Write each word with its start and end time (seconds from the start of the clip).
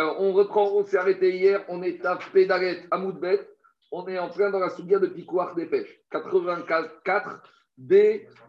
Alors, 0.00 0.18
on 0.18 0.32
reprend, 0.32 0.72
on 0.72 0.82
s'est 0.82 0.96
arrêté 0.96 1.30
hier, 1.36 1.62
on 1.68 1.82
est 1.82 2.02
à 2.06 2.18
Pédaret, 2.32 2.86
à 2.90 2.96
Moudbet. 2.96 3.46
On 3.92 4.08
est 4.08 4.18
en 4.18 4.30
plein 4.30 4.48
dans 4.48 4.58
la 4.58 4.70
souga 4.70 4.98
de 4.98 5.06
Picouar 5.06 5.54
des 5.54 5.66
pêches. 5.66 5.94
84 6.10 7.42
B, 7.76 7.92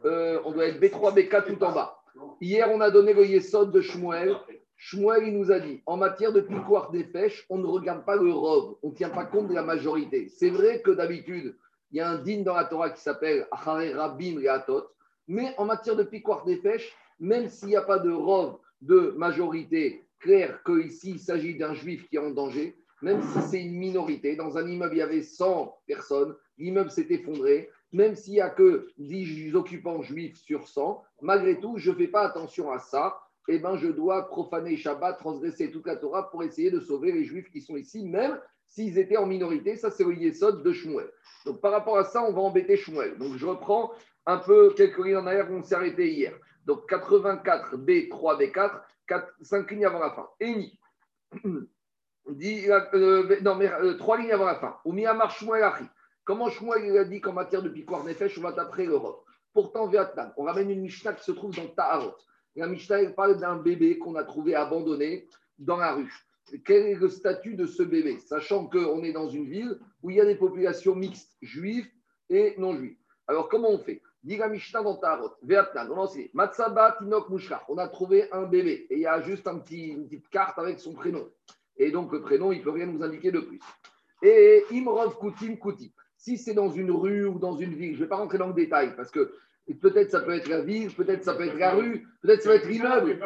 euh, 0.05 0.39
on 0.45 0.53
doit 0.53 0.67
être 0.67 0.79
B3, 0.79 1.13
B4 1.13 1.47
tout 1.47 1.61
en 1.61 1.73
bas. 1.73 1.99
Hier, 2.39 2.71
on 2.71 2.79
a 2.79 2.89
donné 2.89 3.13
le 3.13 3.25
Yesod 3.25 3.73
de 3.73 3.81
Shmuel. 3.81 4.33
Shmuel, 4.77 5.27
il 5.27 5.37
nous 5.37 5.51
a 5.51 5.59
dit, 5.59 5.83
en 5.87 5.97
matière 5.97 6.31
de 6.31 6.39
Picouar 6.39 6.89
des 6.89 7.03
pêches, 7.03 7.45
on 7.49 7.57
ne 7.57 7.65
regarde 7.65 8.05
pas 8.05 8.15
le 8.15 8.31
robe, 8.31 8.77
on 8.81 8.91
ne 8.91 8.95
tient 8.95 9.09
pas 9.09 9.25
compte 9.25 9.49
de 9.49 9.53
la 9.53 9.63
majorité. 9.63 10.29
C'est 10.29 10.51
vrai 10.51 10.81
que 10.81 10.91
d'habitude, 10.91 11.57
il 11.91 11.97
y 11.97 11.99
a 11.99 12.09
un 12.09 12.19
digne 12.19 12.45
dans 12.45 12.55
la 12.55 12.63
Torah 12.63 12.91
qui 12.91 13.01
s'appelle 13.01 13.45
Achare 13.51 13.93
Rabim 13.93 14.41
Atot, 14.47 14.87
mais 15.27 15.53
en 15.57 15.65
matière 15.65 15.97
de 15.97 16.03
Picouar 16.03 16.45
des 16.45 16.55
pêches, 16.55 16.95
même 17.19 17.49
s'il 17.49 17.67
n'y 17.67 17.75
a 17.75 17.81
pas 17.81 17.99
de 17.99 18.09
robe 18.09 18.57
de 18.79 19.13
majorité 19.17 20.05
clair 20.21 20.61
qu'ici, 20.63 21.11
il 21.11 21.19
s'agit 21.19 21.57
d'un 21.57 21.73
juif 21.73 22.07
qui 22.07 22.15
est 22.15 22.19
en 22.19 22.29
danger, 22.29 22.77
même 23.01 23.21
si 23.21 23.41
c'est 23.49 23.61
une 23.61 23.77
minorité. 23.77 24.35
Dans 24.35 24.57
un 24.57 24.67
immeuble, 24.67 24.95
il 24.95 24.99
y 24.99 25.01
avait 25.01 25.23
100 25.23 25.79
personnes, 25.87 26.35
l'immeuble 26.57 26.91
s'est 26.91 27.07
effondré. 27.09 27.69
Même 27.93 28.15
s'il 28.15 28.35
n'y 28.35 28.41
a 28.41 28.49
que 28.49 28.87
10 28.99 29.53
occupants 29.55 30.01
juifs 30.01 30.37
sur 30.37 30.67
100, 30.67 31.03
malgré 31.21 31.59
tout, 31.59 31.77
je 31.77 31.91
ne 31.91 31.95
fais 31.95 32.07
pas 32.07 32.21
attention 32.21 32.71
à 32.71 32.79
ça. 32.79 33.19
Eh 33.49 33.59
ben, 33.59 33.75
je 33.75 33.87
dois 33.87 34.27
profaner 34.27 34.77
Shabbat, 34.77 35.17
transgresser 35.17 35.71
toute 35.71 35.87
la 35.87 35.97
Torah 35.97 36.29
pour 36.29 36.43
essayer 36.43 36.71
de 36.71 36.79
sauver 36.79 37.11
les 37.11 37.25
juifs 37.25 37.51
qui 37.51 37.59
sont 37.59 37.75
ici, 37.75 38.07
même 38.07 38.39
s'ils 38.67 38.97
étaient 38.97 39.17
en 39.17 39.25
minorité. 39.25 39.75
Ça, 39.75 39.91
c'est 39.91 40.05
le 40.05 40.15
Yesod 40.15 40.63
de 40.63 40.71
Shmuel. 40.71 41.09
Donc, 41.45 41.59
par 41.59 41.71
rapport 41.71 41.97
à 41.97 42.05
ça, 42.05 42.23
on 42.23 42.31
va 42.31 42.41
embêter 42.41 42.77
Shmuel. 42.77 43.17
Donc, 43.17 43.35
je 43.35 43.45
reprends 43.45 43.91
un 44.25 44.37
peu 44.37 44.73
quelques 44.75 45.03
lignes 45.03 45.17
en 45.17 45.27
arrière 45.27 45.51
où 45.51 45.55
on 45.55 45.63
s'est 45.63 45.75
arrêté 45.75 46.13
hier. 46.13 46.33
Donc 46.65 46.87
84 46.89 47.77
B, 47.77 48.09
3 48.09 48.37
B4, 48.37 48.51
4, 48.53 48.81
5 49.41 49.71
lignes 49.71 49.85
avant 49.85 49.99
la 49.99 50.11
fin. 50.11 50.27
Eni. 50.39 50.79
Dit, 52.29 52.69
euh, 52.93 53.39
non, 53.41 53.55
mais 53.55 53.71
euh, 53.71 53.97
3 53.97 54.17
lignes 54.17 54.31
avant 54.31 54.45
la 54.45 54.55
fin. 54.55 54.77
Achi. 54.85 55.85
Comment 56.23 56.49
Shmuel 56.49 56.97
a 56.97 57.03
dit 57.03 57.19
qu'en 57.19 57.33
matière 57.33 57.63
de 57.63 57.69
piquoir 57.69 58.03
nefesh, 58.03 58.37
on 58.37 58.41
va 58.41 58.53
taper 58.53 58.85
l'Europe 58.85 59.25
Pourtant, 59.53 59.87
Vietnam, 59.87 60.31
on 60.37 60.43
ramène 60.43 60.69
une 60.69 60.81
Mishnah 60.81 61.13
qui 61.13 61.23
se 61.23 61.31
trouve 61.31 61.55
dans 61.55 61.67
Taharot. 61.67 62.15
La 62.55 62.67
Mishnah 62.67 63.11
parle 63.11 63.39
d'un 63.39 63.57
bébé 63.57 63.97
qu'on 63.97 64.15
a 64.15 64.23
trouvé 64.23 64.55
abandonné 64.55 65.27
dans 65.57 65.77
la 65.77 65.93
rue. 65.93 66.13
Quel 66.65 66.85
est 66.87 66.95
le 66.95 67.09
statut 67.09 67.55
de 67.55 67.65
ce 67.65 67.83
bébé? 67.83 68.19
Sachant 68.19 68.67
qu'on 68.67 69.03
est 69.03 69.13
dans 69.13 69.29
une 69.29 69.45
ville 69.45 69.79
où 70.01 70.09
il 70.09 70.17
y 70.17 70.21
a 70.21 70.25
des 70.25 70.35
populations 70.35 70.95
mixtes, 70.95 71.35
juives 71.41 71.87
et 72.29 72.55
non 72.57 72.75
juives. 72.75 72.97
Alors, 73.27 73.49
comment 73.49 73.69
on 73.69 73.77
fait? 73.77 74.01
On 74.23 74.29
a 77.77 77.87
trouvé 77.87 78.31
un 78.31 78.43
bébé 78.43 78.85
et 78.89 78.95
il 78.95 78.99
y 78.99 79.07
a 79.07 79.21
juste 79.21 79.47
un 79.47 79.57
petit, 79.57 79.87
une 79.87 80.05
petite 80.05 80.29
carte 80.29 80.59
avec 80.59 80.79
son 80.79 80.93
prénom. 80.93 81.27
Et 81.77 81.91
donc 81.91 82.11
le 82.11 82.21
prénom, 82.21 82.51
il 82.51 82.59
ne 82.59 82.63
peut 82.63 82.71
rien 82.71 82.85
nous 82.85 83.03
indiquer 83.03 83.31
de 83.31 83.39
plus. 83.39 83.59
Et 84.21 84.63
Imrov 84.71 85.17
Koutim 85.17 85.57
Kouti. 85.57 85.93
Si 86.15 86.37
c'est 86.37 86.53
dans 86.53 86.69
une 86.69 86.91
rue 86.91 87.25
ou 87.25 87.39
dans 87.39 87.55
une 87.55 87.73
ville, 87.73 87.93
je 87.93 87.99
ne 87.99 88.03
vais 88.03 88.09
pas 88.09 88.17
rentrer 88.17 88.37
dans 88.37 88.47
le 88.47 88.53
détail 88.53 88.95
parce 88.95 89.09
que 89.09 89.33
peut-être 89.81 90.11
ça 90.11 90.21
peut 90.21 90.35
être 90.35 90.47
la 90.47 90.61
ville, 90.61 90.93
peut-être 90.93 91.23
ça 91.23 91.33
peut 91.33 91.47
être 91.47 91.57
la 91.57 91.73
rue, 91.73 92.07
peut-être 92.21 92.43
ça 92.43 92.49
peut 92.49 92.57
être 92.57 92.67
l'immeuble. 92.67 93.19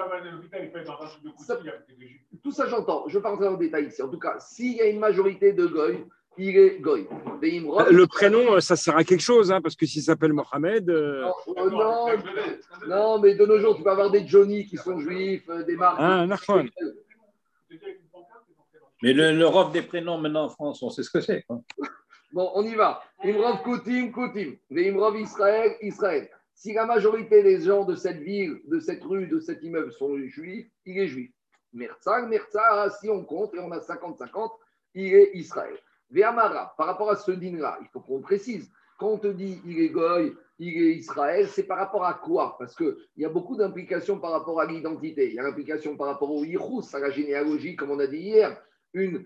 Tout 2.42 2.52
ça 2.52 2.68
j'entends, 2.68 3.04
je 3.08 3.16
ne 3.16 3.20
vais 3.20 3.24
pas 3.24 3.32
rentrer 3.32 3.46
dans 3.46 3.54
le 3.54 3.58
détail 3.58 3.88
ici. 3.88 4.02
En 4.02 4.08
tout 4.08 4.20
cas, 4.20 4.40
s'il 4.40 4.78
y 4.78 4.82
a 4.82 4.88
une 4.88 5.00
majorité 5.00 5.52
de 5.52 5.66
goy, 5.66 6.06
il 6.38 6.58
est 6.58 6.80
goy. 6.80 7.08
Le 7.42 8.06
prénom, 8.06 8.60
ça 8.60 8.76
sert 8.76 8.98
à 8.98 9.04
quelque 9.04 9.22
chose, 9.22 9.52
hein, 9.52 9.62
parce 9.62 9.76
que 9.76 9.86
s'il 9.86 10.02
s'appelle 10.02 10.34
Mohamed. 10.34 10.90
Euh, 10.90 11.30
non, 11.48 12.08
non, 12.88 13.20
mais 13.20 13.36
de 13.36 13.46
nos 13.46 13.60
jours, 13.60 13.76
tu 13.76 13.84
peux 13.84 13.92
avoir 13.92 14.12
des 14.12 14.28
Johnny 14.28 14.66
qui 14.66 14.78
sont 14.78 15.00
juifs, 15.00 15.48
euh, 15.50 15.64
des 15.64 15.76
marques. 15.76 15.98
Ah, 16.00 16.26
mais 19.02 19.14
l'Europe 19.14 19.72
des 19.72 19.82
prénoms 19.82 20.18
maintenant 20.18 20.46
en 20.46 20.50
France, 20.50 20.82
on 20.82 20.90
sait 20.90 21.04
ce 21.04 21.10
que 21.10 21.22
c'est. 21.22 21.46
Bon, 22.34 22.52
on 22.54 22.64
y 22.64 22.76
va. 22.76 23.02
Imrov 23.24 23.62
Koutim, 23.64 24.12
Koutim. 24.12 24.58
Imrov 24.70 25.18
Israël, 25.18 25.78
Israël. 25.82 26.30
Si 26.54 26.74
la 26.74 26.86
majorité 26.86 27.42
des 27.44 27.62
gens 27.62 27.86
de 27.86 27.96
cette 27.96 28.18
ville, 28.18 28.60
de 28.68 28.80
cette 28.82 29.02
rue, 29.06 29.28
de 29.28 29.40
cet 29.40 29.64
immeuble 29.64 29.94
sont 29.94 30.18
juifs, 30.18 30.68
il 30.86 30.98
est 30.98 31.08
juif. 31.08 31.32
Merzag, 31.72 32.28
Merzag, 32.28 32.92
si 33.00 33.10
on 33.10 33.24
compte 33.24 33.54
et 33.54 33.60
on 33.60 33.72
a 33.72 33.80
50-50, 33.80 34.50
il 34.96 35.14
est 35.14 35.32
Israël. 35.36 35.78
Véamara, 36.10 36.74
par 36.78 36.88
rapport 36.88 37.10
à 37.10 37.16
ce 37.16 37.32
din-là, 37.32 37.78
il 37.82 37.88
faut 37.88 38.00
qu'on 38.00 38.22
précise. 38.22 38.72
Quand 38.98 39.10
on 39.10 39.18
te 39.18 39.28
dit 39.28 39.62
il 39.66 39.80
est 39.80 39.90
Goy, 39.90 40.34
il 40.60 40.70
est 40.70 40.96
Israël, 40.96 41.48
c'est 41.48 41.64
par 41.64 41.78
rapport 41.78 42.06
à 42.06 42.14
quoi? 42.14 42.56
Parce 42.58 42.76
qu'il 42.76 42.96
y 43.18 43.26
a 43.26 43.30
beaucoup 43.30 43.58
d'implications 43.58 44.20
par 44.20 44.32
rapport 44.32 44.62
à 44.62 44.66
l'identité. 44.66 45.28
Il 45.28 45.36
y 45.36 45.40
a 45.40 45.44
l'implication 45.44 45.98
par 45.98 46.08
rapport 46.08 46.32
au 46.32 46.46
Yirous, 46.46 46.84
à 46.94 47.00
la 47.00 47.10
généalogie, 47.10 47.76
comme 47.76 47.92
on 47.92 48.00
a 48.00 48.08
dit 48.08 48.20
hier. 48.20 48.58
Une, 48.94 49.26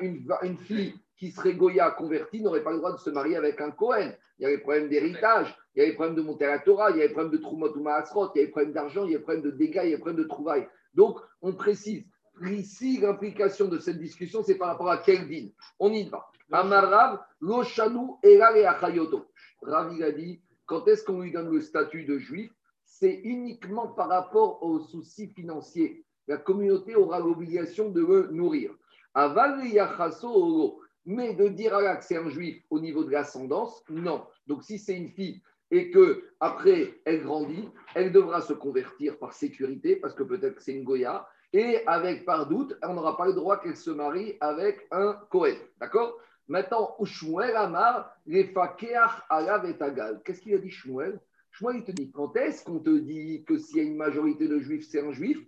une, 0.00 0.56
fille 0.56 0.94
qui 1.18 1.30
serait 1.30 1.52
Goya 1.52 1.90
convertie 1.90 2.40
n'aurait 2.40 2.62
pas 2.62 2.70
le 2.70 2.78
droit 2.78 2.92
de 2.92 2.98
se 2.98 3.10
marier 3.10 3.36
avec 3.36 3.60
un 3.60 3.70
Cohen. 3.70 4.12
Il 4.38 4.44
y 4.44 4.46
a 4.46 4.48
les 4.48 4.58
problèmes 4.58 4.88
d'héritage, 4.88 5.54
il 5.74 5.80
y 5.80 5.82
a 5.84 5.88
les 5.88 5.92
problèmes 5.92 6.16
de 6.16 6.22
monter 6.22 6.46
à 6.46 6.52
la 6.52 6.58
Torah, 6.60 6.90
il 6.90 6.96
y 6.96 7.00
a 7.02 7.06
les 7.06 7.12
problèmes 7.12 7.32
de 7.32 7.36
Trumot 7.36 7.76
ou 7.76 7.80
il 7.80 7.84
y 7.84 8.40
a 8.40 8.42
les 8.42 8.46
problèmes 8.48 8.72
d'argent, 8.72 9.04
il 9.04 9.10
y 9.10 9.14
a 9.14 9.18
les 9.18 9.22
problèmes 9.22 9.44
de 9.44 9.50
dégâts, 9.50 9.82
il 9.84 9.90
y 9.90 9.92
a 9.92 9.96
les 9.96 9.98
problèmes 9.98 10.22
de 10.22 10.28
trouvailles. 10.28 10.66
Donc, 10.94 11.18
on 11.42 11.52
précise. 11.52 12.04
Ici, 12.42 12.98
l'implication 13.00 13.68
de 13.68 13.78
cette 13.78 13.98
discussion, 13.98 14.42
c'est 14.42 14.56
par 14.56 14.68
rapport 14.68 14.90
à 14.90 14.98
quel 14.98 15.28
din 15.28 15.48
On 15.78 15.92
y 15.92 16.08
va. 16.08 16.26
Amarav, 16.50 17.20
Loshanu, 17.40 18.12
Erale 18.22 18.66
Achayoto. 18.66 19.26
Rav, 19.62 19.92
il 19.94 20.02
a 20.02 20.10
dit 20.10 20.40
quand 20.66 20.86
est-ce 20.88 21.04
qu'on 21.04 21.20
lui 21.20 21.32
donne 21.32 21.52
le 21.52 21.60
statut 21.60 22.04
de 22.04 22.18
juif? 22.18 22.52
C'est 22.84 23.14
uniquement 23.24 23.88
par 23.88 24.08
rapport 24.08 24.62
aux 24.62 24.78
soucis 24.78 25.28
financiers. 25.28 26.04
La 26.28 26.36
communauté 26.36 26.94
aura 26.94 27.18
l'obligation 27.18 27.90
de 27.90 28.00
le 28.00 28.28
nourrir. 28.30 28.72
Mais 31.06 31.34
de 31.34 31.48
dire 31.48 31.74
à 31.74 31.96
que 31.96 32.04
c'est 32.04 32.16
un 32.16 32.28
juif 32.28 32.62
au 32.70 32.78
niveau 32.78 33.04
de 33.04 33.10
l'ascendance, 33.10 33.82
non. 33.88 34.24
Donc 34.46 34.62
si 34.62 34.78
c'est 34.78 34.96
une 34.96 35.08
fille 35.08 35.42
et 35.72 35.90
que 35.90 36.24
après 36.38 37.00
elle 37.04 37.22
grandit, 37.22 37.68
elle 37.94 38.12
devra 38.12 38.40
se 38.40 38.52
convertir 38.52 39.18
par 39.18 39.32
sécurité 39.32 39.96
parce 39.96 40.14
que 40.14 40.22
peut-être 40.22 40.60
c'est 40.60 40.72
une 40.72 40.84
goya 40.84 41.26
et 41.52 41.84
avec 41.86 42.24
par 42.24 42.46
doute, 42.46 42.76
on 42.82 42.94
n'aura 42.94 43.16
pas 43.16 43.26
le 43.26 43.32
droit 43.32 43.60
qu'elle 43.60 43.76
se 43.76 43.90
marie 43.90 44.36
avec 44.40 44.86
un 44.90 45.14
Kohen. 45.30 45.56
D'accord? 45.80 46.16
Maintenant, 46.48 46.96
Shmuel 47.04 47.56
Amar, 47.56 48.12
les 48.26 48.44
fakeach 48.44 49.22
alav 49.28 49.66
et 49.66 49.76
Qu'est-ce 50.24 50.40
qu'il 50.40 50.54
a 50.54 50.58
dit 50.58 50.70
Shmuel? 50.70 51.20
Shmuel, 51.52 51.76
il 51.76 51.84
te 51.84 51.92
dit 51.92 52.10
quand 52.10 52.36
est-ce 52.36 52.64
qu'on 52.64 52.78
te 52.78 52.96
dit 52.98 53.44
que 53.46 53.58
s'il 53.58 53.76
y 53.76 53.80
a 53.80 53.82
une 53.84 53.96
majorité 53.96 54.48
de 54.48 54.58
juifs, 54.58 54.86
c'est 54.88 55.00
un 55.00 55.12
juif? 55.12 55.38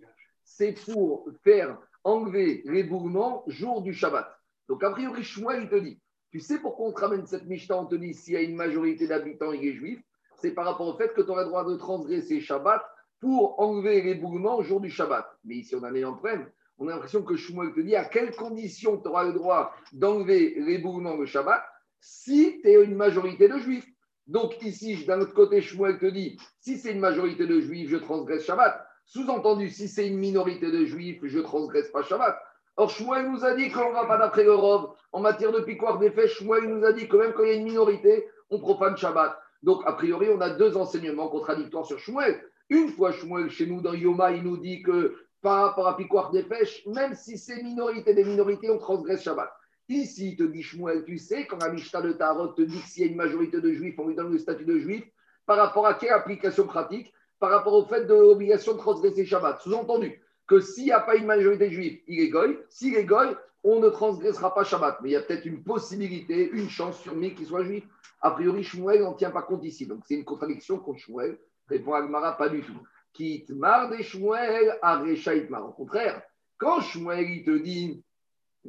C'est 0.43 0.73
pour 0.91 1.27
faire 1.43 1.77
enlever 2.03 2.63
les 2.65 2.83
bourrements 2.83 3.43
jour 3.47 3.81
du 3.81 3.93
Shabbat. 3.93 4.27
Donc, 4.67 4.83
a 4.83 4.91
priori, 4.91 5.23
Shmuel, 5.23 5.63
il 5.63 5.69
te 5.69 5.75
dit 5.75 5.99
tu 6.33 6.39
sais 6.39 6.57
pourquoi 6.57 6.87
on 6.87 6.91
te 6.91 6.99
ramène 6.99 7.27
cette 7.27 7.45
Mishnah 7.45 7.77
On 7.77 7.85
te 7.85 7.93
dit 7.93 8.15
s'il 8.15 8.33
y 8.33 8.37
a 8.37 8.41
une 8.41 8.55
majorité 8.55 9.07
d'habitants, 9.07 9.51
il 9.51 9.67
est 9.67 9.73
juif? 9.73 10.01
C'est 10.37 10.49
par 10.49 10.65
rapport 10.65 10.87
au 10.87 10.97
fait 10.97 11.13
que 11.13 11.21
tu 11.21 11.29
aurais 11.29 11.43
le 11.43 11.49
droit 11.49 11.63
de 11.63 11.75
transgresser 11.75 12.41
Shabbat 12.41 12.83
pour 13.23 13.57
enlever 13.57 14.01
les 14.01 14.15
boulements 14.15 14.57
au 14.57 14.63
jour 14.63 14.81
du 14.81 14.89
Shabbat. 14.89 15.25
Mais 15.45 15.55
ici, 15.55 15.75
on 15.75 15.83
a 15.83 15.89
un 15.89 16.11
problème. 16.11 16.45
On 16.77 16.89
a 16.89 16.91
l'impression 16.91 17.23
que 17.23 17.37
Shmuel 17.37 17.71
te 17.71 17.79
dit 17.79 17.95
à 17.95 18.03
quelles 18.03 18.35
conditions 18.35 18.97
tu 18.97 19.07
auras 19.07 19.23
le 19.23 19.31
droit 19.31 19.73
d'enlever 19.93 20.55
les 20.57 20.77
boulements 20.77 21.15
le 21.15 21.25
Shabbat 21.25 21.63
si 22.01 22.59
tu 22.61 22.67
es 22.67 22.83
une 22.83 22.95
majorité 22.95 23.47
de 23.47 23.57
juifs? 23.59 23.87
Donc 24.27 24.61
ici, 24.61 25.05
d'un 25.05 25.21
autre 25.21 25.33
côté, 25.33 25.61
Shmuel 25.61 25.99
te 25.99 26.05
dit 26.05 26.37
si 26.59 26.77
c'est 26.77 26.91
une 26.91 26.99
majorité 26.99 27.47
de 27.47 27.61
juifs, 27.61 27.89
je 27.89 27.95
transgresse 27.95 28.43
Shabbat. 28.43 28.85
Sous-entendu, 29.05 29.69
si 29.69 29.87
c'est 29.87 30.05
une 30.05 30.17
minorité 30.17 30.69
de 30.69 30.83
juifs, 30.83 31.21
je 31.23 31.39
transgresse 31.39 31.89
pas 31.91 32.03
Shabbat. 32.03 32.37
Or, 32.75 32.89
Shmuel 32.89 33.31
nous 33.31 33.45
a 33.45 33.53
dit 33.53 33.71
qu'on 33.71 33.87
ne 33.87 33.93
va 33.93 34.05
pas 34.05 34.17
d'après 34.17 34.43
le 34.43 34.53
En 34.53 35.21
matière 35.21 35.53
de 35.53 35.61
piquoire 35.61 35.97
des 35.97 36.11
faits, 36.11 36.27
Shmuel 36.27 36.65
nous 36.65 36.83
a 36.83 36.91
dit 36.91 37.07
que 37.07 37.15
même 37.15 37.31
quand 37.31 37.43
il 37.43 37.49
y 37.49 37.53
a 37.53 37.55
une 37.55 37.63
minorité, 37.63 38.27
on 38.49 38.59
profane 38.59 38.97
Shabbat. 38.97 39.39
Donc, 39.61 39.81
a 39.85 39.93
priori, 39.93 40.27
on 40.29 40.41
a 40.41 40.49
deux 40.49 40.75
enseignements 40.75 41.29
contradictoires 41.29 41.85
sur 41.85 41.99
Shmuel. 41.99 42.43
Une 42.69 42.89
fois, 42.89 43.11
Shmuel, 43.11 43.49
chez 43.49 43.65
nous, 43.65 43.81
dans 43.81 43.93
Yoma, 43.93 44.31
il 44.31 44.43
nous 44.43 44.57
dit 44.57 44.81
que 44.81 45.15
par 45.41 45.65
rapport 45.65 45.87
à 45.87 45.97
Piquoir 45.97 46.31
des 46.31 46.43
pêches, 46.43 46.85
même 46.87 47.13
si 47.13 47.37
c'est 47.37 47.61
minorité 47.61 48.13
des 48.13 48.23
minorités, 48.23 48.69
on 48.69 48.77
transgresse 48.77 49.23
Shabbat. 49.23 49.51
Ici, 49.89 50.29
il 50.29 50.35
te 50.37 50.43
dit 50.43 50.63
Shmuel, 50.63 51.03
tu 51.03 51.17
sais, 51.17 51.45
quand 51.45 51.57
la 51.57 51.69
Mishnah 51.69 52.01
de 52.01 52.13
Tarot 52.13 52.47
te 52.47 52.61
dit 52.61 52.79
que 52.79 52.87
s'il 52.87 53.05
y 53.05 53.09
a 53.09 53.11
une 53.11 53.17
majorité 53.17 53.59
de 53.59 53.73
juifs, 53.73 53.99
on 53.99 54.07
lui 54.07 54.15
donne 54.15 54.31
le 54.31 54.37
statut 54.37 54.63
de 54.63 54.79
juif, 54.79 55.03
par 55.45 55.57
rapport 55.57 55.85
à 55.85 55.95
quelle 55.95 56.11
application 56.11 56.65
pratique 56.65 57.13
Par 57.39 57.49
rapport 57.49 57.73
au 57.73 57.85
fait 57.85 58.05
de 58.05 58.13
l'obligation 58.13 58.73
de 58.73 58.77
transgresser 58.77 59.25
Shabbat. 59.25 59.61
Sous-entendu 59.61 60.21
que 60.47 60.61
s'il 60.61 60.85
n'y 60.85 60.91
a 60.91 61.01
pas 61.01 61.15
une 61.15 61.25
majorité 61.25 61.69
juifs, 61.69 62.01
il 62.07 62.21
est 62.21 62.29
goy. 62.29 62.57
S'il 62.69 62.95
est 62.95 63.03
goy, 63.03 63.35
on 63.63 63.79
ne 63.81 63.89
transgressera 63.89 64.53
pas 64.53 64.63
Shabbat. 64.63 64.99
Mais 65.01 65.09
il 65.09 65.11
y 65.13 65.15
a 65.17 65.21
peut-être 65.21 65.45
une 65.45 65.63
possibilité, 65.63 66.49
une 66.51 66.69
chance 66.69 66.99
sur 67.01 67.15
mille 67.15 67.35
qu'il 67.35 67.45
soit 67.45 67.63
juif. 67.63 67.83
A 68.21 68.31
priori, 68.31 68.63
Shmuel 68.63 69.01
n'en 69.01 69.13
tient 69.13 69.31
pas 69.31 69.41
compte 69.41 69.65
ici. 69.65 69.85
Donc 69.85 70.03
c'est 70.07 70.15
une 70.15 70.23
contradiction 70.23 70.79
contre 70.79 70.99
Shmuel. 70.99 71.37
Répond 71.67 71.93
Agmara, 71.93 72.37
pas 72.37 72.49
du 72.49 72.61
tout. 72.61 72.79
Kitmar 73.13 73.89
des 73.89 74.03
Shmuel 74.03 74.77
à. 74.81 75.01
Au 75.01 75.71
contraire, 75.71 76.21
quand 76.57 76.81
Shmuel 76.81 77.29
il 77.29 77.43
te 77.43 77.57
dit 77.57 78.03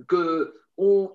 que. 0.09 0.55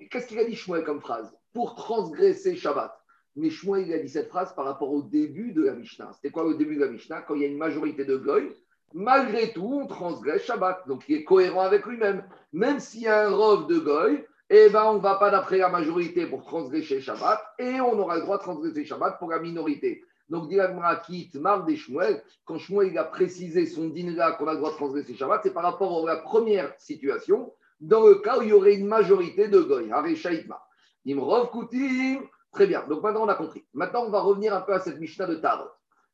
Qu'est-ce 0.10 0.28
qu'il 0.28 0.40
a 0.40 0.46
dit 0.46 0.56
Shmuel 0.56 0.84
comme 0.84 1.02
phrase? 1.02 1.36
Pour 1.54 1.76
transgresser 1.76 2.56
Shabbat. 2.56 2.96
Mais 3.36 3.50
Shmuel 3.50 3.88
il 3.88 3.94
a 3.94 4.00
dit 4.00 4.10
cette 4.10 4.30
phrase 4.30 4.54
par 4.56 4.66
rapport 4.66 4.92
au 4.92 5.04
début 5.04 5.52
de 5.52 5.64
la 5.64 5.74
Mishnah. 5.74 6.12
C'était 6.14 6.32
quoi 6.32 6.46
au 6.46 6.54
début 6.54 6.76
de 6.76 6.82
la 6.82 6.92
Mishnah? 6.92 7.22
Quand 7.22 7.36
il 7.36 7.42
y 7.42 7.46
a 7.46 7.48
une 7.48 7.58
majorité 7.58 8.06
de 8.06 8.16
goy, 8.16 8.56
malgré 8.94 9.52
tout, 9.54 9.82
on 9.84 9.88
transgresse 9.88 10.44
Shabbat. 10.44 10.88
Donc, 10.88 11.04
il 11.08 11.18
est 11.18 11.24
cohérent 11.24 11.62
avec 11.62 11.86
lui-même. 11.86 12.24
Même 12.54 12.80
s'il 12.80 13.02
y 13.02 13.08
a 13.08 13.28
un 13.28 13.32
rov 13.32 13.68
de 13.68 13.78
Goy, 13.78 14.26
eh 14.50 14.70
ben, 14.70 14.84
on 14.86 14.96
ne 14.96 15.00
va 15.00 15.16
pas 15.16 15.30
d'après 15.30 15.58
la 15.58 15.70
majorité 15.70 16.26
pour 16.26 16.44
transgresser 16.44 17.02
Shabbat 17.02 17.40
et 17.60 17.80
on 17.82 18.00
aura 18.00 18.16
le 18.16 18.22
droit 18.22 18.38
de 18.38 18.44
transgresser 18.44 18.86
Shabbat 18.86 19.20
pour 19.20 19.30
la 19.30 19.40
minorité. 19.40 20.04
Donc, 20.30 20.50
qui 20.50 21.30
marre 21.40 21.66
des 21.66 21.76
Shmuel, 21.76 22.24
quand 22.46 22.58
Shmuel 22.60 22.98
a 22.98 23.04
précisé 23.04 23.66
son 23.66 23.90
din 23.90 24.12
là 24.12 24.34
qu'on 24.34 24.48
a 24.48 24.54
le 24.54 24.58
droit 24.58 24.72
de 24.72 24.76
transgresser 24.76 25.16
Shabbat, 25.16 25.42
c'est 25.44 25.54
par 25.54 25.64
rapport 25.64 26.08
à 26.08 26.14
la 26.14 26.22
première 26.22 26.74
situation, 26.78 27.52
dans 27.80 28.06
le 28.06 28.16
cas 28.16 28.38
où 28.40 28.44
il 28.44 28.50
y 28.50 28.54
aurait 28.54 28.76
une 28.76 28.88
majorité 28.88 29.48
de 29.48 29.60
Goy. 29.62 29.90
Imrov 31.06 31.50
Koutim. 31.50 32.22
Très 32.52 32.68
bien. 32.68 32.86
Donc 32.88 33.04
maintenant, 33.04 33.26
on 33.26 33.30
a 33.30 33.36
compris. 33.36 33.66
Maintenant, 33.74 34.06
on 34.06 34.10
va 34.10 34.22
revenir 34.22 34.54
un 34.54 34.62
peu 34.62 34.74
à 34.74 34.80
cette 34.80 35.00
Mishnah 35.00 35.28
de 35.28 35.36
Tarot. 35.36 35.70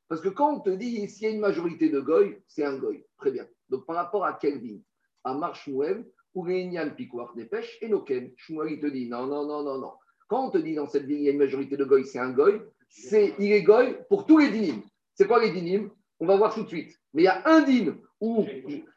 Parce 0.08 0.22
que 0.22 0.30
quand 0.30 0.56
on 0.56 0.60
te 0.60 0.70
dit 0.70 1.08
s'il 1.10 1.24
y 1.24 1.32
a 1.32 1.34
une 1.34 1.40
majorité 1.40 1.90
de 1.90 2.00
Goy, 2.00 2.42
c'est 2.48 2.64
un 2.64 2.78
Goy. 2.78 3.06
Très 3.18 3.32
bien. 3.32 3.48
Donc 3.70 3.86
par 3.86 3.96
rapport 3.96 4.26
à 4.26 4.34
Kelvin, 4.34 4.80
à 5.24 5.34
Mar 5.34 5.56
Shmuel, 5.56 6.06
ou 6.36 6.42
Réunian 6.42 6.90
Pikuar 6.92 7.34
pêches, 7.50 7.78
et 7.82 7.88
Noken, 7.88 8.32
Shmuel, 8.36 8.74
il 8.74 8.80
te 8.80 8.88
dit 8.88 9.08
non, 9.08 9.26
non, 9.26 9.46
non, 9.46 9.64
non, 9.64 9.80
non. 9.80 9.94
Quand 10.28 10.48
on 10.48 10.52
te 10.52 10.58
dit 10.58 10.76
dans 10.76 10.88
cette 10.88 11.06
ville, 11.06 11.20
il 11.20 11.24
y 11.24 11.28
a 11.30 11.32
une 11.32 11.40
majorité 11.40 11.78
de 11.78 11.86
Goy, 11.86 12.06
c'est 12.06 12.20
un 12.20 12.32
Goy, 12.32 12.62
c'est, 12.96 13.34
il 13.40 13.52
est 13.52 13.64
Goy 13.64 13.98
pour 14.10 14.26
tous 14.26 14.38
les 14.38 14.50
dynimes. 14.50 14.82
C'est 15.14 15.28
quoi 15.28 15.44
les 15.44 15.52
dynimes? 15.52 15.90
On 16.20 16.26
va 16.26 16.38
voir 16.38 16.54
tout 16.54 16.64
de 16.64 16.68
suite. 16.68 16.98
Mais 17.14 17.24
il 17.24 17.26
y 17.26 17.28
a 17.28 17.42
un 17.46 17.62
din 17.62 17.98
où 18.22 18.46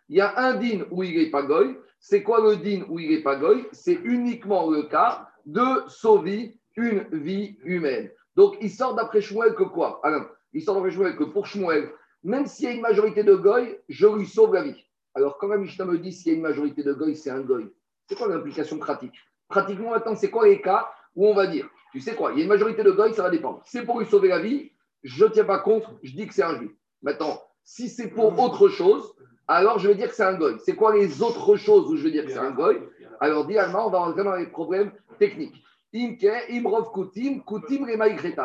il 0.08 0.16
y 0.16 0.20
a 0.20 0.38
un 0.38 0.54
din 0.54 0.86
où 0.90 1.02
il 1.02 1.18
n'est 1.18 1.30
pas 1.30 1.42
Goy. 1.42 1.76
C'est 1.98 2.22
quoi 2.22 2.40
le 2.40 2.56
din 2.56 2.84
où 2.88 2.98
il 3.00 3.10
n'est 3.10 3.22
pas 3.22 3.36
Goy? 3.36 3.66
C'est 3.72 3.98
uniquement 4.04 4.70
le 4.70 4.84
cas 4.84 5.28
de 5.44 5.88
sauver 5.88 6.56
une 6.76 7.06
vie 7.10 7.58
humaine. 7.64 8.10
Donc, 8.36 8.56
il 8.60 8.70
sort 8.70 8.94
d'après 8.94 9.20
Shmuel 9.20 9.54
que 9.54 9.64
quoi? 9.64 10.00
Alors, 10.04 10.26
il 10.52 10.62
sort 10.62 10.76
d'après 10.76 10.92
Shmuel 10.92 11.16
que 11.16 11.24
pour 11.24 11.46
Shmuel, 11.46 11.90
même 12.22 12.46
s'il 12.46 12.66
y 12.66 12.68
a 12.68 12.74
une 12.74 12.82
majorité 12.82 13.24
de 13.24 13.34
Goy, 13.34 13.78
je 13.88 14.06
lui 14.06 14.26
sauve 14.26 14.54
la 14.54 14.62
vie. 14.62 14.84
Alors, 15.14 15.38
quand 15.38 15.48
la 15.48 15.58
Mishnah 15.58 15.86
me 15.86 15.98
dit 15.98 16.12
s'il 16.12 16.32
y 16.32 16.34
a 16.34 16.38
une 16.38 16.44
majorité 16.44 16.84
de 16.84 16.92
Goy, 16.92 17.16
c'est 17.16 17.30
un 17.30 17.40
Goy, 17.40 17.68
c'est 18.08 18.16
quoi 18.16 18.28
l'implication 18.28 18.78
pratique? 18.78 19.14
Pratiquement, 19.48 19.90
maintenant, 19.90 20.14
c'est 20.14 20.30
quoi 20.30 20.46
les 20.46 20.60
cas 20.60 20.88
où 21.16 21.26
on 21.26 21.34
va 21.34 21.48
dire, 21.48 21.68
tu 21.98 22.04
sais 22.04 22.14
quoi, 22.14 22.32
il 22.32 22.38
y 22.38 22.40
a 22.40 22.44
une 22.44 22.48
majorité 22.48 22.84
de 22.84 22.92
Goy, 22.92 23.12
ça 23.12 23.24
va 23.24 23.30
dépendre. 23.30 23.60
C'est 23.64 23.84
pour 23.84 23.98
lui 23.98 24.06
sauver 24.06 24.28
la 24.28 24.38
vie, 24.38 24.70
je 25.02 25.24
ne 25.24 25.30
tiens 25.30 25.44
pas 25.44 25.58
contre, 25.58 25.92
je 26.02 26.12
dis 26.12 26.26
que 26.26 26.34
c'est 26.34 26.44
un 26.44 26.56
juif. 26.56 26.70
Maintenant, 27.02 27.40
si 27.64 27.88
c'est 27.88 28.08
pour 28.08 28.38
autre 28.38 28.68
chose, 28.68 29.14
alors 29.48 29.80
je 29.80 29.88
vais 29.88 29.96
dire 29.96 30.08
que 30.08 30.14
c'est 30.14 30.22
un 30.22 30.38
Goy. 30.38 30.58
C'est 30.64 30.76
quoi 30.76 30.94
les 30.94 31.22
autres 31.22 31.56
choses 31.56 31.90
où 31.90 31.96
je 31.96 32.04
vais 32.04 32.12
dire 32.12 32.24
que 32.24 32.30
c'est 32.30 32.38
un 32.38 32.52
Goy 32.52 32.78
Alors, 33.20 33.46
dit 33.46 33.56
on 33.58 33.90
va 33.90 33.98
rentrer 33.98 34.22
dans 34.22 34.36
les 34.36 34.46
problèmes 34.46 34.92
techniques. 35.18 35.60
Imke, 35.92 36.28
Imrov 36.50 36.92
Kutim, 36.92 37.42
Kutim 37.44 37.86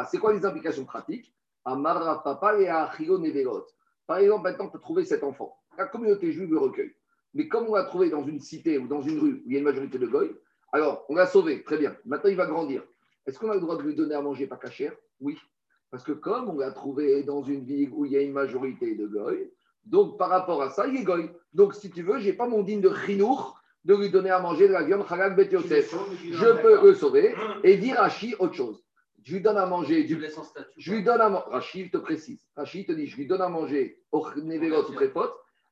C'est 0.09 0.17
quoi 0.17 0.33
les 0.33 0.45
implications 0.45 0.85
pratiques? 0.85 1.31
Amara 1.65 2.23
Papa 2.23 2.59
et 2.59 2.67
Achio 2.67 3.19
Nevelot. 3.19 3.67
Par 4.07 4.17
exemple, 4.17 4.43
maintenant, 4.43 4.69
tu 4.69 4.77
as 4.77 4.79
trouvé 4.79 5.05
cet 5.05 5.23
enfant. 5.23 5.55
La 5.77 5.85
communauté 5.85 6.31
juive 6.31 6.51
le 6.51 6.57
recueille. 6.57 6.93
Mais 7.33 7.47
comme 7.47 7.67
on 7.67 7.75
l'a 7.75 7.83
trouvé 7.83 8.09
dans 8.09 8.23
une 8.23 8.39
cité 8.39 8.77
ou 8.77 8.87
dans 8.87 9.01
une 9.01 9.19
rue 9.19 9.33
où 9.33 9.41
il 9.45 9.53
y 9.53 9.55
a 9.55 9.59
une 9.59 9.65
majorité 9.65 9.97
de 9.97 10.07
goy, 10.07 10.35
alors 10.71 11.05
on 11.09 11.15
l'a 11.15 11.27
sauvé, 11.27 11.63
très 11.63 11.77
bien. 11.77 11.95
Maintenant, 12.05 12.29
il 12.29 12.35
va 12.35 12.45
grandir. 12.45 12.83
Est-ce 13.25 13.39
qu'on 13.39 13.49
a 13.49 13.55
le 13.55 13.61
droit 13.61 13.77
de 13.77 13.83
lui 13.83 13.95
donner 13.95 14.15
à 14.15 14.21
manger 14.21 14.47
pas 14.47 14.57
cachère 14.57 14.93
Oui. 15.19 15.37
Parce 15.91 16.03
que 16.03 16.11
comme 16.11 16.49
on 16.49 16.57
l'a 16.57 16.71
trouvé 16.71 17.23
dans 17.23 17.43
une 17.43 17.63
ville 17.63 17.91
où 17.93 18.05
il 18.05 18.11
y 18.11 18.17
a 18.17 18.21
une 18.21 18.33
majorité 18.33 18.95
de 18.95 19.05
goy, 19.05 19.51
donc 19.85 20.17
par 20.17 20.29
rapport 20.29 20.61
à 20.61 20.69
ça, 20.69 20.87
il 20.87 20.97
est 20.97 21.03
goy. 21.03 21.29
Donc 21.53 21.75
si 21.75 21.91
tu 21.91 22.03
veux, 22.03 22.19
je 22.19 22.25
n'ai 22.25 22.33
pas 22.33 22.47
mon 22.47 22.63
digne 22.63 22.81
de 22.81 22.93
chinour 23.05 23.59
de 23.85 23.95
lui 23.95 24.09
donner 24.09 24.29
à 24.29 24.39
manger 24.39 24.67
de 24.67 24.73
la 24.73 24.83
viande 24.83 25.05
halal 25.09 25.35
bet 25.35 25.49
Je 25.51 26.61
peux 26.61 26.87
le 26.87 26.95
sauver 26.95 27.35
et 27.63 27.77
dire 27.77 28.01
à 28.01 28.09
Chi 28.09 28.33
autre 28.39 28.53
chose. 28.53 28.83
Je 29.23 29.35
lui 29.35 29.41
donne 29.41 29.57
à 29.57 29.65
manger 29.65 30.03
du. 30.03 30.21
Je 30.77 30.93
lui 30.93 31.03
donne 31.03 31.21
à 31.21 31.29
manger. 31.29 31.45
Rachid 31.47 31.91
te 31.91 31.97
précise. 31.97 32.45
Rachid 32.57 32.87
te 32.87 32.91
dit 32.91 33.07
je 33.07 33.15
lui 33.15 33.25
donne 33.25 33.41
à 33.41 33.49
manger 33.49 34.01
au 34.11 34.25
Nevelot 34.35 34.89
ou 34.89 34.95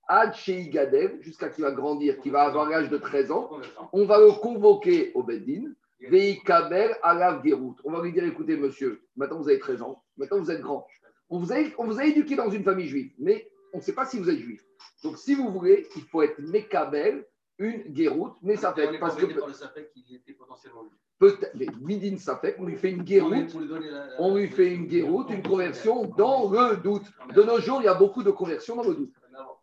Ad 0.07 0.33
Gadev, 0.45 1.21
jusqu'à 1.21 1.49
qu'il 1.49 1.63
va 1.63 1.71
grandir, 1.71 2.19
qu'il 2.19 2.31
va 2.31 2.43
avoir 2.43 2.69
l'âge 2.69 2.89
de 2.89 2.97
13 2.97 3.31
ans. 3.31 3.49
On 3.93 4.05
va 4.05 4.19
le 4.19 4.31
convoquer 4.31 5.11
au 5.13 5.23
Beddin. 5.23 5.71
Veikaber 6.01 6.93
Alav 7.03 7.45
Gerut. 7.45 7.75
On 7.83 7.91
va 7.91 8.01
lui 8.01 8.11
dire 8.11 8.23
écoutez, 8.23 8.57
monsieur, 8.57 9.01
maintenant 9.15 9.39
vous 9.39 9.49
avez 9.49 9.59
13 9.59 9.81
ans, 9.81 10.03
maintenant 10.17 10.39
vous 10.39 10.51
êtes 10.51 10.61
grand. 10.61 10.85
On 11.29 11.39
vous 11.39 11.53
a, 11.53 11.57
on 11.77 11.85
vous 11.85 11.99
a 11.99 12.05
éduqué 12.05 12.35
dans 12.35 12.49
une 12.49 12.63
famille 12.63 12.87
juive, 12.87 13.13
mais 13.17 13.49
on 13.73 13.77
ne 13.77 13.81
sait 13.81 13.93
pas 13.93 14.05
si 14.05 14.19
vous 14.19 14.29
êtes 14.29 14.39
juif. 14.39 14.61
Donc, 15.03 15.17
si 15.17 15.33
vous 15.33 15.49
voulez, 15.49 15.87
il 15.95 16.03
faut 16.03 16.21
être 16.21 16.39
Mekabel 16.39 17.25
une 17.57 17.83
guéroute, 17.93 18.33
mais 18.41 18.55
ça 18.55 18.73
fait. 18.73 18.97
Parce 18.99 19.15
que. 19.15 19.25
qu'il 19.25 20.15
était 20.15 20.33
potentiellement 20.33 20.83
Peut-être, 21.19 21.53
mais 21.53 21.67
Midin 21.81 22.17
fait 22.17 22.55
on 22.57 22.65
lui 22.65 22.77
fait 22.77 22.89
une 22.89 23.03
guéroute, 23.03 23.55
on 24.17 24.35
lui 24.35 24.47
fait 24.47 24.73
une 24.73 24.87
guéroute, 24.87 25.29
une 25.29 25.43
conversion 25.43 26.05
dans 26.17 26.49
le 26.49 26.77
doute. 26.77 27.03
De 27.35 27.43
nos 27.43 27.59
jours, 27.59 27.79
il 27.79 27.85
y 27.85 27.87
a 27.87 27.93
beaucoup 27.93 28.23
de 28.23 28.31
conversions 28.31 28.75
dans 28.75 28.83
le 28.83 28.95
doute. 28.95 29.13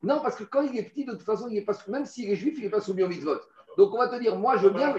Non, 0.04 0.20
parce 0.22 0.36
que 0.36 0.44
quand 0.44 0.62
il 0.62 0.78
est 0.78 0.84
petit, 0.84 1.04
de 1.04 1.12
toute 1.12 1.22
façon, 1.24 1.48
il 1.48 1.56
est 1.56 1.64
pas, 1.64 1.76
même 1.88 2.06
s'il 2.06 2.30
est 2.30 2.36
juif, 2.36 2.54
il 2.58 2.62
n'est 2.62 2.70
pas 2.70 2.80
soumis 2.80 3.02
au 3.02 3.08
mitzvot. 3.08 3.40
Donc 3.78 3.94
on 3.94 3.98
va 3.98 4.08
te 4.08 4.16
dire, 4.16 4.34
moi 4.34 4.56
je 4.56 4.64
veux 4.64 4.70
bien, 4.70 4.92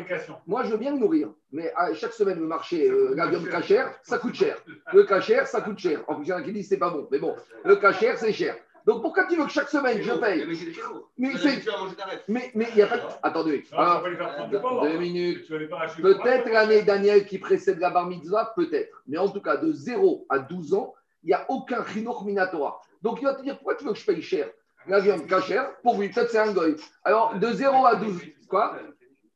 moi 0.48 0.64
je 0.64 0.72
veux 0.72 0.78
bien 0.78 0.94
le 0.94 1.00
nourrir, 1.00 1.28
mais 1.52 1.70
à 1.76 1.94
chaque 1.94 2.14
semaine 2.14 2.40
le 2.40 2.48
marché, 2.48 2.90
euh, 2.90 3.14
la 3.14 3.28
viande 3.28 3.50
cachère, 3.50 3.94
ça 4.04 4.18
coûte 4.18 4.36
cher. 4.36 4.56
Le 4.94 5.04
cachère, 5.04 5.48
ça 5.48 5.60
coûte 5.60 5.78
cher. 5.78 6.02
En 6.08 6.16
plus, 6.16 6.28
il 6.28 6.30
y 6.30 6.34
en 6.34 6.38
a 6.38 6.42
qui 6.42 6.54
disent 6.54 6.70
c'est 6.70 6.78
pas 6.78 6.90
bon, 6.90 7.06
mais 7.12 7.20
bon, 7.20 7.36
le 7.66 7.76
cachère 7.76 8.18
c'est 8.18 8.32
cher. 8.32 8.56
Donc 8.86 9.02
pourquoi 9.02 9.26
tu 9.26 9.36
veux 9.36 9.44
que 9.44 9.52
chaque 9.52 9.68
semaine 9.68 10.02
je 10.02 10.14
paye 10.14 10.46
Mais 11.18 11.34
mais 12.30 12.52
mais 12.56 12.68
il 12.70 12.76
n'y 12.78 12.82
a 12.82 12.88
pas. 12.88 13.20
Attendez. 13.22 13.66
Ah, 13.74 14.02
deux 14.82 14.98
minutes. 14.98 15.46
Peut-être 16.02 16.50
l'année 16.50 16.82
Daniel 16.84 17.26
qui 17.26 17.38
précède 17.38 17.80
la 17.80 17.90
bar 17.90 18.08
mitzvah, 18.08 18.54
peut-être. 18.56 19.04
Mais 19.08 19.18
en 19.18 19.28
tout 19.28 19.42
cas, 19.42 19.58
de 19.58 19.74
0 19.74 20.26
à 20.30 20.40
12 20.40 20.74
ans, 20.74 20.94
il 21.24 21.28
n'y 21.28 21.34
a 21.34 21.46
aucun 21.50 21.86
chinour 21.86 22.24
minatora. 22.24 22.80
Donc 23.02 23.20
il 23.22 23.26
va 23.26 23.36
te 23.36 23.42
dire 23.42 23.56
pourquoi 23.58 23.76
tu 23.76 23.84
veux 23.84 23.92
que 23.92 24.00
je 24.00 24.06
paye 24.06 24.22
cher? 24.22 24.50
La 24.88 25.00
viande 25.00 25.28
cachère, 25.28 25.76
pour 25.82 26.00
lui, 26.00 26.10
peut-être 26.10 26.32
c'est 26.32 26.40
un 26.40 26.54
goy. 26.54 26.76
Alors 27.04 27.38
de 27.38 27.52
0 27.52 27.86
à 27.86 27.96
12, 27.96 28.22
quoi 28.48 28.78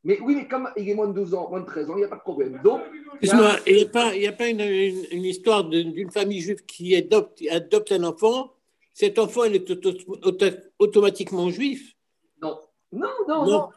mais 0.05 0.19
oui, 0.19 0.35
mais 0.35 0.49
comme 0.49 0.69
il 0.75 0.89
est 0.89 0.95
moins 0.95 1.07
de 1.07 1.13
12 1.13 1.33
ans, 1.33 1.49
moins 1.49 1.61
de 1.61 1.65
13 1.65 1.89
ans, 1.89 1.93
il 1.95 1.99
n'y 1.99 2.03
a 2.03 2.09
pas 2.09 2.17
de 2.17 2.21
problème. 2.21 2.59
Donc, 2.61 2.81
Excuse-moi, 3.21 3.51
il 3.65 3.75
n'y 3.77 3.83
a 3.83 3.85
pas, 3.85 4.07
a 4.09 4.31
pas 4.33 4.47
une, 4.49 4.59
une, 4.59 5.23
histoire 5.23 5.63
d'une 5.63 6.11
famille 6.11 6.41
juive 6.41 6.65
qui 6.65 6.93
adopte, 6.93 7.41
adopte 7.49 7.93
un 7.93 8.03
enfant 8.03 8.51
cet 8.93 9.17
enfant, 9.17 9.43
il 9.45 9.55
est 9.55 10.69
automatiquement 10.77 11.49
juif 11.49 11.93
Non. 12.41 12.59
Non, 12.91 13.09
non, 13.27 13.45
non, 13.47 13.69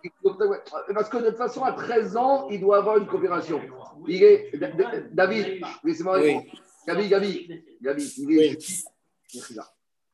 Parce 0.92 1.08
que 1.08 1.16
de 1.16 1.28
toute 1.28 1.38
façon, 1.38 1.62
à 1.62 1.72
13 1.72 2.18
ans, 2.18 2.50
il 2.50 2.60
doit 2.60 2.76
avoir 2.76 2.98
une 2.98 3.06
coopération. 3.06 3.62
Il 4.06 4.22
est. 4.22 4.52
David, 5.10 5.64
laissez-moi 5.82 6.18
répondre. 6.18 6.44
Gabi, 6.86 7.08
Gabi, 7.08 7.64
Gabi, 7.80 8.14
il 8.18 8.38
est 8.38 8.60
juif. 8.60 8.84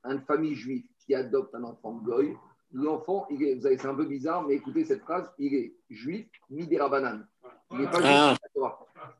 Une 0.04 0.20
famille 0.20 0.54
juive 0.54 0.84
qui 1.04 1.14
adopte 1.14 1.54
un 1.54 1.64
enfant 1.64 1.93
goy, 1.93 2.37
l'enfant, 2.72 3.26
il 3.31 3.43
est, 3.43 3.54
vous 3.54 3.62
savez, 3.62 3.78
c'est 3.78 3.88
un 3.88 3.94
peu 3.94 4.04
bizarre, 4.04 4.47
mais 4.47 4.54
écoutez 4.54 4.85
cette 4.85 5.02
phrase, 5.02 5.30
il 5.38 5.54
est 5.54 5.75
juif, 5.90 6.26
midera 6.50 6.88
banane. 6.88 7.26
Il 7.71 7.78
n'est 7.78 7.90
pas 7.90 8.00
ah. 8.02 8.37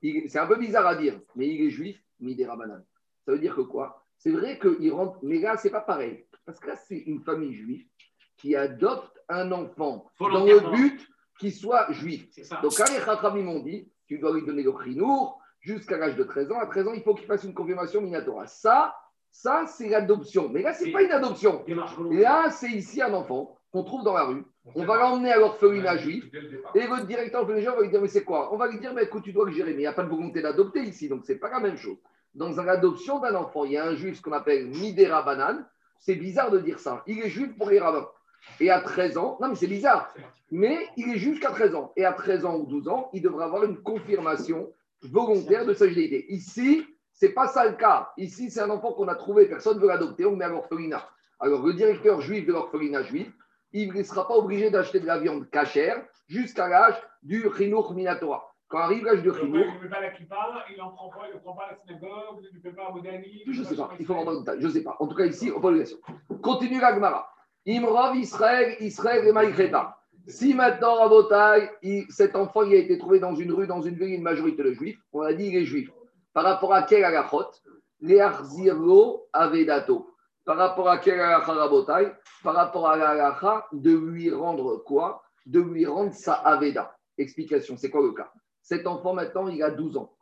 juif. 0.03 0.25
C'est 0.29 0.39
un 0.39 0.47
peu 0.47 0.57
bizarre 0.57 0.87
à 0.87 0.95
dire, 0.97 1.21
mais 1.37 1.49
il 1.49 1.67
est 1.67 1.71
juif, 1.71 2.03
midera 2.21 2.57
banane. 2.57 2.85
Ça 3.25 3.33
veut 3.33 3.39
dire 3.39 3.55
que 3.55 3.63
quoi? 3.63 4.05
C'est 4.19 4.31
vrai 4.31 4.59
qu'il 4.59 4.93
rentre, 4.93 5.19
mais 5.23 5.39
là, 5.39 5.57
c'est 5.57 5.71
pas 5.71 5.81
pareil. 5.81 6.25
Parce 6.45 6.59
que 6.61 6.69
là, 6.69 6.77
c'est 6.77 6.99
une 6.99 7.23
famille 7.23 7.55
juive 7.55 7.87
qui 8.37 8.57
adopte 8.57 9.21
un 9.29 9.51
enfant 9.53 10.11
dans 10.19 10.45
le 10.45 10.71
but 10.75 11.09
qu'il 11.39 11.53
soit 11.53 11.91
juif. 11.93 12.29
Donc, 12.63 12.75
quand 12.77 12.93
les 12.93 13.05
Khatramim 13.05 13.43
m'ont 13.43 13.61
dit, 13.61 13.91
tu 14.07 14.19
dois 14.19 14.33
lui 14.33 14.45
donner 14.45 14.63
le 14.63 14.73
krinour 14.73 15.41
jusqu'à 15.61 15.97
l'âge 15.97 16.17
de 16.17 16.25
13 16.25 16.53
ans. 16.53 16.59
À 16.59 16.67
13 16.67 16.89
ans, 16.89 16.93
il 16.95 17.03
faut 17.03 17.15
qu'il 17.15 17.27
fasse 17.27 17.45
une 17.45 17.55
confirmation 17.55 18.01
minatora. 18.01 18.47
Ça, 18.47 18.95
ça 19.33 19.65
c'est 19.67 19.89
l'adoption. 19.89 20.49
Mais 20.49 20.63
là, 20.63 20.73
ce 20.73 20.85
n'est 20.85 20.93
pas 20.93 21.03
une 21.03 21.11
adoption. 21.11 21.65
Là, 22.11 22.51
c'est 22.51 22.71
ici 22.71 23.03
un 23.03 23.13
enfant 23.13 23.59
qu'on 23.73 23.83
trouve 23.83 24.05
dans 24.05 24.15
la 24.15 24.25
rue. 24.25 24.45
On 24.77 24.85
va 24.85 24.97
l'emmener 24.99 25.33
à 25.33 25.39
l'orphelinat 25.39 25.97
juif. 25.97 26.25
Et 26.77 26.87
votre 26.87 27.07
directeur 27.07 27.41
orphelinat 27.41 27.73
va 27.73 27.83
lui 27.83 27.89
dire 27.89 28.01
Mais 28.01 28.09
c'est 28.09 28.23
quoi? 28.23 28.55
On 28.55 28.57
va 28.57 28.69
lui 28.69 28.79
dire 28.79 28.95
Mais 28.95 29.05
écoute, 29.05 29.25
tu 29.25 29.33
dois 29.33 29.47
le 29.47 29.53
gérer. 29.53 29.73
Mais 29.73 29.79
il 29.79 29.81
n'y 29.81 29.87
a 29.87 29.93
pas 29.93 30.05
de 30.05 30.11
volonté 30.11 30.41
d'adopter 30.41 30.83
ici. 30.83 31.09
Donc, 31.09 31.25
ce 31.25 31.33
n'est 31.33 31.39
pas 31.39 31.51
la 31.51 31.59
même 31.59 31.77
chose 31.77 31.97
dans 32.35 32.51
l'adoption 32.63 33.19
d'un 33.19 33.35
enfant, 33.35 33.65
il 33.65 33.73
y 33.73 33.77
a 33.77 33.85
un 33.85 33.95
juif, 33.95 34.17
ce 34.17 34.23
qu'on 34.23 34.33
appelle 34.33 34.67
Midera 34.67 35.23
Banan. 35.23 35.65
C'est 35.99 36.15
bizarre 36.15 36.51
de 36.51 36.59
dire 36.59 36.79
ça. 36.79 37.03
Il 37.07 37.21
est 37.21 37.29
juif 37.29 37.57
pour 37.57 37.71
les 37.71 37.79
rabbins. 37.79 38.09
Et 38.59 38.71
à 38.71 38.81
13 38.81 39.19
ans, 39.19 39.39
non 39.41 39.49
mais 39.49 39.55
c'est 39.55 39.69
bizarre, 39.69 40.13
mais 40.51 40.89
il 40.97 41.11
est 41.11 41.19
juif 41.19 41.39
qu'à 41.39 41.51
13 41.51 41.77
ans. 41.77 41.93
Et 41.97 42.05
à 42.05 42.13
13 42.13 42.45
ans 42.45 42.57
ou 42.57 42.67
12 42.67 42.89
ans, 42.89 43.09
il 43.13 43.23
devra 43.23 43.45
avoir 43.45 43.63
une 43.63 43.81
confirmation 43.81 44.73
volontaire 45.03 45.65
de 45.65 45.75
sa 45.75 45.87
judaïté. 45.87 46.27
Ici, 46.33 46.85
c'est 47.23 47.35
pas 47.35 47.47
ça 47.47 47.65
le 47.69 47.77
cas. 47.77 48.11
Ici, 48.17 48.51
c'est 48.51 48.63
un 48.63 48.71
enfant 48.71 48.93
qu'on 48.95 49.07
a 49.07 49.15
trouvé, 49.15 49.47
personne 49.47 49.77
ne 49.77 49.81
veut 49.81 49.87
l'adopter, 49.87 50.25
on 50.27 50.35
met 50.35 50.45
à 50.45 50.49
l'orphelinat. 50.49 51.09
Alors, 51.39 51.65
le 51.65 51.73
directeur 51.73 52.21
juif 52.21 52.45
de 52.47 52.53
l'orphelinat 52.53 53.05
juif, 53.05 53.33
il 53.73 53.93
ne 53.93 54.03
sera 54.03 54.27
pas 54.27 54.35
obligé 54.35 54.71
d'acheter 54.71 54.99
de 54.99 55.07
la 55.07 55.21
viande 55.21 55.49
cachère 55.49 56.05
jusqu'à 56.27 56.67
l'âge 56.67 57.01
du 57.23 57.47
Chinour 57.57 57.95
Minatora. 57.95 58.53
Quand 58.67 58.79
arrive 58.79 59.05
l'âge 59.05 59.23
de 59.23 59.33
Chinour. 59.33 59.65
Il 59.81 59.85
ne 59.85 59.89
pas 59.89 60.01
la 60.01 60.11
kippa, 60.11 60.37
il 60.69 60.79
n'en 60.79 60.91
prend 60.91 61.11
pas, 61.11 61.29
il 61.29 61.35
ne 61.37 61.39
prend 61.39 61.53
pas 61.53 61.69
la 61.71 61.77
synagogue, 61.77 62.41
il 62.51 62.57
ne 62.57 62.61
fait 62.61 62.75
pas 62.75 62.91
Modani. 62.91 63.43
Je 63.47 63.61
ne 63.61 63.67
sais 63.67 63.77
pas, 63.77 63.91
il 64.01 64.05
faut 64.05 64.15
rentrer 64.15 64.35
dans 64.45 64.53
le 64.55 64.61
je 64.61 64.67
ne 64.67 64.73
sais 64.73 64.83
pas. 64.83 64.97
En 64.99 65.07
tout 65.07 65.15
cas, 65.15 65.27
ici, 65.27 65.53
obligation. 65.53 65.99
Continue 66.43 66.81
la 66.81 66.93
Gemara. 66.93 67.33
Imrov 67.69 68.17
Israël, 68.17 68.75
Israël 68.81 69.25
et 69.29 69.31
Maïkreta. 69.31 69.97
Si 70.27 70.55
maintenant, 70.55 70.99
à 70.99 71.09
Botaï, 71.09 71.71
cet 72.09 72.35
enfant 72.35 72.65
il 72.65 72.75
a 72.75 72.79
été 72.79 72.99
trouvé 72.99 73.21
dans 73.21 73.37
une 73.37 73.53
rue, 73.53 73.69
dans 73.69 73.81
une 73.83 73.95
ville, 73.95 74.15
une 74.15 74.23
majorité 74.23 74.65
de 74.65 74.73
juifs, 74.73 74.99
on 75.13 75.21
a 75.21 75.33
dit 75.33 75.47
il 75.47 75.57
est 75.57 75.65
juif. 75.65 75.89
Par 76.33 76.45
rapport 76.45 76.73
à 76.73 76.83
quel 76.83 77.05
agachot 77.05 77.51
Léarzirlo 78.01 79.29
Avedato. 79.33 80.09
Par 80.45 80.57
rapport 80.57 80.89
à 80.89 80.99
quel 80.99 81.21
halacha 81.21 81.53
rabotai? 81.53 82.13
Par 82.43 82.55
rapport 82.55 82.89
à 82.89 82.97
l'halacha 82.97 83.67
de 83.73 83.93
lui 83.93 84.31
rendre 84.33 84.83
quoi? 84.85 85.23
De 85.47 85.61
lui 85.61 85.87
rendre 85.87 86.13
sa 86.13 86.35
aveda. 86.35 86.97
Explication, 87.19 87.77
c'est 87.77 87.91
quoi 87.91 88.03
le 88.03 88.13
cas? 88.13 88.33
Cet 88.63 88.87
enfant 88.87 89.15
maintenant, 89.15 89.49
il 89.49 89.63
a 89.63 89.71
12 89.71 89.97
ans. 89.97 90.13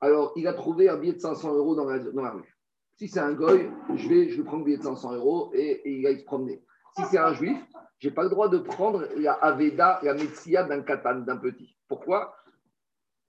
Alors, 0.00 0.32
il 0.36 0.46
a 0.46 0.52
trouvé 0.52 0.88
un 0.88 0.96
billet 0.96 1.14
de 1.14 1.20
500 1.20 1.54
euros 1.54 1.74
dans 1.74 1.84
la, 1.84 2.30
rue. 2.30 2.56
Si 2.96 3.08
c'est 3.08 3.20
un 3.20 3.32
goy, 3.32 3.70
je 3.94 4.08
vais, 4.08 4.28
je 4.30 4.42
prendre 4.42 4.60
le 4.60 4.64
billet 4.64 4.78
de 4.78 4.82
500 4.82 5.14
euros 5.14 5.50
et, 5.54 5.82
il 5.84 6.02
va 6.04 6.16
se 6.16 6.24
promener. 6.24 6.62
Si 6.96 7.04
c'est 7.10 7.18
un 7.18 7.32
juif, 7.34 7.58
je 7.98 8.08
n'ai 8.08 8.14
pas 8.14 8.22
le 8.22 8.30
droit 8.30 8.48
de 8.48 8.58
prendre 8.58 9.06
la 9.16 9.32
aveda, 9.32 10.00
la 10.02 10.14
metsia 10.14 10.64
d'un 10.64 10.82
katan, 10.82 11.20
d'un 11.20 11.36
petit. 11.36 11.76
Pourquoi? 11.88 12.34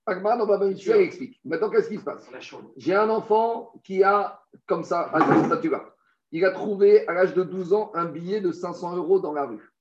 Agmar, 0.07 0.37
dans 0.37 0.47
Baba 0.47 0.67
Mitzvah, 0.67 0.97
il 0.97 1.03
explique. 1.03 1.39
Maintenant, 1.43 1.69
qu'est-ce 1.69 1.89
qui 1.89 1.97
se 1.97 2.03
passe 2.03 2.29
J'ai 2.77 2.95
un 2.95 3.09
enfant 3.09 3.73
qui 3.83 4.03
a, 4.03 4.41
comme 4.65 4.83
ça, 4.83 5.01
à 5.13 5.41
ce 5.41 5.45
statut-là, 5.45 5.83
il 6.31 6.45
a 6.45 6.51
trouvé 6.51 7.05
à 7.07 7.13
l'âge 7.13 7.33
de 7.33 7.43
12 7.43 7.73
ans 7.73 7.91
un 7.93 8.05
billet 8.05 8.39
de 8.39 8.51
500 8.51 8.95
euros 8.95 9.19
dans 9.19 9.33
la 9.33 9.45
rue. 9.45 9.73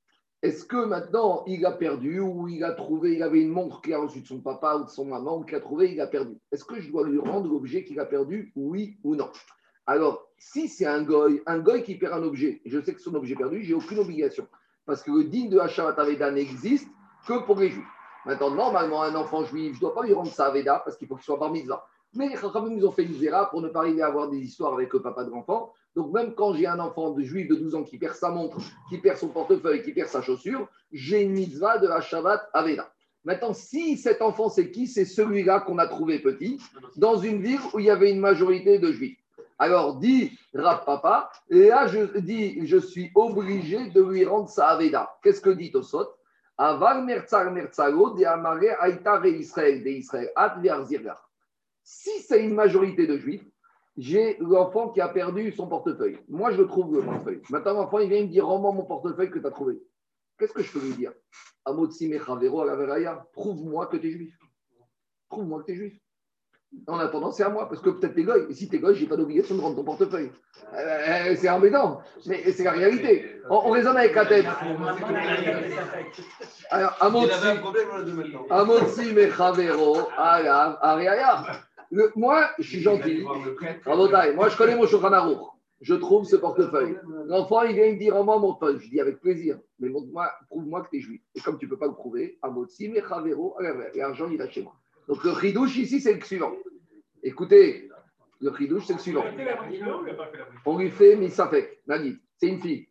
Est-ce 0.43 0.65
que 0.65 0.85
maintenant 0.85 1.45
il 1.47 1.65
a 1.65 1.73
perdu 1.73 2.21
ou 2.21 2.47
il 2.49 2.63
a 2.63 2.73
trouvé, 2.73 3.15
il 3.15 3.23
avait 3.23 3.41
une 3.41 3.49
montre 3.49 3.81
qu'il 3.81 3.95
a 3.95 3.99
reçue 3.99 4.21
de 4.21 4.27
son 4.27 4.41
papa 4.41 4.77
ou 4.77 4.85
de 4.85 4.91
son 4.91 5.07
maman 5.07 5.39
ou 5.39 5.45
qu'il 5.45 5.57
a 5.57 5.61
trouvé, 5.61 5.93
il 5.93 6.01
a 6.01 6.07
perdu 6.07 6.37
Est-ce 6.53 6.65
que 6.65 6.79
je 6.79 6.91
dois 6.91 7.09
lui 7.09 7.19
rendre 7.19 7.49
l'objet 7.49 7.85
qu'il 7.85 7.99
a 8.01 8.05
perdu, 8.05 8.53
oui 8.55 8.99
ou 9.03 9.17
non? 9.17 9.31
Alors, 9.87 10.29
si 10.39 10.69
c'est 10.69 10.87
un 10.87 11.03
goy, 11.03 11.43
un 11.47 11.61
goy 11.61 11.83
qui 11.83 11.95
perd 11.95 12.13
un 12.15 12.23
objet, 12.23 12.61
je 12.67 12.81
sais 12.81 12.95
que 12.95 13.01
son 13.01 13.15
objet 13.15 13.35
perdu, 13.35 13.63
j'ai 13.63 13.75
aucune 13.75 13.99
obligation. 13.99 14.47
Parce 14.85 15.03
que 15.03 15.11
le 15.11 15.25
digne 15.25 15.49
de 15.49 15.59
Hachat 15.59 15.89
Aveda 15.89 16.31
n'existe 16.31 16.89
que 17.27 17.45
pour 17.45 17.59
les 17.59 17.71
juifs. 17.71 17.85
Maintenant, 18.27 18.51
normalement, 18.51 19.03
un 19.03 19.15
enfant 19.15 19.45
juif, 19.45 19.75
je 19.75 19.77
ne 19.77 19.81
dois 19.81 19.95
pas 19.95 20.03
lui 20.03 20.13
rendre 20.13 20.33
sa 20.33 20.47
Aveda 20.47 20.83
parce 20.85 20.97
qu'il 20.97 21.07
faut 21.07 21.15
qu'il 21.15 21.25
soit 21.25 21.37
bar 21.37 21.53
mitzvah. 21.53 21.87
Mais 22.15 22.29
les 22.29 22.37
Chachamim 22.37 22.71
nous 22.71 22.85
ont 22.85 22.91
fait 22.91 23.05
une 23.05 23.15
zéra 23.15 23.49
pour 23.51 23.63
ne 23.63 23.69
pas 23.69 23.81
arriver 23.81 24.03
à 24.03 24.09
avoir 24.09 24.29
des 24.29 24.39
histoires 24.39 24.75
avec 24.75 24.93
le 24.93 25.01
papa 25.01 25.23
de 25.23 25.31
l'enfant. 25.31 25.73
Donc, 25.95 26.13
même 26.13 26.35
quand 26.35 26.53
j'ai 26.55 26.67
un 26.67 26.81
enfant 26.81 27.11
de 27.11 27.23
juif 27.23 27.49
de 27.49 27.55
12 27.55 27.75
ans 27.77 27.85
qui 27.85 27.99
perd 27.99 28.15
sa 28.15 28.31
montre, 28.31 28.57
qui 28.89 28.99
perd 28.99 29.17
son 29.17 29.29
portefeuille, 29.29 29.83
qui 29.83 29.93
perd 29.93 30.09
sa 30.09 30.23
chaussure, 30.23 30.69
j'ai 30.91 31.23
une 31.23 31.33
mitzvah 31.33 31.79
de 31.79 31.87
la 31.87 32.01
Shabbat 32.01 32.49
Aveda. 32.53 32.91
Maintenant, 33.25 33.53
si 33.53 33.97
cet 33.97 34.23
enfant, 34.23 34.49
c'est 34.49 34.71
qui? 34.71 34.89
C'est 34.89 35.05
celui-là 35.05 35.61
qu'on 35.61 35.79
a 35.79 35.87
trouvé 35.87 36.19
petit, 36.19 36.61
dans 36.97 37.19
une 37.19 37.41
ville 37.41 37.61
où 37.75 37.79
il 37.79 37.87
y 37.87 37.91
avait 37.91 38.11
une 38.11 38.21
majorité 38.21 38.79
de 38.79 38.91
juifs. 38.91 39.19
Alors, 39.59 39.97
dit 39.97 40.33
Rav 40.53 40.85
Papa, 40.85 41.31
et 41.51 41.69
là, 41.69 41.87
je 41.87 42.19
dis, 42.19 42.67
je 42.67 42.77
suis 42.77 43.11
obligé 43.15 43.91
de 43.91 44.03
lui 44.03 44.25
rendre 44.25 44.49
sa 44.49 44.69
Aveda. 44.69 45.11
Qu'est-ce 45.23 45.41
que 45.41 45.51
dit 45.51 45.71
Tosot? 45.71 46.09
Aval 46.59 47.05
mertzar 47.05 47.51
mertzalo 47.51 48.15
de 48.15 48.25
amare 48.25 48.75
aïtar 48.81 49.25
et 49.27 49.39
Israël, 49.39 49.83
de 49.83 49.91
Israël. 49.91 50.31
Si 51.83 52.21
c'est 52.21 52.43
une 52.43 52.55
majorité 52.55 53.07
de 53.07 53.19
juifs, 53.19 53.45
j'ai 53.97 54.37
l'enfant 54.39 54.91
qui 54.91 55.01
a 55.01 55.09
perdu 55.09 55.53
son 55.53 55.69
portefeuille. 55.69 56.19
Moi, 56.29 56.53
je 56.53 56.63
trouve 56.63 56.97
le 56.97 57.03
portefeuille. 57.03 57.43
Maintenant, 57.51 57.75
l'enfant, 57.75 57.99
il 57.99 58.09
vient 58.09 58.23
me 58.23 58.29
dire 58.29 58.47
Rends-moi 58.47 58.73
mon 58.73 58.85
portefeuille 58.85 59.31
que 59.31 59.39
tu 59.39 59.47
as 59.47 59.51
trouvé. 59.51 59.81
Qu'est-ce 60.39 60.53
que 60.53 60.63
je 60.63 60.73
peux 60.73 60.81
lui 60.81 60.95
dire? 60.95 61.13
Amotsi 61.65 62.09
mechavero 62.09 62.63
à 62.63 62.67
la 62.67 62.77
veraya, 62.77 63.27
prouve-moi 63.33 63.87
que 63.87 63.97
tu 63.97 64.09
es 64.09 64.11
juif. 64.13 64.39
Prouve-moi 65.29 65.61
que 65.61 65.67
tu 65.67 65.73
es 65.73 65.77
juif. 65.77 66.06
En 66.89 66.99
attendant, 66.99 67.31
c'est 67.33 67.43
à 67.45 67.49
moi, 67.49 67.69
parce 67.69 67.81
que 67.81 67.91
peut-être 67.91 68.15
t'es 68.15 68.23
goy. 68.25 68.47
Et 68.51 68.55
si 68.55 68.69
t'es 68.69 68.79
goy, 68.79 68.95
j'ai 68.95 69.07
pas 69.07 69.17
d'obligation 69.17 69.55
de 69.55 69.61
rendre 69.61 69.77
ton 69.77 69.85
portefeuille. 69.85 70.31
Euh, 70.75 71.35
c'est 71.37 71.49
embêtant, 71.49 72.01
mais 72.27 72.51
c'est 72.53 72.65
la 72.65 72.73
réalité. 72.73 73.25
On, 73.49 73.57
on 73.67 73.71
raisonne 73.71 73.97
avec 73.97 74.15
la 74.15 74.27
tête. 74.27 74.47
Alors, 76.71 76.97
Amotsi, 78.51 79.13
mechavero 79.15 79.97
à 80.17 80.43
la 80.43 80.79
veraya. 80.97 81.45
Le- 81.91 82.13
Moi, 82.17 82.45
je 82.59 82.69
suis 82.69 82.81
gentil. 82.81 83.25
Moi 84.35 84.49
je 84.49 84.57
connais 84.57 84.75
mon 84.77 84.87
Shulchan. 84.87 85.53
Je 85.81 85.95
trouve 85.95 86.25
ce 86.25 86.37
portefeuille. 86.37 86.97
L'enfant, 87.27 87.63
il 87.63 87.75
vient 87.75 87.93
me 87.93 87.99
dire 87.99 88.15
Rends-moi 88.15 88.39
mon 88.39 88.55
portefeuille. 88.55 88.81
Je 88.85 88.91
dis 88.91 89.01
avec 89.01 89.21
plaisir. 89.21 89.59
Mais 89.79 89.89
montre-moi, 89.89 90.31
prouve-moi 90.49 90.83
que 90.83 90.89
tu 90.91 90.97
es 90.97 91.01
juif. 91.01 91.21
Et 91.35 91.41
comme 91.41 91.59
tu 91.59 91.67
ne 91.67 91.71
peux 91.71 91.79
pas 91.79 91.87
le 91.87 91.93
prouver, 91.93 92.39
Amotsi, 92.43 92.89
Mechavero, 92.89 93.57
l'argent, 93.95 94.27
il 94.31 94.39
va 94.39 94.49
chez 94.49 94.63
moi. 94.63 94.75
Donc 95.09 95.23
le 95.25 95.35
chidouche 95.35 95.77
ici, 95.77 96.01
c'est 96.01 96.15
le 96.15 96.21
suivant. 96.21 96.55
Écoutez, 97.23 97.89
le 98.41 98.55
chidouche, 98.57 98.87
c'est 98.87 98.95
le 98.95 98.99
suivant. 98.99 99.25
On 100.65 100.79
lui 100.79 100.91
fait 100.91 101.17
Misafek, 101.17 101.83
Nagid. 101.87 102.19
C'est 102.37 102.49
une 102.49 102.61
fille. 102.61 102.89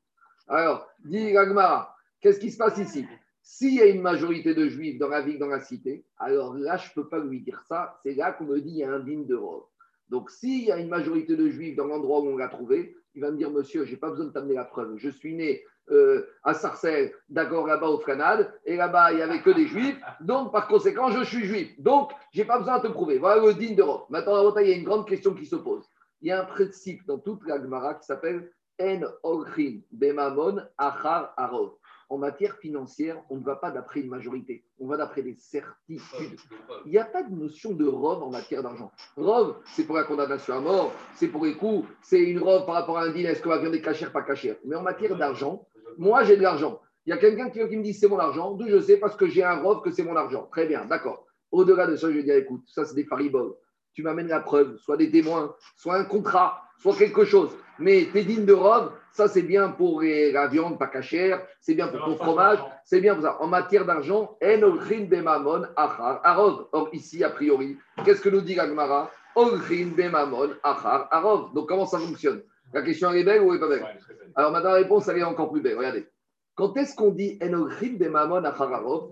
Alors, 0.47 0.87
dit 1.03 1.31
Gagmara, 1.31 1.95
qu'est-ce 2.21 2.39
qui 2.39 2.51
se 2.51 2.57
passe 2.57 2.77
ici? 2.77 3.05
S'il 3.41 3.75
y 3.75 3.81
a 3.81 3.85
une 3.85 4.01
majorité 4.01 4.55
de 4.55 4.67
juifs 4.67 4.97
dans 4.97 5.07
la 5.07 5.21
ville, 5.21 5.37
dans 5.37 5.47
la 5.47 5.59
cité, 5.59 6.03
alors 6.17 6.55
là, 6.55 6.77
je 6.77 6.89
ne 6.89 6.93
peux 6.95 7.09
pas 7.09 7.19
lui 7.19 7.41
dire 7.41 7.61
ça. 7.67 7.99
C'est 8.03 8.15
là 8.15 8.31
qu'on 8.31 8.45
me 8.45 8.59
dit 8.59 8.71
il 8.71 8.77
y 8.77 8.83
a 8.83 8.91
un 8.91 8.99
digne 8.99 9.27
de 9.27 9.35
robe. 9.35 9.65
Donc, 10.09 10.31
s'il 10.31 10.63
y 10.63 10.71
a 10.71 10.77
une 10.77 10.89
majorité 10.89 11.35
de 11.35 11.49
juifs 11.49 11.75
dans 11.75 11.85
l'endroit 11.85 12.21
où 12.21 12.27
on 12.27 12.37
l'a 12.37 12.47
trouvé, 12.47 12.95
il 13.13 13.21
va 13.21 13.31
me 13.31 13.37
dire 13.37 13.51
Monsieur, 13.51 13.85
je 13.85 13.91
n'ai 13.91 13.97
pas 13.97 14.09
besoin 14.09 14.25
de 14.25 14.31
t'amener 14.31 14.55
la 14.55 14.65
preuve. 14.65 14.97
Je 14.97 15.09
suis 15.09 15.35
né 15.35 15.63
euh, 15.91 16.27
à 16.43 16.53
Sarcelles, 16.53 17.13
d'accord, 17.29 17.67
là-bas 17.67 17.87
au 17.87 17.99
Frenade, 17.99 18.51
et 18.65 18.75
là-bas, 18.75 19.11
il 19.11 19.17
n'y 19.17 19.21
avait 19.21 19.41
que 19.41 19.51
des 19.51 19.67
juifs. 19.67 19.99
Donc, 20.21 20.51
par 20.51 20.67
conséquent, 20.67 21.09
je 21.09 21.23
suis 21.23 21.45
juif. 21.45 21.79
Donc, 21.79 22.11
je 22.33 22.41
n'ai 22.41 22.47
pas 22.47 22.59
besoin 22.59 22.79
de 22.79 22.87
te 22.87 22.91
prouver. 22.91 23.19
Voilà 23.19 23.41
le 23.41 23.53
digne 23.53 23.75
de 23.75 23.83
robe. 23.83 24.05
Maintenant, 24.09 24.55
il 24.57 24.67
y 24.67 24.73
a 24.73 24.75
une 24.75 24.83
grande 24.83 25.07
question 25.07 25.33
qui 25.33 25.45
se 25.45 25.55
pose. 25.55 25.85
Il 26.21 26.29
y 26.29 26.31
a 26.31 26.41
un 26.41 26.45
principe 26.45 27.05
dans 27.05 27.19
toute 27.19 27.45
la 27.47 27.61
Gemara 27.61 27.95
qui 27.95 28.05
s'appelle 28.05 28.51
En 28.81 29.01
Olchin 29.23 29.81
Bemamon 29.91 30.57
Achar 30.77 31.33
Arov. 31.37 31.73
En 32.07 32.19
matière 32.19 32.55
financière, 32.57 33.19
on 33.31 33.37
ne 33.37 33.43
va 33.43 33.55
pas 33.55 33.71
d'après 33.71 34.01
une 34.01 34.09
majorité, 34.09 34.63
on 34.79 34.85
va 34.85 34.95
d'après 34.95 35.23
des 35.23 35.35
certitudes. 35.39 36.39
Il 36.85 36.91
n'y 36.91 36.99
a 36.99 37.05
pas 37.05 37.23
de 37.23 37.33
notion 37.33 37.73
de 37.73 37.87
robe 37.87 38.21
en 38.21 38.29
matière 38.29 38.61
d'argent. 38.61 38.91
Robe, 39.17 39.57
c'est 39.65 39.85
pour 39.85 39.95
la 39.95 40.03
condamnation 40.03 40.53
à 40.55 40.59
mort, 40.59 40.93
c'est 41.15 41.27
pour 41.29 41.45
les 41.45 41.55
coups, 41.55 41.89
c'est 42.03 42.21
une 42.21 42.37
robe 42.37 42.67
par 42.67 42.75
rapport 42.75 42.99
à 42.99 43.05
un 43.05 43.11
deal, 43.11 43.25
est-ce 43.25 43.41
que 43.41 43.49
la 43.49 43.57
viande 43.57 43.81
cachère, 43.81 44.11
pas 44.11 44.21
cachère. 44.21 44.55
Mais 44.65 44.75
en 44.75 44.83
matière 44.83 45.17
d'argent, 45.17 45.67
moi 45.97 46.23
j'ai 46.23 46.37
de 46.37 46.41
l'argent. 46.43 46.79
Il 47.05 47.11
y 47.11 47.13
a 47.13 47.17
quelqu'un 47.17 47.49
qui, 47.49 47.59
qui 47.67 47.77
me 47.77 47.83
dit 47.83 47.93
c'est 47.93 48.07
mon 48.07 48.17
argent, 48.19 48.51
d'où 48.53 48.67
je 48.67 48.79
sais 48.79 48.97
parce 48.97 49.15
que 49.15 49.27
j'ai 49.27 49.43
un 49.43 49.61
robe 49.61 49.83
que 49.83 49.91
c'est 49.91 50.03
mon 50.03 50.15
argent. 50.15 50.47
Très 50.51 50.65
bien, 50.65 50.85
d'accord. 50.85 51.25
Au-delà 51.51 51.87
de 51.87 51.95
ça, 51.95 52.09
je 52.09 52.15
vais 52.17 52.23
dire 52.23 52.35
écoute, 52.35 52.63
ça 52.67 52.83
c'est 52.85 52.95
des 52.95 53.05
fariboles. 53.05 53.53
Tu 53.93 54.03
m'amènes 54.03 54.27
la 54.27 54.39
preuve, 54.41 54.77
soit 54.77 54.97
des 54.97 55.09
témoins, 55.09 55.55
soit 55.77 55.95
un 55.95 56.03
contrat, 56.03 56.61
soit 56.79 56.95
quelque 56.95 57.23
chose. 57.23 57.55
Mais 57.79 58.09
tes 58.11 58.23
dignes 58.23 58.45
de 58.45 58.53
robe, 58.53 58.91
ça 59.11 59.27
c'est 59.27 59.41
bien 59.43 59.69
pour 59.69 60.01
les- 60.01 60.31
la 60.31 60.47
viande 60.47 60.77
pas 60.79 60.87
cachère, 60.87 61.45
c'est 61.61 61.75
bien 61.75 61.87
pour 61.87 61.99
ton 62.03 62.15
fromage, 62.15 62.59
c'est 62.83 62.99
bien 62.99 63.13
pour 63.13 63.23
ça. 63.23 63.41
En 63.41 63.47
matière 63.47 63.85
d'argent, 63.85 64.35
en 64.41 65.05
bemamon 65.05 65.63
achar 65.77 66.19
arov. 66.23 66.67
Or 66.73 66.89
ici, 66.91 67.23
a 67.23 67.29
priori, 67.29 67.77
qu'est-ce 68.03 68.21
que 68.21 68.29
nous 68.29 68.41
dit 68.41 68.55
la 68.55 68.67
Gemara? 68.67 69.11
Olchin 69.35 69.91
bemamon 69.95 70.49
achar 70.63 71.07
arov. 71.11 71.53
Donc 71.53 71.67
comment 71.69 71.85
ça 71.85 71.99
fonctionne? 71.99 72.41
La 72.73 72.81
question 72.81 73.11
elle 73.11 73.19
est 73.19 73.23
belle 73.23 73.41
ou 73.41 73.51
elle 73.51 73.57
est 73.57 73.59
pas 73.59 73.69
belle 73.69 73.99
Alors 74.35 74.51
maintenant 74.51 74.71
la 74.71 74.75
réponse 74.75 75.07
elle 75.07 75.17
est 75.19 75.23
encore 75.23 75.51
plus 75.51 75.61
belle. 75.61 75.77
Regardez. 75.77 76.07
Quand 76.55 76.75
est-ce 76.77 76.95
qu'on 76.95 77.11
dit 77.11 77.37
en 77.41 77.53
olchin 77.53 77.95
bemamon 77.97 78.43
achar 78.43 78.73
arov 78.73 79.11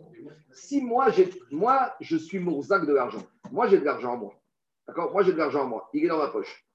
Si 0.51 0.81
moi, 0.81 1.07
moi 1.51 1.93
je 2.00 2.17
suis 2.17 2.39
Mourzak 2.39 2.86
de 2.86 2.93
l'argent, 2.93 3.24
moi 3.51 3.67
j'ai 3.67 3.79
de 3.79 3.86
l'argent 3.86 4.13
en 4.13 4.17
moi. 4.17 4.33
D'accord? 4.88 5.12
Moi 5.12 5.24
j'ai 5.24 5.33
de 5.33 5.38
l'argent 5.38 5.63
en 5.63 5.67
moi, 5.67 5.89
il 5.93 6.05
est 6.05 6.07
dans 6.07 6.19
ma 6.19 6.29
poche. 6.29 6.65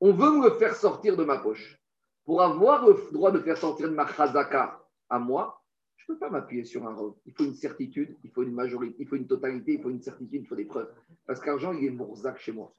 On 0.00 0.12
veut 0.12 0.30
me 0.30 0.48
le 0.48 0.54
faire 0.56 0.74
sortir 0.74 1.16
de 1.16 1.24
ma 1.24 1.38
poche. 1.38 1.80
Pour 2.24 2.42
avoir 2.42 2.84
le 2.86 3.12
droit 3.12 3.30
de 3.30 3.38
faire 3.38 3.56
sortir 3.56 3.88
de 3.88 3.94
ma 3.94 4.06
chazaka 4.06 4.80
à 5.08 5.18
moi, 5.20 5.62
je 5.96 6.04
ne 6.12 6.14
peux 6.14 6.18
pas 6.18 6.28
m'appuyer 6.28 6.64
sur 6.64 6.86
un 6.86 6.92
robe. 6.92 7.14
Il 7.24 7.32
faut 7.32 7.44
une 7.44 7.54
certitude, 7.54 8.16
il 8.24 8.30
faut 8.30 8.42
une 8.42 8.52
majorité, 8.52 8.96
il 8.98 9.08
faut 9.08 9.16
une 9.16 9.28
totalité, 9.28 9.74
il 9.74 9.82
faut 9.82 9.90
une 9.90 10.02
certitude, 10.02 10.42
il 10.42 10.46
faut 10.46 10.56
des 10.56 10.64
preuves. 10.64 10.92
Parce 11.24 11.40
qu'argent, 11.40 11.72
il 11.72 11.84
est 11.84 11.90
mourzak 11.90 12.38
chez 12.38 12.52
moi. 12.52 12.74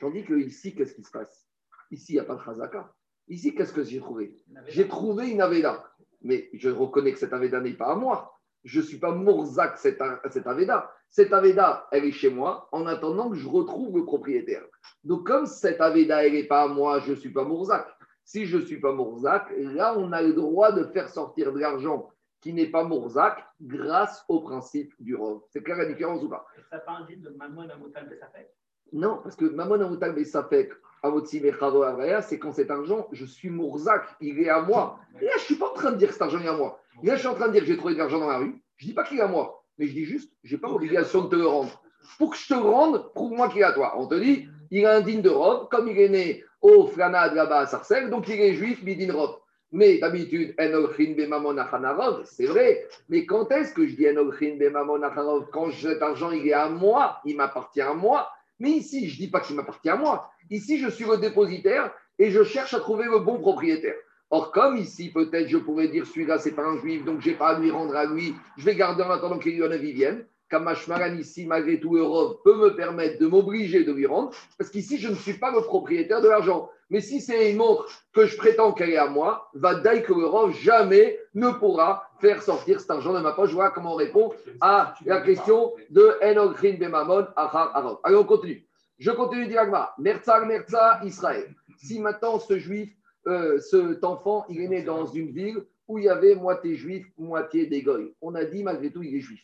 Tandis 0.00 0.24
que 0.24 0.34
ici, 0.34 0.74
qu'est-ce 0.74 0.94
qui 0.94 1.04
se 1.04 1.10
passe? 1.12 1.48
Ici, 1.92 2.12
il 2.12 2.16
n'y 2.16 2.20
a 2.20 2.24
pas 2.24 2.34
de 2.34 2.40
chazaka. 2.40 2.92
Ici, 3.28 3.54
qu'est-ce 3.54 3.72
que 3.72 3.84
j'ai 3.84 4.00
trouvé? 4.00 4.34
J'ai 4.68 4.88
trouvé 4.88 5.30
une 5.30 5.40
aveda. 5.40 5.84
Mais 6.22 6.50
je 6.52 6.70
reconnais 6.70 7.12
que 7.12 7.18
cette 7.18 7.32
aveda 7.32 7.60
n'est 7.60 7.74
pas 7.74 7.92
à 7.92 7.94
moi. 7.94 8.34
Je 8.64 8.80
ne 8.80 8.84
suis 8.84 8.98
pas 8.98 9.12
mourzak 9.12 9.78
cette, 9.78 10.02
cette 10.30 10.46
aveda. 10.46 10.90
Cette 11.08 11.32
aveda, 11.32 11.86
elle 11.92 12.04
est 12.04 12.12
chez 12.12 12.30
moi 12.30 12.68
en 12.72 12.86
attendant 12.86 13.30
que 13.30 13.36
je 13.36 13.48
retrouve 13.48 13.96
le 13.96 14.04
propriétaire. 14.04 14.64
Donc, 15.04 15.26
comme 15.26 15.46
cette 15.46 15.80
aveda, 15.80 16.26
elle 16.26 16.32
n'est 16.32 16.44
pas 16.44 16.62
à 16.62 16.68
moi, 16.68 17.00
je 17.00 17.12
ne 17.12 17.16
suis 17.16 17.30
pas 17.30 17.44
mourzak. 17.44 17.86
Si 18.28 18.44
je 18.44 18.58
ne 18.58 18.62
suis 18.66 18.78
pas 18.78 18.92
Mourzak, 18.92 19.50
là, 19.56 19.96
on 19.96 20.12
a 20.12 20.20
le 20.20 20.34
droit 20.34 20.70
de 20.70 20.84
faire 20.84 21.08
sortir 21.08 21.50
de 21.50 21.58
l'argent 21.58 22.10
qui 22.42 22.52
n'est 22.52 22.66
pas 22.66 22.84
Mourzak 22.84 23.42
grâce 23.58 24.22
au 24.28 24.40
principe 24.40 24.92
du 25.00 25.14
rov. 25.14 25.40
C'est 25.48 25.62
clair 25.62 25.78
la 25.78 25.86
différence 25.86 26.22
ou 26.22 26.28
pas? 26.28 26.46
Ça 26.68 26.76
de 26.76 27.16
de 27.16 28.16
sa 28.20 28.26
fête 28.26 28.54
Non, 28.92 29.20
parce 29.22 29.36
que 29.36 29.44
Mamon 29.44 29.80
Amoutal 29.80 30.14
Besafek, 30.14 30.70
Avotsi 31.02 31.40
Mechavo 31.40 31.82
Avaya, 31.82 32.22
c'est 32.22 32.38
quand 32.38 32.52
cet 32.52 32.70
argent, 32.70 33.08
je 33.12 33.24
suis 33.24 33.50
Mourzak, 33.50 34.02
il 34.20 34.40
est 34.40 34.48
à 34.48 34.60
moi. 34.60 34.98
Là, 35.20 35.30
je 35.36 35.40
ne 35.40 35.40
suis 35.40 35.56
pas 35.56 35.70
en 35.70 35.74
train 35.74 35.92
de 35.92 35.96
dire 35.96 36.08
que 36.08 36.14
cet 36.14 36.22
argent 36.22 36.40
est 36.40 36.48
à 36.48 36.56
moi. 36.56 36.80
Là, 37.02 37.14
je 37.14 37.20
suis 37.20 37.28
en 37.28 37.34
train 37.34 37.48
de 37.48 37.52
dire 37.52 37.62
que 37.62 37.66
j'ai 37.66 37.76
trouvé 37.76 37.94
de 37.94 37.98
l'argent 37.98 38.18
dans 38.18 38.28
la 38.28 38.38
rue. 38.38 38.60
Je 38.76 38.84
ne 38.84 38.88
dis 38.88 38.94
pas 38.94 39.04
qu'il 39.04 39.18
est 39.18 39.22
à 39.22 39.28
moi, 39.28 39.64
mais 39.78 39.86
je 39.86 39.92
dis 39.92 40.04
juste, 40.04 40.32
je 40.42 40.54
n'ai 40.54 40.60
pas 40.60 40.68
l'obligation 40.68 41.22
de 41.22 41.28
te 41.28 41.36
le 41.36 41.46
rendre. 41.46 41.82
Pour 42.18 42.30
que 42.30 42.36
je 42.36 42.48
te 42.48 42.54
le 42.54 42.60
rende, 42.60 43.12
prouve-moi 43.14 43.48
qu'il 43.48 43.60
est 43.60 43.64
à 43.64 43.72
toi. 43.72 43.94
On 43.98 44.06
te 44.06 44.14
dit, 44.14 44.48
il 44.70 44.86
a 44.86 44.96
un 44.96 45.00
digne 45.00 45.22
de 45.22 45.30
robe, 45.30 45.68
comme 45.68 45.88
il 45.88 45.98
est 45.98 46.08
né 46.08 46.44
au 46.60 46.86
Flanad 46.86 47.34
là-bas 47.34 47.60
à 47.60 47.66
Sarcelles, 47.66 48.10
donc 48.10 48.28
il 48.28 48.40
est 48.40 48.54
juif, 48.54 48.82
midin 48.82 49.12
robe. 49.12 49.36
Mais 49.70 49.98
d'habitude, 49.98 50.54
Achanarov, 50.58 52.22
c'est 52.24 52.46
vrai. 52.46 52.86
Mais 53.08 53.26
quand 53.26 53.50
est-ce 53.52 53.74
que 53.74 53.86
je 53.86 53.94
dis 53.96 54.08
Enolchin 54.08 54.56
Bemamon 54.58 55.02
Achanarov 55.02 55.48
Quand 55.52 55.70
cet 55.70 56.00
argent, 56.00 56.30
il 56.30 56.48
est 56.48 56.54
à 56.54 56.68
moi, 56.70 57.20
il 57.26 57.36
m'appartient 57.36 57.82
à 57.82 57.92
moi. 57.92 58.30
Mais 58.58 58.70
ici, 58.70 59.08
je 59.08 59.14
ne 59.14 59.26
dis 59.26 59.30
pas 59.30 59.40
qu'il 59.40 59.56
m'appartient 59.56 59.90
à 59.90 59.96
moi. 59.96 60.30
Ici, 60.50 60.78
je 60.78 60.88
suis 60.88 61.04
le 61.04 61.18
dépositaire 61.18 61.92
et 62.18 62.30
je 62.30 62.42
cherche 62.42 62.74
à 62.74 62.80
trouver 62.80 63.04
le 63.04 63.20
bon 63.20 63.38
propriétaire. 63.38 63.94
Or, 64.30 64.52
comme 64.52 64.76
ici, 64.76 65.10
peut-être, 65.10 65.48
je 65.48 65.56
pourrais 65.56 65.88
dire 65.88 66.06
celui-là, 66.06 66.38
c'est 66.38 66.52
pas 66.52 66.66
un 66.66 66.78
juif, 66.78 67.04
donc 67.04 67.20
j'ai 67.20 67.34
pas 67.34 67.56
à 67.56 67.58
lui 67.58 67.70
rendre 67.70 67.96
à 67.96 68.04
lui, 68.04 68.34
je 68.58 68.64
vais 68.64 68.74
garder 68.74 69.02
en 69.02 69.10
attendant 69.10 69.38
qu'il 69.38 69.54
y 69.54 69.62
en 69.62 69.70
ait 69.70 69.78
vienne. 69.78 70.26
Kamashmaran 70.48 71.14
ici, 71.16 71.46
malgré 71.46 71.78
tout, 71.78 71.96
Eurov 71.96 72.38
peut 72.42 72.56
me 72.56 72.74
permettre 72.74 73.18
de 73.18 73.26
m'obliger 73.26 73.84
de 73.84 73.92
lui 73.92 74.06
rendre, 74.06 74.32
parce 74.56 74.70
qu'ici, 74.70 74.98
je 74.98 75.08
ne 75.08 75.14
suis 75.14 75.34
pas 75.34 75.50
le 75.50 75.60
propriétaire 75.60 76.20
de 76.20 76.28
l'argent. 76.28 76.70
Mais 76.90 77.00
si 77.00 77.20
c'est 77.20 77.50
une 77.50 77.58
montre 77.58 77.86
que 78.14 78.24
je 78.24 78.36
prétends 78.36 78.72
qu'elle 78.72 78.90
est 78.90 78.96
à 78.96 79.08
moi, 79.08 79.50
va 79.54 79.74
dire 79.74 80.02
que 80.02 80.12
l'Eurov 80.12 80.54
jamais 80.54 81.18
ne 81.34 81.50
pourra 81.50 82.08
faire 82.20 82.42
sortir 82.42 82.80
cet 82.80 82.90
argent 82.90 83.12
de 83.12 83.20
ma 83.20 83.32
poche. 83.32 83.52
Voilà 83.52 83.70
comment 83.70 83.92
on 83.92 83.96
répond 83.96 84.32
à 84.60 84.94
la 85.04 85.20
question 85.20 85.74
de 85.90 86.16
Enogrin 86.22 86.78
Bemamon 86.78 87.26
Achar 87.36 87.76
Arov. 87.76 87.98
Allez, 88.04 88.16
on 88.16 88.24
continue. 88.24 88.66
Je 88.98 89.10
continue 89.10 89.46
Diragma. 89.46 89.92
Merza, 89.98 90.40
Merza, 90.44 91.00
Israël. 91.04 91.54
Si 91.76 92.00
maintenant 92.00 92.38
ce 92.38 92.58
juif, 92.58 92.90
euh, 93.26 93.60
cet 93.60 94.02
enfant, 94.02 94.46
il 94.48 94.62
est 94.62 94.68
né 94.68 94.82
dans 94.82 95.06
une 95.06 95.30
ville 95.30 95.62
où 95.86 95.98
il 95.98 96.04
y 96.04 96.08
avait 96.08 96.34
moitié 96.34 96.74
juif, 96.74 97.06
moitié 97.18 97.66
dégoï. 97.66 98.14
On 98.22 98.34
a 98.34 98.44
dit 98.44 98.62
malgré 98.62 98.90
tout, 98.90 99.02
il 99.02 99.14
est 99.14 99.20
juif. 99.20 99.40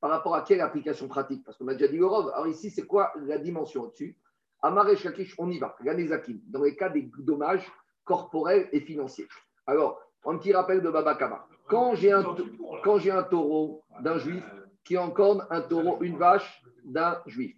Par 0.00 0.10
rapport 0.10 0.34
à 0.34 0.42
quelle 0.42 0.60
application 0.60 1.08
pratique? 1.08 1.44
Parce 1.44 1.58
qu'on 1.58 1.68
a 1.68 1.74
déjà 1.74 1.88
dit 1.88 1.98
l'Eurov. 1.98 2.30
Alors 2.34 2.46
ici, 2.46 2.70
c'est 2.70 2.86
quoi 2.86 3.12
la 3.26 3.38
dimension 3.38 3.82
au-dessus? 3.82 4.16
Amaresh 4.62 5.02
Kakish, 5.02 5.34
on 5.38 5.50
y 5.50 5.58
va. 5.58 5.76
Ganezakim, 5.82 6.40
dans 6.48 6.62
les 6.62 6.76
cas 6.76 6.88
des 6.88 7.10
dommages 7.18 7.66
corporels 8.04 8.68
et 8.72 8.80
financiers. 8.80 9.26
Alors, 9.66 10.00
un 10.24 10.38
petit 10.38 10.52
rappel 10.52 10.82
de 10.82 10.90
Baba 10.90 11.14
Kama. 11.14 11.46
Quand 11.68 11.94
j'ai 11.94 12.12
un, 12.12 12.20
un 12.20 13.22
taureau 13.24 13.82
d'un 14.00 14.18
juif 14.18 14.44
qui 14.84 14.96
encorne 14.98 15.46
un 15.50 15.60
taureau, 15.60 15.98
une 16.02 16.16
vache 16.16 16.62
d'un 16.84 17.20
juif, 17.26 17.56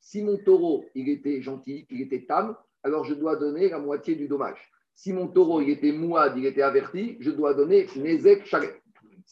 si 0.00 0.22
mon 0.22 0.38
taureau, 0.38 0.84
il 0.94 1.08
était 1.08 1.42
gentil, 1.42 1.86
il 1.90 2.00
était 2.00 2.24
tam, 2.24 2.56
alors 2.82 3.04
je 3.04 3.14
dois 3.14 3.36
donner 3.36 3.68
la 3.68 3.78
moitié 3.78 4.14
du 4.16 4.28
dommage. 4.28 4.70
Si 4.94 5.12
mon 5.12 5.28
taureau, 5.28 5.60
il 5.60 5.70
était 5.70 5.92
mouad, 5.92 6.36
il 6.36 6.46
était 6.46 6.62
averti, 6.62 7.16
je 7.20 7.30
dois 7.30 7.54
donner 7.54 7.86
Nezek 7.96 8.46
Chalet. 8.46 8.79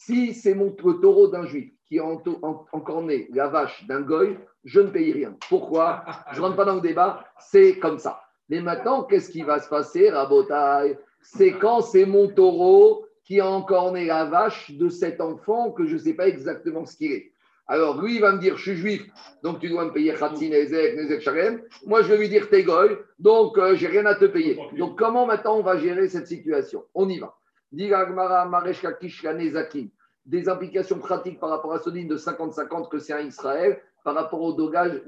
Si 0.01 0.33
c'est 0.33 0.55
mon 0.55 0.73
le 0.85 0.93
taureau 1.01 1.27
d'un 1.27 1.45
juif 1.45 1.73
qui 1.85 1.99
a 1.99 2.05
encorné 2.05 3.27
la 3.33 3.49
vache 3.49 3.85
d'un 3.85 3.99
goy, 3.99 4.37
je 4.63 4.79
ne 4.79 4.87
paye 4.87 5.11
rien. 5.11 5.35
Pourquoi? 5.49 6.05
Je 6.31 6.39
ne 6.39 6.45
rentre 6.45 6.55
pas 6.55 6.63
dans 6.63 6.75
le 6.75 6.81
débat, 6.81 7.25
c'est 7.37 7.79
comme 7.79 7.99
ça. 7.99 8.21
Mais 8.47 8.61
maintenant, 8.61 9.03
qu'est-ce 9.03 9.29
qui 9.29 9.41
va 9.41 9.59
se 9.59 9.67
passer, 9.67 10.09
Rabotaille 10.09 10.97
C'est 11.21 11.51
quand 11.51 11.81
c'est 11.81 12.05
mon 12.05 12.29
taureau 12.29 13.05
qui 13.25 13.41
a 13.41 13.47
encorné 13.47 14.05
la 14.05 14.23
vache 14.23 14.71
de 14.71 14.87
cet 14.87 15.19
enfant 15.19 15.71
que 15.71 15.85
je 15.85 15.95
ne 15.95 15.99
sais 15.99 16.13
pas 16.13 16.29
exactement 16.29 16.85
ce 16.85 16.95
qu'il 16.95 17.11
est. 17.11 17.33
Alors, 17.67 18.01
lui, 18.01 18.15
il 18.15 18.21
va 18.21 18.31
me 18.31 18.39
dire, 18.39 18.55
je 18.55 18.71
suis 18.71 18.77
juif, 18.77 19.05
donc 19.43 19.59
tu 19.59 19.67
dois 19.67 19.83
me 19.83 19.91
payer 19.91 20.13
Khatsi, 20.13 20.49
Nezek, 20.49 20.95
Nezek, 20.95 21.19
Sharem. 21.19 21.61
Moi, 21.85 22.03
je 22.03 22.07
vais 22.07 22.17
lui 22.17 22.29
dire, 22.29 22.49
t'es 22.49 22.63
goy, 22.63 22.97
donc 23.19 23.57
je 23.57 23.61
euh, 23.61 23.75
j'ai 23.75 23.87
rien 23.87 24.05
à 24.05 24.15
te 24.15 24.25
payer. 24.25 24.57
Donc, 24.77 24.97
comment 24.97 25.25
maintenant 25.25 25.57
on 25.57 25.61
va 25.61 25.77
gérer 25.77 26.07
cette 26.07 26.27
situation? 26.27 26.85
On 26.95 27.09
y 27.09 27.19
va. 27.19 27.35
Des 27.71 27.93
implications 30.49 30.99
pratiques 30.99 31.39
par 31.39 31.49
rapport 31.49 31.73
à 31.73 31.79
ce 31.79 31.89
de 31.89 32.17
50-50 32.17 32.89
que 32.89 32.99
c'est 32.99 33.13
un 33.13 33.21
Israël 33.21 33.81
par 34.03 34.15
rapport 34.15 34.41
aux 34.41 34.53
dommages, 34.53 35.01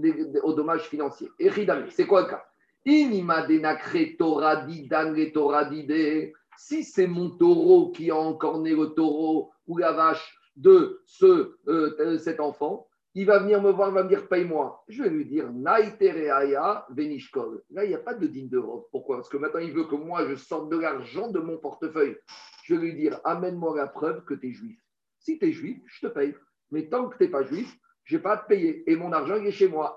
aux 0.44 0.54
dommages 0.54 0.88
financiers. 0.88 1.30
Et 1.40 1.50
c'est 1.90 2.06
quoi 2.08 2.22
le 2.22 2.28
cas? 2.28 2.44
Si 6.58 6.84
c'est 6.84 7.08
mon 7.08 7.30
taureau 7.32 7.92
qui 7.92 8.12
a 8.12 8.16
encore 8.16 8.60
né 8.60 8.76
le 8.76 8.88
taureau 8.88 9.52
ou 9.68 9.78
la 9.78 9.92
vache 9.92 10.38
de 10.56 11.02
ce, 11.06 11.56
euh, 11.68 12.18
cet 12.18 12.40
enfant, 12.40 12.88
il 13.14 13.26
va 13.26 13.40
venir 13.40 13.62
me 13.62 13.72
voir, 13.72 13.90
il 13.90 13.94
va 13.94 14.04
me 14.04 14.10
dire 14.10 14.28
paye-moi. 14.28 14.84
Je 14.88 15.04
vais 15.04 15.10
lui 15.10 15.26
dire 15.26 15.52
Naitereaya 15.52 16.86
Venishkol. 16.92 17.62
Là, 17.72 17.84
il 17.84 17.90
n'y 17.90 17.96
a 17.96 18.00
pas 18.00 18.14
de 18.14 18.26
digne 18.26 18.48
de 18.48 18.58
robe. 18.58 18.86
Pourquoi? 18.92 19.18
Parce 19.18 19.30
que 19.30 19.38
maintenant, 19.38 19.60
il 19.60 19.74
veut 19.74 19.84
que 19.84 19.96
moi, 19.96 20.26
je 20.28 20.36
sorte 20.36 20.70
de 20.70 20.78
l'argent 20.78 21.30
de 21.30 21.40
mon 21.40 21.58
portefeuille. 21.58 22.16
Je 22.64 22.76
vais 22.76 22.88
lui 22.88 22.96
dire 22.96 23.20
amène-moi 23.24 23.76
la 23.76 23.88
preuve 23.88 24.24
que 24.26 24.34
tu 24.34 24.50
es 24.50 24.52
juif. 24.52 24.80
Si 25.20 25.38
tu 25.38 25.46
es 25.46 25.52
juif, 25.52 25.82
je 25.86 26.08
te 26.08 26.12
paye. 26.12 26.36
Mais 26.72 26.88
tant 26.88 27.08
que 27.08 27.18
tu 27.18 27.24
n'es 27.24 27.30
pas 27.30 27.44
juif, 27.44 27.78
je 28.04 28.16
n'ai 28.16 28.22
pas 28.22 28.34
à 28.34 28.38
te 28.38 28.48
payer. 28.48 28.84
Et 28.90 28.96
mon 28.96 29.12
argent, 29.12 29.36
il 29.36 29.48
est 29.48 29.52
chez 29.52 29.68
moi. 29.68 29.96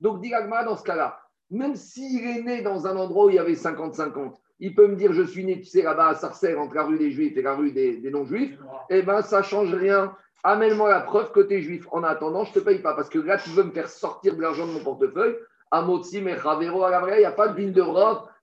Donc, 0.00 0.20
Dilagma, 0.20 0.64
dans 0.64 0.76
ce 0.76 0.82
cas-là, 0.82 1.20
même 1.50 1.74
s'il 1.74 2.26
est 2.26 2.42
né 2.42 2.62
dans 2.62 2.86
un 2.86 2.96
endroit 2.96 3.26
où 3.26 3.30
il 3.30 3.36
y 3.36 3.38
avait 3.38 3.54
50-50, 3.54 4.34
il 4.58 4.74
peut 4.74 4.88
me 4.88 4.96
dire 4.96 5.12
je 5.12 5.22
suis 5.22 5.44
né, 5.44 5.60
tu 5.60 5.66
sais, 5.66 5.82
là-bas 5.82 6.08
à 6.08 6.14
Sarcelles, 6.14 6.58
entre 6.58 6.74
la 6.74 6.84
rue 6.84 6.98
des 6.98 7.10
Juifs 7.10 7.36
et 7.36 7.42
la 7.42 7.54
rue 7.54 7.72
des, 7.72 8.00
non-Juifs. 8.10 8.58
Eh 8.90 9.02
bien, 9.02 9.22
ça 9.22 9.38
ne 9.38 9.44
change 9.44 9.74
rien. 9.74 10.14
Amène-moi 10.44 10.90
la 10.90 11.00
preuve 11.00 11.32
que 11.32 11.40
tu 11.40 11.54
es 11.54 11.62
juif. 11.62 11.88
En 11.90 12.04
attendant, 12.04 12.44
je 12.44 12.50
ne 12.50 12.54
te 12.54 12.60
paye 12.60 12.78
pas. 12.78 12.94
Parce 12.94 13.08
que 13.08 13.18
là, 13.18 13.36
tu 13.36 13.50
veux 13.50 13.64
me 13.64 13.72
faire 13.72 13.88
sortir 13.88 14.36
de 14.36 14.42
l'argent 14.42 14.66
de 14.66 14.72
mon 14.72 14.80
portefeuille. 14.80 15.34
À 15.72 15.84
mais 16.22 16.34
Ravero, 16.34 16.84
à 16.84 16.90
la 16.90 17.16
il 17.16 17.18
n'y 17.18 17.24
a 17.24 17.32
pas 17.32 17.48
de 17.48 17.56
digne 17.56 17.72
de 17.72 17.82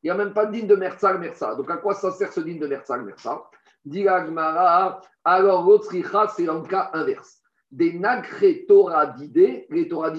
il 0.04 0.08
n'y 0.08 0.12
a 0.12 0.16
même 0.16 0.34
pas 0.34 0.46
de 0.46 0.52
digne 0.52 0.68
de 0.68 0.76
Merzal, 0.76 1.20
Mersa. 1.20 1.56
Donc, 1.56 1.72
à 1.72 1.78
quoi 1.78 1.94
ça 1.94 2.12
sert 2.12 2.32
ce 2.32 2.42
digne 2.42 2.60
de 2.60 2.68
Merzal, 2.68 3.04
Mersa 3.04 3.50
alors 5.26 5.66
l'autre 5.66 5.92
c'est 6.36 6.46
dans 6.46 6.60
le 6.60 6.68
cas 6.68 6.90
inverse. 6.94 7.42
Des 7.72 7.94
nagre 7.94 8.66
Torah 8.68 9.16
les 9.18 9.88
Torah. 9.90 10.14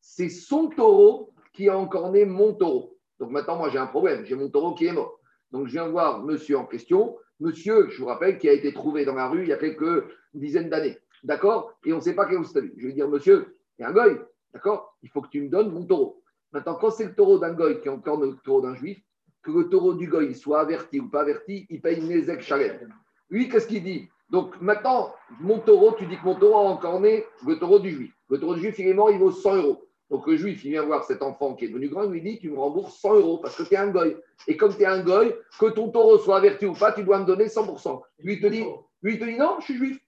C'est 0.00 0.28
son 0.28 0.68
taureau 0.68 1.32
qui 1.52 1.68
a 1.68 1.76
encore 1.76 2.12
né 2.12 2.24
mon 2.24 2.54
taureau. 2.54 2.96
Donc 3.18 3.30
maintenant, 3.30 3.56
moi, 3.56 3.70
j'ai 3.70 3.78
un 3.78 3.86
problème. 3.86 4.24
J'ai 4.24 4.34
mon 4.34 4.50
taureau 4.50 4.74
qui 4.74 4.86
est 4.86 4.92
mort. 4.92 5.18
Donc 5.50 5.66
je 5.66 5.72
viens 5.72 5.88
voir 5.88 6.22
monsieur 6.22 6.58
en 6.58 6.66
question. 6.66 7.16
Monsieur, 7.40 7.88
je 7.90 7.98
vous 7.98 8.06
rappelle, 8.06 8.38
qui 8.38 8.48
a 8.48 8.52
été 8.52 8.72
trouvé 8.72 9.04
dans 9.04 9.14
la 9.14 9.28
rue 9.28 9.42
il 9.42 9.48
y 9.48 9.52
a 9.52 9.56
quelques 9.56 10.04
dizaines 10.32 10.70
d'années. 10.70 10.98
D'accord? 11.24 11.72
Et 11.84 11.92
on 11.92 11.96
ne 11.96 12.00
sait 12.00 12.14
pas 12.14 12.26
quel 12.26 12.40
est 12.40 12.54
le 12.54 12.72
Je 12.76 12.86
vais 12.86 12.92
dire, 12.92 13.08
monsieur, 13.08 13.56
il 13.78 13.82
y 13.82 13.84
a 13.84 13.88
un 13.88 13.92
goy. 13.92 14.18
D'accord? 14.52 14.96
Il 15.02 15.08
faut 15.08 15.22
que 15.22 15.28
tu 15.28 15.40
me 15.40 15.48
donnes 15.48 15.72
mon 15.72 15.84
taureau. 15.84 16.22
Maintenant, 16.52 16.76
quand 16.76 16.90
c'est 16.90 17.04
le 17.04 17.14
taureau 17.14 17.38
d'un 17.38 17.52
goy 17.52 17.80
qui 17.80 17.88
est 17.88 17.90
encore 17.90 18.20
le 18.20 18.36
taureau 18.44 18.60
d'un 18.60 18.74
juif, 18.76 19.02
que 19.42 19.50
le 19.50 19.68
taureau 19.68 19.94
du 19.94 20.08
goy 20.08 20.34
soit 20.34 20.60
averti 20.60 21.00
ou 21.00 21.08
pas 21.08 21.22
averti, 21.22 21.66
il 21.68 21.80
paye 21.80 22.00
Nezek 22.00 22.42
Shalem. 22.42 22.92
Lui, 23.30 23.48
qu'est-ce 23.48 23.66
qu'il 23.66 23.82
dit? 23.82 24.08
Donc 24.30 24.58
maintenant, 24.60 25.12
mon 25.40 25.58
taureau, 25.58 25.92
tu 25.92 26.06
dis 26.06 26.16
que 26.16 26.24
mon 26.24 26.34
taureau 26.34 26.66
a 26.66 26.70
encore 26.70 27.00
né 27.00 27.24
le 27.46 27.58
taureau 27.58 27.78
du 27.78 27.90
juif. 27.90 28.12
Le 28.30 28.38
taureau 28.38 28.54
du 28.54 28.60
juif, 28.60 28.78
il 28.78 28.88
est 28.88 28.94
mort, 28.94 29.10
il 29.10 29.18
vaut 29.18 29.30
100 29.30 29.56
euros. 29.56 29.88
Donc 30.10 30.26
le 30.26 30.36
juif, 30.36 30.64
il 30.64 30.70
vient 30.70 30.84
voir 30.84 31.04
cet 31.04 31.22
enfant 31.22 31.54
qui 31.54 31.64
est 31.64 31.68
devenu 31.68 31.88
grand, 31.88 32.04
il 32.04 32.10
lui 32.10 32.22
dit 32.22 32.38
Tu 32.38 32.50
me 32.50 32.58
rembourses 32.58 32.98
100 33.00 33.14
euros 33.14 33.38
parce 33.38 33.56
que 33.56 33.62
tu 33.62 33.74
es 33.74 33.78
un 33.78 33.88
goy. 33.88 34.16
Et 34.46 34.56
comme 34.56 34.74
tu 34.74 34.82
es 34.82 34.86
un 34.86 35.02
goy, 35.02 35.34
que 35.58 35.66
ton 35.66 35.90
taureau 35.90 36.18
soit 36.18 36.36
averti 36.36 36.66
ou 36.66 36.74
pas, 36.74 36.92
tu 36.92 37.02
dois 37.02 37.18
me 37.18 37.24
donner 37.24 37.46
100%. 37.46 38.00
Lui, 38.20 38.34
il 38.34 38.40
te 38.40 38.46
dit, 38.46 38.64
lui, 39.02 39.14
il 39.14 39.18
te 39.18 39.24
dit 39.24 39.36
Non, 39.36 39.56
je 39.60 39.64
suis 39.64 39.76
juif. 39.76 39.98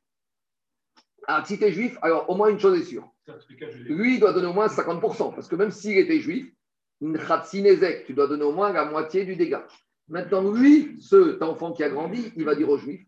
Alors, 1.26 1.46
si 1.46 1.58
tu 1.58 1.64
es 1.64 1.72
juif, 1.72 1.96
alors 2.02 2.28
au 2.28 2.34
moins 2.34 2.48
une 2.48 2.60
chose 2.60 2.78
est 2.78 2.84
sûre. 2.84 3.08
Lui, 3.86 4.14
il 4.14 4.20
doit 4.20 4.32
donner 4.32 4.46
au 4.46 4.52
moins 4.52 4.66
50%, 4.66 5.34
parce 5.34 5.48
que 5.48 5.56
même 5.56 5.70
s'il 5.70 5.96
était 5.96 6.20
juif, 6.20 6.52
tu 8.06 8.14
dois 8.14 8.26
donner 8.26 8.44
au 8.44 8.52
moins 8.52 8.72
la 8.72 8.84
moitié 8.84 9.24
du 9.24 9.36
dégât. 9.36 9.66
Maintenant, 10.08 10.50
lui, 10.52 11.00
cet 11.00 11.42
enfant 11.42 11.72
qui 11.72 11.82
a 11.82 11.88
grandi, 11.88 12.32
il 12.36 12.44
va 12.44 12.54
dire 12.54 12.68
au 12.68 12.76
juif 12.76 13.06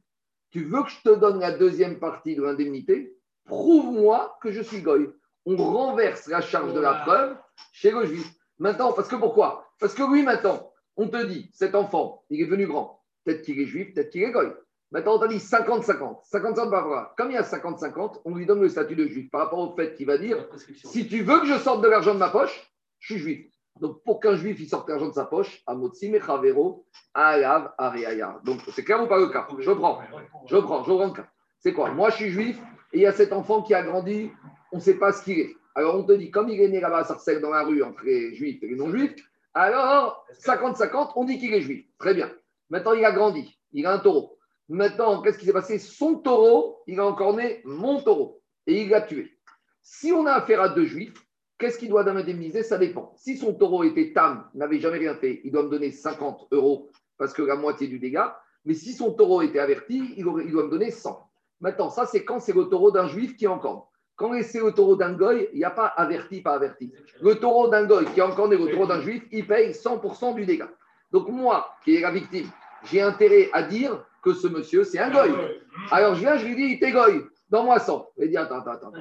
Tu 0.51 0.65
veux 0.65 0.83
que 0.83 0.91
je 0.91 1.03
te 1.03 1.15
donne 1.15 1.41
la 1.41 1.53
deuxième 1.53 1.99
partie 1.99 2.35
de 2.35 2.43
l'indemnité? 2.43 3.17
Prouve-moi 3.45 4.39
que 4.43 4.51
je 4.51 4.63
suis 4.63 4.83
goy. 4.83 5.09
On 5.45 5.57
renverse 5.57 6.27
la 6.27 6.41
charge 6.41 6.75
de 6.75 6.81
la 6.81 6.95
preuve 6.95 7.37
chez 7.73 7.91
le 7.91 8.05
juif. 8.07 8.33
Maintenant, 8.59 8.93
parce 8.93 9.09
que 9.09 9.17
pourquoi? 9.17 9.69
Parce 9.79 9.95
que 9.95 10.03
lui, 10.11 10.23
maintenant, 10.23 10.73
on 10.97 11.09
te 11.09 11.25
dit 11.25 11.51
Cet 11.53 11.75
enfant, 11.75 12.25
il 12.31 12.41
est 12.41 12.47
venu 12.47 12.67
grand. 12.67 13.03
Peut-être 13.25 13.43
qu'il 13.43 13.61
est 13.61 13.67
juif, 13.67 13.95
peut-être 13.95 14.11
qu'il 14.11 14.23
est 14.23 14.33
goy. 14.33 14.53
Maintenant, 14.91 15.17
on 15.17 15.19
t'a 15.19 15.29
dit 15.29 15.37
50-50. 15.37 16.21
50 16.25 16.57
par 16.57 16.71
rapport 16.71 17.15
Comme 17.17 17.31
il 17.31 17.35
y 17.35 17.39
a 17.39 17.43
50-50, 17.43 18.23
on 18.25 18.35
lui 18.35 18.47
donne 18.47 18.61
le 18.61 18.69
statut 18.69 18.97
de 18.97 19.07
juif 19.07 19.31
par 19.31 19.43
rapport 19.43 19.59
au 19.59 19.75
fait 19.77 19.95
qu'il 19.95 20.07
va 20.07 20.17
dire 20.17 20.49
si 20.85 21.07
tu 21.07 21.23
veux 21.23 21.41
que 21.41 21.47
je 21.47 21.59
sorte 21.59 21.83
de 21.83 21.89
l'argent 21.89 22.15
de 22.15 22.21
ma 22.21 22.31
poche, 22.31 22.73
je 22.99 23.15
suis 23.15 23.23
juif. 23.23 23.56
Donc, 23.81 24.03
pour 24.05 24.21
qu'un 24.21 24.37
juif 24.37 24.59
il 24.59 24.69
sorte 24.69 24.89
l'argent 24.89 25.09
de 25.09 25.13
sa 25.15 25.25
poche, 25.25 25.63
Amotsi 25.67 26.09
Mechavero, 26.09 26.87
Alav, 27.15 27.73
Ariaya. 27.79 28.41
Donc, 28.45 28.61
c'est 28.73 28.85
clair 28.85 29.03
ou 29.03 29.07
pas 29.07 29.19
le 29.19 29.29
cas? 29.29 29.47
Je 29.59 29.71
prends. 29.73 30.01
Je 30.47 30.57
prends. 30.57 30.83
Je 30.83 30.93
prends 30.93 31.07
le 31.07 31.13
cas. 31.13 31.29
C'est 31.59 31.73
quoi? 31.73 31.91
Moi, 31.91 32.11
je 32.11 32.17
suis 32.17 32.31
juif 32.31 32.59
et 32.93 32.99
il 32.99 33.03
y 33.03 33.07
a 33.07 33.13
cet 33.13 33.33
enfant 33.33 33.63
qui 33.63 33.75
a 33.75 33.83
grandi, 33.83 34.31
on 34.73 34.77
ne 34.77 34.83
sait 34.83 34.99
pas 34.99 35.13
ce 35.13 35.23
qu'il 35.23 35.41
est. 35.41 35.55
Alors, 35.75 35.97
on 35.97 36.05
te 36.05 36.13
dit, 36.13 36.31
comme 36.31 36.49
il 36.49 36.61
est 36.61 36.69
né 36.69 36.81
là-bas 36.81 36.99
à 36.99 37.05
Sarcelles 37.05 37.41
dans 37.41 37.51
la 37.51 37.63
rue 37.65 37.83
entre 37.83 38.03
les 38.05 38.35
juifs 38.35 38.63
et 38.63 38.69
les 38.69 38.77
non-juifs, 38.77 39.15
alors 39.53 40.27
50-50, 40.41 41.13
on 41.17 41.25
dit 41.25 41.39
qu'il 41.39 41.53
est 41.53 41.61
juif. 41.61 41.87
Très 41.99 42.15
bien. 42.15 42.31
Maintenant, 42.71 42.93
il 42.93 43.05
a 43.05 43.13
grandi. 43.13 43.59
Il 43.73 43.87
a 43.87 43.93
un 43.93 43.99
taureau. 43.99 44.39
Maintenant, 44.69 45.21
qu'est-ce 45.23 45.39
qui 45.39 45.45
s'est 45.45 45.53
passé? 45.53 45.79
Son 45.79 46.17
taureau, 46.17 46.83
il 46.87 46.99
a 46.99 47.07
encore 47.07 47.35
né 47.35 47.61
mon 47.65 48.01
taureau. 48.01 48.41
Et 48.67 48.83
il 48.83 48.89
l'a 48.89 49.03
tué. 49.03 49.39
Si 49.83 50.13
on 50.13 50.27
a 50.27 50.33
affaire 50.33 50.61
à 50.61 50.69
deux 50.71 50.87
juifs, 50.87 51.15
Qu'est-ce 51.59 51.79
qu'il 51.79 51.89
doit 51.89 52.05
d'indemniser 52.05 52.63
Ça 52.63 52.77
dépend. 52.77 53.13
Si 53.17 53.37
son 53.37 53.55
taureau 53.55 53.83
était 53.85 54.13
tam, 54.13 54.49
n'avait 54.55 54.79
jamais 54.79 54.99
rien 54.99 55.15
fait, 55.15 55.41
il 55.45 55.53
doit 55.53 55.63
me 55.63 55.71
donner 55.71 55.91
50 55.91 56.49
euros 56.53 56.91
parce 57.19 57.33
que 57.33 57.43
la 57.43 57.57
moitié 57.57 57.89
du 57.89 57.99
dégât. 57.99 58.39
Mais 58.65 58.75
si 58.75 58.93
son 58.93 59.13
taureau 59.13 59.43
était 59.43 59.61
averti, 59.61 60.13
il, 60.17 60.25
doit 60.25 60.65
me 60.65 60.71
donner 60.71 60.91
100. 60.91 61.31
Maintenant, 61.61 61.89
ça, 61.89 62.05
c'est 62.05 62.25
quand 62.25 62.41
c'est 62.41 62.55
le 62.55 62.65
taureau 62.65 62.91
d'un 62.91 63.07
juif 63.07 63.37
qui 63.37 63.45
est 63.45 63.49
encore. 63.49 63.91
Quand 64.17 64.33
c'est 64.43 64.61
le 64.61 64.73
taureau 64.73 64.97
d'un 64.97 65.13
goy, 65.13 65.49
il 65.53 65.59
n'y 65.59 65.65
a 65.65 65.71
pas 65.71 65.87
averti, 65.87 66.41
pas 66.41 66.55
averti. 66.55 66.93
Le 67.21 67.37
taureau 67.37 67.69
d'un 67.69 67.85
goy 67.85 68.05
qui 68.07 68.21
est 68.21 68.23
encore 68.23 68.49
né 68.49 68.57
le 68.57 68.71
taureau 68.71 68.87
d'un 68.87 69.01
juif, 69.01 69.23
il 69.31 69.47
paye 69.47 69.71
100% 69.71 70.35
du 70.35 70.45
dégât. 70.45 70.71
Donc, 71.13 71.29
moi, 71.29 71.75
qui 71.85 71.97
est 71.97 72.01
la 72.01 72.11
victime, 72.11 72.49
j'ai 72.85 73.01
intérêt 73.01 73.51
à 73.53 73.63
dire 73.63 74.05
que 74.23 74.35
ce 74.35 74.49
monsieur, 74.49 74.85
c'est 74.85 74.99
un 74.99 75.11
goy. 75.11 75.33
Alors, 75.91 76.15
je 76.15 76.21
viens, 76.21 76.37
je 76.37 76.47
lui 76.47 76.57
dis, 76.57 76.79
t'es 76.79 76.93
goy, 76.93 77.23
donne-moi 77.51 77.79
100. 77.79 78.11
Il 78.19 78.31
dit, 78.31 78.37
attends, 78.37 78.61
attends, 78.61 78.73
attends. 78.73 78.93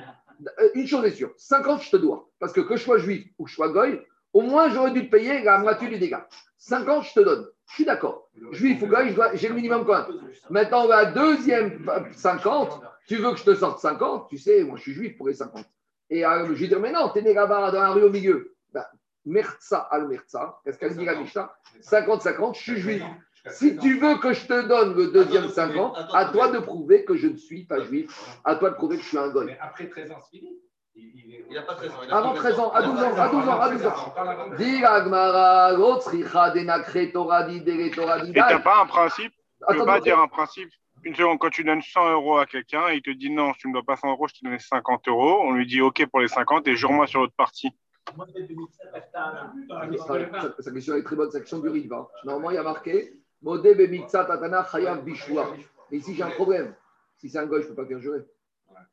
Euh, 0.59 0.69
une 0.73 0.87
chose 0.87 1.05
est 1.05 1.11
sûre, 1.11 1.31
50, 1.37 1.83
je 1.83 1.91
te 1.91 1.97
dois. 1.97 2.29
Parce 2.39 2.53
que 2.53 2.61
que 2.61 2.75
je 2.75 2.83
sois 2.83 2.97
juif 2.97 3.27
ou 3.37 3.45
que 3.45 3.49
je 3.49 3.55
sois 3.55 3.69
goy, 3.69 4.01
Au 4.33 4.41
moins, 4.41 4.69
j'aurais 4.69 4.91
dû 4.91 5.05
te 5.05 5.11
payer 5.11 5.43
la 5.43 5.59
moitié 5.59 5.87
du 5.87 5.97
dégât. 5.97 6.27
50, 6.57 7.05
je 7.05 7.13
te 7.13 7.19
donne. 7.21 7.47
Je 7.69 7.73
suis 7.75 7.85
d'accord. 7.85 8.29
Juif 8.51 8.81
ou 8.81 8.87
goy, 8.87 9.15
j'ai 9.35 9.47
le 9.47 9.55
minimum 9.55 9.85
quand 9.85 10.07
même. 10.07 10.19
Maintenant, 10.49 10.87
la 10.87 11.05
deuxième 11.05 11.85
50, 12.13 12.81
tu 13.07 13.17
veux 13.17 13.31
que 13.31 13.37
je 13.37 13.43
te 13.43 13.55
sorte 13.55 13.79
50 13.79 14.29
Tu 14.29 14.37
sais, 14.37 14.63
moi, 14.63 14.77
je 14.77 14.81
suis 14.81 14.93
juif 14.93 15.17
pour 15.17 15.27
les 15.27 15.35
50. 15.35 15.65
Et 16.09 16.25
euh, 16.25 16.47
je 16.47 16.53
vais 16.53 16.67
dire, 16.67 16.79
mais 16.79 16.91
non, 16.91 17.09
t'es 17.09 17.21
né 17.21 17.33
là-bas 17.33 17.71
dans 17.71 17.81
la 17.81 17.89
rue 17.91 18.03
au 18.03 18.09
milieu. 18.09 18.55
Bah, 18.73 18.89
Merza 19.25 19.79
al 19.91 20.07
Merza, 20.07 20.59
qu'est-ce 20.63 20.77
qu'elle 20.77 20.95
dit 20.95 21.05
la 21.05 21.15
Mishnah? 21.15 21.51
50-50, 21.81 22.55
je 22.55 22.61
suis 22.61 22.77
juif. 22.77 23.03
Si 23.49 23.77
tu 23.77 23.99
veux 23.99 24.17
que 24.17 24.33
je 24.33 24.45
te 24.47 24.67
donne 24.67 24.95
le 24.95 25.07
deuxième 25.11 25.47
50, 25.49 25.97
à 26.13 26.25
toi 26.25 26.49
de 26.49 26.59
prouver 26.59 27.05
que 27.05 27.15
je 27.15 27.27
ne 27.27 27.37
suis 27.37 27.65
pas 27.65 27.81
juif. 27.81 28.11
À 28.43 28.55
toi 28.55 28.69
de 28.71 28.75
prouver 28.75 28.97
que 28.97 29.03
je 29.03 29.07
suis 29.07 29.17
un 29.17 29.29
goy. 29.29 29.45
Mais 29.45 29.57
après 29.61 29.87
13 29.89 30.11
ans, 30.11 30.17
c'est 30.23 30.37
fini. 30.39 30.49
Il, 30.97 31.53
n'a 31.53 31.61
pas 31.63 31.75
13 31.75 31.91
ans. 31.91 31.99
Avant 32.09 32.33
pas 32.33 32.39
13 32.39 32.59
ans, 32.59 32.71
à 32.71 32.81
12 32.81 33.03
ans, 33.03 33.15
à 33.17 33.29
12 33.29 33.47
ans, 33.49 33.59
à 33.59 33.69
12 33.69 33.85
ans. 33.85 33.93
On 34.07 34.09
parle 34.11 34.29
avant 34.29 34.45
13 34.47 34.53
ans. 34.53 34.63
Dis 34.63 34.79
la 34.79 35.03
Gemara, 35.03 35.71
l'autricha 35.73 36.49
denakre 36.51 37.11
Torah 37.11 37.43
di 37.43 37.61
dele 37.61 37.91
Torah 37.91 38.19
di 38.21 38.31
Et 38.31 38.33
t'as 38.33 38.59
pas 38.59 38.81
un 38.81 38.85
principe? 38.85 39.33
Tu 39.69 39.77
peux 39.77 39.85
pas 39.85 39.99
dire 39.99 40.19
un 40.19 40.27
principe 40.27 40.69
Une 41.03 41.13
seconde, 41.15 41.37
quand 41.39 41.49
tu 41.49 41.63
donnes 41.63 41.81
100 41.81 42.11
euros 42.13 42.37
à 42.37 42.45
quelqu'un, 42.45 42.89
il 42.89 43.01
te 43.01 43.09
dit 43.11 43.29
non, 43.29 43.51
tu 43.53 43.67
ne 43.67 43.73
me 43.73 43.73
dois 43.75 43.83
pas 43.83 43.95
100 43.97 44.09
euros, 44.11 44.27
je 44.27 44.35
te 44.39 44.45
donne 44.45 44.57
50 44.57 45.07
euros. 45.09 45.41
On 45.43 45.51
lui 45.51 45.65
dit 45.67 45.81
OK 45.81 46.05
pour 46.07 46.19
les 46.21 46.27
50 46.29 46.67
et 46.67 46.75
jure-moi 46.75 47.07
sur 47.07 47.19
l'autre 47.19 47.35
partie. 47.37 47.69
Moi, 48.15 48.25
je 48.29 48.39
vais 48.39 48.47
te 48.47 48.53
dire, 48.53 48.67
ça, 48.71 48.99
t'as- 49.11 49.51
Sa- 49.97 50.41
sa- 50.55 50.61
Sa 50.61 50.71
question 50.71 50.95
est 50.95 51.03
très 51.03 51.15
bonne, 51.15 51.31
section 51.31 51.59
du 51.59 51.69
Riva. 51.69 52.07
Normalement, 52.23 52.51
il 52.51 52.55
y 52.55 52.57
a 52.59 52.63
marqué 52.63 53.13
Modé 53.45 53.75
bemitzat 53.75 54.25
tatana 54.25 54.65
chayav 54.65 55.03
bishua. 55.05 55.55
Mais 55.91 55.97
ici, 55.99 56.15
j'ai 56.15 56.23
un 56.23 56.31
problème. 56.31 56.73
Si 57.17 57.29
c'est 57.29 57.37
un 57.37 57.45
goy, 57.45 57.61
je 57.61 57.67
ne 57.67 57.69
peux 57.69 57.83
pas 57.83 57.87
faire 57.87 57.99
jurer. 57.99 58.21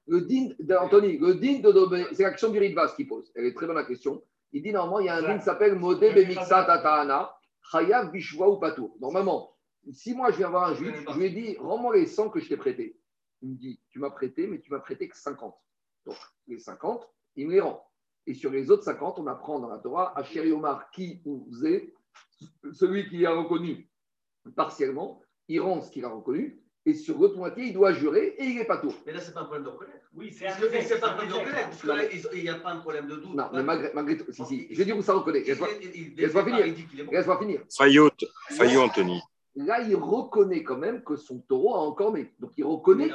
Le 0.06 0.20
din 0.20 0.50
d'Anthony, 0.60 1.16
le 1.16 1.36
din 1.36 1.60
de 1.60 1.72
Dobé, 1.72 2.04
c'est 2.12 2.22
l'action 2.22 2.50
du 2.50 2.58
Riva 2.58 2.86
ce 2.86 2.94
qu'il 2.94 3.08
pose. 3.08 3.32
Elle 3.34 3.46
est 3.46 3.54
très 3.54 3.66
bonne 3.66 3.76
la 3.76 3.84
question. 3.84 4.22
Il 4.52 4.62
dit 4.62 4.70
normalement, 4.70 5.00
il 5.00 5.06
y 5.06 5.08
a 5.08 5.16
un 5.16 5.22
din 5.22 5.38
qui 5.38 5.44
s'appelle 5.44 5.74
Modé 5.76 6.12
bemitzat 6.12 6.66
tatana 6.66 7.34
chayav 7.72 8.12
bishua 8.12 8.50
ou 8.50 8.58
patour. 8.58 8.94
Normalement, 9.00 9.56
si 9.90 10.12
moi 10.12 10.30
je 10.30 10.36
viens 10.36 10.50
voir 10.50 10.68
un 10.68 10.74
juif, 10.74 11.02
je 11.08 11.18
lui 11.18 11.24
ai 11.24 11.30
dit 11.30 11.56
rends-moi 11.58 11.96
les 11.96 12.04
100 12.04 12.28
que 12.28 12.38
je 12.38 12.50
t'ai 12.50 12.58
prêtés. 12.58 13.00
Il 13.40 13.52
me 13.52 13.56
dit 13.56 13.80
tu 13.88 14.00
m'as 14.00 14.10
prêté, 14.10 14.46
mais 14.46 14.60
tu 14.60 14.70
m'as 14.70 14.80
prêté 14.80 15.08
que 15.08 15.16
50. 15.16 15.56
Donc, 16.04 16.16
les 16.46 16.58
50, 16.58 17.08
il 17.36 17.46
me 17.46 17.52
les 17.52 17.60
rend. 17.60 17.82
Et 18.26 18.34
sur 18.34 18.50
les 18.50 18.70
autres 18.70 18.84
50, 18.84 19.18
on 19.18 19.26
apprend 19.28 19.60
dans 19.60 19.68
la 19.68 19.78
Torah, 19.78 20.12
Asher 20.14 20.46
Yomar 20.46 20.90
qui 20.90 21.22
ou 21.24 21.48
Zé, 21.50 21.94
celui 22.72 23.08
qui 23.08 23.24
a 23.24 23.32
reconnu 23.32 23.88
partiellement, 24.50 25.20
il 25.48 25.60
rend 25.60 25.80
ce 25.82 25.90
qu'il 25.90 26.04
a 26.04 26.08
reconnu, 26.08 26.58
et 26.84 26.94
sur 26.94 27.18
l'autre 27.18 27.36
moitié, 27.36 27.66
il 27.66 27.72
doit 27.72 27.92
jurer 27.92 28.34
et 28.38 28.44
il 28.44 28.56
n'est 28.56 28.64
pas 28.64 28.78
tout. 28.78 28.92
Mais 29.06 29.12
là, 29.12 29.20
c'est 29.20 29.32
pas 29.32 29.42
un 29.42 29.44
problème 29.44 29.64
de 29.64 29.68
reconnaître. 29.68 30.04
Oui, 30.14 30.32
c'est 30.36 30.48
un 30.48 30.54
c'est 30.82 31.00
pas 31.00 31.10
un 31.10 31.12
problème 31.12 31.28
de 31.30 31.34
reconnaître. 31.34 31.68
Parce 31.68 31.82
que 31.82 31.86
là, 31.86 32.02
il 32.34 32.42
n'y 32.42 32.48
a 32.48 32.54
pas 32.56 32.70
un 32.72 32.78
problème 32.78 33.06
de 33.06 33.16
doute. 33.16 33.34
Non, 33.34 33.48
mais 33.52 33.62
malgré, 33.62 33.92
malgré 33.94 34.16
tout, 34.16 34.32
si, 34.32 34.44
si, 34.44 34.66
je 34.70 34.78
vais 34.78 34.84
dire 34.84 34.96
où 34.96 35.02
ça 35.02 35.14
reconnaît. 35.14 35.44
Il- 35.46 36.14
Laisse-moi 36.16 36.44
finir. 36.44 36.74
laisse-moi 37.12 37.38
finir. 37.38 37.60
Faillot, 37.76 38.10
Faillot, 38.50 38.82
Anthony. 38.82 39.20
Là, 39.54 39.80
il 39.82 39.94
reconnaît 39.94 40.62
quand 40.64 40.78
même 40.78 41.04
que 41.04 41.14
son 41.14 41.38
taureau 41.40 41.74
a 41.74 41.78
encore 41.80 42.12
mais 42.12 42.32
Donc, 42.40 42.52
il 42.56 42.64
reconnaît. 42.64 43.10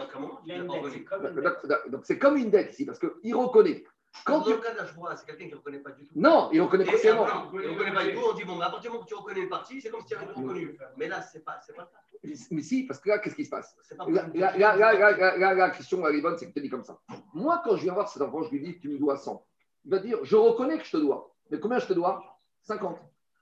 Donc, 1.90 2.06
c'est 2.06 2.18
comme 2.18 2.38
une 2.38 2.50
dette 2.50 2.72
ici, 2.72 2.86
parce 2.86 3.00
qu'il 3.00 3.36
reconnaît. 3.36 3.84
Quand 4.26 4.40
Dans 4.40 4.46
tu... 4.46 4.52
le 4.52 4.58
cas 4.58 4.86
Shoah, 4.86 5.16
c'est 5.16 5.26
quelqu'un 5.26 5.46
qui 5.46 5.52
ne 5.52 5.58
reconnaît 5.58 5.80
pas 5.80 5.92
du 5.92 6.06
tout. 6.06 6.14
Non, 6.16 6.50
il 6.52 6.62
reconnaît 6.62 6.84
Et 6.84 6.88
partiellement. 6.88 7.26
après, 7.26 7.64
il 7.64 7.70
ne 7.70 7.74
reconnaît 7.74 7.94
pas 7.94 8.04
du 8.04 8.14
tout, 8.14 8.22
on 8.30 8.34
dit 8.34 8.44
bon, 8.44 8.56
mais 8.56 8.66
à 8.66 8.70
partir 8.70 8.90
du 8.92 8.96
moment 8.96 9.04
que 9.04 9.10
tu 9.10 9.16
reconnais 9.16 9.42
une 9.42 9.50
partie, 9.50 9.82
c'est 9.82 9.90
comme 9.90 10.02
si 10.02 10.08
tu 10.08 10.16
avais 10.16 10.26
tout 10.34 10.42
reconnu. 10.42 10.78
Mais 10.98 11.08
là, 11.08 11.22
c'est 11.22 11.44
pas, 11.44 11.60
c'est 11.66 11.76
pas 11.76 11.86
ça. 11.86 11.98
Mais 12.52 12.62
si, 12.62 12.84
parce 12.84 13.00
que 13.00 13.10
là, 13.10 13.20
qu'est-ce 13.20 13.36
qui 13.36 13.46
se 13.46 13.50
passe 13.50 13.76
pas 13.98 14.06
Là, 14.10 15.54
la 15.54 15.70
question, 15.70 16.06
elle 16.08 16.16
est 16.16 16.22
bonne, 16.22 16.38
c'est 16.38 16.46
que 16.46 16.52
tu 16.52 16.56
te 16.56 16.60
dis 16.60 16.70
comme 16.70 16.84
ça. 16.84 17.00
Moi, 17.34 17.62
quand 17.64 17.76
je 17.76 17.84
viens 17.84 17.94
voir 17.94 18.10
cet 18.10 18.22
enfant, 18.22 18.44
je 18.44 18.52
lui 18.52 18.62
dis, 18.62 18.80
tu 18.80 18.90
me 18.90 18.98
dois 18.98 19.18
100. 19.18 19.46
Il 19.86 19.92
va 19.92 20.00
dire, 20.00 20.20
je 20.24 20.36
reconnais 20.36 20.78
que 20.78 20.86
je 20.86 20.92
te 20.92 20.98
dois. 20.98 21.34
Mais 21.50 21.60
combien 21.60 21.80
je 21.80 21.88
te 21.88 21.94
dois 21.94 22.22
50. 22.64 22.98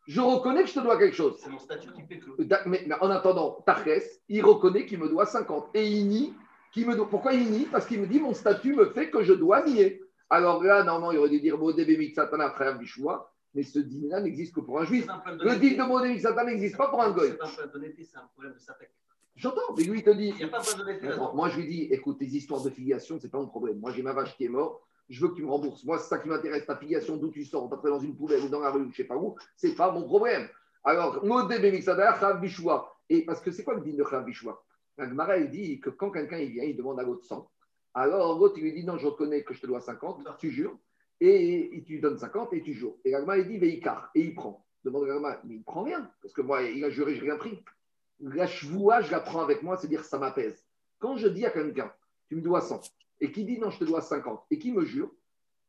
Je 0.07 0.21
reconnais 0.21 0.61
que 0.61 0.69
je 0.69 0.75
te 0.75 0.79
dois 0.79 0.97
quelque 0.97 1.15
chose. 1.15 1.39
C'est 1.41 1.49
mon 1.49 1.57
statut 1.57 1.91
qui 1.91 2.03
fait 2.03 2.19
que. 2.19 2.29
Mais, 2.69 2.83
mais 2.85 2.95
en 3.01 3.09
attendant, 3.09 3.63
Tarkes, 3.65 4.03
il 4.29 4.45
reconnaît 4.45 4.85
qu'il 4.85 4.99
me 4.99 5.09
doit 5.09 5.25
50. 5.25 5.69
Et 5.73 5.87
il 5.87 6.07
nie 6.07 6.33
qu'il 6.71 6.87
me 6.87 6.95
doit. 6.95 7.09
Pourquoi 7.09 7.33
il 7.33 7.49
nie 7.49 7.65
Parce 7.65 7.87
qu'il 7.87 7.99
me 7.99 8.05
dit, 8.05 8.19
mon 8.19 8.33
statut 8.33 8.75
me 8.75 8.91
fait 8.91 9.09
que 9.09 9.23
je 9.23 9.33
dois 9.33 9.65
nier. 9.65 10.03
Alors 10.29 10.63
là, 10.63 10.83
normalement, 10.83 11.11
il 11.11 11.19
aurait 11.19 11.29
dû 11.29 11.39
dire, 11.39 11.57
Modé 11.57 11.85
Bemixatana, 11.85 12.51
frère 12.51 12.77
Bishua. 12.77 13.31
Mais 13.53 13.63
ce 13.63 13.79
dîner-là 13.79 14.19
n'existe 14.19 14.53
que 14.53 14.59
pour 14.59 14.79
un 14.79 14.85
juif. 14.85 15.07
Un 15.09 15.35
Le 15.35 15.55
dîner 15.55 15.77
de 15.77 15.83
Modé 15.83 16.09
Bemixatana 16.09 16.51
n'existe 16.51 16.77
pas 16.77 16.89
pour 16.89 17.01
un 17.01 17.11
goy. 17.11 17.29
C'est 17.29 17.37
pas 17.37 17.45
un 17.45 17.49
problème 17.49 17.71
d'honnêteté, 17.71 18.03
c'est 18.03 18.17
un 18.17 18.29
problème 18.33 18.53
de 18.53 18.59
sapec. 18.59 18.91
J'entends, 19.35 19.75
mais 19.77 19.83
lui, 19.83 19.99
il 19.99 20.03
te 20.03 20.11
dit, 20.11 20.33
Il 20.39 20.45
a 20.45 20.47
pas 20.47 20.59
là-dedans. 20.59 21.35
Moi, 21.35 21.49
je 21.49 21.57
lui 21.57 21.67
dis, 21.67 21.81
écoute, 21.91 22.19
tes 22.19 22.25
histoires 22.25 22.63
de 22.63 22.69
filiation, 22.69 23.19
c'est 23.19 23.29
pas 23.29 23.37
mon 23.37 23.47
problème. 23.47 23.79
Moi, 23.79 23.91
j'ai 23.91 24.01
ma 24.01 24.13
vache 24.13 24.35
qui 24.37 24.45
est 24.45 24.49
morte. 24.49 24.81
Je 25.09 25.21
veux 25.21 25.29
que 25.29 25.35
tu 25.35 25.43
me 25.43 25.49
rembourses. 25.49 25.83
Moi, 25.83 25.99
c'est 25.99 26.07
ça 26.07 26.17
qui 26.17 26.29
m'intéresse. 26.29 26.65
Ta 26.65 26.77
filiation, 26.77 27.17
d'où 27.17 27.29
tu 27.29 27.43
sors, 27.43 27.69
t'as 27.69 27.89
dans 27.89 27.99
une 27.99 28.15
poubelle 28.15 28.41
ou 28.41 28.49
dans 28.49 28.61
la 28.61 28.71
rue, 28.71 28.87
je 28.91 28.95
sais 28.95 29.03
pas 29.03 29.17
où, 29.17 29.35
c'est 29.55 29.75
pas 29.75 29.91
mon 29.91 30.03
problème. 30.03 30.47
Alors, 30.83 31.23
Modé 31.23 31.59
Bemixada, 31.59 32.17
Chav 32.19 32.39
Bishua. 32.39 32.91
Et 33.09 33.25
parce 33.25 33.41
que 33.41 33.51
c'est 33.51 33.63
quoi 33.63 33.75
le 33.75 33.81
digne 33.81 33.97
de 33.97 34.03
Chav 34.03 34.25
Bishua 34.25 34.63
La 34.97 35.07
Gemara, 35.07 35.37
elle 35.37 35.51
dit 35.51 35.79
que 35.79 35.89
quand 35.89 36.11
quelqu'un 36.11 36.37
il 36.37 36.51
vient, 36.51 36.63
il 36.63 36.75
demande 36.75 36.99
à 36.99 37.03
l'autre 37.03 37.25
100. 37.25 37.49
Alors, 37.95 38.37
l'autre, 38.37 38.55
il 38.57 38.63
lui 38.63 38.73
dit, 38.73 38.83
non, 38.83 38.97
je 38.97 39.07
reconnais 39.07 39.43
que 39.43 39.53
je 39.53 39.61
te 39.61 39.67
dois 39.67 39.79
50, 39.81 40.27
tu 40.37 40.51
jures. 40.51 40.77
Et, 41.21 41.77
et 41.77 41.83
tu 41.83 41.93
lui 41.93 42.01
donnes 42.01 42.17
50 42.17 42.53
et 42.53 42.61
tu 42.61 42.73
jures. 42.73 42.95
Et 43.05 43.11
la 43.11 43.21
Gemara, 43.21 43.37
il 43.39 43.47
dit, 43.47 43.57
Veikar. 43.57 44.11
Et 44.13 44.21
il 44.21 44.35
prend. 44.35 44.65
Demande 44.83 45.05
à 45.05 45.07
la 45.07 45.13
Gemara, 45.15 45.41
mais 45.45 45.55
il 45.55 45.63
prend 45.63 45.83
rien. 45.83 46.11
Parce 46.21 46.33
que 46.33 46.41
moi, 46.41 46.61
il 46.61 46.83
a 46.83 46.89
juré, 46.89 47.15
je 47.15 47.21
n'ai 47.21 47.31
rien 47.31 47.37
pris. 47.37 47.63
La 48.19 48.47
chevoua, 48.47 49.01
je 49.01 49.11
la 49.11 49.19
prends 49.19 49.41
avec 49.41 49.63
moi, 49.63 49.77
c'est 49.77 49.87
dire 49.87 50.03
ça 50.03 50.19
m'apaise. 50.19 50.63
Quand 50.99 51.17
je 51.17 51.27
dis 51.27 51.45
à 51.45 51.49
quelqu'un, 51.49 51.91
tu 52.27 52.35
me 52.35 52.41
dois 52.41 52.61
100, 52.61 52.81
et 53.21 53.31
qui 53.31 53.43
dit 53.43 53.59
non, 53.59 53.69
je 53.69 53.79
te 53.79 53.83
dois 53.83 54.01
50, 54.01 54.45
et 54.51 54.57
qui 54.57 54.71
me 54.71 54.85
jure, 54.85 55.11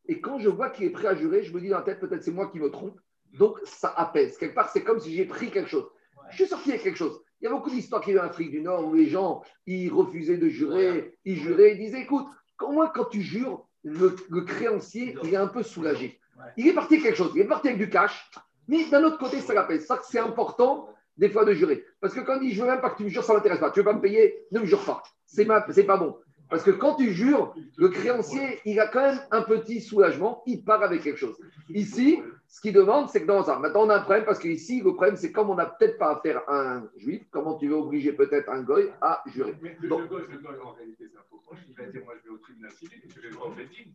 et 0.09 0.21
quand 0.21 0.39
je 0.39 0.49
vois 0.49 0.71
qu'il 0.71 0.85
est 0.85 0.91
prêt 0.91 1.09
à 1.09 1.15
jurer, 1.15 1.43
je 1.43 1.53
me 1.53 1.61
dis 1.61 1.69
dans 1.69 1.79
la 1.79 1.83
tête, 1.83 2.01
peut-être 2.01 2.23
c'est 2.23 2.31
moi 2.31 2.49
qui 2.49 2.61
me 2.61 2.71
trompe, 2.71 2.99
donc 3.33 3.59
ça 3.65 3.93
apaise. 3.97 4.39
Quelque 4.39 4.55
part, 4.55 4.71
c'est 4.71 4.85
comme 4.85 5.01
si 5.01 5.15
j'ai 5.15 5.25
pris 5.25 5.51
quelque 5.51 5.69
chose. 5.69 5.89
Je 6.31 6.37
suis 6.37 6.47
sorti 6.47 6.71
avec 6.71 6.83
quelque 6.83 6.97
chose. 6.97 7.21
Il 7.46 7.50
y 7.50 7.52
a 7.52 7.54
beaucoup 7.54 7.70
d'histoires 7.70 8.00
qui 8.00 8.11
viennent 8.11 8.24
en 8.24 8.26
Afrique 8.26 8.50
du 8.50 8.61
Nord 8.61 8.88
où 8.88 8.94
les 8.94 9.06
gens, 9.06 9.40
ils 9.66 9.88
refusaient 9.88 10.37
de 10.37 10.48
jurer, 10.48 11.16
ils 11.24 11.37
juraient, 11.37 11.74
ils 11.74 11.78
disaient, 11.78 12.00
écoute, 12.00 12.26
au 12.61 12.72
moins 12.72 12.88
quand 12.88 13.04
tu 13.04 13.22
jures, 13.22 13.64
le, 13.85 14.16
le 14.30 14.40
créancier, 14.40 15.16
il 15.22 15.32
est 15.32 15.37
un 15.37 15.46
peu 15.46 15.62
soulagé. 15.62 16.18
Il 16.56 16.66
est 16.66 16.72
parti 16.72 16.94
avec 16.94 17.06
quelque 17.06 17.16
chose, 17.16 17.30
il 17.37 17.42
est 17.42 17.46
parti 17.46 17.68
avec 17.68 17.78
du 17.78 17.88
cash, 17.88 18.28
mais 18.66 18.85
d'un 18.90 19.04
autre 19.04 19.18
côté, 19.18 19.38
ça 19.38 19.54
l'apaise. 19.54 19.87
Ça, 19.87 20.00
c'est 20.02 20.18
important 20.18 20.88
des 21.16 21.30
fois 21.30 21.44
de 21.44 21.52
jurer. 21.52 21.85
Parce 22.00 22.14
que 22.14 22.20
quand 22.20 22.35
il 22.40 22.48
dit 22.48 22.52
je 22.52 22.62
veux 22.62 22.68
même 22.68 22.80
pas 22.80 22.90
que 22.90 22.96
tu 22.96 23.04
me 23.04 23.11
jures, 23.11 23.22
ça 23.22 23.32
ne 23.32 23.38
m'intéresse 23.38 23.61
pas. 23.61 23.70
Tu 23.70 23.78
veux 23.78 23.85
pas 23.85 23.92
me 23.94 24.00
payer, 24.00 24.44
ne 24.50 24.59
me 24.59 24.66
jure 24.66 24.85
pas. 24.85 25.04
C'est 25.24 25.44
pas 25.44 25.96
bon. 25.96 26.18
Parce 26.48 26.62
que 26.62 26.70
quand 26.70 26.94
tu 26.94 27.12
jures, 27.12 27.54
le 27.76 27.88
créancier, 27.88 28.61
il 28.64 28.78
a 28.78 28.87
quand 28.87 29.02
même 29.02 29.18
un 29.30 29.42
petit 29.42 29.80
soulagement, 29.80 30.42
il 30.46 30.62
part 30.62 30.82
avec 30.82 31.02
quelque 31.02 31.18
chose. 31.18 31.37
Ici, 31.70 32.20
ce 32.46 32.61
qu'il 32.61 32.72
demande, 32.72 33.09
c'est 33.11 33.22
que 33.22 33.26
dans 33.26 33.42
ça. 33.42 33.59
Maintenant, 33.59 33.87
on 33.87 33.90
a 33.90 33.96
un 33.96 34.00
problème 34.00 34.24
parce 34.24 34.38
qu'ici, 34.38 34.80
le 34.80 34.94
problème, 34.94 35.16
c'est 35.16 35.32
comme 35.32 35.50
on 35.50 35.56
n'a 35.56 35.66
peut-être 35.66 35.98
pas 35.98 36.16
affaire 36.16 36.42
à 36.48 36.76
un 36.76 36.88
juif, 36.98 37.22
comment 37.30 37.54
tu 37.54 37.68
veux 37.68 37.74
obliger 37.74 38.12
peut-être 38.12 38.48
un 38.50 38.62
goy 38.62 38.90
à 39.00 39.22
jurer? 39.26 39.54
Mais 39.61 39.76
le, 39.80 39.88
le 39.88 40.06
goy, 40.06 40.22
le 40.30 40.38
goy, 40.38 40.54
en 40.64 40.72
réalité, 40.72 41.04
c'est 41.12 41.18
un 41.18 41.22
faux 41.28 41.40
proche. 41.44 41.59
Il 41.68 41.74
va 41.74 41.90
dire 41.90 42.02
Moi, 42.04 42.14
je 42.22 42.28
vais 42.28 42.35
au 42.35 42.38
tribunal 42.38 42.70
civil, 42.72 42.98
je 43.14 43.20
vais 43.20 43.30
voir 43.30 43.50
Bedin. 43.50 43.90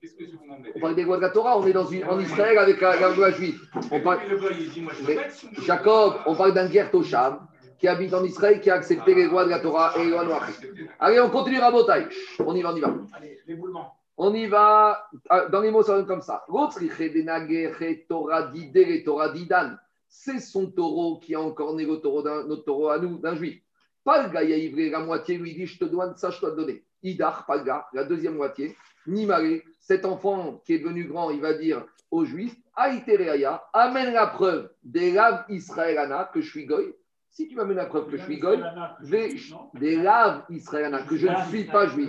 Qu'est-ce 0.00 0.14
que 0.14 0.24
vous 0.24 0.44
m'embêtez 0.46 0.72
On 0.76 0.80
parle 0.80 0.94
des 0.94 1.02
lois 1.04 1.16
de 1.16 1.22
la 1.22 1.30
Torah, 1.30 1.58
on 1.58 1.66
est 1.66 1.72
dans 1.72 1.86
une, 1.86 2.04
en 2.04 2.20
Israël 2.20 2.58
avec 2.58 2.80
la, 2.80 3.00
la 3.00 3.14
loi 3.14 3.30
juive. 3.32 3.60
On 3.90 4.00
parle, 4.00 4.20
Et. 5.08 5.18
Jacob, 5.62 6.14
on 6.26 6.36
parle 6.36 6.52
d'un 6.54 6.68
guerre 6.68 6.90
Tosham 6.90 7.46
qui 7.78 7.88
habite 7.88 8.14
en 8.14 8.24
Israël, 8.24 8.60
qui 8.60 8.70
a 8.70 8.74
accepté 8.74 9.14
les 9.14 9.26
lois 9.26 9.44
de 9.44 9.50
la 9.50 9.60
Torah 9.60 9.92
et 9.96 10.04
les 10.04 10.10
lois 10.10 10.24
noires. 10.24 10.48
Allez, 10.98 11.20
on 11.20 11.30
continue 11.30 11.58
à 11.60 11.70
Botaï. 11.70 12.06
On 12.38 12.54
y 12.54 12.62
va, 12.62 12.72
on 12.72 12.76
y 12.76 12.80
va. 12.80 12.94
Allez, 13.14 13.38
l'éboulement. 13.46 13.92
On 14.16 14.32
y 14.34 14.46
va. 14.46 15.08
Ah, 15.28 15.46
Dans 15.46 15.60
les 15.60 15.70
mots, 15.70 15.82
ça 15.82 15.94
donne 15.96 16.06
comme 16.06 16.22
ça. 16.22 16.44
C'est 20.08 20.38
son 20.40 20.70
taureau 20.70 21.18
qui 21.18 21.34
a 21.34 21.40
encore 21.40 21.74
né 21.74 21.84
le 21.84 21.96
taureau 21.96 22.22
d'un- 22.22 22.44
notre 22.46 22.64
taureau 22.64 22.88
à 22.88 22.98
nous, 22.98 23.18
d'un 23.18 23.34
juif. 23.34 23.60
Pas 24.04 24.22
le 24.22 24.32
gars, 24.32 24.42
il 24.44 24.52
a 24.52 24.56
livré 24.56 24.88
la 24.88 25.00
moitié, 25.00 25.36
lui 25.36 25.52
dit 25.54 25.66
Je 25.66 25.78
te 25.78 25.84
donne 25.84 26.16
ça, 26.16 26.30
je 26.30 26.40
dois 26.40 26.52
te 26.52 26.56
donner. 26.56 26.84
Idar, 27.02 27.44
gars, 27.64 27.86
la 27.92 28.04
deuxième 28.04 28.36
moitié. 28.36 28.74
Nimare, 29.06 29.60
cet 29.80 30.04
enfant 30.04 30.62
qui 30.64 30.74
est 30.74 30.78
devenu 30.78 31.04
grand, 31.04 31.30
il 31.30 31.40
va 31.40 31.52
dire 31.54 31.84
aux 32.10 32.24
juifs 32.24 32.56
Aïtereaya, 32.74 33.64
amène 33.72 34.12
la 34.12 34.26
preuve 34.26 34.70
des 34.84 35.10
laves 35.12 35.44
Israélana 35.48 36.30
que 36.32 36.40
je 36.40 36.48
suis 36.50 36.66
goy. 36.66 36.94
Si 37.36 37.46
tu 37.48 37.54
m'amènes 37.54 37.76
la 37.76 37.84
preuve 37.84 38.08
que 38.10 38.16
je 38.16 38.22
suis 38.22 38.38
goy, 38.38 38.58
vais- 39.00 39.34
des 39.74 39.96
laves 39.96 40.44
Israélana 40.48 41.02
que 41.02 41.16
je 41.18 41.26
ne 41.26 41.36
suis 41.50 41.64
pas 41.64 41.86
juif. 41.86 42.08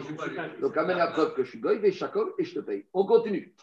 Donc 0.61 0.77
amène 0.77 0.99
la 0.99 1.07
preuve 1.07 1.33
que 1.33 1.43
je 1.43 1.49
suis 1.49 1.59
goy, 1.59 1.79
vais 1.79 1.91
Jacob 1.91 2.29
et 2.37 2.45
je 2.45 2.55
te 2.55 2.59
paye. 2.61 2.85
On 2.93 3.05
continue. 3.05 3.53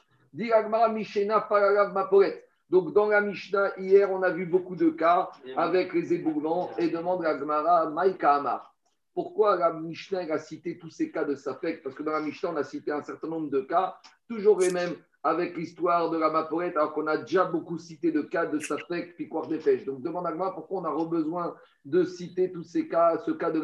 Donc 2.70 2.92
dans 2.92 3.06
la 3.06 3.20
Mishnah, 3.22 3.78
hier, 3.78 4.12
on 4.12 4.22
a 4.22 4.28
vu 4.28 4.44
beaucoup 4.44 4.76
de 4.76 4.90
cas 4.90 5.30
avec 5.56 5.94
les 5.94 6.12
éboulements 6.12 6.70
et 6.76 6.90
demande 6.90 7.22
la 7.22 7.38
Gemara 7.38 7.88
Maïka 7.88 8.34
Amar. 8.34 8.74
Pourquoi 9.14 9.56
la 9.56 9.72
Mishnah 9.72 10.30
a 10.34 10.38
cité 10.38 10.76
tous 10.76 10.90
ces 10.90 11.10
cas 11.10 11.24
de 11.24 11.34
Safek? 11.34 11.82
Parce 11.82 11.94
que 11.94 12.02
dans 12.02 12.12
la 12.12 12.20
Mishnah, 12.20 12.50
on 12.50 12.56
a 12.56 12.64
cité 12.64 12.92
un 12.92 13.00
certain 13.00 13.28
nombre 13.28 13.48
de 13.48 13.62
cas, 13.62 13.96
toujours 14.28 14.60
les 14.60 14.70
mêmes 14.70 14.96
avec 15.24 15.56
l'histoire 15.56 16.10
de 16.10 16.18
la 16.18 16.30
Maporette, 16.30 16.76
alors 16.76 16.92
qu'on 16.92 17.06
a 17.06 17.16
déjà 17.16 17.46
beaucoup 17.46 17.78
cité 17.78 18.12
de 18.12 18.20
cas 18.20 18.44
de 18.44 18.58
Safek, 18.58 19.16
quoi 19.30 19.46
des 19.46 19.58
pêches. 19.58 19.86
Donc 19.86 20.02
demande 20.02 20.28
Gemara 20.28 20.54
pourquoi 20.54 20.82
on 20.82 20.84
a 20.84 21.04
besoin 21.06 21.56
de 21.86 22.04
citer 22.04 22.52
tous 22.52 22.62
ces 22.62 22.86
cas, 22.86 23.16
ce 23.18 23.30
cas 23.30 23.50
de 23.50 23.58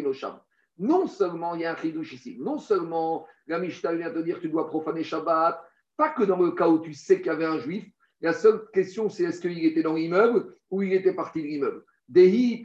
Enosham. 0.00 0.40
Non 0.76 1.06
seulement 1.06 1.54
il 1.54 1.60
y 1.60 1.64
a 1.64 1.72
un 1.72 1.76
chidouche 1.76 2.12
ici, 2.12 2.36
non 2.40 2.58
seulement 2.58 3.24
la 3.46 3.60
Mishnah 3.60 3.94
vient 3.94 4.10
te 4.10 4.18
dire 4.18 4.40
tu 4.40 4.48
dois 4.48 4.66
profaner 4.66 5.04
Shabbat, 5.04 5.62
Pas 5.96 6.10
que 6.10 6.24
dans 6.24 6.42
le 6.42 6.50
cas 6.50 6.68
où 6.68 6.80
tu 6.80 6.92
sais 6.92 7.18
qu'il 7.18 7.26
y 7.26 7.30
avait 7.30 7.44
un 7.44 7.58
juif, 7.58 7.84
la 8.20 8.32
seule 8.32 8.66
question, 8.72 9.08
c'est 9.08 9.22
est-ce 9.24 9.40
qu'il 9.40 9.64
était 9.64 9.82
dans 9.82 9.94
l'immeuble 9.94 10.56
ou 10.70 10.82
il 10.82 10.92
était 10.92 11.14
parti 11.14 11.40
de 11.40 11.46
l'immeuble. 11.46 11.84
Dehi, 12.08 12.64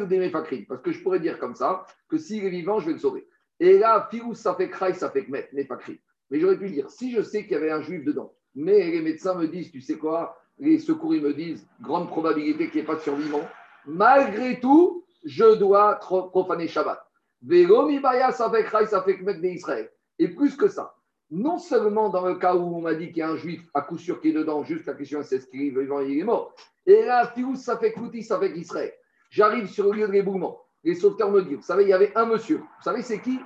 ou 0.00 0.06
des. 0.06 0.30
Parce 0.68 0.82
que 0.82 0.92
je 0.92 1.02
pourrais 1.02 1.18
dire 1.18 1.38
comme 1.38 1.54
ça 1.54 1.84
que 2.08 2.16
s'il 2.18 2.44
est 2.44 2.50
vivant, 2.50 2.78
je 2.78 2.86
vais 2.86 2.92
le 2.92 2.98
sauver. 2.98 3.26
Et 3.60 3.78
là, 3.78 4.08
fiou, 4.10 4.34
ça 4.34 4.54
fait 4.54 4.68
craï, 4.68 4.94
ça 4.94 5.10
fait 5.10 5.26
met, 5.28 5.48
mefakrim. 5.52 5.96
Mais 6.30 6.40
j'aurais 6.40 6.58
pu 6.58 6.70
dire, 6.70 6.90
si 6.90 7.10
je 7.12 7.22
sais 7.22 7.42
qu'il 7.42 7.52
y 7.52 7.56
avait 7.56 7.70
un 7.70 7.80
juif 7.80 8.04
dedans, 8.04 8.32
mais 8.54 8.90
les 8.90 9.00
médecins 9.00 9.34
me 9.34 9.46
disent, 9.48 9.70
tu 9.70 9.80
sais 9.80 9.96
quoi, 9.96 10.38
les 10.58 10.78
secours, 10.78 11.14
ils 11.14 11.22
me 11.22 11.32
disent, 11.32 11.66
grande 11.80 12.08
probabilité 12.08 12.66
qu'il 12.66 12.76
n'y 12.76 12.80
ait 12.82 12.86
pas 12.86 12.96
de 12.96 13.00
survivant, 13.00 13.46
malgré 13.86 14.60
tout, 14.60 15.04
je 15.24 15.54
dois 15.56 15.96
profaner 15.96 16.68
Shabbat. 16.68 17.04
Ça 17.42 18.50
fait 18.50 18.64
craï, 18.64 18.86
ça 18.86 19.02
fait 19.02 19.18
met 19.18 19.34
d'Israël. 19.34 19.90
Et 20.18 20.28
plus 20.28 20.56
que 20.56 20.68
ça, 20.68 20.94
non 21.30 21.58
seulement 21.58 22.08
dans 22.08 22.26
le 22.26 22.36
cas 22.36 22.54
où 22.54 22.76
on 22.76 22.80
m'a 22.80 22.94
dit 22.94 23.08
qu'il 23.08 23.18
y 23.18 23.22
a 23.22 23.30
un 23.30 23.36
juif 23.36 23.68
à 23.74 23.82
coup 23.82 23.98
sûr 23.98 24.20
qui 24.20 24.30
est 24.30 24.32
dedans, 24.32 24.64
juste 24.64 24.86
la 24.86 24.94
question 24.94 25.22
c'est 25.22 25.36
est-ce 25.36 25.46
qu'il 25.46 25.62
est 25.62 25.70
vivant, 25.70 26.00
il 26.00 26.18
est 26.18 26.24
mort. 26.24 26.54
Et 26.86 27.04
là, 27.04 27.30
Fious, 27.34 27.56
ça 27.56 27.76
fait 27.78 27.92
Kouti, 27.92 28.22
ça 28.22 28.38
fait 28.38 28.56
Israël. 28.56 28.92
J'arrive 29.30 29.68
sur 29.68 29.84
le 29.84 29.98
lieu 29.98 30.06
de 30.06 30.12
l'éboulement. 30.12 30.64
Les 30.88 30.94
sauveteurs 30.94 31.30
me 31.30 31.42
disent, 31.42 31.58
vous 31.58 31.62
savez, 31.62 31.82
il 31.82 31.90
y 31.90 31.92
avait 31.92 32.16
un 32.16 32.24
monsieur. 32.24 32.56
Vous 32.56 32.82
savez, 32.82 33.02
c'est 33.02 33.20
qui? 33.20 33.38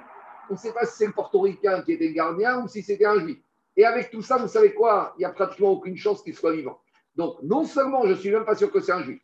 On 0.49 0.53
ne 0.53 0.59
sait 0.59 0.73
pas 0.73 0.87
si 0.87 0.99
c'est 0.99 1.07
le 1.07 1.13
portoricain 1.13 1.83
qui 1.83 1.91
était 1.91 2.07
le 2.07 2.13
gardien 2.13 2.63
ou 2.63 2.69
si 2.69 2.85
c'était 2.85 3.05
un 3.05 3.19
juif. 3.19 3.39
Et 3.77 3.85
avec 3.85 4.13
tout 4.13 4.23
ça, 4.23 4.37
vous 4.37 4.47
savez 4.47 4.73
quoi? 4.75 5.13
Il 5.17 5.23
n'y 5.23 5.25
a 5.25 5.31
pratiquement 5.31 5.71
aucune 5.71 5.97
chance 5.97 6.23
qu'il 6.23 6.37
soit 6.37 6.53
vivant. 6.53 6.79
Donc, 7.17 7.43
non 7.43 7.65
seulement 7.65 8.05
je 8.05 8.11
ne 8.11 8.15
suis 8.15 8.31
même 8.31 8.45
pas 8.45 8.55
sûr 8.55 8.71
que 8.71 8.79
c'est 8.79 8.93
un 8.93 9.03
juif, 9.03 9.21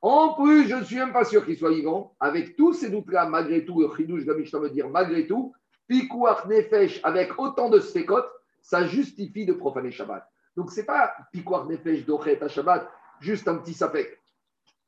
en 0.00 0.32
plus, 0.32 0.66
je 0.66 0.76
ne 0.76 0.84
suis 0.84 0.96
même 0.96 1.12
pas 1.12 1.24
sûr 1.24 1.44
qu'il 1.44 1.58
soit 1.58 1.70
vivant. 1.70 2.16
Avec 2.20 2.56
tous 2.56 2.72
ces 2.72 2.88
doutes-là, 2.88 3.26
malgré 3.26 3.66
tout, 3.66 3.82
le 3.82 3.94
chidouche 3.94 4.24
de 4.24 4.32
me 4.32 4.70
dire, 4.70 4.88
malgré 4.88 5.26
tout, 5.26 5.52
Pikouach 5.88 6.46
Nefesh 6.46 7.00
avec 7.02 7.38
autant 7.38 7.68
de 7.68 7.80
sfekot, 7.80 8.22
ça 8.62 8.86
justifie 8.86 9.44
de 9.44 9.52
profaner 9.52 9.90
Shabbat. 9.90 10.26
Donc, 10.56 10.70
ce 10.70 10.80
n'est 10.80 10.86
pas 10.86 11.12
Pikouach 11.32 11.66
Nefesh 11.68 12.06
d'Ochet 12.06 12.42
à 12.42 12.48
Shabbat, 12.48 12.88
juste 13.20 13.46
un 13.46 13.56
petit 13.56 13.74
safek. 13.74 14.18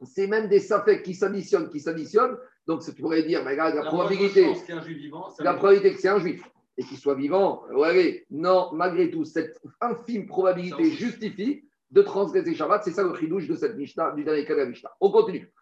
C'est 0.03 0.27
même 0.27 0.49
des 0.49 0.61
safek 0.61 1.03
qui 1.03 1.15
s'additionnent, 1.15 1.69
qui 1.69 1.81
s'additionnent. 1.81 2.39
Donc, 2.67 2.83
tu 2.83 2.93
pourrais 2.93 3.23
dire, 3.23 3.43
mais 3.45 3.53
regarde, 3.53 3.75
la 3.75 3.85
probabilité, 3.85 4.55
C'est 4.55 4.73
un 4.73 4.83
juif 4.83 4.99
vivant. 4.99 5.29
ça 5.31 5.43
la 5.43 5.55
probabilité 5.55 5.95
que 5.95 6.01
c'est 6.01 6.09
un 6.09 6.19
juif 6.19 6.43
et 6.77 6.85
qu'il 6.85 6.97
soit 6.97 7.15
vivant, 7.15 7.65
ouais, 7.75 8.25
non, 8.31 8.71
malgré 8.73 9.11
tout, 9.11 9.25
cette 9.25 9.61
infime 9.81 10.27
probabilité 10.27 10.85
justifie 10.85 11.65
de 11.91 12.03
transgresser 12.03 12.55
Shabbat. 12.55 12.85
C'est 12.85 12.93
ça 12.93 13.03
le 13.03 13.15
chidouche 13.15 13.49
de 13.49 13.55
cette 13.55 13.77
Mishnah, 13.77 14.13
du 14.13 14.25
dernier 14.25 14.45
cas 14.45 14.55
de 14.55 14.61
la 14.61 14.67
Mishnah. 14.67 14.91
On 15.01 15.11
continue. 15.11 15.53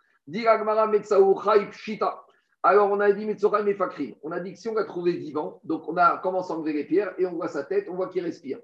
Alors, 2.62 2.90
on 2.90 3.00
a 3.00 3.12
dit 3.12 3.24
Metzoraim 3.24 3.66
et 3.66 3.74
Fakri. 3.74 4.14
On 4.22 4.30
a 4.30 4.40
dit 4.40 4.52
que 4.52 4.58
si 4.58 4.68
on 4.68 4.74
l'a 4.74 4.84
trouvé 4.84 5.12
vivant, 5.12 5.60
donc 5.64 5.88
on 5.88 5.96
a 5.96 6.18
commencé 6.18 6.52
à 6.52 6.56
enlever 6.56 6.72
les 6.72 6.84
pierres 6.84 7.14
et 7.18 7.26
on 7.26 7.32
voit 7.32 7.48
sa 7.48 7.64
tête, 7.64 7.86
on 7.88 7.94
voit 7.94 8.08
qu'il 8.08 8.22
respire. 8.22 8.58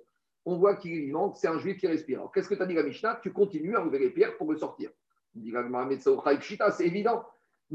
On 0.45 0.57
voit 0.59 0.77
qu'il 0.77 0.93
est 0.93 1.01
vivant, 1.07 1.33
c'est 1.33 1.49
un 1.49 1.59
juif 1.59 1.79
qui 1.79 1.87
respire. 1.87 2.19
Alors, 2.19 2.33
qu'est-ce 2.33 2.49
que 2.49 2.55
tu 2.55 2.63
as 2.63 2.67
dit 2.67 2.75
la 2.75 2.83
Mishnah? 2.83 3.21
Tu 3.23 3.33
continues 3.33 3.77
à 3.77 3.81
enlever 3.81 3.99
les 3.99 4.11
pierres 4.11 4.37
pour 4.37 4.53
le 4.53 4.59
sortir. 4.59 4.91
C'est 5.33 6.87
évident. 6.87 7.25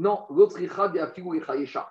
Non, 0.00 0.24
l'autre 0.30 0.56
Richad 0.56 0.96
et 0.96 1.00
Afigu 1.00 1.36
et 1.36 1.42
Chayesha. 1.42 1.86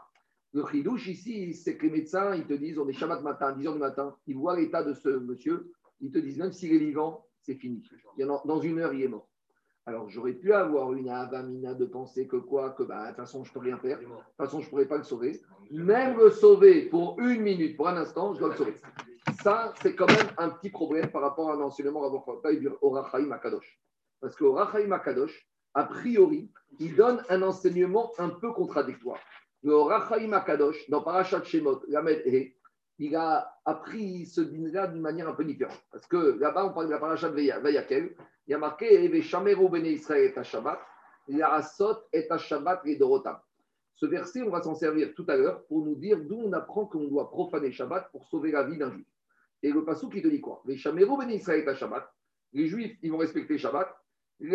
Le 0.54 0.66
chidouche 0.66 1.08
ici, 1.10 1.54
c'est 1.54 1.78
que 1.78 1.86
les 1.86 1.92
médecins, 1.92 2.34
ils 2.34 2.48
te 2.48 2.54
disent, 2.54 2.80
on 2.80 2.88
est 2.88 2.94
Shabbat 2.94 3.22
matin, 3.22 3.52
10 3.52 3.68
h 3.68 3.74
du 3.74 3.78
matin, 3.78 4.16
ils 4.26 4.36
voient 4.36 4.58
l'état 4.58 4.82
de 4.82 4.96
ce 4.96 5.10
monsieur, 5.10 5.72
ils 6.02 6.10
te 6.10 6.18
disent, 6.18 6.40
même 6.40 6.52
s'il 6.52 6.74
est 6.74 6.80
vivant, 6.80 7.28
c'est 7.44 7.54
fini. 7.54 7.84
Dans 8.18 8.60
une 8.62 8.80
heure, 8.80 8.96
il 8.96 9.04
est 9.04 9.08
mort. 9.08 9.30
Alors, 9.86 10.10
j'aurais 10.10 10.34
pu 10.34 10.54
avoir 10.54 10.92
une 10.94 11.08
avamina 11.08 11.76
de 11.76 11.86
penser 11.86 12.28
que 12.28 12.38
quoi, 12.38 12.72
que 12.72 12.82
bah, 12.82 13.04
de 13.04 13.08
toute 13.10 13.18
façon, 13.18 13.44
je 13.44 13.52
ne 13.52 13.54
peux 13.54 13.60
rien 13.60 13.78
faire, 13.78 14.00
de 14.00 14.06
toute 14.06 14.38
façon, 14.38 14.60
je 14.60 14.66
ne 14.66 14.70
pourrais 14.72 14.88
pas 14.88 14.98
le 14.98 15.04
sauver. 15.04 15.40
Même 15.70 16.18
le 16.18 16.32
sauver 16.32 16.90
pour 16.90 17.20
une 17.20 17.42
minute, 17.42 17.78
pour 17.78 17.90
un 17.90 17.98
instant, 17.98 18.34
je 18.34 18.40
dois 18.40 18.50
le 18.50 18.56
sauver. 18.56 18.74
Ça, 19.44 19.72
c'est 19.84 19.94
quand 19.94 20.08
même 20.08 20.32
un 20.40 20.50
petit 20.50 20.72
problème 20.72 21.12
par 21.12 21.22
rapport 21.22 21.52
à 21.52 21.54
un 21.54 21.62
enseignement 21.62 22.02
au 22.02 22.90
Rachaim 22.90 23.30
Akadosh. 23.30 23.80
Parce 24.20 24.36
qu'au 24.36 24.54
Rachaim 24.54 24.92
Akadosh, 24.92 25.49
a 25.74 25.84
priori, 25.84 26.50
il 26.80 26.96
donne 26.96 27.24
un 27.30 27.42
enseignement 27.42 28.12
un 28.18 28.30
peu 28.30 28.52
contradictoire. 28.54 29.20
Le 29.64 29.76
Rachaim 29.76 30.32
Akadosh, 30.34 30.90
dans 30.90 31.02
Parashat 31.02 31.44
Shemot, 31.44 31.82
He, 32.26 32.56
il 33.00 33.16
a 33.16 33.60
appris 33.66 34.26
ce 34.26 34.42
dîner-là 34.42 34.88
d'une 34.88 35.02
manière 35.02 35.30
un 35.30 35.34
peu 35.34 35.46
différente. 35.46 35.82
Parce 35.92 36.06
que 36.08 36.38
là-bas, 36.40 36.66
on 36.66 36.74
parle 36.74 36.88
de 36.88 36.92
la 36.92 37.00
Parashat 37.00 37.30
Vayakel, 37.30 38.16
il 38.48 38.52
y 38.52 38.54
a 38.54 38.58
marqué 38.58 39.10
Israël 39.86 40.34
et 40.36 41.38
et 42.14 42.28
et 42.86 42.96
Dorotam. 42.96 43.38
Ce 43.96 44.06
verset, 44.06 44.42
on 44.42 44.50
va 44.50 44.62
s'en 44.62 44.76
servir 44.76 45.14
tout 45.14 45.26
à 45.28 45.36
l'heure 45.36 45.66
pour 45.66 45.84
nous 45.86 45.96
dire 45.96 46.18
d'où 46.24 46.42
on 46.46 46.54
apprend 46.54 46.86
qu'on 46.86 47.04
doit 47.04 47.30
profaner 47.30 47.72
Shabbat 47.72 48.10
pour 48.12 48.26
sauver 48.26 48.52
la 48.52 48.64
vie 48.64 48.78
d'un 48.78 48.92
juif. 48.92 49.06
Et 49.62 49.72
le 49.72 49.84
passou 49.84 50.10
qui 50.10 50.22
te 50.22 50.28
dit 50.30 50.40
quoi? 50.40 50.62
Veshameru 50.66 51.18
bene 51.18 51.32
Israël 51.32 51.66
et. 51.66 52.10
Les 52.54 52.68
juifs, 52.68 52.98
ils 53.04 53.12
vont 53.12 53.18
respecter 53.18 53.58
Shabbat. 53.58 53.94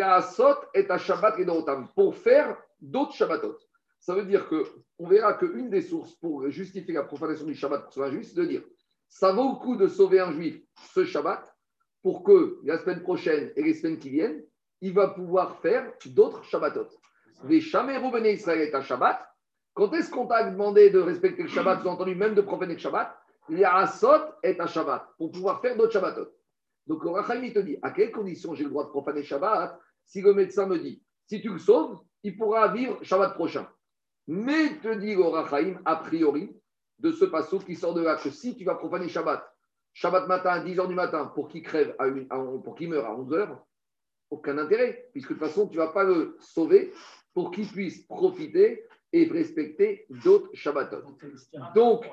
Asot 0.03 0.57
et 0.75 0.87
Shabbat 0.99 1.38
et. 1.38 1.47
Pour 1.94 2.16
faire 2.16 2.57
d'autres 2.81 3.14
Shabbatot. 3.14 3.57
Ça 4.01 4.14
veut 4.14 4.25
dire 4.25 4.49
que 4.49 4.64
on 4.99 5.09
verra 5.09 5.35
qu'une 5.35 5.70
des 5.70 5.81
sources 5.81 6.12
pour 6.16 6.49
justifier 6.51 6.94
la 6.94 7.05
profanation 7.05 7.47
du 7.47 7.55
Shabbat 7.55 7.85
pour 7.85 7.92
sauver 7.92 8.09
un 8.09 8.11
juif, 8.11 8.27
c'est 8.27 8.40
de 8.40 8.44
dire 8.44 8.62
ça 9.09 9.33
vaut 9.33 9.53
le 9.53 9.59
coup 9.59 9.77
de 9.77 9.87
sauver 9.87 10.20
un 10.20 10.33
juif 10.33 10.61
ce 10.92 11.05
Shabbat 11.05 11.55
pour 12.03 12.23
que 12.23 12.61
la 12.64 12.79
semaine 12.79 13.03
prochaine 13.03 13.53
et 13.57 13.62
les 13.62 13.75
semaines 13.75 13.99
qui 13.99 14.11
viennent, 14.11 14.44
il 14.81 14.92
va 14.92 15.09
pouvoir 15.09 15.59
faire 15.61 15.90
d'autres 16.07 16.44
Shabbatot. 16.44 16.88
Les 17.44 17.61
Shameru 17.61 18.11
Bene 18.11 18.27
Israël 18.27 18.61
est 18.61 18.75
un 18.75 18.83
Shabbat. 18.83 19.27
Quand 19.73 19.92
est-ce 19.94 20.11
qu'on 20.11 20.27
t'a 20.27 20.51
demandé 20.51 20.90
de 20.90 20.99
respecter 20.99 21.42
le 21.42 21.49
Shabbat, 21.49 21.81
sous-entendu 21.81 22.14
même 22.14 22.35
de 22.35 22.42
profaner 22.42 22.75
le 22.75 22.81
Shabbat? 22.81 23.16
Les 23.49 23.64
Asot 23.64 24.35
est 24.42 24.61
un 24.61 24.66
Shabbat 24.66 25.07
pour 25.16 25.31
pouvoir 25.31 25.61
faire 25.61 25.77
d'autres 25.77 25.92
Shabbatot. 25.92 26.29
Donc 26.87 27.03
le 27.05 27.11
Rachaim, 27.11 27.42
il 27.42 27.53
te 27.53 27.59
dit 27.61 27.79
à 27.83 27.90
quelles 27.90 28.12
conditions 28.12 28.55
j'ai 28.55 28.64
le 28.64 28.70
droit 28.70 28.85
de 28.85 28.90
profaner 28.90 29.23
Shabbat 29.23 29.79
si 30.05 30.20
le 30.20 30.35
médecin 30.35 30.66
me 30.66 30.79
dit 30.79 31.03
si 31.27 31.40
tu 31.40 31.49
le 31.51 31.59
sauves, 31.59 31.99
il 32.23 32.37
pourra 32.37 32.68
vivre 32.68 33.03
Shabbat 33.03 33.35
prochain. 33.35 33.66
Mais 34.27 34.79
te 34.83 34.94
dit 34.99 35.14
le 35.14 35.23
Rachaim, 35.25 35.81
a 35.85 35.97
priori, 35.97 36.55
de 36.99 37.11
ce 37.12 37.25
passage 37.25 37.64
qui 37.64 37.75
sort 37.75 37.94
de 37.94 38.03
là, 38.03 38.16
que 38.16 38.31
si 38.31 38.57
tu 38.57 38.64
vas 38.64 38.75
profaner 38.75 39.09
Shabbat, 39.09 39.42
Shabbat 39.94 40.27
matin 40.29 40.51
à 40.51 40.61
10h 40.61 40.87
du 40.88 40.94
matin 40.94 41.27
pour 41.35 41.49
qu'il 41.49 41.62
crève, 41.62 41.94
à 41.99 42.07
une- 42.09 42.27
à- 42.31 42.38
pour 42.62 42.75
qu'il 42.75 42.88
meure 42.90 43.07
à 43.07 43.14
11h, 43.16 43.57
aucun 44.31 44.59
intérêt, 44.59 45.09
puisque 45.12 45.31
de 45.31 45.35
toute 45.35 45.42
façon, 45.47 45.68
tu 45.68 45.79
ne 45.79 45.83
vas 45.85 45.92
pas 45.92 46.05
le 46.05 46.37
sauver 46.40 46.92
pour 47.33 47.51
qu'il 47.51 47.66
puisse 47.68 48.07
profiter 48.07 48.85
et 49.12 49.27
respecter 49.27 50.07
d'autres 50.09 50.49
Shabbatot. 50.55 51.03
Donc, 51.75 52.05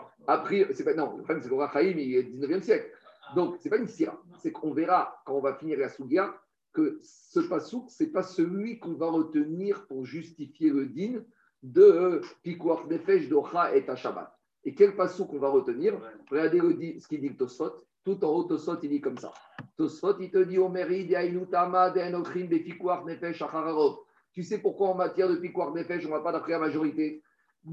c'est 0.73 0.83
pas, 0.83 0.93
non, 0.93 1.17
le 1.17 1.23
problème, 1.23 1.41
c'est 1.41 1.49
que 1.49 1.53
le 1.55 1.59
Rachaim, 1.59 1.97
il 1.97 2.15
est 2.15 2.23
19e 2.23 2.61
siècle. 2.61 2.91
Donc, 3.35 3.57
ce 3.57 3.63
n'est 3.63 3.69
pas 3.69 3.77
une 3.77 3.87
sira. 3.87 4.21
C'est 4.39 4.51
qu'on 4.51 4.73
verra, 4.73 5.21
quand 5.25 5.35
on 5.35 5.41
va 5.41 5.55
finir 5.55 5.77
la 5.79 5.89
Sougia, 5.89 6.33
que 6.73 6.99
ce 7.01 7.39
pasouk, 7.39 7.89
ce 7.89 8.03
n'est 8.03 8.09
pas 8.09 8.23
celui 8.23 8.79
qu'on 8.79 8.93
va 8.93 9.09
retenir 9.09 9.85
pour 9.87 10.05
justifier 10.05 10.69
le 10.69 10.85
din 10.85 11.23
de 11.63 12.21
Pikuach 12.43 12.85
Nefesh 12.87 13.27
d'Ocha 13.29 13.75
et 13.75 13.85
Shabbat. 13.95 14.35
Et 14.63 14.73
quel 14.73 14.95
pasouk 14.95 15.33
on 15.33 15.39
va 15.39 15.49
retenir? 15.49 15.99
Regardez 16.29 16.99
ce 16.99 17.07
qu'il 17.07 17.21
dit 17.21 17.29
le 17.29 17.35
Tosfot. 17.35 17.73
Tout 18.03 18.23
en 18.25 18.29
haut, 18.29 18.43
Tosfot, 18.43 18.79
il 18.81 18.89
dit 18.89 19.01
comme 19.01 19.17
ça. 19.17 19.31
Tosfot, 19.77 20.17
il 20.19 20.31
te 20.31 20.39
dit 20.39 20.57
Omeri, 20.57 21.05
Deainutama, 21.05 21.89
Deainokrim, 21.91 22.47
Bepikuach 22.47 23.05
Nefesh, 23.05 23.41
Achararov. 23.41 23.97
Tu 24.33 24.43
sais 24.43 24.59
pourquoi 24.59 24.89
en 24.89 24.95
matière 24.95 25.29
de 25.29 25.35
Pikuach 25.35 25.73
Nefesh, 25.73 26.05
on 26.05 26.09
ne 26.09 26.13
va 26.13 26.21
pas 26.21 26.31
d'après 26.31 26.53
la 26.53 26.59
majorité? 26.59 27.21
Quand 27.63 27.71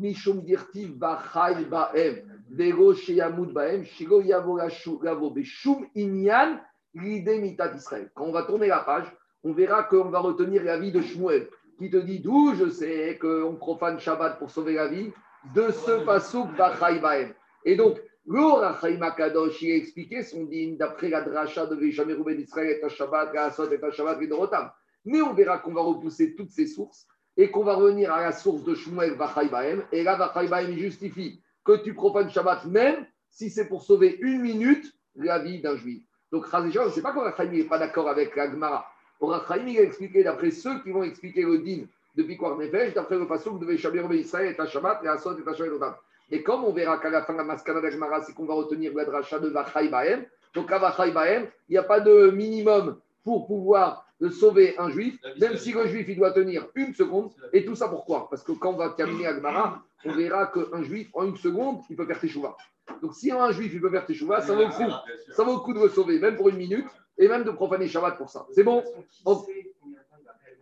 on 8.24 8.32
va 8.32 8.42
tourner 8.42 8.66
la 8.66 8.80
page, 8.80 9.06
on 9.44 9.52
verra 9.52 9.84
qu'on 9.84 10.10
va 10.10 10.18
retenir 10.18 10.64
la 10.64 10.78
vie 10.78 10.92
de 10.92 11.00
Shmuel, 11.00 11.48
qui 11.78 11.90
te 11.90 11.96
dit 11.96 12.20
d'où 12.20 12.54
je 12.54 12.68
sais 12.68 13.18
qu'on 13.18 13.56
profane 13.56 13.98
Shabbat 13.98 14.38
pour 14.38 14.50
sauver 14.50 14.74
la 14.74 14.88
vie, 14.88 15.10
de 15.54 15.70
ce 15.70 16.04
pasouk 16.04 16.54
bachai 16.56 17.00
baem. 17.00 17.32
Et 17.64 17.76
donc, 17.76 17.98
le 18.26 18.42
Rachaim 18.42 19.00
Akadosh, 19.00 19.62
il 19.62 19.72
a 19.72 19.76
expliqué 19.76 20.22
son 20.22 20.44
digne 20.44 20.76
d'après 20.76 21.08
la 21.08 21.22
dracha 21.22 21.64
de 21.64 21.76
Veshameru 21.76 22.24
ben 22.24 22.38
Israël 22.38 22.78
et 22.82 22.88
Shabbat, 22.90 23.32
Gaasot 23.32 23.70
et 23.70 23.80
Shabbat 23.92 24.20
et 24.20 24.26
Dorotam. 24.26 24.70
Mais 25.06 25.22
on 25.22 25.32
verra 25.32 25.58
qu'on 25.58 25.72
va 25.72 25.80
repousser 25.80 26.34
toutes 26.34 26.50
ces 26.50 26.66
sources 26.66 27.06
et 27.38 27.50
qu'on 27.50 27.64
va 27.64 27.74
revenir 27.74 28.12
à 28.12 28.20
la 28.20 28.32
source 28.32 28.64
de 28.64 28.74
Shmuel 28.74 29.14
Vachai 29.14 29.48
Baem. 29.48 29.84
Et 29.92 30.02
là, 30.02 30.16
Vachai 30.16 30.48
Baem 30.48 30.76
justifie 30.76 31.40
que 31.64 31.76
tu 31.82 31.94
profanes 31.94 32.30
Shabbat 32.30 32.66
même 32.66 33.06
si 33.30 33.48
c'est 33.48 33.66
pour 33.66 33.82
sauver 33.82 34.18
une 34.20 34.42
minute 34.42 34.92
la 35.14 35.38
vie 35.38 35.60
d'un 35.60 35.76
juif. 35.76 36.02
Donc, 36.32 36.46
Razécha, 36.46 36.82
on 36.82 36.86
ne 36.86 36.90
sait 36.90 37.02
pas 37.02 37.12
que 37.12 37.20
Rachaim 37.20 37.50
n'est 37.50 37.64
pas 37.64 37.78
d'accord 37.78 38.08
avec 38.08 38.36
la 38.36 38.50
Gemara. 38.50 38.86
Rachaim, 39.20 39.66
il 39.66 39.78
a 39.78 39.82
expliqué 39.82 40.22
d'après 40.22 40.50
ceux 40.50 40.82
qui 40.82 40.90
vont 40.90 41.02
expliquer 41.02 41.42
le 41.42 41.58
din 41.58 41.84
de 42.16 42.22
Pikwar 42.22 42.58
Nefesh, 42.58 42.94
d'après 42.94 43.16
le 43.16 43.26
passage 43.26 43.54
de 43.54 43.64
Veshamir 43.64 44.08
Ben 44.08 44.18
Israël 44.18 44.54
et 44.58 44.66
Shabbat 44.66 45.00
et 45.04 45.08
Asot 45.08 45.38
et 45.38 45.44
Shabbat 45.44 45.72
Odam. 45.72 45.94
Et 46.30 46.42
comme 46.42 46.64
on 46.64 46.72
verra 46.72 46.98
qu'à 46.98 47.08
la 47.08 47.22
fin 47.22 47.32
de 47.32 47.38
la 47.38 47.80
la 47.80 47.90
Gemara, 47.90 48.22
c'est 48.22 48.34
qu'on 48.34 48.44
va 48.44 48.54
retenir 48.54 48.92
la 48.94 49.04
dracha 49.04 49.38
de 49.38 49.48
Vachai 49.48 49.88
Baem. 49.88 50.24
Donc, 50.54 50.70
à 50.70 50.78
Vachai 50.78 51.12
Baem, 51.12 51.46
il 51.68 51.72
n'y 51.72 51.78
a 51.78 51.82
pas 51.82 52.00
de 52.00 52.30
minimum 52.30 52.98
pour 53.24 53.46
pouvoir 53.46 54.07
de 54.20 54.28
sauver 54.30 54.76
un 54.78 54.90
juif, 54.90 55.18
même 55.40 55.56
si 55.56 55.72
le 55.72 55.86
juif 55.86 56.06
il 56.08 56.16
doit 56.16 56.32
tenir 56.32 56.66
une 56.74 56.92
seconde. 56.94 57.30
Et 57.52 57.64
tout 57.64 57.74
ça 57.76 57.88
pourquoi 57.88 58.28
Parce 58.28 58.42
que 58.42 58.52
quand 58.52 58.72
on 58.74 58.76
va 58.76 58.90
terminer 58.90 59.26
Agmara, 59.28 59.82
on 60.04 60.12
verra 60.12 60.46
qu'un 60.48 60.82
juif, 60.82 61.08
en 61.14 61.24
une 61.26 61.36
seconde, 61.36 61.78
il 61.88 61.96
peut 61.96 62.06
faire 62.06 62.18
teshuva. 62.20 62.56
Donc 63.02 63.14
si 63.14 63.30
un 63.30 63.50
juif 63.52 63.70
il 63.72 63.80
peut 63.80 63.90
faire 63.90 64.06
teshuva, 64.06 64.40
ça 64.40 64.54
vaut 64.54 64.62
le 64.62 64.68
coup. 64.70 64.92
Ça 65.32 65.44
vaut 65.44 65.52
le 65.54 65.58
coup 65.60 65.72
de 65.74 65.80
le 65.80 65.88
sauver, 65.88 66.18
même 66.18 66.36
pour 66.36 66.48
une 66.48 66.56
minute, 66.56 66.86
et 67.16 67.28
même 67.28 67.44
de 67.44 67.50
profaner 67.50 67.86
Shabbat 67.88 68.16
pour 68.16 68.28
ça. 68.30 68.46
C'est 68.52 68.64
bon? 68.64 68.82
On- 69.24 69.44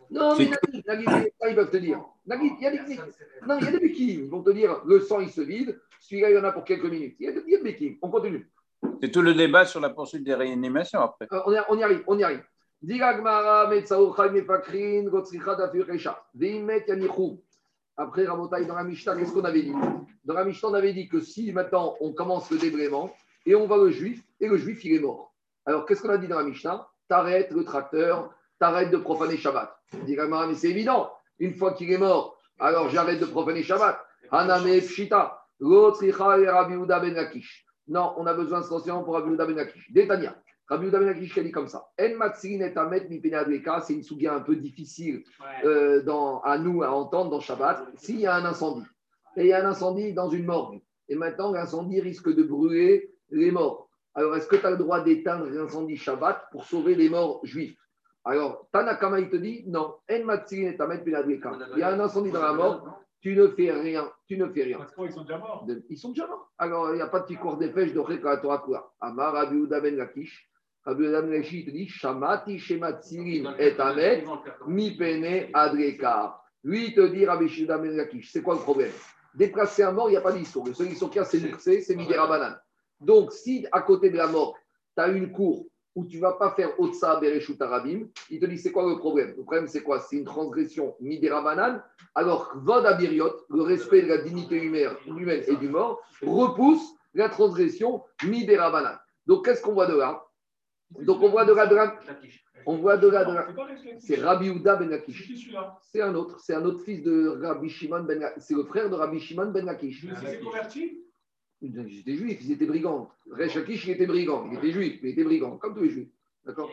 Non, 0.09 0.35
mais 0.37 0.45
ça, 0.45 1.49
ils 1.49 1.55
peuvent 1.55 1.69
te 1.69 1.77
dire. 1.77 1.99
Il 2.25 2.63
y 2.63 2.67
a 2.67 2.71
des, 2.71 2.95
non, 3.47 3.57
il 3.59 3.65
y 3.65 3.67
a 3.67 3.71
des 3.71 3.79
béquilles. 3.79 4.13
Ils 4.23 4.29
vont 4.29 4.41
te 4.41 4.51
dire 4.51 4.81
le 4.85 4.99
sang 5.01 5.19
il 5.19 5.29
se 5.29 5.41
vide, 5.41 5.79
celui-là 5.99 6.29
il 6.29 6.35
y 6.35 6.39
en 6.39 6.43
a 6.45 6.51
pour 6.51 6.63
quelques 6.63 6.85
minutes. 6.85 7.15
Il 7.19 7.25
y 7.25 7.29
a 7.29 7.31
des, 7.33 7.43
il 7.45 7.51
y 7.51 7.55
a 7.55 7.57
des 7.57 7.63
béquilles. 7.63 7.97
On 8.01 8.09
continue. 8.09 8.49
C'est 9.01 9.11
tout 9.11 9.21
le 9.21 9.33
débat 9.33 9.65
sur 9.65 9.79
la 9.79 9.89
poursuite 9.89 10.23
des 10.23 10.33
réanimations 10.33 11.01
après. 11.01 11.27
Euh, 11.31 11.39
on, 11.45 11.51
y, 11.53 11.57
on 11.69 11.77
y 11.77 11.83
arrive, 11.83 12.03
on 12.07 12.17
y 12.17 12.23
arrive. 12.23 12.43
Après, 17.99 18.25
Rabotai, 18.25 18.65
dans 18.65 18.75
la 18.75 18.83
Mishnah, 18.83 19.15
qu'est-ce 19.15 19.33
qu'on 19.33 19.43
avait 19.43 19.63
dit? 19.63 19.73
Dans 20.23 20.35
la 20.35 20.45
Mishnah, 20.45 20.69
on 20.69 20.73
avait 20.75 20.93
dit 20.93 21.09
que 21.09 21.19
si 21.19 21.51
maintenant 21.51 21.95
on 21.99 22.13
commence 22.13 22.51
le 22.51 22.59
débraiement 22.59 23.11
et 23.47 23.55
on 23.55 23.65
va 23.65 23.77
le 23.77 23.89
juif, 23.89 24.23
et 24.39 24.47
le 24.47 24.57
juif 24.57 24.85
il 24.85 24.93
est 24.93 24.99
mort. 24.99 25.33
Alors 25.65 25.85
qu'est-ce 25.85 26.03
qu'on 26.03 26.09
a 26.09 26.19
dit 26.19 26.27
dans 26.27 26.37
la 26.37 26.43
Mishnah? 26.43 26.87
T'arrêtes 27.09 27.51
le 27.51 27.63
tracteur, 27.63 28.31
t'arrêtes 28.59 28.91
de 28.91 28.97
profaner 28.97 29.37
Shabbat. 29.37 29.75
Gmara, 30.05 30.45
mais 30.45 30.53
c'est 30.53 30.69
évident. 30.69 31.11
Une 31.39 31.55
fois 31.55 31.73
qu'il 31.73 31.91
est 31.91 31.97
mort, 31.97 32.37
alors 32.59 32.89
j'arrête 32.89 33.19
de 33.19 33.25
profaner 33.25 33.63
Shabbat. 33.63 33.99
Haname 34.29 34.79
Pshita, 34.81 35.43
Rabbi 35.59 36.75
Ben 36.85 37.13
Lakish. 37.13 37.65
Non, 37.87 38.13
on 38.17 38.27
a 38.27 38.33
besoin 38.35 38.59
de 38.59 38.65
ce 38.65 38.69
renseignement 38.69 39.03
pour 39.03 39.15
Rabbi 39.15 39.35
Ben 39.35 39.55
Lakish. 39.55 39.91
Détania. 39.91 40.35
Rabbi 40.69 40.87
Uda 40.87 40.99
Ben 40.99 41.07
Lakish 41.07 41.33
qui 41.33 41.39
a 41.39 41.43
dit 41.43 41.51
comme 41.51 41.67
ça. 41.67 41.89
En 41.99 42.15
Matsin 42.17 42.59
et 42.59 42.77
Amet 42.77 43.07
mi 43.09 43.21
c'est 43.83 43.93
une 43.93 44.03
souga 44.03 44.35
un 44.35 44.41
peu 44.41 44.55
difficile 44.55 45.23
euh, 45.63 46.03
dans, 46.03 46.41
à 46.41 46.57
nous 46.57 46.83
à 46.83 46.91
entendre 46.91 47.31
dans 47.31 47.39
Shabbat. 47.39 47.87
S'il 47.95 48.19
y 48.19 48.25
a 48.25 48.35
un 48.35 48.45
incendie, 48.45 48.85
et 49.37 49.41
il 49.41 49.47
y 49.47 49.53
a 49.53 49.65
un 49.65 49.69
incendie 49.69 50.13
dans 50.13 50.29
une 50.29 50.45
morgue, 50.45 50.81
et 51.07 51.15
maintenant 51.15 51.51
l'incendie 51.51 52.01
risque 52.01 52.33
de 52.33 52.43
brûler 52.43 53.13
les 53.29 53.51
morts. 53.51 53.89
Alors 54.13 54.35
est-ce 54.35 54.47
que 54.47 54.55
tu 54.55 54.65
as 54.65 54.71
le 54.71 54.77
droit 54.77 55.01
d'éteindre 55.01 55.45
l'incendie 55.45 55.95
Shabbat 55.95 56.47
pour 56.51 56.65
sauver 56.65 56.95
les 56.95 57.09
morts 57.09 57.39
juifs? 57.43 57.77
Alors 58.25 58.67
Tanakama 58.73 59.21
il 59.21 59.29
te 59.29 59.37
dit 59.37 59.63
non. 59.67 59.95
En 60.11 60.23
Matsin 60.25 60.57
et 60.57 60.81
Amet. 60.81 61.03
Il 61.05 61.79
y 61.79 61.83
a 61.83 61.89
un 61.93 61.99
incendie 61.99 62.31
dans 62.31 62.41
la 62.41 62.51
morgue, 62.51 62.89
tu 63.21 63.35
ne 63.35 63.47
fais 63.47 63.71
rien. 63.71 64.11
Tu 64.27 64.37
ne 64.37 64.47
fais 64.49 64.63
rien. 64.63 64.77
Parce 64.79 64.93
qu'ils 64.93 65.11
sont 65.11 65.21
déjà 65.21 65.37
morts. 65.37 65.65
Ils 65.89 65.97
sont 65.97 66.09
déjà 66.09 66.27
morts. 66.27 66.51
Alors, 66.57 66.91
il 66.91 66.95
n'y 66.95 67.01
a 67.01 67.07
pas 67.07 67.19
de 67.21 67.25
petit 67.25 67.35
cours 67.35 67.57
des 67.57 67.69
pêches 67.69 67.93
de 67.93 67.99
Reka 67.99 68.37
Torah. 68.37 68.93
Amar 68.99 69.33
Rabbi 69.33 69.55
Uda 69.55 69.79
Ben 69.79 69.95
Lakish. 69.95 70.49
Te 70.87 71.69
dit 71.69 71.87
Shamati 71.89 72.57
Shematsirim 72.57 73.55
et 73.59 73.75
Amet, 73.77 74.23
mi 74.67 74.95
pene 74.95 75.49
adreka. 75.53 76.39
Lui, 76.63 76.87
il 76.87 76.95
te 76.95 77.07
dit 77.07 77.25
Rabbi 77.25 77.45
Uda 77.45 77.77
Ben. 77.77 78.07
C'est 78.23 78.41
quoi 78.41 78.55
le 78.55 78.61
problème? 78.61 78.91
Déplacer 79.35 79.83
un 79.83 79.91
mort, 79.91 80.09
il 80.09 80.13
n'y 80.13 80.17
a 80.17 80.21
pas 80.21 80.31
d'histoire. 80.31 80.65
Le 80.65 80.73
seul 80.73 80.87
histoire 80.87 81.11
qu'il 81.11 81.19
y 81.19 81.23
a, 81.23 81.25
c'est 81.25 81.39
l'Uxé, 81.39 81.81
c'est 81.81 81.95
Midera 81.95 82.27
Banane. 82.27 82.57
Donc, 82.99 83.33
si 83.33 83.67
à 83.71 83.81
côté 83.81 84.09
de 84.09 84.17
la 84.17 84.27
mort, 84.27 84.55
tu 84.95 85.03
as 85.03 85.09
une 85.09 85.31
cour 85.31 85.65
où 85.93 86.05
tu 86.05 86.17
ne 86.17 86.21
vas 86.21 86.33
pas 86.33 86.51
faire 86.51 86.79
Otsa 86.79 87.19
Bereshut 87.19 87.61
Arabim, 87.61 88.07
il 88.29 88.39
te 88.39 88.45
dit 88.45 88.57
c'est 88.57 88.71
quoi 88.71 88.89
le 88.89 88.97
problème? 88.97 89.33
Le 89.35 89.43
problème, 89.43 89.67
c'est 89.67 89.83
quoi? 89.83 89.99
C'est 89.99 90.15
une 90.15 90.25
transgression 90.25 90.95
Midera 90.99 91.41
Banane 91.41 91.83
alors, 92.15 92.51
Vod 92.55 92.83
Abiriot, 92.83 93.45
le 93.49 93.61
respect 93.61 94.01
de 94.01 94.07
la 94.07 94.17
dignité 94.17 94.55
humaine, 94.55 94.89
humaine 95.05 95.43
et 95.47 95.55
du 95.57 95.69
mort, 95.69 96.01
repousse 96.23 96.95
la 97.13 97.29
transgression 97.29 98.01
Midera 98.23 98.71
Banane. 98.71 98.97
Donc, 99.27 99.45
qu'est-ce 99.45 99.61
qu'on 99.61 99.73
voit 99.73 99.85
de 99.85 99.95
là? 99.95 100.23
Donc, 100.91 101.21
on 101.21 101.29
voit 101.29 101.45
de 101.45 101.53
là, 101.53 101.67
de 101.67 101.75
là, 101.75 101.95
on 102.65 102.77
voit 102.77 102.97
de 102.97 103.07
là, 103.07 103.25
de 103.25 103.33
là. 103.33 103.47
C'est 103.99 104.19
Rabbi 104.21 104.49
Uda 104.49 104.75
Ben 104.75 105.01
C'est 105.81 106.01
un 106.01 106.15
autre, 106.15 106.39
c'est 106.39 106.53
un 106.53 106.63
autre 106.65 106.83
fils 106.83 107.01
de 107.01 107.39
Rabbi 107.41 107.69
Shimon 107.69 108.03
Ben. 108.03 108.31
C'est 108.37 108.55
le 108.55 108.63
frère 108.63 108.89
de 108.89 108.95
Rabbi 108.95 109.19
Shimon 109.19 109.51
Ben 109.51 109.65
Lakish. 109.65 110.03
Il 110.03 110.15
s'est 110.17 110.39
converti 110.39 110.99
Ils 111.61 111.99
étaient 111.99 112.15
juifs, 112.15 112.39
ils 112.43 112.51
étaient 112.51 112.65
brigands. 112.65 113.09
Resh 113.31 113.55
Lakish, 113.55 113.85
il 113.85 113.91
était 113.91 114.05
brigand. 114.05 114.47
Il 114.51 114.57
était 114.57 114.71
juif, 114.71 114.99
mais 115.01 115.09
il 115.09 115.13
était 115.13 115.23
brigand, 115.23 115.57
comme 115.57 115.75
tous 115.75 115.83
les 115.83 115.89
juifs. 115.89 116.09
D'accord 116.45 116.69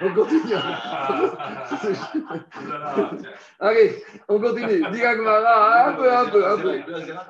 On 0.00 0.14
continue. 0.14 0.54
Allez, 3.60 4.04
on 4.28 4.38
continue. 4.40 4.84
Diga 4.92 5.16
Gemara, 5.16 5.88
un 5.88 5.92
peu, 5.94 6.12
un 6.12 6.26
peu, 6.26 6.46
un 6.46 6.58
peu. 6.58 6.78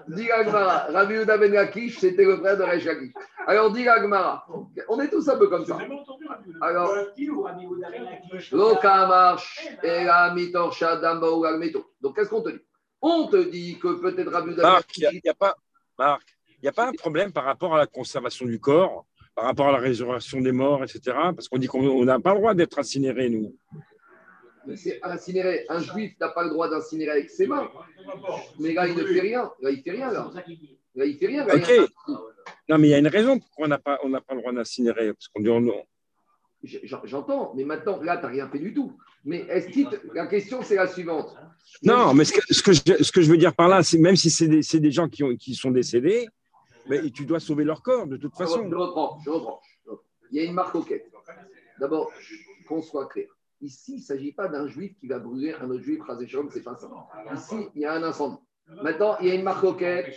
Diga 0.09 0.45
Gemara, 0.45 0.87
Rabbi 0.90 1.14
Uda 1.14 1.38
Ben 1.38 1.53
Lakish, 1.53 1.99
c'était 1.99 2.25
le 2.25 2.37
frère 2.37 2.57
de 2.59 2.62
Resh 2.64 2.85
Lakish. 2.85 3.12
Alors, 3.47 3.73
Diga 3.73 4.01
Gemara, 4.03 4.47
on 4.94 5.00
est 5.00 5.09
tous 5.09 5.28
un 5.28 5.37
peu 5.37 5.48
comme 5.48 5.64
ça. 5.64 5.78
Alors, 6.61 6.94
Yehuda 7.16 7.57
Ben. 9.83 11.72
Donc, 12.00 12.16
qu'est-ce 12.16 12.30
qu'on 12.30 12.42
te 12.42 12.50
dit? 12.50 12.61
On 13.02 13.26
te 13.26 13.50
dit 13.50 13.78
que 13.78 14.00
peut-être 14.00 14.30
Rabbi 14.30 14.54
Marc, 14.54 14.96
il 14.96 15.00
n'y 15.00 15.07
a, 15.07 15.11
Lakish. 15.11 15.20
il 15.22 15.26
y 15.26 15.28
a 15.28 15.35
pas, 15.35 15.57
Marc, 15.98 16.22
il 16.62 16.64
y 16.64 16.68
a 16.68 16.72
pas 16.72 16.87
un 16.88 16.92
problème 16.92 17.33
par 17.33 17.44
rapport 17.44 17.74
à 17.74 17.78
la 17.78 17.87
conservation 17.87 18.46
du 18.46 18.59
corps, 18.59 19.07
par 19.35 19.44
rapport 19.44 19.68
à 19.68 19.72
la 19.72 19.78
résurrection 19.78 20.40
des 20.40 20.52
morts, 20.52 20.83
etc. 20.83 21.00
Parce 21.04 21.48
qu'on 21.48 21.59
dit 21.59 21.66
qu'on 21.66 21.87
on 21.87 22.04
n'a 22.04 22.18
pas 22.20 22.33
le 22.33 22.38
droit 22.38 22.54
d'être 22.54 22.78
incinéré, 22.78 23.28
nous. 23.28 23.54
C'est 24.76 24.98
incinéré. 25.02 25.66
Un 25.68 25.80
juif 25.80 26.14
n'a 26.18 26.30
pas 26.30 26.44
le 26.44 26.50
droit 26.50 26.70
d'incinérer 26.70 27.11
avec 27.11 27.30
ses 27.30 27.46
mains. 27.46 27.70
Mais 28.59 28.72
là, 28.72 28.87
il 28.87 28.96
ne 28.96 29.04
fait 29.04 29.20
rien. 29.20 29.50
Là, 29.61 29.70
il 29.70 29.83
fait 29.83 29.90
rien. 29.90 30.11
Là, 30.11 30.30
là 30.94 31.04
il 31.04 31.18
fait 31.18 31.26
rien. 31.26 31.44
Là, 31.44 31.57
il 31.57 31.61
y 31.61 31.78
a 31.78 31.83
Ok. 31.83 31.90
Non, 32.68 32.78
mais 32.78 32.88
il 32.88 32.90
y 32.90 32.94
a 32.94 32.98
une 32.98 33.09
raison 33.09 33.38
pourquoi 33.38 33.66
on 33.66 33.68
n'a 33.68 33.78
pas, 33.78 33.98
on 34.02 34.11
pas 34.12 34.35
le 34.35 34.40
droit 34.40 34.52
d'incinérer. 34.52 35.12
Parce 35.12 35.28
qu'on 35.28 35.42
dit, 35.42 35.50
on- 35.50 35.57
on- 35.68 35.85
J- 36.62 36.80
J'entends, 37.04 37.52
mais 37.54 37.64
maintenant, 37.64 38.00
là, 38.00 38.16
tu 38.16 38.22
n'as 38.22 38.28
rien 38.30 38.48
fait 38.48 38.59
du 38.59 38.72
tout. 38.72 38.96
Mais 39.24 39.40
est-ce 39.50 39.68
qu'il 39.68 39.87
te- 39.87 39.96
la 40.14 40.26
question, 40.26 40.62
c'est 40.62 40.76
la 40.76 40.87
suivante. 40.87 41.37
Non, 41.83 42.14
mais 42.14 42.24
ce 42.24 42.33
que, 42.33 42.40
ce 42.54 42.62
que 42.62 42.72
je, 42.72 43.02
ce 43.02 43.12
que 43.12 43.20
je 43.20 43.30
veux 43.30 43.37
dire 43.37 43.54
par 43.54 43.68
là, 43.68 43.83
c'est 43.83 43.98
même 43.98 44.16
si 44.16 44.30
c'est 44.30 44.48
des, 44.48 44.62
des 44.80 44.90
gens 44.90 45.09
qui, 45.09 45.22
ont, 45.24 45.37
qui 45.37 45.54
sont 45.54 45.70
décédés, 45.70 46.26
mais 46.88 47.11
tu 47.11 47.26
dois 47.26 47.38
sauver 47.40 47.64
leur 47.64 47.83
corps 47.83 48.07
de 48.07 48.16
toute 48.16 48.33
Je, 48.33 48.38
façon. 48.44 48.66
je 48.70 48.74
reprends, 48.74 49.18
je 49.24 49.30
reprends. 49.30 49.61
Il 50.30 50.38
y 50.38 50.40
a 50.40 50.44
une 50.44 50.54
marque 50.54 50.74
au. 50.74 50.85
D'abord, 51.80 52.11
qu'on 52.66 52.80
soit 52.83 53.07
clair. 53.09 53.26
Ici, 53.61 53.92
il 53.94 53.98
ne 53.98 54.02
s'agit 54.02 54.33
pas 54.33 54.48
d'un 54.48 54.66
juif 54.66 54.92
qui 54.98 55.07
va 55.07 55.18
brûler 55.18 55.54
un 55.61 55.68
autre 55.70 55.83
juif, 55.83 56.02
Razéchom, 56.02 56.48
c'est 56.50 56.62
pas 56.62 56.76
ça. 56.76 56.90
Ici, 57.35 57.57
il 57.74 57.83
y 57.83 57.85
a 57.85 57.92
un 57.94 58.02
incendie. 58.02 58.38
Maintenant, 58.66 59.16
il 59.20 59.29
y 59.29 59.31
a 59.31 59.35
une 59.35 59.42
marque 59.42 59.64
au 59.64 59.74
quête. 59.74 60.14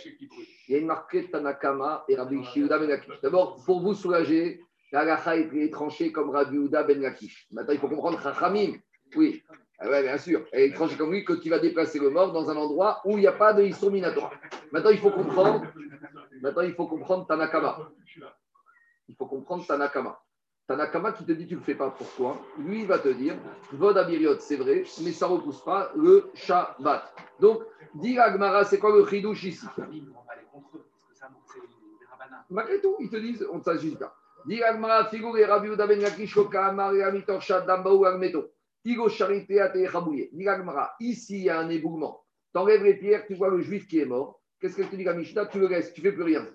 Il 0.68 0.72
y 0.72 0.74
a 0.74 0.78
une 0.78 0.86
marque 0.86 1.30
Tanakama 1.30 2.04
et 2.08 2.16
Rabbi 2.16 2.36
Yehuda 2.54 2.78
Ben 2.78 2.88
Lakish. 2.88 3.20
D'abord, 3.22 3.62
pour 3.64 3.80
vous 3.80 3.94
soulager, 3.94 4.60
la 4.90 5.36
est 5.36 5.72
tranchée 5.72 6.12
comme 6.12 6.30
Rabbi 6.30 6.56
Yehuda 6.56 6.82
Ben 6.82 7.00
Lakish. 7.00 7.46
Maintenant, 7.50 7.74
il 7.74 7.78
faut 7.78 7.88
comprendre 7.88 8.20
Chachamim. 8.22 8.78
Oui, 9.16 9.42
Ah 9.78 9.88
ouais, 9.88 10.02
bien 10.02 10.18
sûr. 10.18 10.44
Elle 10.52 10.70
est 10.70 10.74
tranchée 10.74 10.96
comme 10.96 11.12
lui 11.12 11.24
que 11.24 11.34
tu 11.34 11.50
vas 11.50 11.58
déplacer 11.58 11.98
le 11.98 12.10
mort 12.10 12.32
dans 12.32 12.50
un 12.50 12.56
endroit 12.56 13.00
où 13.04 13.16
il 13.16 13.20
n'y 13.20 13.26
a 13.26 13.32
pas 13.32 13.52
de 13.52 13.90
Minatora. 13.90 14.30
Maintenant, 14.72 14.90
il 14.90 14.98
faut 14.98 15.10
comprendre. 15.10 15.62
Maintenant, 16.40 16.62
il 16.62 16.74
faut 16.74 16.86
comprendre 16.86 17.26
Tanakama. 17.26 17.90
Il 19.08 19.14
faut 19.14 19.26
comprendre 19.26 19.66
Tanakama. 19.66 20.18
Tanakama 20.68 21.12
qui 21.12 21.24
te 21.24 21.32
dit 21.32 21.46
tu 21.46 21.54
ne 21.54 21.60
le 21.60 21.64
fais 21.64 21.74
pas, 21.74 21.90
pourquoi 21.90 22.38
Lui, 22.58 22.82
il 22.82 22.86
va 22.86 22.98
te 22.98 23.08
dire 23.08 23.36
Vod 23.72 23.96
Abiriot, 23.96 24.38
c'est 24.38 24.56
vrai, 24.56 24.84
mais 25.02 25.12
ça 25.12 25.26
ne 25.26 25.32
repousse 25.32 25.64
pas 25.64 25.90
le 25.96 26.30
Shabbat. 26.34 27.10
Donc, 27.40 27.62
dis 27.94 28.18
Agmara, 28.18 28.64
c'est 28.64 28.78
quoi 28.78 28.94
le 28.94 29.06
chidouche 29.06 29.44
ici? 29.44 29.66
Malgré 32.50 32.80
tout, 32.82 32.96
ils 33.00 33.08
te 33.08 33.16
disent, 33.16 33.46
on 33.50 33.58
ne 33.58 33.62
s'agit 33.62 33.96
pas. 33.96 34.14
Dis 34.44 34.62
Agmara, 34.62 35.06
Figo 35.06 35.34
et 35.36 35.46
Rabbi 35.46 35.68
Uda 35.68 35.86
Ben 35.86 36.00
Yakish, 36.00 36.34
Shoka, 36.34 36.66
Amar, 36.66 36.94
et 36.94 37.02
Amitor, 37.02 37.40
Shaddam, 37.40 37.82
Baou, 37.82 38.04
Agmeto. 38.04 38.50
Tigo, 38.84 39.08
Charité, 39.08 39.60
Ate, 39.60 39.90
Chabouye. 39.90 40.28
Dis 40.32 40.48
Agmara, 40.48 40.92
ici, 41.00 41.38
il 41.38 41.44
y 41.44 41.50
a 41.50 41.58
un 41.60 41.68
éboulement. 41.70 42.24
T'enlèves 42.52 42.84
les 42.84 42.94
pierres, 42.94 43.24
tu 43.26 43.34
vois 43.34 43.48
le 43.48 43.62
juif 43.62 43.88
qui 43.88 44.00
est 44.00 44.06
mort. 44.06 44.42
Qu'est-ce 44.60 44.76
qu'elle 44.76 44.88
te 44.88 44.96
dit, 44.96 45.04
la 45.04 45.14
Mishnah? 45.14 45.46
Tu 45.46 45.60
le 45.60 45.68
laisses, 45.68 45.94
tu 45.94 46.02
ne 46.02 46.10
fais 46.10 46.12
plus 46.12 46.24
rien. 46.24 46.46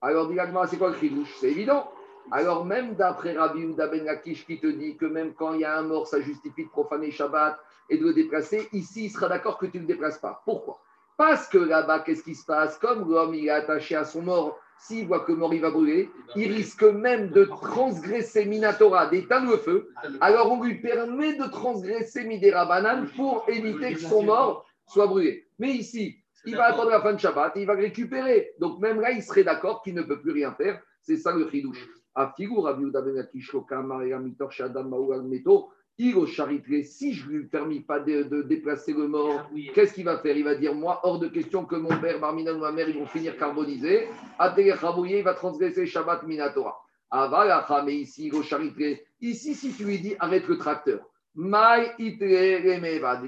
Alors, 0.00 0.28
dis 0.28 0.38
Agmara, 0.40 0.66
c'est 0.66 0.78
quoi 0.78 0.88
le 0.88 0.96
chidouche? 0.96 1.34
C'est 1.38 1.50
évident. 1.50 1.90
Alors, 2.30 2.64
même 2.64 2.94
d'après 2.94 3.36
Rabbi 3.36 3.60
Uda 3.60 3.86
Ben 3.86 4.04
Lakish 4.04 4.44
qui 4.46 4.60
te 4.60 4.66
dit 4.66 4.96
que 4.96 5.06
même 5.06 5.34
quand 5.34 5.54
il 5.54 5.60
y 5.60 5.64
a 5.64 5.78
un 5.78 5.82
mort, 5.82 6.06
ça 6.06 6.20
justifie 6.20 6.64
de 6.64 6.70
profaner 6.70 7.10
Shabbat 7.10 7.58
et 7.90 7.96
de 7.96 8.04
le 8.04 8.12
déplacer, 8.12 8.68
ici, 8.72 9.06
il 9.06 9.10
sera 9.10 9.28
d'accord 9.28 9.58
que 9.58 9.66
tu 9.66 9.78
ne 9.78 9.82
le 9.82 9.88
déplaces 9.88 10.18
pas. 10.18 10.42
Pourquoi? 10.44 10.78
Parce 11.16 11.48
que 11.48 11.58
là-bas, 11.58 12.00
qu'est-ce 12.00 12.22
qui 12.22 12.34
se 12.34 12.44
passe? 12.44 12.78
Comme 12.78 13.10
l'homme, 13.10 13.34
il 13.34 13.46
est 13.46 13.50
attaché 13.50 13.96
à 13.96 14.04
son 14.04 14.22
mort, 14.22 14.60
s'il 14.78 15.06
voit 15.06 15.20
que 15.20 15.32
mort, 15.32 15.52
il 15.52 15.60
va 15.60 15.70
brûler, 15.70 16.10
il 16.36 16.52
risque 16.52 16.84
même 16.84 17.30
de 17.30 17.44
transgresser 17.44 18.44
Minatora, 18.44 19.06
d'éteindre 19.06 19.50
le 19.50 19.56
feu. 19.56 19.90
Alors, 20.20 20.52
on 20.52 20.62
lui 20.62 20.76
permet 20.80 21.34
de 21.34 21.46
transgresser 21.46 22.24
Midera 22.24 22.66
Banane 22.66 23.08
pour 23.16 23.44
éviter 23.48 23.94
que 23.94 24.00
son 24.00 24.22
mort 24.22 24.66
soit 24.86 25.06
brûlé. 25.06 25.48
Mais 25.58 25.70
ici, 25.70 26.22
il 26.44 26.56
va 26.56 26.66
attendre 26.66 26.90
la 26.90 27.00
fin 27.00 27.14
de 27.14 27.18
Shabbat 27.18 27.56
et 27.56 27.62
il 27.62 27.66
va 27.66 27.74
le 27.74 27.82
récupérer. 27.82 28.52
Donc, 28.60 28.78
même 28.78 29.00
là, 29.00 29.10
il 29.10 29.22
serait 29.22 29.44
d'accord 29.44 29.82
qu'il 29.82 29.94
ne 29.94 30.02
peut 30.02 30.20
plus 30.20 30.32
rien 30.32 30.52
faire. 30.52 30.80
C'est 31.02 31.16
ça 31.16 31.32
le 31.32 31.48
chidouche. 31.50 31.88
Si 36.84 37.12
je 37.14 37.26
ne 37.26 37.32
lui 37.32 37.46
permis 37.46 37.80
pas 37.80 37.98
de, 38.00 38.22
de 38.22 38.42
déplacer 38.42 38.92
le 38.92 39.08
mort, 39.08 39.50
qu'est-ce 39.74 39.94
qu'il 39.94 40.04
va 40.04 40.18
faire? 40.18 40.36
Il 40.36 40.44
va 40.44 40.54
dire 40.54 40.74
Moi, 40.74 41.00
hors 41.02 41.18
de 41.18 41.28
question 41.28 41.64
que 41.64 41.76
mon 41.76 41.88
père, 42.00 42.20
Barmina 42.20 42.52
ou 42.52 42.58
ma 42.58 42.72
mère, 42.72 42.88
ils 42.88 42.98
vont 42.98 43.06
finir 43.06 43.36
carbonisés. 43.36 44.08
Il 44.58 45.22
va 45.22 45.34
transgresser 45.34 45.86
Shabbat 45.86 46.24
Minatora. 46.24 46.76
Avalacha, 47.10 47.82
mais 47.84 47.96
ici. 47.96 48.30
Ici, 49.20 49.54
si 49.54 49.72
tu 49.72 49.84
lui 49.84 49.98
dis 49.98 50.14
Arrête 50.18 50.46
le 50.46 50.58
tracteur. 50.58 51.00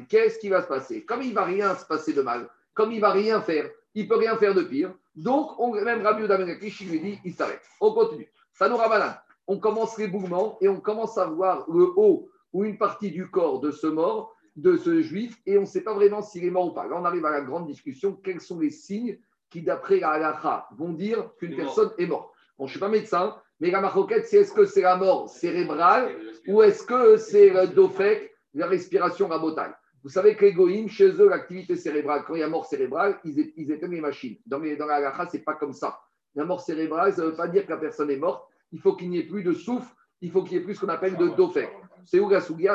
Qu'est-ce 0.09 0.39
qui 0.39 0.49
va 0.49 0.63
se 0.63 0.69
passer? 0.69 1.05
Comme 1.05 1.23
il 1.23 1.31
ne 1.31 1.35
va 1.35 1.45
rien 1.45 1.75
se 1.77 1.87
passer 1.87 2.13
de 2.13 2.23
mal, 2.23 2.49
comme 2.75 2.91
il 2.91 2.97
ne 2.97 3.01
va 3.01 3.13
rien 3.13 3.41
faire, 3.41 3.71
il 3.95 4.05
ne 4.05 4.09
peut 4.09 4.17
rien 4.17 4.37
faire 4.37 4.55
de 4.55 4.63
pire. 4.63 4.93
Donc, 5.15 5.59
on, 5.59 5.73
même 5.73 6.03
Rabbi 6.03 6.27
Ben 6.27 6.59
il 6.61 6.89
lui 6.91 7.01
dit, 7.01 7.19
il 7.25 7.35
s'arrête. 7.35 7.63
On 7.81 7.93
continue. 7.93 8.29
Tanoura 8.61 9.25
on 9.47 9.59
commence 9.59 9.97
l'éboulement 9.97 10.59
et 10.61 10.69
on 10.69 10.81
commence 10.81 11.17
à 11.17 11.25
voir 11.25 11.65
le 11.71 11.87
haut 11.97 12.29
ou 12.53 12.65
une 12.65 12.77
partie 12.77 13.11
du 13.11 13.31
corps 13.31 13.59
de 13.59 13.71
ce 13.71 13.87
mort, 13.87 14.37
de 14.55 14.77
ce 14.77 15.01
juif, 15.01 15.35
et 15.47 15.57
on 15.57 15.63
ne 15.63 15.67
sait 15.67 15.81
pas 15.81 15.95
vraiment 15.95 16.21
s'il 16.21 16.45
est 16.45 16.51
mort 16.51 16.67
ou 16.67 16.73
pas. 16.73 16.87
Là, 16.87 16.97
on 17.01 17.07
arrive 17.07 17.25
à 17.25 17.31
la 17.31 17.41
grande 17.41 17.67
discussion. 17.67 18.13
Quels 18.23 18.43
sont 18.43 18.61
les 18.61 18.69
signes 18.69 19.19
qui, 19.49 19.63
d'après 19.63 19.99
la 19.99 20.11
halakha, 20.11 20.69
vont 20.77 20.93
dire 20.93 21.31
qu'une 21.39 21.57
mort. 21.57 21.65
personne 21.65 21.91
est 21.97 22.07
morte 22.07 22.35
Bon, 22.59 22.67
je 22.67 22.69
ne 22.69 22.71
suis 22.73 22.81
pas 22.81 22.91
médecin, 22.91 23.35
mais 23.61 23.71
la 23.71 23.81
maroquette, 23.81 24.27
c'est 24.27 24.37
est-ce 24.37 24.53
que 24.53 24.67
c'est 24.67 24.83
la 24.83 24.97
mort 24.97 25.31
cérébrale 25.31 26.15
ou 26.47 26.61
est-ce 26.61 26.83
que 26.83 27.17
c'est 27.17 27.49
le 27.49 27.67
dofek, 27.69 28.31
la 28.53 28.67
respiration 28.67 29.29
rabotaille 29.29 29.73
Vous 30.05 30.11
savez 30.11 30.37
que 30.37 30.45
les 30.45 30.53
goïms, 30.53 30.91
chez 30.91 31.09
eux, 31.09 31.31
l'activité 31.31 31.77
cérébrale, 31.77 32.25
quand 32.27 32.35
il 32.35 32.41
y 32.41 32.43
a 32.43 32.49
mort 32.49 32.67
cérébrale, 32.67 33.19
ils, 33.25 33.73
éteignent 33.73 33.93
les 33.93 34.03
machines. 34.03 34.37
Dans, 34.45 34.59
les, 34.59 34.77
dans 34.77 34.87
la 34.87 34.97
halakha, 34.97 35.29
ce 35.31 35.39
n'est 35.39 35.45
pas 35.45 35.55
comme 35.55 35.73
ça. 35.73 35.99
La 36.35 36.45
mort 36.45 36.61
cérébrale, 36.61 37.15
ça 37.15 37.23
ne 37.23 37.29
veut 37.29 37.35
pas 37.35 37.49
dire 37.49 37.65
que 37.65 37.71
la 37.71 37.79
personne 37.79 38.11
est 38.11 38.17
morte. 38.17 38.50
Il 38.73 38.81
faut 38.81 38.95
qu'il 38.95 39.11
n'y 39.11 39.19
ait 39.19 39.27
plus 39.27 39.43
de 39.43 39.53
souffle, 39.53 39.93
il 40.21 40.31
faut 40.31 40.43
qu'il 40.43 40.59
y 40.59 40.61
ait 40.61 40.65
plus 40.65 40.75
ce 40.75 40.81
qu'on 40.81 40.89
appelle 40.89 41.17
de 41.17 41.29
dofek. 41.29 41.71
C'est 42.05 42.21
où 42.21 42.31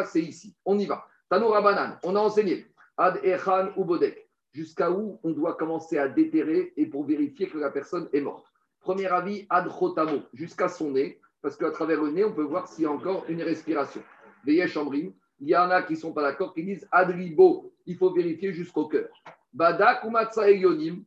C'est 0.06 0.22
ici. 0.22 0.56
On 0.66 0.78
y 0.78 0.86
va. 0.86 1.06
Tanoura 1.30 1.62
Banan, 1.62 1.98
on 2.04 2.16
a 2.16 2.20
enseigné. 2.20 2.68
Ad 2.98 3.20
Echan 3.24 3.70
ou 3.76 3.86
Bodek. 3.86 4.30
Jusqu'à 4.54 4.90
où 4.90 5.20
on 5.24 5.32
doit 5.32 5.56
commencer 5.56 5.98
à 5.98 6.08
déterrer 6.08 6.74
et 6.78 6.86
pour 6.86 7.06
vérifier 7.06 7.48
que 7.48 7.58
la 7.58 7.70
personne 7.72 8.08
est 8.14 8.22
morte? 8.22 8.46
Premier 8.80 9.08
avis, 9.08 9.46
Ad 9.50 9.68
Chotamo, 9.68 10.22
jusqu'à 10.34 10.70
son 10.70 10.92
nez, 10.92 11.20
parce 11.42 11.58
qu'à 11.58 11.72
travers 11.72 12.02
le 12.02 12.12
nez, 12.12 12.24
on 12.24 12.32
peut 12.32 12.44
voir 12.44 12.68
s'il 12.68 12.84
y 12.84 12.88
a 12.88 12.92
encore 12.92 13.26
une 13.28 13.42
respiration. 13.42 14.02
Veillez 14.46 14.68
Chambrim, 14.68 15.12
il 15.40 15.50
y 15.50 15.58
en 15.58 15.70
a 15.70 15.82
qui 15.82 15.94
ne 15.94 15.98
sont 15.98 16.14
pas 16.14 16.22
d'accord, 16.22 16.54
qui 16.54 16.64
disent 16.64 16.88
Ad 16.92 17.10
Ribo, 17.10 17.74
il 17.86 17.98
faut 17.98 18.14
vérifier 18.14 18.54
jusqu'au 18.54 18.88
cœur. 18.88 19.10
Badak 19.52 20.04
ou 20.06 20.10
Matza 20.10 20.50
Elionim, 20.50 21.04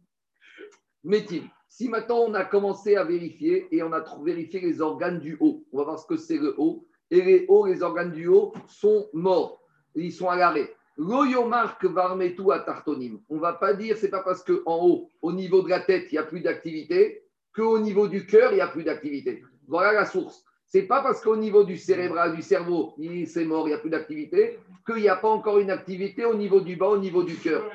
Metim. 1.05 1.49
Si 1.69 1.89
maintenant 1.89 2.25
on 2.27 2.35
a 2.35 2.45
commencé 2.45 2.97
à 2.97 3.05
vérifier 3.05 3.69
et 3.71 3.83
on 3.83 3.93
a 3.93 4.05
vérifié 4.23 4.61
les 4.61 4.81
organes 4.81 5.21
du 5.21 5.37
haut, 5.41 5.65
on 5.73 5.79
va 5.79 5.85
voir 5.85 5.99
ce 5.99 6.07
que 6.07 6.17
c'est 6.17 6.39
le 6.39 6.55
haut. 6.59 6.87
Et 7.11 7.23
les 7.23 7.47
hauts, 7.49 7.67
les 7.67 7.83
organes 7.83 8.13
du 8.13 8.27
haut 8.27 8.53
sont 8.67 9.09
morts. 9.13 9.63
Ils 9.95 10.13
sont 10.13 10.29
à 10.29 10.37
l'arrêt. 10.37 10.75
L'oyomark 10.97 11.85
varmetu 11.85 12.51
à 12.53 12.59
tartonim. 12.61 13.21
On 13.29 13.37
ne 13.37 13.41
va 13.41 13.53
pas 13.53 13.73
dire, 13.73 13.97
c'est 13.97 14.11
pas 14.11 14.23
parce 14.23 14.43
qu'en 14.43 14.85
haut, 14.85 15.09
au 15.23 15.33
niveau 15.33 15.63
de 15.63 15.69
la 15.69 15.81
tête, 15.81 16.09
il 16.11 16.15
n'y 16.15 16.19
a 16.19 16.25
plus 16.25 16.41
d'activité, 16.41 17.23
qu'au 17.55 17.79
niveau 17.79 18.09
du 18.09 18.27
cœur, 18.27 18.53
il 18.53 18.57
n'y 18.57 18.61
a 18.61 18.69
plus 18.69 18.85
d'activité. 18.85 19.43
Voilà 19.69 19.93
la 19.93 20.05
source. 20.05 20.45
C'est 20.71 20.83
pas 20.83 21.03
parce 21.03 21.23
qu'au 21.23 21.35
niveau 21.37 21.65
du 21.65 21.79
cérébral, 21.79 22.37
du 22.37 22.43
cerveau, 22.43 22.93
il- 22.99 23.27
c'est 23.27 23.47
mort, 23.47 23.67
il 23.67 23.71
n'y 23.71 23.75
a 23.75 23.79
plus 23.79 23.89
d'activité, 23.89 24.59
qu'il 24.85 24.97
n'y 24.97 25.09
a 25.09 25.17
pas 25.17 25.29
encore 25.29 25.59
une 25.59 25.71
activité 25.71 26.27
au 26.27 26.35
niveau 26.35 26.61
du 26.61 26.77
bas, 26.77 26.89
au 26.89 26.99
niveau 26.99 27.23
du 27.23 27.37
cœur. 27.37 27.71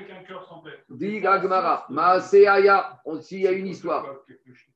Dit 0.89 1.19
Gagmara, 1.19 1.87
Maaseaya, 1.89 3.01
s'il 3.21 3.41
y 3.41 3.47
a 3.47 3.51
une 3.51 3.65
histoire. 3.67 4.05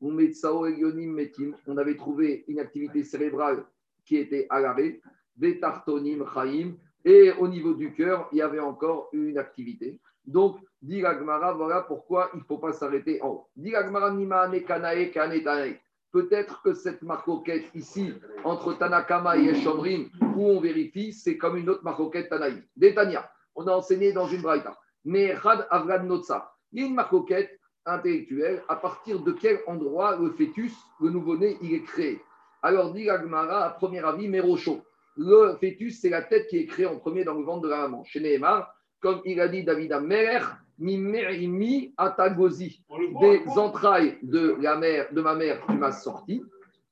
On 0.02 0.12
met 0.12 0.34
Tsao 0.34 0.66
Elionim 0.66 1.14
Metim, 1.14 1.56
on 1.68 1.78
avait 1.78 1.96
trouvé 1.96 2.44
une 2.48 2.60
activité 2.60 3.04
cérébrale 3.04 3.64
qui 4.04 4.18
était 4.18 4.48
à 4.50 4.60
l'arrêt, 4.62 5.00
Vetartonim 5.38 6.26
Chaim, 6.34 6.74
et 7.06 7.32
au 7.38 7.48
niveau 7.48 7.76
du 7.76 7.94
cœur, 7.94 8.30
il 8.32 8.40
y 8.40 8.42
avait 8.42 8.60
encore 8.60 9.10
une 9.14 9.38
activité. 9.38 10.00
Donc, 10.26 10.58
dit 10.82 11.02
Gagmara, 11.02 11.54
voilà 11.54 11.82
pourquoi 11.82 12.32
il 12.34 12.40
ne 12.40 12.44
faut 12.46 12.58
pas 12.58 12.74
s'arrêter 12.74 13.22
en 13.22 13.28
haut. 13.30 13.48
Dit 13.56 13.70
Gagmara, 13.72 14.10
Nimane 14.12 14.60
Kanae 14.64 15.12
Kane 15.12 15.42
Tanae. 15.44 15.80
Peut-être 16.18 16.64
que 16.64 16.74
cette 16.74 17.04
marcoquette 17.04 17.66
ici, 17.76 18.12
entre 18.44 18.74
Tanakama 18.74 19.38
et 19.38 19.50
Eshomrim, 19.50 20.10
où 20.36 20.48
on 20.48 20.60
vérifie, 20.60 21.14
c'est 21.14 21.38
comme 21.38 21.58
une 21.58 21.70
autre 21.70 21.84
marcoquette 21.84 22.30
Tanaï. 22.30 22.64
Détania, 22.76 23.30
on 23.54 23.68
a 23.68 23.72
enseigné 23.74 24.14
dans 24.14 24.28
une 24.28 24.42
braïta. 24.42 24.76
Mais 25.06 25.36
Had 25.44 25.68
Avran 25.70 26.06
Notsa. 26.06 26.52
Il 26.72 26.82
y 26.82 26.84
a 26.86 26.88
une 26.88 26.96
marcoquette 26.96 27.52
intellectuelle, 27.86 28.64
à 28.68 28.78
partir 28.78 29.20
de 29.20 29.32
quel 29.32 29.60
endroit 29.68 30.18
le 30.18 30.32
fœtus, 30.32 30.74
le 31.00 31.12
nouveau-né, 31.12 31.60
il 31.62 31.76
est 31.76 31.84
créé? 31.84 32.20
Alors, 32.64 32.94
dit 32.94 33.12
Agmara, 33.12 33.66
à 33.66 33.70
premier 33.70 34.04
avis, 34.04 34.28
Mérocho. 34.28 34.82
Le 35.18 35.56
fœtus, 35.62 36.00
c'est 36.02 36.10
la 36.10 36.24
tête 36.24 36.48
qui 36.48 36.58
est 36.58 36.66
créée 36.66 36.88
en 36.88 36.98
premier 36.98 37.26
dans 37.26 37.36
le 37.36 37.44
ventre 37.44 37.62
de 37.62 37.70
la 37.70 37.82
maman. 37.82 38.04
Chez 38.06 38.22
Nehemar, 38.22 38.74
comme 39.02 39.22
il 39.24 39.40
a 39.40 39.48
dit 39.48 39.64
David 39.64 39.94
Amer, 39.94 40.58
mi 40.80 41.94
atagozi. 41.98 42.84
Des 43.22 43.42
entrailles 43.58 44.18
de 44.22 44.56
la 44.62 44.78
mère, 44.78 45.08
de 45.12 45.22
ma 45.22 45.36
mère, 45.36 45.62
tu 45.68 45.74
m'as 45.74 45.92
sorti. 45.92 46.44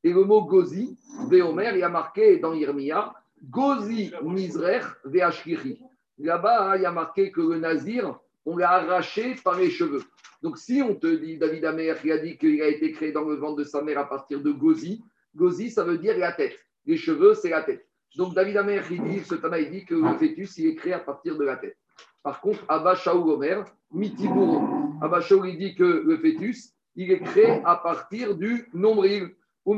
Et 0.04 0.14
le 0.14 0.24
mot 0.24 0.44
gozi, 0.44 0.98
Véomer, 1.30 1.72
il 1.74 1.80
y 1.80 1.84
a 1.84 1.90
marqué 1.90 2.38
dans 2.38 2.54
Irmia, 2.54 3.14
gozi 3.50 4.12
misrer 4.24 4.82
veashkiri. 5.04 5.80
Là-bas, 6.20 6.72
hein, 6.72 6.76
il 6.78 6.84
y 6.84 6.86
a 6.86 6.92
marqué 6.92 7.32
que 7.32 7.42
le 7.42 7.58
nazir, 7.58 8.20
on 8.46 8.56
l'a 8.56 8.72
arraché 8.72 9.36
par 9.44 9.58
les 9.58 9.70
cheveux. 9.70 10.04
Donc, 10.42 10.58
si 10.58 10.82
on 10.82 10.94
te 10.94 11.08
dit, 11.08 11.38
David 11.38 11.66
Amer, 11.66 11.98
il 12.04 12.12
a 12.12 12.20
dit 12.20 12.38
qu'il 12.38 12.62
a 12.62 12.68
été 12.68 12.92
créé 12.92 13.12
dans 13.12 13.24
le 13.24 13.36
ventre 13.36 13.58
de 13.58 13.64
sa 13.64 13.82
mère 13.82 13.98
à 13.98 14.08
partir 14.08 14.42
de 14.42 14.52
Gozi, 14.52 15.04
Gozi, 15.36 15.72
ça 15.72 15.84
veut 15.84 15.98
dire 15.98 16.18
la 16.18 16.32
tête. 16.32 16.58
Les 16.86 16.98
cheveux, 16.98 17.34
c'est 17.34 17.50
la 17.50 17.64
tête. 17.64 17.88
Donc, 18.16 18.36
David 18.36 18.58
Amer, 18.58 18.84
il 18.92 19.04
dit, 19.04 19.20
ce 19.22 19.36
Tana, 19.36 19.60
il 19.60 19.72
dit 19.72 19.86
que 19.86 19.96
le 19.96 20.14
fœtus, 20.14 20.58
il 20.60 20.68
est 20.68 20.76
créé 20.76 20.94
à 20.94 21.00
partir 21.00 21.36
de 21.36 21.44
la 21.44 21.58
tête. 21.58 21.78
Par 22.26 22.42
contre, 22.42 22.66
Abba 22.68 22.96
Shaul 22.96 23.30
Omer, 23.30 23.64
Mitiburo. 23.92 24.64
Abba 25.00 25.22
Shaul, 25.22 25.48
il 25.48 25.60
dit 25.60 25.76
que 25.76 25.84
le 25.84 26.18
fœtus, 26.18 26.74
il 26.96 27.12
est 27.12 27.20
créé 27.20 27.62
à 27.64 27.76
partir 27.76 28.36
du 28.36 28.68
nombril. 28.74 29.30
Et 29.68 29.76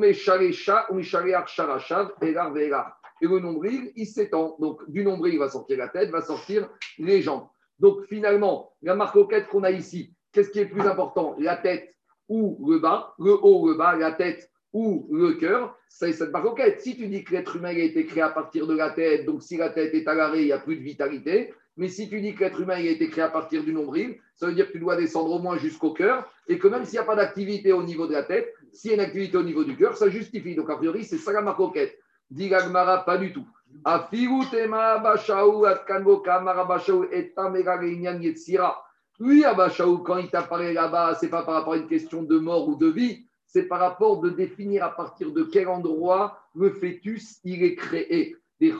le 3.28 3.40
nombril, 3.40 3.92
il 3.98 4.06
s'étend. 4.06 4.56
Donc, 4.62 4.90
du 4.90 5.04
nombril, 5.04 5.34
il 5.34 5.40
va 5.40 5.50
sortir 5.50 5.78
la 5.78 5.90
tête, 5.90 6.10
va 6.10 6.22
sortir 6.22 6.70
les 6.98 7.22
jambes. 7.22 7.50
Donc, 7.80 8.06
finalement, 8.06 8.72
la 8.82 8.96
marcoquette 8.96 9.50
qu'on 9.50 9.64
a 9.64 9.72
ici, 9.72 10.14
qu'est-ce 10.32 10.50
qui 10.50 10.60
est 10.60 10.68
plus 10.68 10.88
important? 10.88 11.36
La 11.40 11.58
tête 11.58 11.94
ou 12.30 12.66
le 12.72 12.80
bas? 12.80 13.14
Le 13.20 13.34
haut 13.34 13.68
le 13.68 13.76
bas 13.76 13.98
La 13.98 14.14
tête 14.14 14.50
ou 14.72 15.10
le 15.12 15.34
cœur? 15.34 15.78
C'est 15.90 16.14
cette 16.14 16.32
marcoquette. 16.32 16.80
Si 16.80 16.96
tu 16.96 17.08
dis 17.08 17.26
que 17.26 17.34
l'être 17.34 17.58
humain 17.58 17.76
a 17.76 17.80
été 17.80 18.06
créé 18.06 18.24
à 18.24 18.30
partir 18.30 18.68
de 18.68 18.74
la 18.74 18.92
tête, 18.92 19.26
donc 19.26 19.44
si 19.44 19.58
la 19.58 19.70
tête 19.70 19.94
est 19.94 20.08
à 20.08 20.14
l'arrêt, 20.14 20.44
il 20.44 20.46
n'y 20.46 20.54
a 20.54 20.60
plus 20.60 20.78
de 20.78 20.84
vitalité. 20.84 21.54
Mais 21.78 21.90
si 21.90 22.10
tu 22.10 22.20
dis 22.20 22.34
que 22.34 22.44
l'être 22.44 22.60
humain 22.60 22.76
a 22.76 22.80
été 22.80 23.08
créé 23.10 23.24
à 23.24 23.30
partir 23.30 23.64
du 23.64 23.72
nombril, 23.72 24.18
ça 24.36 24.48
veut 24.48 24.54
dire 24.54 24.68
que 24.68 24.72
tu 24.74 24.80
dois 24.80 24.96
descendre 24.96 25.32
au 25.32 25.40
moins 25.40 25.58
jusqu'au 25.58 25.94
cœur 25.94 26.30
et 26.48 26.58
que 26.58 26.68
même 26.68 26.86
s'il 26.86 26.94
n'y 26.94 27.00
a 27.00 27.04
pas 27.04 27.16
d'activité 27.16 27.72
au 27.72 27.84
niveau 27.84 28.08
de 28.08 28.14
la 28.14 28.24
tête, 28.24 28.54
s'il 28.74 28.92
y 28.92 28.94
a 28.94 28.98
une 28.98 29.04
activité 29.04 29.38
au 29.38 29.44
niveau 29.44 29.64
du 29.64 29.76
cœur, 29.78 29.96
ça 29.96 30.10
justifie. 30.10 30.56
Donc, 30.56 30.70
a 30.70 30.76
priori, 30.76 31.04
c'est 31.04 31.18
ça 31.18 31.32
la 31.32 31.42
marcoquette. 31.42 31.98
Dit 32.30 32.50
Gagmara, 32.50 33.06
pas 33.06 33.18
du 33.18 33.32
tout. 33.32 33.48
Oui, 39.20 39.44
Abashaou, 39.44 40.00
quand 40.00 40.18
il 40.18 40.30
t'apparaît 40.30 40.74
là-bas, 40.74 41.16
c'est 41.20 41.30
pas 41.30 41.44
par 41.44 41.56
rapport 41.56 41.74
à 41.74 41.78
une 41.78 41.88
question 41.88 42.24
de 42.24 42.38
mort 42.38 42.68
ou 42.68 42.76
de 42.76 42.88
vie, 42.88 43.26
c'est 43.46 43.64
par 43.64 43.80
rapport 43.80 44.20
de 44.20 44.30
définir 44.30 44.84
à 44.84 44.96
partir 44.96 45.32
de 45.32 45.44
quel 45.44 45.68
endroit 45.68 46.40
le 46.56 46.70
fœtus 46.70 47.40
il 47.44 47.64
est 47.64 47.76
créé. 47.76 48.36
Des 48.60 48.72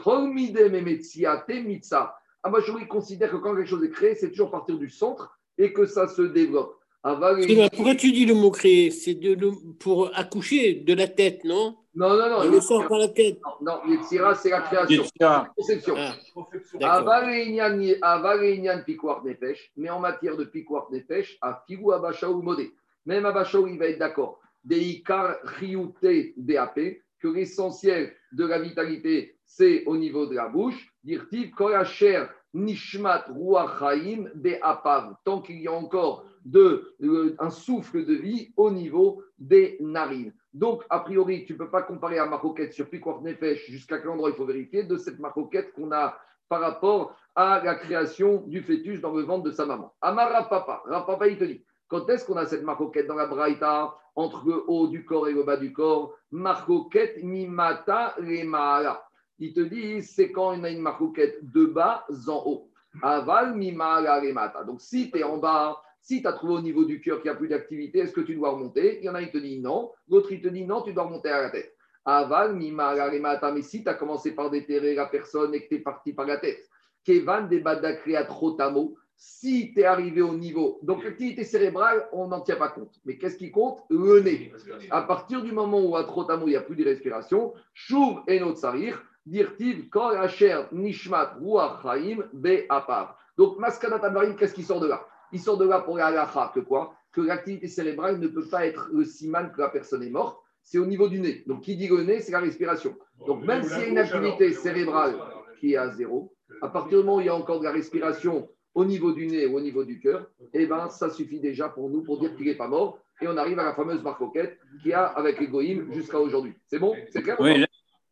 il 2.80 2.88
considère 2.88 3.30
que 3.30 3.36
quand 3.36 3.54
quelque 3.54 3.68
chose 3.68 3.84
est 3.84 3.90
créé, 3.90 4.14
c'est 4.14 4.30
toujours 4.30 4.50
partir 4.50 4.78
du 4.78 4.88
centre 4.90 5.38
et 5.56 5.72
que 5.72 5.86
ça 5.86 6.08
se 6.08 6.22
développe. 6.22 6.78
Pourquoi 7.02 7.94
tu 7.94 8.12
dis 8.12 8.26
le 8.26 8.34
mot 8.34 8.50
créer 8.50 8.90
C'est 8.90 9.14
de 9.14 9.36
pour 9.78 10.10
accoucher 10.16 10.74
de 10.74 10.94
la 10.94 11.06
tête, 11.06 11.44
non? 11.44 11.76
Non, 11.94 12.10
non, 12.10 12.28
non. 12.28 12.36
On 12.42 12.50
le 12.50 12.60
sort 12.60 12.86
par 12.86 12.98
la 12.98 13.08
tête. 13.08 13.38
Non, 13.60 13.80
Yetzira, 13.88 14.34
c'est 14.34 14.50
la 14.50 14.60
création. 14.62 15.02
Yetzira. 15.02 15.48
Conception. 15.56 15.94
Ah, 15.96 16.14
Ah, 16.36 16.46
d'accord. 16.80 17.12
Aval 17.12 17.98
Aval 18.02 18.84
Pikuar 18.84 19.24
Nefesh, 19.24 19.72
mais 19.76 19.90
en 19.90 20.00
matière 20.00 20.36
de 20.36 20.44
Pikuar 20.44 20.88
Nefesh, 20.92 21.38
à 21.40 21.64
Figu 21.66 21.92
Abashaou 21.92 22.42
Modé. 22.42 22.72
Même 23.06 23.26
Abashaou, 23.26 23.66
il 23.68 23.78
va 23.78 23.86
être 23.86 23.98
d'accord. 23.98 24.40
Des 24.64 24.80
Ikar 24.80 25.36
Chiyute 25.58 26.34
BAP, 26.36 26.78
que 27.20 27.28
l'essentiel 27.28 28.12
de 28.32 28.44
la 28.44 28.60
vitalité, 28.60 29.37
c'est 29.48 29.84
au 29.86 29.96
niveau 29.96 30.26
de 30.26 30.36
la 30.36 30.48
bouche. 30.48 30.92
Dirtiv 31.02 31.50
Koracher 31.50 32.26
Nishmat 32.54 33.24
Ruach 33.30 33.78
Chaim 33.78 34.28
Be'apav. 34.34 35.16
Tant 35.24 35.40
qu'il 35.40 35.60
y 35.60 35.66
a 35.66 35.72
encore 35.72 36.24
euh, 36.54 37.34
un 37.38 37.50
souffle 37.50 38.04
de 38.04 38.14
vie 38.14 38.52
au 38.56 38.70
niveau 38.70 39.22
des 39.38 39.78
narines. 39.80 40.34
Donc, 40.52 40.84
a 40.90 41.00
priori, 41.00 41.44
tu 41.46 41.54
ne 41.54 41.58
peux 41.58 41.70
pas 41.70 41.82
comparer 41.82 42.18
à 42.18 42.26
Maroquette 42.26 42.72
sur 42.72 42.88
Pikuar 42.88 43.22
Nefesh 43.22 43.70
jusqu'à 43.70 43.98
quel 43.98 44.10
endroit 44.10 44.30
il 44.30 44.36
faut 44.36 44.46
vérifier 44.46 44.84
de 44.84 44.96
cette 44.96 45.18
Maroquette 45.18 45.72
qu'on 45.72 45.92
a 45.92 46.16
par 46.48 46.60
rapport 46.60 47.16
à 47.34 47.62
la 47.64 47.74
création 47.74 48.42
du 48.46 48.62
fœtus 48.62 49.00
dans 49.00 49.12
le 49.12 49.22
ventre 49.22 49.44
de 49.44 49.50
sa 49.50 49.66
maman. 49.66 49.94
Amar 50.00 50.30
Rapapa, 50.30 50.82
Rapapa, 50.86 51.28
il 51.28 51.38
te 51.38 51.44
dit, 51.44 51.64
quand 51.88 52.08
est-ce 52.10 52.26
qu'on 52.26 52.36
a 52.36 52.44
cette 52.44 52.64
marcoquette 52.64 53.06
dans 53.06 53.14
la 53.14 53.26
braïta 53.26 53.94
entre 54.14 54.46
le 54.46 54.62
haut 54.66 54.88
du 54.88 55.04
corps 55.06 55.28
et 55.28 55.32
le 55.32 55.42
bas 55.42 55.56
du 55.56 55.72
corps? 55.72 56.14
Marcoquette 56.30 57.22
mimata 57.22 58.14
remala. 58.18 59.07
Il 59.38 59.52
te 59.52 59.60
dit, 59.60 60.02
c'est 60.02 60.32
quand 60.32 60.58
on 60.58 60.64
a 60.64 60.70
une 60.70 60.80
marcoquette 60.80 61.38
de 61.52 61.66
bas 61.66 62.06
en 62.26 62.42
haut. 62.46 62.70
Aval 63.02 63.52
remata. 63.52 64.64
Donc 64.64 64.80
si 64.80 65.10
tu 65.10 65.18
es 65.18 65.22
en 65.22 65.38
bas, 65.38 65.80
si 66.00 66.22
tu 66.22 66.28
as 66.28 66.32
trouvé 66.32 66.54
au 66.54 66.60
niveau 66.60 66.84
du 66.84 67.00
cœur 67.00 67.20
qu'il 67.20 67.30
n'y 67.30 67.36
a 67.36 67.38
plus 67.38 67.48
d'activité, 67.48 68.00
est-ce 68.00 68.12
que 68.12 68.20
tu 68.20 68.34
dois 68.34 68.50
remonter? 68.50 68.98
Il 68.98 69.04
y 69.04 69.08
en 69.08 69.14
a, 69.14 69.22
il 69.22 69.30
te 69.30 69.38
dit 69.38 69.60
non. 69.60 69.92
L'autre, 70.08 70.32
il 70.32 70.40
te 70.40 70.48
dit 70.48 70.64
non, 70.64 70.82
tu 70.82 70.92
dois 70.92 71.04
remonter 71.04 71.28
à 71.28 71.42
la 71.42 71.50
tête. 71.50 71.76
Aval 72.04 72.56
mimala 72.56 73.08
remata. 73.08 73.52
Mais 73.52 73.62
si 73.62 73.82
tu 73.82 73.88
as 73.88 73.94
commencé 73.94 74.34
par 74.34 74.50
déterrer 74.50 74.94
la 74.94 75.06
personne 75.06 75.54
et 75.54 75.62
que 75.62 75.68
tu 75.68 75.74
es 75.76 75.80
parti 75.80 76.12
par 76.12 76.26
la 76.26 76.38
tête, 76.38 76.68
Kevan 77.04 77.48
de 77.48 77.58
Badakriat 77.58 78.26
Rotamo, 78.28 78.96
si 79.16 79.72
tu 79.72 79.80
es 79.80 79.84
arrivé 79.84 80.22
au 80.22 80.34
niveau. 80.34 80.78
Donc, 80.82 81.02
l'activité 81.02 81.42
cérébrale, 81.42 82.08
on 82.12 82.28
n'en 82.28 82.40
tient 82.40 82.56
pas 82.56 82.68
compte. 82.68 83.00
Mais 83.04 83.18
qu'est-ce 83.18 83.36
qui 83.36 83.50
compte? 83.50 83.80
Le 83.90 84.20
nez. 84.20 84.52
À 84.90 85.02
partir 85.02 85.42
du 85.42 85.52
moment 85.52 85.80
où 85.80 85.96
à 85.96 86.04
Trotamo, 86.04 86.46
il 86.46 86.50
n'y 86.50 86.56
a 86.56 86.60
plus 86.60 86.76
de 86.76 86.84
respiration, 86.84 87.52
Chouv 87.74 88.20
et 88.28 88.38
Notsarir, 88.38 89.02
dirtiv 89.28 89.88
Kol 89.90 90.16
Asher 90.16 90.62
Nishmat 90.72 91.36
Ruach 91.40 91.82
Chaim 91.82 92.24
Be 92.32 92.64
Apar. 92.68 93.18
Donc, 93.36 93.58
Maskanat 93.58 94.04
Advarim, 94.04 94.34
qu'est-ce 94.36 94.54
qui 94.54 94.62
sort 94.62 94.80
de 94.80 94.88
là? 94.88 95.06
Il 95.32 95.40
sort 95.40 95.58
de 95.58 95.66
là 95.68 95.80
pour 95.80 95.96
la 95.96 96.06
halakha, 96.06 96.52
que 96.54 96.60
quoi? 96.60 96.94
Que 97.12 97.20
l'activité 97.20 97.68
cérébrale 97.68 98.18
ne 98.18 98.28
peut 98.28 98.46
pas 98.48 98.66
être 98.66 98.88
le 98.92 99.04
siman 99.04 99.52
que 99.52 99.60
la 99.60 99.68
personne 99.68 100.02
est 100.02 100.10
morte, 100.10 100.38
c'est 100.62 100.78
au 100.78 100.86
niveau 100.86 101.08
du 101.08 101.20
nez. 101.20 101.44
Donc, 101.46 101.62
qui 101.62 101.76
dit 101.76 101.88
le 101.88 102.02
nez, 102.02 102.20
c'est 102.20 102.32
la 102.32 102.40
respiration. 102.40 102.96
Donc, 103.26 103.44
même 103.44 103.62
s'il 103.62 103.78
y 103.78 103.84
a 103.84 103.88
une 103.88 103.98
activité 103.98 104.52
cérébrale 104.52 105.14
qui 105.60 105.74
est 105.74 105.76
à 105.76 105.88
zéro, 105.90 106.34
à 106.62 106.68
partir 106.68 106.98
du 106.98 107.04
moment 107.04 107.18
où 107.18 107.20
il 107.20 107.26
y 107.26 107.30
a 107.30 107.34
encore 107.34 107.60
de 107.60 107.64
la 107.64 107.72
respiration 107.72 108.48
au 108.74 108.84
niveau 108.84 109.12
du 109.12 109.26
nez 109.26 109.46
ou 109.46 109.56
au 109.56 109.60
niveau 109.60 109.84
du 109.84 109.98
cœur, 109.98 110.26
eh 110.52 110.66
ben, 110.66 110.88
ça 110.88 111.10
suffit 111.10 111.40
déjà 111.40 111.68
pour 111.68 111.90
nous 111.90 112.02
pour 112.02 112.18
dire 112.20 112.34
qu'il 112.36 112.46
n'est 112.46 112.54
pas 112.54 112.68
mort. 112.68 112.98
Et 113.20 113.26
on 113.26 113.36
arrive 113.36 113.58
à 113.58 113.64
la 113.64 113.74
fameuse 113.74 114.02
marcoquette 114.02 114.58
qu'il 114.80 114.92
y 114.92 114.94
a 114.94 115.04
avec 115.04 115.40
l'égoïme 115.40 115.92
jusqu'à 115.92 116.18
aujourd'hui. 116.20 116.54
C'est 116.66 116.78
bon? 116.78 116.94
C'est 117.10 117.22
clair? 117.22 117.40
Ou 117.40 117.44
Oui, 117.44 117.64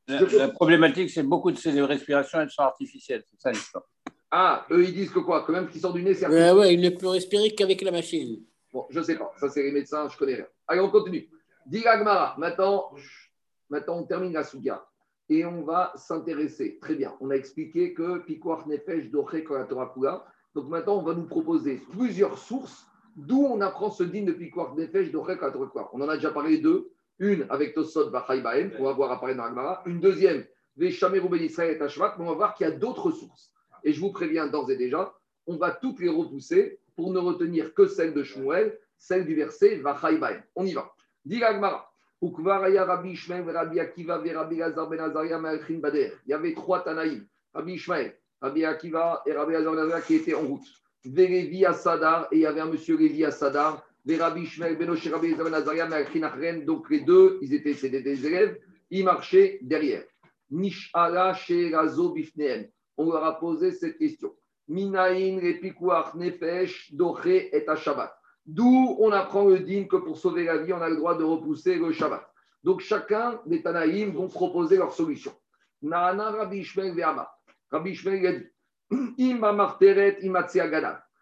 la, 0.09 0.49
problématique, 0.49 1.11
c'est 1.11 1.23
beaucoup 1.23 1.51
de 1.51 1.59
ces 1.59 1.81
respirations, 1.83 2.41
elles 2.41 2.51
sont 2.51 2.63
artificielles. 2.63 3.25
C'est 3.31 3.41
ça 3.41 3.51
l'histoire. 3.51 3.85
Ah, 4.31 4.67
eux, 4.71 4.85
ils 4.85 4.95
disent 4.95 5.11
que 5.11 5.21
quoi 5.21 5.45
Quand 5.47 5.53
même 5.53 5.69
qu'il 5.69 5.81
sort 5.81 5.93
du 5.93 6.03
nez, 6.03 6.15
c'est 6.15 6.29
Ouais, 6.29 6.51
ouais, 6.53 6.75
il 6.75 6.81
ne 6.81 6.91
peut 6.91 7.09
respirer 7.09 7.55
qu'avec 7.55 7.83
la 7.83 7.91
machine. 7.91 8.43
Bon, 8.73 8.85
je 8.91 8.99
ne 8.99 9.05
sais 9.05 9.17
pas. 9.17 9.33
Ça, 9.39 9.49
c'est 9.49 9.63
les 9.63 9.73
médecins, 9.73 10.09
je 10.09 10.17
connais 10.17 10.35
rien. 10.35 10.47
Allez, 10.67 10.81
on 10.81 10.91
continue. 10.91 11.29
Dit 11.67 11.87
Agmara. 11.87 12.35
Maintenant, 12.39 12.91
maintenant, 13.71 13.99
on 13.99 14.05
termine 14.05 14.33
la 14.33 14.45
Souga. 14.45 14.85
Et 15.29 15.45
on 15.45 15.63
va 15.63 15.93
s'intéresser. 15.97 16.79
Très 16.81 16.95
bien. 16.95 17.15
On 17.21 17.31
a 17.31 17.35
expliqué 17.35 17.95
que 17.95 18.19
Pikuach 18.19 18.67
Nefesh 18.67 19.11
la 19.51 19.65
Torah. 19.65 20.27
Donc 20.55 20.69
maintenant, 20.69 20.99
on 20.99 21.03
va 21.03 21.15
nous 21.15 21.27
proposer 21.27 21.83
plusieurs 21.91 22.39
sources 22.39 22.87
d'où 23.17 23.45
on 23.45 23.61
apprend 23.61 23.91
ce 23.91 24.05
digne 24.05 24.27
de 24.27 24.33
Pikuach 24.33 24.77
Nefesh 24.77 25.13
la 25.13 25.51
Torah. 25.51 25.91
On 25.93 26.01
en 26.01 26.09
a 26.09 26.17
déjà 26.17 26.31
parlé 26.31 26.59
deux. 26.59 26.91
Une 27.19 27.47
avec 27.49 27.75
Tosot 27.75 28.11
Bachai 28.11 28.41
Baem, 28.41 28.73
qu'on 28.73 28.85
va 28.85 28.93
voir 28.93 29.13
apparaître 29.13 29.39
dans 29.39 29.45
Agmara. 29.45 29.83
Une 29.87 30.01
deuxième, 30.01 30.45
Veshamer 30.77 31.21
Ben 31.21 31.43
Israël 31.43 31.77
et 31.77 31.79
Tashvat. 31.79 32.17
Mais 32.19 32.25
on 32.25 32.29
va 32.29 32.35
voir 32.35 32.55
qu'il 32.55 32.67
y 32.67 32.71
a 32.71 32.73
d'autres 32.73 33.11
sources. 33.11 33.53
Et 33.85 33.93
je 33.93 34.01
vous 34.01 34.13
préviens 34.13 34.47
d'ores 34.47 34.71
et 34.71 34.77
déjà, 34.77 35.15
on 35.47 35.57
va 35.57 35.71
toutes 35.71 36.01
les 36.01 36.09
repousser 36.09 36.79
pour 36.95 37.13
ne 37.13 37.19
retenir 37.19 37.75
que 37.75 37.87
celle 37.87 38.15
de 38.15 38.23
Shmuel, 38.23 38.79
celle 38.99 39.25
du 39.25 39.35
verset 39.35 39.77
Vachai 39.77 40.19
Baem. 40.19 40.43
On 40.55 40.67
y 40.67 40.75
va. 40.75 40.93
Dit 41.25 41.43
Agmara. 41.43 41.91
Ben. 42.23 42.33
Il 46.27 46.31
y 46.31 46.33
avait 46.33 46.55
trois 46.55 46.83
Tanaïm, 46.83 47.27
Rabbi 47.53 47.73
Ishmael, 47.75 48.17
Rabbi 48.41 48.65
Akiva 48.65 49.23
et 49.27 49.33
Rabbi 49.33 49.53
Lazar 49.53 49.77
ben 49.77 50.01
qui 50.01 50.15
étaient 50.15 50.35
en 50.35 50.47
route. 50.47 50.67
Vélévi 51.05 51.65
et 51.65 51.69
il 52.33 52.39
y 52.39 52.47
avait 52.47 52.61
un 52.61 52.67
monsieur 52.67 52.97
Lévi 52.97 53.25
à 53.25 53.31
Rabbi 54.15 54.43
Ishmael, 54.43 54.77
Benoche, 54.79 55.09
Rabbi 55.09 55.35
ben. 55.35 56.65
Donc 56.65 56.91
les 56.91 57.01
deux, 57.01 57.39
ils 57.43 57.53
étaient 57.55 57.75
c'était 57.75 58.03
des 58.03 58.25
élèves, 58.25 58.59
ils 58.91 59.05
marchaient 59.05 59.59
derrière. 59.63 60.05
Nish'ala 60.51 61.35
Sherazo 61.35 62.13
Bifneem. 62.13 62.69
On 62.97 63.11
leur 63.11 63.25
a 63.25 63.39
posé 63.39 63.73
cette 63.73 63.99
question. 63.99 64.35
Minaïn, 64.69 65.41
Repikuach, 65.41 66.15
Nefesh, 66.15 66.93
Doche 66.93 67.27
et 67.27 67.67
Shabbat. 67.77 68.17
D'où 68.47 68.97
on 69.01 69.11
apprend 69.11 69.45
le 69.45 69.59
digne 69.59 69.89
que 69.89 69.97
pour 69.97 70.17
sauver 70.19 70.45
la 70.45 70.59
vie, 70.59 70.73
on 70.73 70.81
a 70.81 70.89
le 70.89 70.97
droit 70.97 71.17
de 71.17 71.25
repousser 71.25 71.77
le 71.77 71.91
Shabbat. 71.93 72.25
Donc 72.63 72.81
chacun 72.81 73.41
des 73.47 73.63
Tanaïm 73.63 74.13
vont 74.13 74.29
proposer 74.29 74.77
leur 74.77 74.93
solution. 74.93 75.33
Nahana 75.83 76.31
Rabbi 76.31 76.59
Ishmael 76.59 76.95
Ve'ama. 76.95 77.29
Rabbi 77.71 77.91
Ishmael 77.91 78.27
a 78.27 78.33
dit 78.33 78.47
Imba 79.33 79.53
Marteret. 79.53 80.19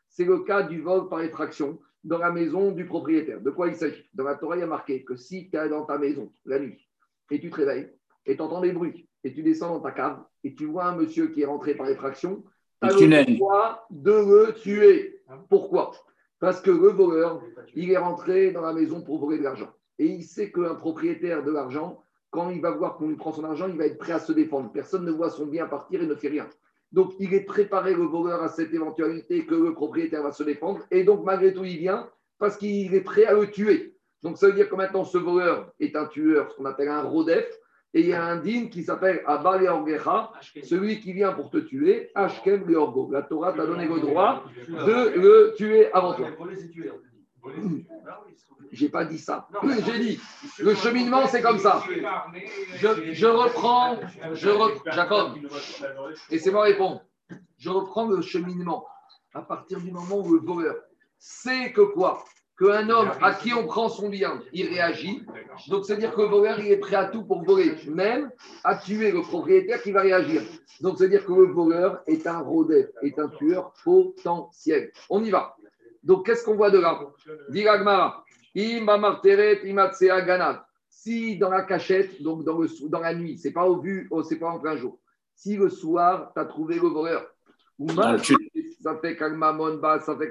C'est 0.09 0.25
le 0.25 0.41
cas 0.41 0.63
du 0.63 0.81
vol 0.81 1.09
par 1.09 1.23
effraction 1.23 1.79
dans 2.05 2.19
la 2.19 2.31
maison 2.31 2.71
du 2.71 2.87
propriétaire. 2.87 3.41
De 3.41 3.51
quoi 3.51 3.69
il 3.69 3.75
s'agit? 3.75 4.09
Dans 4.15 4.25
la 4.25 4.35
Torah, 4.37 4.57
il 4.57 4.61
y 4.61 4.63
a 4.63 4.67
marqué 4.67 5.05
que 5.05 5.17
si 5.17 5.51
tu 5.51 5.57
es 5.57 5.69
dans 5.69 5.85
ta 5.85 5.99
maison 5.99 6.31
la 6.45 6.59
nuit 6.59 6.89
et 7.31 7.41
tu 7.41 7.51
te 7.51 7.57
réveilles 7.57 7.91
et 8.27 8.37
tu 8.37 8.43
entends 8.43 8.61
des 8.61 8.73
bruits 8.73 9.09
et 9.25 9.33
tu 9.33 9.43
descends 9.43 9.71
dans 9.71 9.81
ta 9.81 9.91
cave 9.91 10.23
et 10.45 10.55
tu 10.55 10.67
vois 10.67 10.87
un 10.87 10.97
monsieur 10.97 11.29
qui 11.29 11.43
est 11.43 11.47
rentré 11.47 11.75
par 11.75 11.89
effraction, 11.89 12.45
tu 12.83 12.89
as 12.89 13.25
Le 13.25 13.37
droit 13.37 13.87
de 13.91 14.13
le 14.13 14.55
tuer. 14.55 15.23
Pourquoi? 15.49 15.93
Parce 16.39 16.61
que 16.61 16.71
le 16.71 16.89
voleur, 16.89 17.43
il 17.75 17.91
est 17.91 17.97
rentré 17.97 18.53
dans 18.53 18.61
la 18.61 18.75
maison 18.75 19.01
pour 19.01 19.19
voler 19.19 19.39
de 19.39 19.45
l'argent. 19.45 19.71
Et 19.99 20.07
il 20.07 20.23
sait 20.25 20.53
qu'un 20.53 20.75
propriétaire 20.75 21.43
de 21.43 21.51
l'argent, 21.51 22.03
quand 22.31 22.51
il 22.51 22.61
va 22.61 22.73
voir 22.73 22.97
qu'on 22.97 23.09
lui 23.09 23.17
prend 23.17 23.33
son 23.33 23.45
argent, 23.45 23.69
il 23.69 23.79
va 23.79 23.87
être 23.87 23.97
prêt 23.97 24.13
à 24.13 24.19
se 24.19 24.33
défendre. 24.33 24.71
Personne 24.73 25.05
ne 25.05 25.13
voit 25.13 25.31
son 25.31 25.47
bien 25.47 25.67
partir 25.67 26.03
et 26.03 26.07
ne 26.07 26.15
fait 26.15 26.29
rien. 26.29 26.49
Donc, 26.95 27.15
il 27.19 27.35
est 27.35 27.41
préparé, 27.41 27.93
le 27.93 28.05
voleur, 28.05 28.41
à 28.41 28.49
cette 28.49 28.73
éventualité 28.73 29.45
que 29.45 29.57
le 29.57 29.75
propriétaire 29.75 30.23
va 30.23 30.31
se 30.31 30.45
défendre. 30.45 30.79
Et 30.93 31.03
donc, 31.03 31.25
malgré 31.25 31.53
tout, 31.53 31.65
il 31.65 31.79
vient 31.79 32.09
parce 32.39 32.57
qu'il 32.57 32.95
est 32.95 33.01
prêt 33.01 33.25
à 33.25 33.35
le 33.35 33.51
tuer. 33.51 33.97
Donc, 34.23 34.39
ça 34.39 34.47
veut 34.47 34.53
dire 34.53 34.69
que 34.69 34.77
maintenant, 34.77 35.05
ce 35.05 35.19
voleur 35.19 35.73
est 35.81 35.97
un 35.97 36.07
tueur, 36.07 36.53
ce 36.53 36.57
qu'on 36.57 36.67
appelle 36.67 36.89
un 36.89 37.03
rodef. 37.03 37.47
Et 37.95 38.01
il 38.03 38.07
y 38.07 38.13
a 38.13 38.25
un 38.25 38.37
digne 38.37 38.69
qui 38.71 38.85
s'appelle 38.85 39.25
Abba 39.27 39.59
Leorgecha, 39.59 40.33
celui 40.63 41.01
qui 41.01 41.13
vient 41.13 41.33
pour 41.33 41.51
te 41.51 41.59
tuer, 41.59 42.13
Ashkem 42.15 42.65
Leorgo. 42.65 43.11
La 43.11 43.23
Torah 43.23 43.53
t'a 43.53 43.67
donné 43.67 43.89
le 43.89 43.99
droit 43.99 44.45
de 44.69 45.19
le 45.19 45.55
tuer 45.57 45.93
avant 45.93 46.15
toi. 46.15 46.29
J'ai 48.73 48.89
pas 48.89 49.05
dit 49.05 49.19
ça. 49.19 49.49
J'ai 49.87 49.99
dit, 49.99 50.21
le 50.59 50.75
cheminement, 50.75 51.27
c'est 51.27 51.43
comme 51.43 51.59
ça. 51.59 51.83
Je, 52.77 53.13
je 53.13 53.27
reprends, 53.27 53.97
je 54.33 54.49
re- 54.49 54.93
Jacob, 54.93 55.33
laissez-moi 56.31 56.63
répondre. 56.65 57.03
Je 57.59 57.71
reprends 57.71 58.07
le 58.07 58.21
cheminement. 58.23 58.87
À 59.35 59.43
partir 59.43 59.81
du 59.81 59.91
moment 59.91 60.19
où 60.19 60.35
le 60.35 60.41
voleur 60.41 60.77
sait 61.19 61.73
que 61.73 61.81
quoi? 61.83 62.25
Qu'un 62.57 62.89
homme 62.89 63.11
à 63.21 63.35
qui 63.35 63.53
on 63.53 63.67
prend 63.67 63.89
son 63.89 64.09
bien, 64.09 64.41
il 64.53 64.69
réagit. 64.69 65.27
Donc, 65.67 65.85
c'est-à-dire 65.85 66.15
que 66.15 66.21
le 66.21 66.29
voleur, 66.29 66.61
il 66.61 66.71
est 66.71 66.77
prêt 66.77 66.95
à 66.95 67.07
tout 67.07 67.25
pour 67.25 67.43
voler, 67.45 67.75
même 67.89 68.31
à 68.63 68.77
tuer 68.77 69.11
le 69.11 69.23
propriétaire 69.23 69.83
qui 69.83 69.91
va 69.91 70.03
réagir. 70.03 70.41
Donc, 70.81 70.99
c'est-à-dire 70.99 71.25
que 71.27 71.33
le 71.33 71.47
voleur 71.53 72.03
est 72.07 72.29
un 72.29 72.39
rodef, 72.39 72.87
est 73.03 73.19
un 73.19 73.29
tueur 73.29 73.73
potentiel. 73.83 74.93
On 75.11 75.25
y 75.25 75.31
va. 75.31 75.57
Donc, 76.05 76.27
qu'est-ce 76.27 76.45
qu'on 76.45 76.55
voit 76.55 76.71
de 76.71 76.79
là 76.79 77.01
Dit 77.49 77.65
marteret 78.81 79.61
imatsea 79.65 80.21
ganad. 80.23 80.61
Si 80.89 81.37
dans 81.39 81.51
la 81.51 81.63
cachette, 81.63 82.23
donc 82.23 82.45
dans, 82.45 82.59
le, 82.59 82.69
dans 82.89 83.01
la 83.01 83.15
nuit, 83.15 83.37
c'est 83.37 83.53
pas 83.53 83.67
au 83.67 83.81
vu, 83.81 84.07
oh, 84.11 84.23
c'est 84.23 84.39
pas 84.39 84.49
en 84.49 84.61
plein 84.61 84.77
jour. 84.77 84.99
Si 85.35 85.57
le 85.57 85.69
soir, 85.69 86.31
tu 86.35 86.41
as 86.41 86.45
trouvé 86.45 86.77
le 86.77 86.89
voleur, 86.89 87.27
ou 87.79 87.89
tunnel. 87.89 88.21
ça 88.81 88.97
fait 88.99 89.17
qu'un 89.17 89.31
mamon 89.31 89.79
bas, 89.79 90.01
ça 90.01 90.17
fait. 90.17 90.31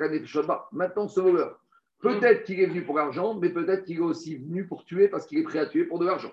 Maintenant, 0.72 1.08
ce 1.08 1.20
voleur, 1.20 1.60
peut-être 2.00 2.46
qu'il 2.46 2.62
est 2.62 2.68
venu 2.68 2.84
pour 2.86 2.96
l'argent, 2.98 3.34
mais 3.36 3.50
peut-être 3.50 3.84
qu'il 3.84 3.98
est 3.98 4.02
aussi 4.02 4.38
venu 4.38 4.66
pour 4.66 4.86
tuer 4.86 5.10
parce 5.10 5.26
qu'il 5.26 5.40
est 5.40 5.44
prêt 5.44 5.60
à 5.60 5.66
tuer 5.66 5.84
pour 5.84 6.00
de 6.00 6.06
l'argent. 6.06 6.32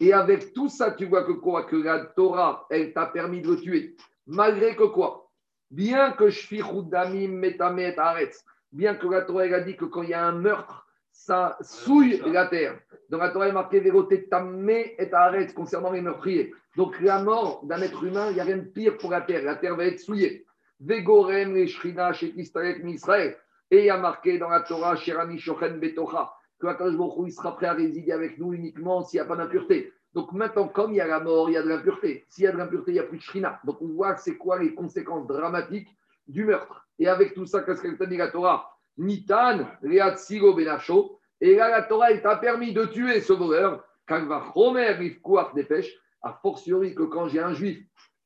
Et 0.00 0.12
avec 0.12 0.52
tout 0.52 0.68
ça, 0.68 0.90
tu 0.92 1.06
vois 1.06 1.24
que 1.24 1.32
quoi 1.32 1.64
Que 1.64 1.76
la 1.76 2.04
Torah, 2.04 2.66
elle 2.70 2.92
t'a 2.92 3.06
permis 3.06 3.42
de 3.42 3.50
le 3.50 3.56
tuer. 3.60 3.96
Malgré 4.26 4.76
que 4.76 4.84
quoi? 4.84 5.30
Bien 5.70 6.12
que 6.12 6.30
Shfichudamim 6.30 7.28
Metamet 7.28 7.98
Aretz, 7.98 8.44
bien 8.72 8.94
que 8.94 9.06
la 9.06 9.22
Torah 9.22 9.46
elle 9.46 9.54
a 9.54 9.60
dit 9.60 9.76
que 9.76 9.84
quand 9.84 10.02
il 10.02 10.10
y 10.10 10.14
a 10.14 10.24
un 10.24 10.32
meurtre, 10.32 10.86
ça 11.12 11.56
souille 11.60 12.22
la 12.26 12.46
terre. 12.46 12.78
Dans 13.10 13.18
la 13.18 13.30
Torah, 13.30 13.46
il 13.46 13.50
est 13.50 13.54
marqué 13.54 13.80
Véroté 13.80 14.28
Tamé 14.28 14.94
et 14.98 15.12
Aretz 15.12 15.52
concernant 15.52 15.90
les 15.90 16.00
meurtriers. 16.00 16.54
Donc 16.76 17.00
la 17.00 17.22
mort 17.22 17.64
d'un 17.64 17.80
être 17.82 18.04
humain, 18.04 18.28
il 18.30 18.34
n'y 18.34 18.40
a 18.40 18.44
rien 18.44 18.58
de 18.58 18.62
pire 18.62 18.96
pour 18.98 19.10
la 19.10 19.22
terre. 19.22 19.42
La 19.42 19.56
terre 19.56 19.76
va 19.76 19.86
être 19.86 19.98
souillée. 19.98 20.46
Vegorem 20.80 21.54
les 21.54 21.66
Shrina 21.66 22.12
chez 22.12 22.32
Israël. 22.36 23.36
Et 23.70 23.80
il 23.80 23.84
y 23.86 23.90
a 23.90 23.98
marqué 23.98 24.38
dans 24.38 24.48
la 24.48 24.60
Torah, 24.60 24.96
Sherani 24.96 25.38
Shochen 25.38 25.78
Betocha, 25.80 26.32
que 26.58 26.66
Hu, 26.66 27.26
il 27.26 27.32
sera 27.32 27.56
prêt 27.56 27.66
à 27.66 27.74
résider 27.74 28.12
avec 28.12 28.38
nous 28.38 28.54
uniquement 28.54 29.02
s'il 29.02 29.18
n'y 29.18 29.26
a 29.26 29.28
pas 29.28 29.36
d'impureté. 29.36 29.92
Donc 30.14 30.32
maintenant, 30.32 30.68
comme 30.68 30.92
il 30.92 30.96
y 30.96 31.00
a 31.00 31.06
la 31.06 31.20
mort, 31.20 31.50
il 31.50 31.54
y 31.54 31.56
a 31.56 31.62
de 31.62 31.68
l'impureté. 31.68 32.24
S'il 32.28 32.44
y 32.44 32.46
a 32.46 32.52
de 32.52 32.56
l'impureté, 32.56 32.92
il 32.92 32.94
n'y 32.94 33.00
a 33.00 33.04
plus 33.04 33.18
de 33.18 33.22
Shrina. 33.22 33.60
Donc 33.64 33.82
on 33.82 33.88
voit 33.88 34.14
que 34.14 34.20
c'est 34.20 34.36
quoi 34.36 34.58
les 34.58 34.74
conséquences 34.74 35.26
dramatiques 35.26 35.88
du 36.28 36.44
meurtre. 36.44 36.86
Et 36.98 37.08
avec 37.08 37.34
tout 37.34 37.46
ça, 37.46 37.62
qu'est-ce 37.62 37.82
qu'elle 37.82 37.96
t'a 37.96 38.06
dit 38.06 38.16
la 38.16 38.28
Torah? 38.28 38.70
Nitan, 38.96 39.66
Reatsilo 39.82 40.54
Benacho. 40.54 41.18
Et 41.40 41.56
là, 41.56 41.68
la 41.68 41.82
Torah, 41.82 42.10
elle 42.10 42.22
t'a 42.22 42.36
permis 42.36 42.72
de 42.72 42.84
tuer 42.84 43.20
ce 43.20 43.32
voleur. 43.32 43.84
Kalva 44.06 44.44
Chomer 44.54 44.90
Rivkuach 44.92 45.54
Nefesh. 45.54 45.94
A 46.22 46.32
fortiori 46.42 46.96
que 46.96 47.04
quand 47.04 47.28
j'ai 47.28 47.38
un 47.38 47.52
juif 47.52 47.78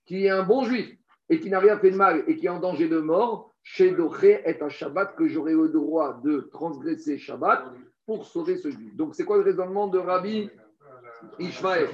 qui 0.07 0.25
est 0.25 0.31
un 0.31 0.45
bon 0.45 0.65
juif 0.65 0.97
et 1.29 1.39
qui 1.41 1.51
n'a 1.51 1.59
rien 1.59 1.79
fait 1.79 1.91
de 1.91 1.97
mal 1.97 2.25
et 2.27 2.37
qui 2.37 2.47
est 2.47 2.49
en 2.49 2.59
danger 2.59 2.89
de 2.89 2.99
mort, 2.99 3.53
chez 3.63 3.91
Doché 3.91 4.41
est 4.47 4.63
un 4.63 4.71
Shabbat 4.71 5.15
que 5.15 5.29
j'aurai 5.29 5.53
le 5.53 5.69
droit 5.69 6.19
de 6.25 6.49
transgresser 6.51 7.19
Shabbat 7.19 7.65
pour 8.07 8.25
sauver 8.25 8.57
ce 8.57 8.71
juif. 8.71 8.97
Donc 8.97 9.15
c'est 9.15 9.27
quoi 9.27 9.37
le 9.37 9.43
raisonnement 9.43 9.89
de 9.89 9.99
Rabbi 9.99 10.49
Ishmael? 11.39 11.89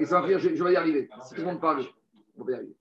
Et 0.00 0.06
ça 0.06 0.24
je 0.26 0.64
vais 0.64 0.72
y 0.72 0.76
arriver. 0.76 1.10
Si 1.22 1.34
tout 1.34 1.42
le 1.42 1.46
monde 1.48 1.60
parle, 1.60 1.84
on 2.38 2.44
va 2.44 2.52
y 2.52 2.54
arriver. 2.54 2.76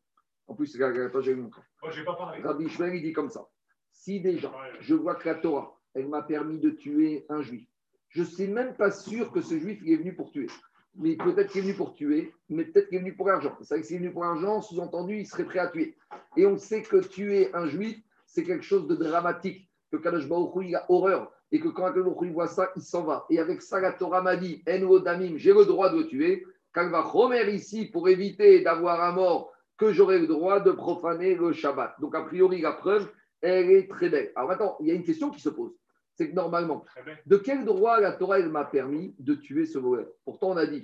En 0.47 0.53
plus, 0.53 0.73
regarde, 0.73 1.21
j'ai 1.21 1.35
mon 1.35 1.49
Moi, 1.81 1.91
j'ai 1.91 2.03
pas 2.03 2.15
parlé. 2.15 2.41
Rabbi 2.41 2.65
Ishmael, 2.65 2.95
il 2.95 3.01
dit 3.01 3.13
comme 3.13 3.29
ça. 3.29 3.47
Si 3.91 4.19
déjà, 4.19 4.51
je 4.79 4.93
vois 4.93 5.15
que 5.15 5.27
la 5.27 5.35
Torah, 5.35 5.79
elle 5.93 6.07
m'a 6.07 6.21
permis 6.21 6.59
de 6.59 6.69
tuer 6.69 7.25
un 7.29 7.41
juif, 7.41 7.67
je 8.09 8.21
ne 8.21 8.27
suis 8.27 8.47
même 8.47 8.75
pas 8.75 8.91
sûr 8.91 9.31
que 9.31 9.41
ce 9.41 9.57
juif 9.57 9.79
il 9.83 9.93
est 9.93 9.97
venu 9.97 10.15
pour 10.15 10.31
tuer. 10.31 10.47
Mais 10.95 11.17
peut-être 11.17 11.51
qu'il 11.51 11.59
est 11.59 11.63
venu 11.63 11.73
pour 11.73 11.93
tuer, 11.93 12.33
mais 12.47 12.63
peut-être 12.63 12.87
qu'il 12.87 12.97
est 12.97 13.01
venu 13.01 13.15
pour 13.15 13.27
l'argent. 13.27 13.57
C'est 13.61 13.73
vrai 13.73 13.81
que 13.81 13.87
s'il 13.87 13.97
est 13.97 13.99
venu 13.99 14.13
pour 14.13 14.23
l'argent, 14.23 14.61
sous-entendu, 14.61 15.17
il 15.17 15.27
serait 15.27 15.43
prêt 15.43 15.59
à 15.59 15.67
tuer. 15.67 15.97
Et 16.37 16.45
on 16.45 16.57
sait 16.57 16.81
que 16.81 16.97
tuer 17.05 17.53
un 17.53 17.67
juif, 17.67 17.97
c'est 18.25 18.43
quelque 18.43 18.63
chose 18.63 18.87
de 18.87 18.95
dramatique, 18.95 19.69
que 19.91 19.97
Kadosh 19.97 20.29
Baruch 20.29 20.65
il 20.65 20.75
a 20.75 20.85
horreur, 20.89 21.31
et 21.51 21.59
que 21.59 21.67
quand 21.67 21.87
Kadosh 21.87 22.05
Baruch 22.05 22.31
voit 22.31 22.47
ça, 22.47 22.71
il 22.77 22.81
s'en 22.81 23.03
va. 23.03 23.25
Et 23.29 23.39
avec 23.39 23.61
ça, 23.61 23.81
la 23.81 23.91
Torah 23.91 24.21
m'a 24.21 24.37
dit, 24.37 24.63
En 24.69 24.99
Damim, 24.99 25.35
j'ai 25.37 25.53
le 25.53 25.65
droit 25.65 25.89
de 25.91 25.97
le 25.97 26.07
tuer. 26.07 26.45
Kalva 26.73 27.09
Chomer 27.11 27.53
ici, 27.53 27.85
pour 27.85 28.07
éviter 28.07 28.61
d'avoir 28.61 29.01
un 29.03 29.11
mort, 29.11 29.51
que 29.77 29.91
j'aurai 29.91 30.19
le 30.19 30.27
droit 30.27 30.59
de 30.59 30.71
profaner 30.71 31.35
le 31.35 31.53
Shabbat. 31.53 31.95
Donc, 31.99 32.15
a 32.15 32.21
priori, 32.21 32.61
la 32.61 32.71
preuve, 32.71 33.09
elle 33.41 33.71
est 33.71 33.89
très 33.89 34.09
belle. 34.09 34.31
Alors 34.35 34.49
maintenant, 34.49 34.77
il 34.79 34.87
y 34.87 34.91
a 34.91 34.93
une 34.93 35.03
question 35.03 35.29
qui 35.29 35.41
se 35.41 35.49
pose. 35.49 35.73
C'est 36.13 36.29
que 36.29 36.35
normalement, 36.35 36.85
bien. 37.05 37.15
de 37.25 37.37
quel 37.37 37.65
droit 37.65 37.99
la 37.99 38.13
Torah 38.13 38.39
elle 38.39 38.49
m'a 38.49 38.63
permis 38.63 39.15
de 39.19 39.35
tuer 39.35 39.65
ce 39.65 39.77
voleur? 39.77 40.07
Pourtant, 40.23 40.51
on 40.51 40.57
a 40.57 40.65
dit, 40.65 40.81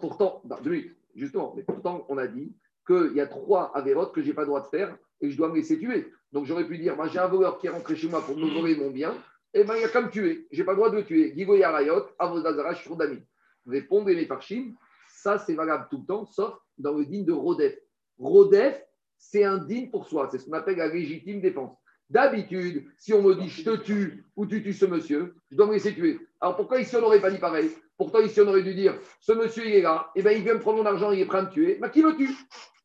pourtant, 0.00 0.42
non, 0.44 0.56
deux 0.62 0.70
minutes, 0.70 0.96
justement, 1.14 1.54
mais 1.56 1.62
pourtant, 1.62 2.04
on 2.10 2.18
a 2.18 2.26
dit 2.26 2.54
qu'il 2.86 3.12
y 3.14 3.20
a 3.20 3.26
trois 3.26 3.72
avérotes 3.74 4.14
que 4.14 4.20
je 4.20 4.28
n'ai 4.28 4.34
pas 4.34 4.42
le 4.42 4.48
droit 4.48 4.60
de 4.60 4.66
faire 4.66 4.96
et 5.20 5.26
que 5.26 5.32
je 5.32 5.36
dois 5.36 5.48
me 5.48 5.56
laisser 5.56 5.78
tuer. 5.78 6.12
Donc 6.32 6.44
j'aurais 6.44 6.66
pu 6.66 6.76
dire, 6.76 6.94
moi, 6.94 7.08
j'ai 7.08 7.18
un 7.18 7.26
voleur 7.26 7.58
qui 7.58 7.68
est 7.68 7.70
rentré 7.70 7.96
chez 7.96 8.08
moi 8.08 8.20
pour 8.20 8.36
me 8.36 8.46
voler 8.52 8.76
mon 8.76 8.90
bien, 8.90 9.14
et 9.54 9.64
ben 9.64 9.74
il 9.76 9.80
y 9.80 9.84
a 9.84 9.88
qu'à 9.88 10.02
me 10.02 10.10
tuer. 10.10 10.46
Je 10.52 10.58
n'ai 10.58 10.66
pas 10.66 10.72
le 10.72 10.76
droit 10.76 10.90
de 10.90 10.96
le 10.96 11.04
tuer. 11.04 11.32
Gigo 11.34 11.54
Yarayot, 11.54 12.08
Avodazara, 12.18 12.74
Shurdami. 12.74 13.22
Répondez 13.66 14.14
mes 14.14 14.26
parchim, 14.26 14.74
ça 15.08 15.38
c'est 15.38 15.54
valable 15.54 15.86
tout 15.90 16.00
le 16.00 16.06
temps, 16.06 16.26
sauf 16.26 16.54
dans 16.76 16.92
le 16.92 17.06
digne 17.06 17.24
de 17.24 17.32
Rodef. 17.32 17.74
Rodef, 18.18 18.82
c'est 19.18 19.44
un 19.44 19.58
digne 19.58 19.90
pour 19.90 20.06
soi, 20.06 20.28
c'est 20.30 20.38
ce 20.38 20.46
qu'on 20.46 20.52
appelle 20.52 20.76
la 20.76 20.88
légitime 20.88 21.40
défense. 21.40 21.76
D'habitude, 22.08 22.86
si 22.98 23.12
on 23.12 23.22
me 23.22 23.34
dit 23.34 23.48
je 23.48 23.64
te 23.64 23.76
tue 23.76 24.24
ou 24.36 24.46
tu 24.46 24.62
tues 24.62 24.72
ce 24.72 24.86
monsieur, 24.86 25.34
je 25.50 25.56
dois 25.56 25.66
me 25.66 25.72
laisser 25.72 25.94
tuer. 25.94 26.20
Alors 26.40 26.56
pourquoi 26.56 26.80
ici 26.80 26.94
on 26.96 27.00
n'aurait 27.00 27.20
pas 27.20 27.30
dit 27.30 27.38
pareil? 27.38 27.70
Pourtant 27.96 28.20
ici 28.20 28.40
on 28.40 28.46
aurait 28.48 28.62
dû 28.62 28.74
dire 28.74 28.98
ce 29.20 29.32
monsieur 29.32 29.66
il 29.66 29.74
est 29.74 29.82
là, 29.82 30.10
et 30.14 30.22
ben 30.22 30.30
il 30.30 30.42
vient 30.44 30.54
me 30.54 30.60
prendre 30.60 30.78
mon 30.78 30.86
argent, 30.86 31.10
il 31.10 31.20
est 31.20 31.26
prêt 31.26 31.38
à 31.38 31.42
me 31.42 31.50
tuer, 31.50 31.78
bah, 31.80 31.88
qui 31.88 32.02
me 32.02 32.16
tue? 32.16 32.34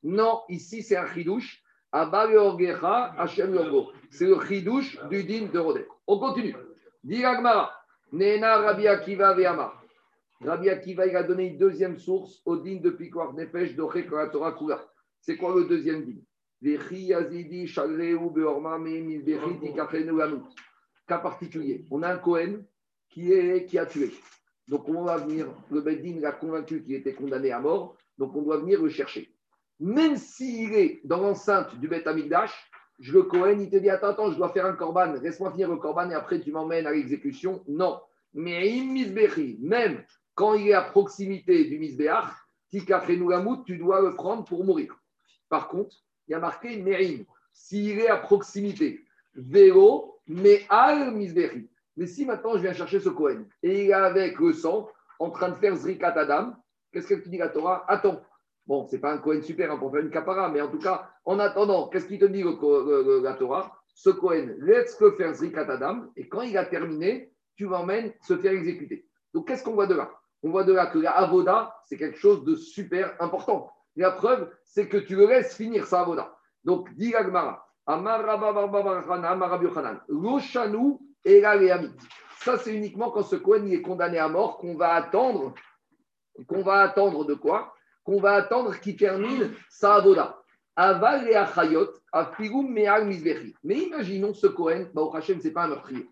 Non, 0.04 0.42
ici 0.50 0.82
c'est 0.82 0.96
un 0.96 1.08
chidouche. 1.08 1.62
C'est 4.10 4.26
le 4.26 4.40
chidouche 4.48 4.98
du 5.10 5.24
din 5.26 5.48
de 5.52 5.60
Rodef. 5.60 5.86
On 6.08 6.20
continue. 6.20 6.56
Dit 7.04 7.22
Nena 8.14 8.58
Rabbi 8.60 8.88
Akiva 8.88 9.34
Ve'amar. 9.34 9.84
Rabbi 10.40 10.70
Akiva, 10.70 11.06
il 11.06 11.18
a 11.18 11.24
donné 11.24 11.48
une 11.48 11.58
deuxième 11.58 11.98
source 11.98 12.42
au 12.46 12.56
din 12.56 12.78
de 12.78 12.92
Pikwar 12.92 13.34
Nefesh 13.34 13.76
d'Oche 13.76 14.08
Torah. 14.32 14.54
C'est 15.22 15.38
quoi 15.38 15.56
le 15.56 15.66
deuxième 15.66 16.04
Lamut. 20.18 20.44
Cas 21.08 21.20
particulier. 21.20 21.86
On 21.92 22.04
a 22.04 22.14
un 22.14 22.18
Cohen 22.18 22.64
qui, 23.10 23.32
est, 23.32 23.66
qui 23.66 23.78
a 23.78 23.86
tué. 23.86 24.12
Donc 24.68 24.88
on 24.88 25.04
va 25.04 25.18
venir, 25.18 25.48
le 25.70 25.82
Beddin 25.82 26.20
l'a 26.20 26.32
convaincu 26.32 26.84
qu'il 26.84 26.96
était 26.96 27.14
condamné 27.14 27.52
à 27.52 27.60
mort, 27.60 27.98
donc 28.18 28.36
on 28.36 28.42
doit 28.42 28.58
venir 28.58 28.82
le 28.82 28.90
chercher. 28.90 29.36
Même 29.80 30.16
s'il 30.16 30.74
est 30.74 31.02
dans 31.04 31.20
l'enceinte 31.20 31.78
du 31.80 31.88
Beth 31.88 32.08
Amikdash, 32.08 32.72
je 33.00 33.14
le 33.14 33.24
Cohen, 33.24 33.58
il 33.60 33.70
te 33.70 33.78
dit 33.78 33.90
Attends, 33.90 34.10
attends, 34.10 34.32
je 34.32 34.38
dois 34.38 34.50
faire 34.50 34.66
un 34.66 34.74
korban, 34.74 35.14
laisse-moi 35.14 35.52
finir 35.52 35.70
le 35.70 35.78
korban 35.78 36.10
et 36.12 36.14
après 36.14 36.40
tu 36.40 36.52
m'emmènes 36.52 36.86
à 36.86 36.92
l'exécution. 36.92 37.64
Non. 37.68 38.00
Mais 38.34 38.80
misbechi, 38.82 39.58
même 39.62 40.04
quand 40.36 40.54
il 40.54 40.70
est 40.70 40.74
à 40.74 40.84
proximité 40.84 41.66
du 41.66 41.80
misbeach, 41.80 42.30
tu 42.72 42.80
dois 42.80 44.02
le 44.02 44.16
prendre 44.16 44.46
pour 44.46 44.64
mourir. 44.64 45.01
Par 45.52 45.68
contre, 45.68 45.97
il 46.28 46.32
y 46.32 46.34
a 46.34 46.39
marqué 46.39 46.82
merim, 46.82 47.26
s'il 47.52 47.99
est 47.99 48.08
à 48.08 48.16
proximité, 48.16 49.02
vélo, 49.36 50.18
mais 50.26 50.62
al 50.70 51.12
misbechi. 51.12 51.70
Mais 51.97 52.08
si 52.08 52.26
maintenant 52.26 52.54
je 52.56 52.62
viens 52.62 52.72
chercher 52.72 53.02
ce 53.02 53.10
Cohen 53.10 53.43
et 53.62 53.84
il 53.84 53.89
est 53.89 53.93
avec 53.93 54.39
le 54.39 54.54
sang 54.54 54.88
en 55.20 55.30
train 55.30 55.49
de 55.49 55.56
faire 55.56 55.76
Zrikat 55.76 56.14
Adam, 56.18 56.54
qu'est-ce 56.93 57.14
que 57.14 57.30
dis 57.30 57.38
la 57.38 57.49
Torah? 57.49 57.84
Attends. 57.89 58.22
Bon, 58.66 58.88
c'est 58.88 58.99
pas 58.99 59.12
un 59.12 59.18
Cohen 59.18 59.41
super 59.41 59.70
hein, 59.70 59.78
pour 59.78 59.91
faire 59.91 59.99
une 59.99 60.10
capara, 60.10 60.47
mais 60.49 60.62
en 60.62 60.70
tout 60.70 60.80
cas, 60.80 61.10
en 61.26 61.38
attendant, 61.38 61.89
qu'est-ce 61.89 62.06
qu'il 62.06 62.20
te 62.20 62.26
dit 62.26 62.43
le- 62.43 63.22
la 63.22 63.34
Torah? 63.34 63.76
Ce 63.93 64.10
Cohen, 64.10 64.56
laisse-le 64.60 65.12
faire 65.18 65.34
Zrikat 65.34 65.70
Adam 65.70 66.06
et 66.16 66.30
quand 66.30 66.43
il 66.43 66.58
a 66.58 66.64
terminé, 66.64 67.34
tu 67.58 67.66
m'emmènes 67.66 68.14
se 68.22 68.38
faire 68.38 68.54
exécuter. 68.54 69.06
Donc 69.34 69.49
qu'est-ce 69.49 69.66
qu'on 69.66 69.74
voit 69.74 69.88
de 69.88 69.95
là? 69.95 70.12
On 70.43 70.49
voit 70.49 70.64
de 70.64 70.72
là 70.72 70.86
que 70.86 70.97
la 70.97 71.12
Avoda, 71.12 71.76
c'est 71.84 71.97
quelque 71.97 72.18
chose 72.18 72.45
de 72.45 72.56
super 72.56 73.16
important. 73.20 73.70
La 73.96 74.12
preuve, 74.12 74.50
c'est 74.64 74.88
que 74.88 74.98
tu 74.98 75.16
le 75.16 75.28
laisses 75.28 75.56
finir 75.56 75.86
sa 75.86 76.02
Avoda. 76.02 76.36
Donc, 76.64 76.94
dit 76.96 77.12
Gagmara, 77.12 77.68
Loshanu 80.08 80.98
et. 81.26 81.44
Ça, 82.39 82.58
c'est 82.58 82.74
uniquement 82.74 83.12
quand 83.12 83.24
ce 83.24 83.36
Cohen 83.36 83.66
il 83.66 83.74
est 83.74 83.82
condamné 83.82 84.18
à 84.18 84.28
mort 84.28 84.58
qu'on 84.58 84.76
va 84.76 84.94
attendre. 84.94 85.54
Qu'on 86.48 86.64
va 86.64 86.80
attendre 86.82 87.26
de 87.26 87.34
quoi? 87.34 87.74
Qu'on 88.04 88.20
va 88.20 88.34
attendre 88.34 88.80
qu'il 88.80 88.96
termine 88.96 89.54
sa 89.70 89.96
avoda. 89.96 90.42
Aval 90.76 91.28
et 91.28 91.36
achayot, 91.36 91.89
afigum 92.12 92.72
me'al. 92.72 93.06
Mais 93.64 93.78
imaginons 93.78 94.34
ce 94.34 94.48
Cohen, 94.48 94.88
bah, 94.94 95.02
au 95.02 95.16
Hachem, 95.16 95.39
ce 95.39 95.48
n'est 95.48 95.54
pas 95.54 95.64
un 95.64 95.68
meurtrier. 95.68 96.10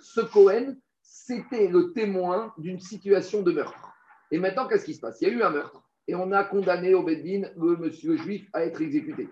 Ce 0.00 0.20
Cohen, 0.20 0.76
c'était 1.00 1.68
le 1.68 1.92
témoin 1.92 2.52
d'une 2.58 2.80
situation 2.80 3.42
de 3.42 3.52
meurtre. 3.52 3.92
Et 4.30 4.38
maintenant, 4.38 4.66
qu'est-ce 4.66 4.84
qui 4.84 4.94
se 4.94 5.00
passe? 5.00 5.20
Il 5.20 5.28
y 5.28 5.30
a 5.30 5.34
eu 5.34 5.42
un 5.42 5.50
meurtre 5.50 5.82
et 6.10 6.14
on 6.16 6.32
a 6.32 6.42
condamné 6.42 6.92
au 6.92 7.04
Beddin 7.04 7.42
le 7.56 7.76
monsieur 7.76 8.16
juif 8.16 8.48
à 8.52 8.64
être 8.64 8.82
exécuté. 8.82 9.28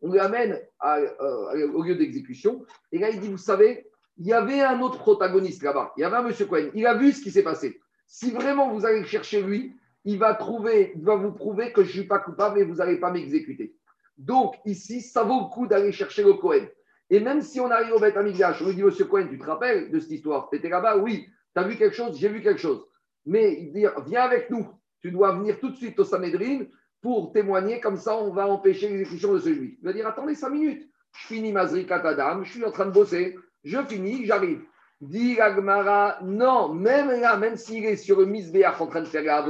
On 0.00 0.10
le 0.10 0.18
amène 0.18 0.58
à, 0.80 0.96
euh, 0.96 1.70
au 1.72 1.82
lieu 1.82 1.94
d'exécution 1.94 2.64
et 2.90 2.98
là, 2.98 3.10
il 3.10 3.20
dit 3.20 3.28
Vous 3.28 3.36
savez, 3.36 3.86
il 4.16 4.26
y 4.26 4.32
avait 4.32 4.62
un 4.62 4.80
autre 4.80 4.98
protagoniste 4.98 5.62
là-bas. 5.62 5.92
Il 5.98 6.00
y 6.00 6.04
avait 6.04 6.16
un 6.16 6.22
monsieur 6.22 6.46
Cohen. 6.46 6.70
Il 6.74 6.86
a 6.86 6.94
vu 6.94 7.12
ce 7.12 7.20
qui 7.22 7.30
s'est 7.30 7.42
passé. 7.42 7.80
Si 8.06 8.30
vraiment 8.30 8.72
vous 8.72 8.86
allez 8.86 9.00
le 9.00 9.06
chercher 9.06 9.42
lui, 9.42 9.76
il 10.06 10.18
va, 10.18 10.34
trouver, 10.34 10.92
il 10.96 11.04
va 11.04 11.16
vous 11.16 11.32
prouver 11.32 11.70
que 11.72 11.82
je 11.82 11.88
ne 11.88 11.92
suis 11.92 12.06
pas 12.06 12.18
coupable 12.18 12.58
et 12.58 12.64
vous 12.64 12.76
n'allez 12.76 12.96
pas 12.96 13.10
m'exécuter. 13.10 13.76
Donc, 14.16 14.54
ici, 14.64 15.02
ça 15.02 15.24
vaut 15.24 15.40
le 15.40 15.54
coup 15.54 15.66
d'aller 15.66 15.92
chercher 15.92 16.22
le 16.22 16.32
Cohen. 16.32 16.66
Et 17.10 17.20
même 17.20 17.42
si 17.42 17.60
on 17.60 17.70
arrive 17.70 17.92
au 17.92 18.00
Beth 18.00 18.16
Amigdash, 18.16 18.62
on 18.62 18.68
lui 18.68 18.74
dit 18.74 18.82
Monsieur 18.82 19.04
Cohen, 19.04 19.26
tu 19.28 19.38
te 19.38 19.44
rappelles 19.44 19.90
de 19.90 20.00
cette 20.00 20.10
histoire? 20.10 20.48
Tu 20.50 20.56
étais 20.56 20.70
là-bas? 20.70 20.96
Oui. 20.96 21.26
Tu 21.54 21.62
as 21.62 21.68
vu 21.68 21.76
quelque 21.76 21.94
chose? 21.94 22.18
J'ai 22.18 22.28
vu 22.28 22.40
quelque 22.40 22.60
chose. 22.60 22.86
Mais 23.26 23.52
il 23.60 23.72
dit 23.72 23.84
Viens 24.06 24.22
avec 24.22 24.48
nous. 24.48 24.66
Tu 25.02 25.10
dois 25.10 25.32
venir 25.32 25.58
tout 25.60 25.70
de 25.70 25.76
suite 25.76 25.98
au 25.98 26.04
Sanhedrin 26.04 26.64
pour 27.00 27.32
témoigner. 27.32 27.80
Comme 27.80 27.96
ça, 27.96 28.16
on 28.16 28.32
va 28.32 28.46
empêcher 28.46 28.88
l'exécution 28.88 29.34
de 29.34 29.38
ce 29.40 29.52
juif. 29.52 29.74
Il 29.80 29.84
va 29.84 29.92
dire 29.92 30.06
Attendez 30.06 30.34
cinq 30.34 30.50
minutes. 30.50 30.88
Je 31.12 31.26
finis 31.26 31.52
ma 31.52 31.66
Zrikat 31.66 32.06
Adam, 32.06 32.42
je 32.42 32.52
suis 32.52 32.64
en 32.64 32.70
train 32.70 32.86
de 32.86 32.92
bosser. 32.92 33.36
Je 33.64 33.78
finis, 33.86 34.24
j'arrive. 34.24 34.62
Dit 35.00 35.40
Agmara, 35.40 36.18
non, 36.22 36.72
même 36.72 37.10
là, 37.20 37.36
même 37.36 37.56
s'il 37.56 37.84
est 37.84 37.96
sur 37.96 38.20
le 38.20 38.26
en 38.26 38.86
train 38.86 39.00
de 39.00 39.06
faire 39.06 39.24
la 39.24 39.44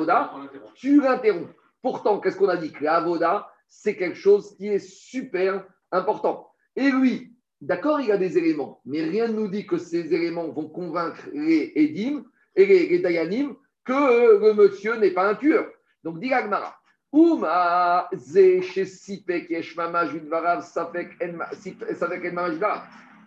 tu 0.74 1.00
l'interromps. 1.00 1.50
Pourtant, 1.82 2.20
qu'est-ce 2.20 2.36
qu'on 2.36 2.48
a 2.48 2.57
dit? 2.57 2.72
Que 2.72 2.84
la 2.84 3.50
c'est 3.68 3.96
quelque 3.96 4.16
chose 4.16 4.57
qui 4.57 4.68
est 4.68 4.78
super 4.78 5.66
important. 5.90 6.48
Et 6.74 6.90
lui, 6.90 7.36
d'accord, 7.61 8.00
il 8.00 8.11
a 8.11 8.16
des 8.16 8.38
éléments, 8.38 8.80
mais 8.86 9.03
rien 9.03 9.28
ne 9.28 9.34
nous 9.34 9.48
dit 9.48 9.66
que 9.66 9.76
ces 9.76 10.14
éléments 10.14 10.48
vont 10.48 10.68
convaincre 10.68 11.28
les 11.34 11.72
Edim 11.76 12.24
et 12.57 12.64
les 12.64 12.98
Dayanim 12.98 13.55
que 13.85 14.41
le 14.41 14.55
monsieur 14.55 14.97
n'est 14.97 15.11
pas 15.11 15.28
un 15.28 15.35
tueur. 15.35 15.66
Donc, 16.05 16.20
dit 16.20 16.33
Agmara. 16.33 16.76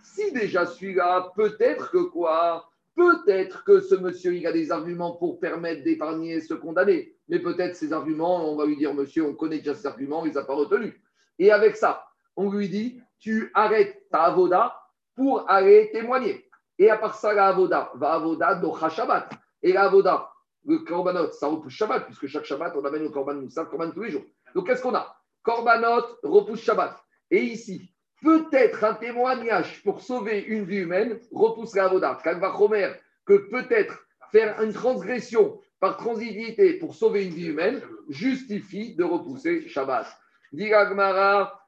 Si 0.04 0.32
déjà 0.32 0.66
celui-là, 0.66 1.32
peut-être 1.36 1.92
que 1.92 2.04
quoi? 2.10 2.68
Peut-être 2.96 3.64
que 3.64 3.82
ce 3.82 3.94
monsieur, 3.96 4.34
il 4.34 4.48
a 4.48 4.52
des 4.52 4.72
arguments 4.72 5.12
pour 5.18 5.40
permettre 5.40 5.84
d'épargner 5.84 6.42
ce 6.42 6.56
condamné. 6.56 7.14
Mais 7.28 7.40
peut-être 7.40 7.76
ces 7.76 7.94
arguments, 7.94 8.52
on 8.52 8.56
va 8.56 8.66
lui 8.66 8.78
dire, 8.78 8.94
monsieur, 8.94 9.26
on 9.26 9.36
connaît 9.36 9.58
déjà 9.58 9.76
ces 9.76 9.86
arguments, 9.86 10.24
ne 10.24 10.30
les 10.30 10.38
a 10.38 10.44
pas 10.44 10.56
retenus. 10.56 10.96
Et 11.38 11.52
avec 11.52 11.76
ça, 11.76 12.06
on 12.36 12.50
lui 12.50 12.70
dit, 12.70 13.02
tu 13.20 13.52
arrêtes 13.54 14.08
ta 14.10 14.24
avoda 14.24 14.76
pour 15.16 15.50
aller 15.50 15.92
témoigner. 15.92 16.50
Et 16.80 16.90
à 16.90 16.98
part 16.98 17.16
ça, 17.16 17.34
la 17.34 17.48
avoda, 17.48 17.92
va 17.96 18.14
avoda 18.14 18.56
docha 18.56 18.90
Shabbat. 18.90 19.30
Et 19.62 19.74
la 19.74 19.84
avoda, 19.84 20.32
le 20.66 21.32
ça 21.32 21.48
repousse 21.48 21.74
Shabbat, 21.74 22.06
puisque 22.06 22.28
chaque 22.28 22.46
Shabbat, 22.46 22.74
on 22.76 22.86
amène 22.86 23.04
le 23.04 23.10
korban 23.10 23.36
moussa, 23.36 23.64
le 23.64 23.68
korban 23.68 23.92
tous 23.92 24.04
les 24.04 24.12
jours. 24.12 24.26
Donc 24.54 24.68
qu'est-ce 24.68 24.82
qu'on 24.82 24.96
a? 24.96 25.16
Korbanot 25.44 26.06
repousse 26.24 26.64
Shabbat. 26.64 26.98
Et 27.32 27.42
ici, 27.42 27.94
peut-être 28.24 28.84
un 28.84 28.96
témoignage 28.96 29.84
pour 29.84 30.02
sauver 30.02 30.40
une 30.42 30.66
vie 30.66 30.78
humaine 30.78 31.20
repousse 31.32 31.76
la 31.76 31.86
avoda. 31.86 32.20
Kalva 32.24 32.54
Chomer, 32.58 32.92
que 33.26 33.50
peut-être 33.50 34.06
faire 34.32 34.62
une 34.62 34.74
transgression 34.74 35.60
par 35.80 35.98
transitivité 35.98 36.74
pour 36.80 36.96
sauver 36.96 37.26
une 37.26 37.34
vie 37.34 37.48
humaine 37.48 37.82
justifie 38.10 38.96
de 38.96 39.04
repousser 39.04 39.68
Shabbat. 39.68 40.08
Diragmara, 40.52 41.60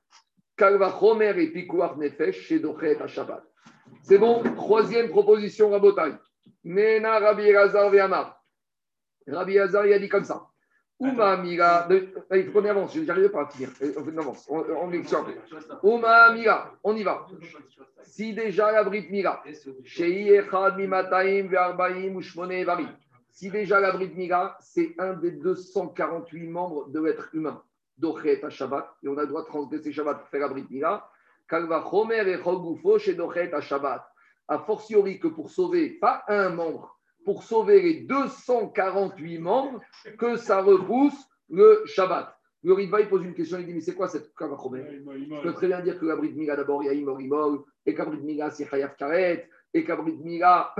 Kalva 0.55 0.91
Chomer 0.99 1.33
et 1.37 1.51
Pikuach 1.51 1.97
Nefesh 1.97 2.47
chez 2.47 2.61
à 2.99 3.07
Shabbat. 3.07 3.43
C'est 4.01 4.17
bon, 4.17 4.41
troisième 4.55 5.09
proposition 5.09 5.69
Rabotai. 5.69 6.13
Nena 6.63 7.19
Rabbi 7.19 7.43
Elazar 7.43 7.89
Ve'amar. 7.89 8.36
Rabbi 9.27 9.53
Elazar, 9.55 9.85
il 9.85 9.93
a 9.93 9.99
dit 9.99 10.09
comme 10.09 10.23
ça. 10.23 10.47
Uma 10.99 11.37
Mira. 11.37 11.83
de- 11.87 12.07
Il 12.31 12.45
faut 12.51 12.59
qu'on 12.61 12.65
avance, 12.67 12.95
je 12.95 13.01
n'arrive 13.01 13.29
pas 13.29 13.43
à 13.43 13.47
finir. 13.47 13.69
Euh, 13.83 13.93
On 13.97 14.17
avance, 14.17 14.47
on, 14.49 14.65
on 14.81 14.91
est 14.91 15.03
sur- 15.07 15.25
Uma 15.83 16.31
Mira, 16.33 16.73
on 16.83 16.95
y 16.95 17.03
va. 17.03 17.27
Si 18.03 18.33
déjà 18.33 18.71
la 18.71 18.83
Brit 18.83 19.07
Mira, 19.11 19.43
Shei 19.83 20.29
Echad 20.33 20.75
Mimataim 20.77 21.47
Ve'arbaim 21.49 22.15
Ushmone 22.17 22.63
Vari. 22.63 22.87
Si 23.31 23.51
déjà 23.51 23.79
la 23.79 23.91
Brit 23.91 24.11
Mira, 24.15 24.57
c'est 24.59 24.95
un 24.97 25.13
des 25.13 25.31
248 25.31 26.47
membres 26.47 26.89
de 26.89 26.99
l'être 26.99 27.29
humain, 27.33 27.61
d'Ochet 27.99 28.43
à 28.43 28.49
Shabbat, 28.49 28.89
et 29.03 29.07
on 29.07 29.17
a 29.17 29.21
le 29.21 29.27
droit 29.27 29.41
de 29.43 29.47
transgresser 29.47 29.91
Shabbat 29.91 30.17
pour 30.19 30.27
faire 30.29 30.41
la 30.41 30.47
Brit 30.47 30.65
Mira, 30.71 31.11
Kalva 31.47 31.85
Chomer 31.87 32.27
et 32.27 32.41
Chogufo 32.41 32.97
chez 32.97 33.13
Dochet 33.13 33.53
à 33.53 33.61
Shabbat. 33.61 34.03
A 34.47 34.59
fortiori 34.59 35.19
que 35.19 35.27
pour 35.27 35.51
sauver, 35.51 35.89
pas 35.89 36.23
un 36.27 36.49
membre, 36.49 36.96
pour 37.27 37.43
sauver 37.43 37.81
les 37.81 37.93
248 38.05 39.39
membres, 39.39 39.81
que 40.17 40.37
ça 40.37 40.61
repousse 40.61 41.27
le 41.49 41.81
Shabbat. 41.83 42.33
Le 42.63 42.71
Ritva, 42.71 43.01
il 43.01 43.09
pose 43.09 43.21
une 43.25 43.33
question, 43.33 43.57
il 43.59 43.65
dit 43.65 43.73
Mais 43.73 43.81
c'est 43.81 43.95
quoi 43.95 44.07
cette 44.07 44.33
Kalva 44.33 44.55
Chomer 44.55 44.85
Je 45.03 45.41
peux 45.41 45.51
très 45.51 45.67
bien 45.67 45.81
dire 45.81 45.99
que 45.99 46.05
la 46.05 46.15
Brit 46.15 46.31
Mila, 46.31 46.55
d'abord, 46.55 46.83
il 46.83 46.85
y 46.85 46.89
a 46.89 46.93
Imor 46.93 47.19
Imor, 47.19 47.65
et 47.85 47.93
qu'à 47.93 48.05
Brit 48.05 48.21
Mila, 48.21 48.49
c'est 48.49 48.65
Chayav 48.65 48.95
Karet, 48.95 49.49
et 49.73 49.83
qu'à 49.83 49.97
Brit 49.97 50.17
Mila, 50.23 50.73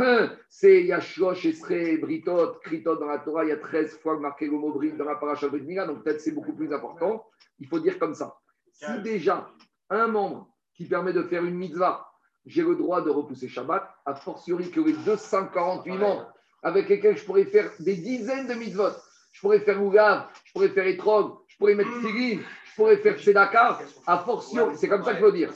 c'est 0.47 0.85
Yashlosh, 0.85 1.47
Esre, 1.47 1.99
Britot, 1.99 2.59
Kritot 2.63 2.95
dans 2.95 3.07
la 3.07 3.17
Torah, 3.17 3.43
il 3.43 3.49
y 3.49 3.51
a 3.51 3.57
13 3.57 3.97
fois 3.97 4.17
marqué 4.17 4.45
le 4.45 4.53
mot 4.53 4.71
Brit 4.71 4.93
dans 4.93 5.03
la 5.03 5.15
paracha 5.15 5.49
Brit 5.49 5.63
Mila, 5.63 5.85
donc 5.85 6.05
peut-être 6.05 6.21
c'est 6.21 6.31
beaucoup 6.31 6.53
plus 6.53 6.71
important. 6.71 7.25
Il 7.59 7.67
faut 7.67 7.81
dire 7.81 7.99
comme 7.99 8.13
ça. 8.13 8.37
Si 8.71 9.01
déjà 9.01 9.49
un 9.89 10.07
membre 10.07 10.47
qui 10.75 10.85
permet 10.85 11.11
de 11.11 11.23
faire 11.23 11.43
une 11.43 11.55
mitzvah, 11.55 12.07
j'ai 12.45 12.63
le 12.63 12.77
droit 12.77 13.01
de 13.01 13.09
repousser 13.09 13.49
Shabbat, 13.49 13.85
a 14.05 14.15
fortiori 14.15 14.71
que 14.71 14.79
les 14.79 14.93
248 14.93 15.91
membres 15.91 16.33
avec 16.63 16.89
lesquels 16.89 17.17
je 17.17 17.23
pourrais 17.25 17.45
faire 17.45 17.71
des 17.79 17.95
dizaines 17.95 18.47
de 18.47 18.53
mitzvot. 18.53 18.89
Je 19.31 19.41
pourrais 19.41 19.59
faire 19.59 19.81
Ougav, 19.83 20.27
je 20.45 20.51
pourrais 20.53 20.69
faire 20.69 20.87
Etrog, 20.87 21.37
je 21.47 21.57
pourrais 21.57 21.75
mettre 21.75 21.91
Tzirin, 22.01 22.41
je 22.65 22.75
pourrais 22.75 22.97
faire 22.97 23.17
Tzedaka, 23.19 23.79
a 24.07 24.17
fortiori, 24.19 24.75
c'est 24.77 24.87
comme 24.87 25.03
ça 25.03 25.11
qu'il 25.13 25.21
faut 25.23 25.31
dire. 25.31 25.51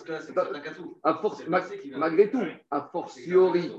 A 1.04 1.16
force, 1.16 1.48
ma- 1.48 1.64
malgré 1.98 2.30
tout, 2.30 2.44
a 2.70 2.82
fortiori, 2.92 3.72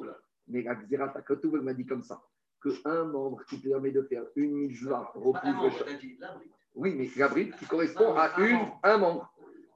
mais 0.48 0.62
la 0.62 0.74
Xerat 0.74 1.14
elle 1.28 1.60
m'a 1.62 1.72
dit 1.74 1.86
comme 1.86 2.02
ça, 2.02 2.20
qu'un 2.62 3.04
membre 3.04 3.44
qui 3.48 3.58
permet 3.58 3.92
de 3.92 4.02
faire 4.02 4.24
une 4.34 4.52
mitzvah 4.54 5.12
repousse. 5.14 5.84
Oui, 6.74 6.94
mais 6.96 7.08
la 7.16 7.28
bride 7.28 7.54
qui 7.56 7.66
correspond 7.66 8.14
à 8.16 8.32
une, 8.40 8.58
un 8.82 8.98
membre. 8.98 9.32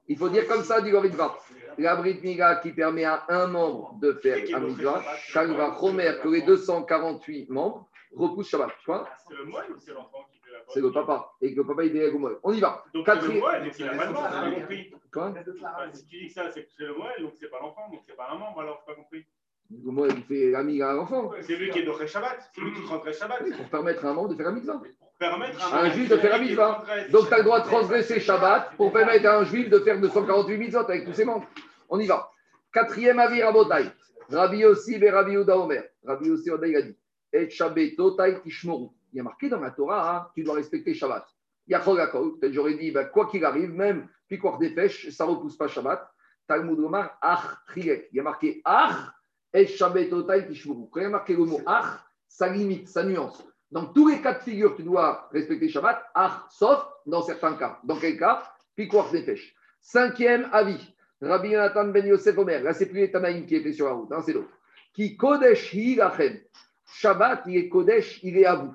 Il 0.09 0.17
faut 0.17 0.29
dire 0.29 0.47
comme 0.47 0.63
ça, 0.63 0.81
dit 0.81 0.89
Goritva. 0.91 1.37
La 1.77 1.95
bride 1.95 2.23
miga 2.23 2.55
qui 2.57 2.71
permet 2.71 3.05
à 3.05 3.25
un 3.29 3.47
membre 3.47 3.95
de 4.01 4.13
faire 4.13 4.37
un 4.55 4.59
mitzvah, 4.61 5.03
Shalva 5.27 5.77
Chomer, 5.79 6.13
que 6.23 6.29
les 6.29 6.41
248 6.41 7.49
membres 7.49 7.87
repoussent 8.15 8.49
Shabbat. 8.49 8.71
Vois 8.85 9.07
C'est 9.27 9.35
le 9.35 9.45
moine 9.45 9.65
ou 9.71 9.77
c'est 9.77 9.93
l'enfant 9.93 10.25
qui 10.31 10.39
fait 10.39 10.51
la 10.51 10.59
C'est 10.67 10.81
le 10.81 10.91
papa. 10.91 11.33
Et 11.41 11.53
que 11.53 11.57
le 11.57 11.67
papa, 11.67 11.83
il 11.83 11.95
est 11.95 12.09
au 12.09 12.19
moelle. 12.19 12.37
On 12.43 12.51
y 12.53 12.59
va. 12.59 12.83
Donc 12.93 13.05
c'est 13.07 13.21
le 13.21 13.39
moine, 13.39 13.63
donc 13.63 13.73
il 13.77 13.87
a 13.87 13.89
pas 13.89 14.07
j'ai 14.07 14.13
pas 14.13 14.51
compris. 14.59 14.93
Quoi 15.11 15.33
Enfin, 15.33 15.93
si 15.93 16.05
tu 16.07 16.19
dis 16.19 16.27
que 16.27 16.33
ça, 16.33 16.51
c'est 16.51 16.63
que 16.63 16.69
c'est 16.75 16.85
le 16.85 16.95
moine, 16.95 17.11
donc 17.19 17.33
c'est 17.39 17.49
pas 17.49 17.59
l'enfant, 17.59 17.89
donc 17.91 18.01
c'est 18.07 18.15
pas 18.15 18.29
un 18.31 18.37
membre, 18.37 18.61
alors 18.61 18.81
j'ai 18.85 18.93
pas 18.93 18.99
compris. 18.99 19.25
Le 19.69 19.91
moelle, 19.91 20.13
il 20.15 20.23
fait 20.23 20.51
l'ami 20.51 20.81
à 20.81 20.93
l'enfant. 20.93 21.31
C'est 21.41 21.57
lui 21.57 21.69
qui 21.69 21.79
est 21.79 21.83
d'Oré 21.83 22.07
Shabbat, 22.07 22.37
c'est 22.55 22.61
lui 22.61 22.73
qui 22.73 22.87
rentrait 22.87 23.11
Shabbat. 23.11 23.41
Oui, 23.43 23.51
Pour 23.55 23.69
permettre 23.69 24.05
à 24.05 24.09
un 24.09 24.13
membre 24.13 24.29
de 24.29 24.35
faire 24.35 24.47
un 24.47 24.53
mitzvah. 24.53 24.81
Pour 24.99 25.11
permettre 25.19 25.73
À 25.73 25.81
un 25.81 25.89
juif 25.89 26.09
de 26.09 26.15
faire 26.15 26.31
la 26.31 26.39
mitzvah. 26.39 26.85
Donc, 27.11 27.27
tu 27.27 27.33
as 27.33 27.37
le 27.39 27.43
droit 27.43 27.59
de 27.59 27.65
transgresser 27.65 28.19
Shabbat 28.21 28.75
pour 28.77 28.93
permettre 28.93 29.25
à 29.27 29.39
un 29.39 29.43
juif 29.43 29.69
de 29.69 29.79
faire 29.79 29.99
248 29.99 30.57
mitzvot 30.57 30.79
avec 30.79 31.03
tous 31.05 31.13
ses 31.13 31.25
membres. 31.25 31.45
On 31.89 31.99
y 31.99 32.07
va. 32.07 32.31
Quatrième 32.71 33.19
avis, 33.19 33.41
Rabotai. 33.41 33.91
Rabbi 34.29 34.57
Yossi 34.57 34.95
et 34.95 35.09
Rabbi 35.09 35.31
Yehuda 35.31 35.57
Omer. 35.57 35.83
Rabbi 36.05 36.27
Yossi 36.27 36.51
Oda, 36.51 36.67
dit 36.67 36.95
Et 37.33 37.49
Shabbat, 37.49 37.95
Totai. 37.95 38.41
Il 38.45 39.17
y 39.17 39.19
a 39.19 39.23
marqué 39.23 39.49
dans 39.49 39.59
la 39.59 39.71
Torah, 39.71 40.15
hein, 40.15 40.31
tu 40.35 40.43
dois 40.43 40.55
respecter 40.55 40.93
Shabbat. 40.93 41.25
Peut-être 41.67 42.53
j'aurais 42.53 42.75
dit, 42.75 42.91
ben, 42.91 43.05
quoi 43.05 43.27
qu'il 43.27 43.43
arrive, 43.43 43.73
même 43.73 44.07
puis 44.27 44.39
des 44.59 44.71
pêches, 44.71 45.09
ça 45.09 45.25
ne 45.25 45.31
repousse 45.31 45.57
pas 45.57 45.67
Shabbat. 45.67 46.09
Talmud 46.47 46.79
Omar, 46.79 47.17
Ach, 47.21 47.57
Trilek. 47.67 48.09
Il 48.11 48.17
y 48.17 48.19
a 48.19 48.23
marqué 48.23 48.61
Ach, 48.65 49.13
et 49.53 49.67
Shabbat, 49.67 50.09
Totai. 50.09 50.47
Quand 50.47 50.99
il 50.99 51.03
y 51.03 51.05
a 51.05 51.09
marqué 51.09 51.33
le 51.33 51.45
mot 51.45 51.61
Ach, 51.65 51.99
ça 52.27 52.49
limite, 52.49 52.89
ça 52.89 53.03
nuance. 53.03 53.43
Dans 53.71 53.85
tous 53.87 54.07
les 54.07 54.21
cas 54.21 54.33
de 54.33 54.43
figure, 54.43 54.75
tu 54.75 54.83
dois 54.83 55.29
respecter 55.31 55.69
Shabbat, 55.69 56.03
Ach, 56.13 56.47
sauf 56.49 56.85
dans 57.05 57.21
certains 57.21 57.55
cas. 57.55 57.79
Dans 57.83 57.97
quel 57.97 58.17
cas? 58.17 58.43
Piquoir 58.75 59.09
des 59.11 59.23
pêches. 59.23 59.55
Cinquième 59.81 60.49
avis. 60.51 60.93
Rabbi 61.21 61.51
Jonathan 61.51 61.85
ben 61.85 62.05
Yosef 62.05 62.37
Omer. 62.37 62.63
Là, 62.63 62.73
c'est 62.73 62.85
plus 62.85 62.99
les 62.99 63.11
Tanaïm 63.11 63.45
qui 63.45 63.55
étaient 63.55 63.73
sur 63.73 63.87
la 63.87 63.93
route, 63.93 64.11
hein, 64.11 64.21
c'est 64.25 64.33
l'autre. 64.33 64.51
Qui 64.93 65.17
Kodesh 65.17 65.73
hi 65.73 65.95
lachem. 65.95 66.39
Shabbat, 66.85 67.43
il 67.47 67.57
est 67.57 67.69
Kodesh, 67.69 68.19
il 68.23 68.37
est 68.37 68.45
à 68.45 68.55
vous. 68.55 68.73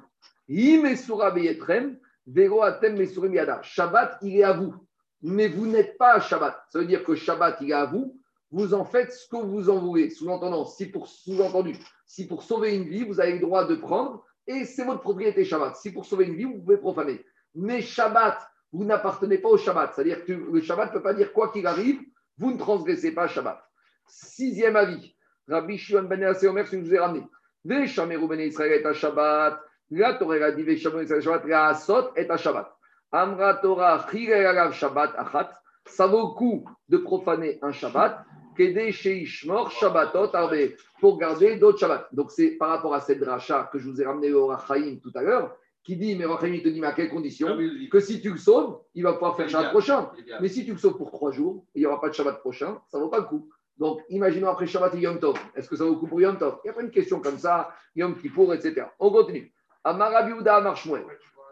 Hi 0.49 0.79
mesura 0.79 1.31
beyetrem, 1.31 1.99
vero 2.27 2.63
atem 2.63 2.97
mesurim 2.97 3.35
yada. 3.35 3.63
Shabbat, 3.63 4.19
il 4.23 4.39
est 4.39 4.45
à 4.45 4.53
vous. 4.53 4.75
Mais 5.23 5.49
vous 5.49 5.67
n'êtes 5.67 5.97
pas 5.97 6.15
à 6.15 6.21
Shabbat. 6.21 6.65
Ça 6.69 6.81
veut 6.81 6.87
dire 6.87 7.05
que 7.05 7.15
Shabbat, 7.15 7.59
il 7.61 7.71
est 7.71 7.75
à 7.75 7.87
vous. 7.87 8.19
Vous 8.51 8.75
en 8.75 8.85
faites 8.85 9.13
ce 9.13 9.29
que 9.29 9.37
vous 9.37 9.71
en 9.71 9.79
voulez. 9.79 10.11
Sous-entendant, 10.11 10.67
si 10.67 10.87
pour, 10.87 11.09
sous-entendu, 11.09 11.75
si 12.07 12.27
pour 12.27 12.43
sauver 12.43 12.75
une 12.75 12.89
vie, 12.89 13.05
vous 13.05 13.21
avez 13.21 13.35
le 13.35 13.39
droit 13.39 13.65
de 13.65 13.77
prendre, 13.77 14.25
et 14.47 14.65
c'est 14.65 14.85
votre 14.85 15.01
propriété 15.01 15.45
Shabbat. 15.45 15.77
Si 15.77 15.93
pour 15.93 16.05
sauver 16.05 16.27
une 16.27 16.35
vie, 16.35 16.45
vous 16.45 16.61
pouvez 16.61 16.77
profaner. 16.77 17.25
Mais 17.55 17.81
Shabbat, 17.81 18.39
vous 18.73 18.85
n'appartenez 18.85 19.39
pas 19.39 19.49
au 19.49 19.57
Shabbat. 19.57 19.95
C'est-à-dire 19.95 20.25
que 20.25 20.33
le 20.33 20.61
Shabbat 20.61 20.91
ne 20.91 20.99
peut 20.99 21.03
pas 21.03 21.15
dire 21.15 21.33
quoi 21.33 21.53
qu'il 21.53 21.67
arrive, 21.67 22.01
vous 22.39 22.53
ne 22.53 22.59
transgressez 22.59 23.13
pas 23.13 23.29
Shabbat. 23.29 23.63
Sixième 24.07 24.77
avis. 24.77 25.15
Rabbi 25.49 25.79
Shimon 25.79 26.05
ben 26.05 26.23
Omer, 26.45 26.67
je 26.67 26.77
vous 26.77 26.95
ai 26.95 26.99
ramené. 26.99 27.27
Veshameru 27.65 28.29
ben 28.29 28.41
Israël 28.41 28.73
est 28.73 28.87
à 28.87 28.93
Shabbat. 28.93 29.61
La 29.91 30.15
Torah 30.15 30.53
dit 30.53 30.63
Veshameru 30.63 31.07
ben 31.07 31.21
Shabbat. 31.21 31.45
La 31.47 31.67
Asot 31.69 32.15
est 32.17 32.31
à 32.31 32.37
Shabbat. 32.37 32.73
Amra 33.13 33.55
Torah 33.55 34.07
Chirei 34.11 34.45
Alav 34.45 34.73
Shabbat 34.73 35.15
Achat. 35.17 35.51
Ça 35.87 36.07
vaut 36.07 36.29
le 36.29 36.35
coup 36.39 36.65
de 36.89 36.99
profaner 36.99 37.59
un 37.63 37.73
Shabbat. 37.73 38.25
Kede 38.57 38.91
Sheishmor 38.91 39.71
Shabbatot 39.71 40.35
Arbe. 40.35 40.71
Pour 41.01 41.19
garder 41.19 41.57
d'autres 41.57 41.81
Shabbats. 41.81 42.09
Donc 42.13 42.31
c'est 42.31 42.53
par 42.53 42.69
rapport 42.69 42.95
à 42.95 43.01
cette 43.01 43.19
dracha 43.19 43.69
que 43.73 43.79
je 43.79 43.91
vous 43.91 44.01
ai 44.01 44.07
ramené 44.07 44.33
au 44.33 44.47
Rachaim 44.47 44.99
tout 45.03 45.11
à 45.15 45.23
l'heure. 45.23 45.57
Qui 45.85 45.97
dit, 45.97 46.15
mais 46.15 46.25
Rachaim, 46.25 46.55
il 46.55 46.63
te 46.63 46.69
dit, 46.69 46.81
mais 46.81 46.87
à 46.87 46.93
quelles 46.93 47.11
conditions 47.11 47.57
Que 47.91 47.99
si 47.99 48.21
tu 48.21 48.31
le 48.31 48.39
sauves, 48.39 48.81
il 48.95 49.03
va 49.03 49.15
pouvoir 49.15 49.37
faire 49.37 49.49
Shabbat 49.49 49.71
prochain. 49.71 50.11
Mais 50.41 50.49
si 50.49 50.65
tu 50.65 50.73
le 50.73 50.79
sauves 50.79 50.97
pour 50.97 51.11
trois 51.11 51.33
jours, 51.33 51.65
il 51.75 51.81
n'y 51.81 51.87
aura 51.87 52.01
pas 52.01 52.09
de 52.09 52.15
Shabbat 52.15 52.39
prochain, 52.41 52.81
ça 52.89 52.99
ne 52.99 53.03
vaut 53.03 53.09
pas 53.09 53.19
le 53.19 53.25
coup. 53.25 53.51
Donc, 53.79 54.01
imaginons 54.09 54.49
après 54.49 54.67
Shabbat 54.67 54.95
et 54.95 55.01
Yom 55.01 55.19
Tov. 55.19 55.37
Est-ce 55.57 55.69
que 55.69 55.75
ça 55.75 55.85
vaut 55.85 55.95
le 55.95 55.97
coup 55.97 56.07
pour 56.07 56.21
Yom 56.21 56.39
Tov? 56.39 56.59
Il 56.63 56.69
n'y 56.69 56.71
a 56.71 56.75
pas 56.75 56.83
une 56.83 56.91
question 56.91 57.21
comme 57.21 57.39
ça, 57.39 57.75
Yom 57.97 58.17
Kippour, 58.17 58.55
etc. 58.55 58.87
On 59.01 59.11
continue. 59.11 59.53
Amar 59.83 60.13
Rabbi 60.13 60.31
Yehuda 60.31 60.57
Amar 60.57 60.77
Shmuel. 60.77 61.05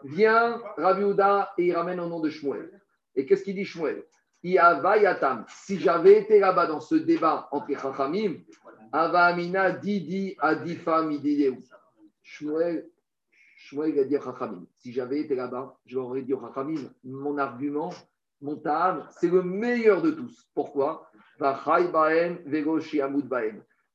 Vient 0.03 0.61
Rabbi 0.77 1.01
Yehuda 1.01 1.51
et 1.57 1.65
il 1.67 1.75
ramène 1.75 1.99
au 1.99 2.07
nom 2.07 2.21
de 2.21 2.29
Shmuel. 2.29 2.81
Et 3.15 3.25
qu'est-ce 3.25 3.43
qu'il 3.43 3.55
dit 3.55 3.65
Shmuel? 3.65 4.05
Iava 4.43 4.97
Yatam. 4.97 5.45
Si 5.49 5.77
j'avais 5.77 6.19
été 6.19 6.39
là-bas 6.39 6.67
dans 6.67 6.79
ce 6.79 6.95
débat 6.95 7.49
entre 7.51 7.67
Chachamim, 7.77 8.35
Ava 8.93 9.25
Amina 9.25 9.71
Didi 9.71 10.35
Adifa 10.39 11.03
Midideu. 11.03 11.57
Shmuel, 12.23 12.89
Shmuel 13.63 14.07
dire 14.07 14.23
Chachamim. 14.23 14.65
Si 14.77 14.91
j'avais 14.91 15.19
été 15.19 15.35
là-bas, 15.35 15.77
je 15.85 15.95
leur 15.95 16.07
aurais 16.07 16.23
dit 16.23 16.33
Chachamim, 16.33 16.89
mon 17.03 17.37
argument, 17.37 17.91
mon 18.41 18.55
ta'am, 18.55 19.07
c'est 19.19 19.29
le 19.29 19.43
meilleur 19.43 20.01
de 20.01 20.11
tous. 20.11 20.49
Pourquoi? 20.55 21.09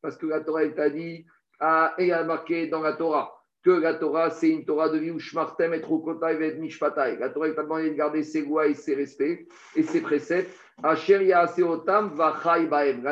Parce 0.00 0.16
que 0.16 0.26
la 0.26 0.40
Torah, 0.40 0.62
elle 0.62 0.74
t'a 0.74 0.90
dit, 0.90 1.26
ah, 1.58 1.94
et 1.98 2.12
a 2.12 2.22
marqué 2.22 2.68
dans 2.68 2.80
la 2.80 2.92
Torah, 2.92 3.42
que 3.64 3.70
la 3.70 3.94
Torah, 3.94 4.30
c'est 4.30 4.50
une 4.50 4.64
Torah 4.64 4.88
de 4.88 4.98
vie 4.98 5.10
où 5.10 5.18
Shmartem 5.18 5.74
et 5.74 5.78
Rukotai 5.78 6.40
et 6.40 6.54
Mishpatai. 6.58 7.16
La 7.18 7.30
Torah, 7.30 7.50
t'a 7.50 7.64
demandé 7.64 7.90
de 7.90 7.94
garder 7.94 8.22
ses 8.22 8.42
lois 8.42 8.68
et 8.68 8.74
ses 8.74 8.94
respects 8.94 9.48
et 9.74 9.82
ses 9.82 10.00
préceptes. 10.00 10.56
La 10.82 10.96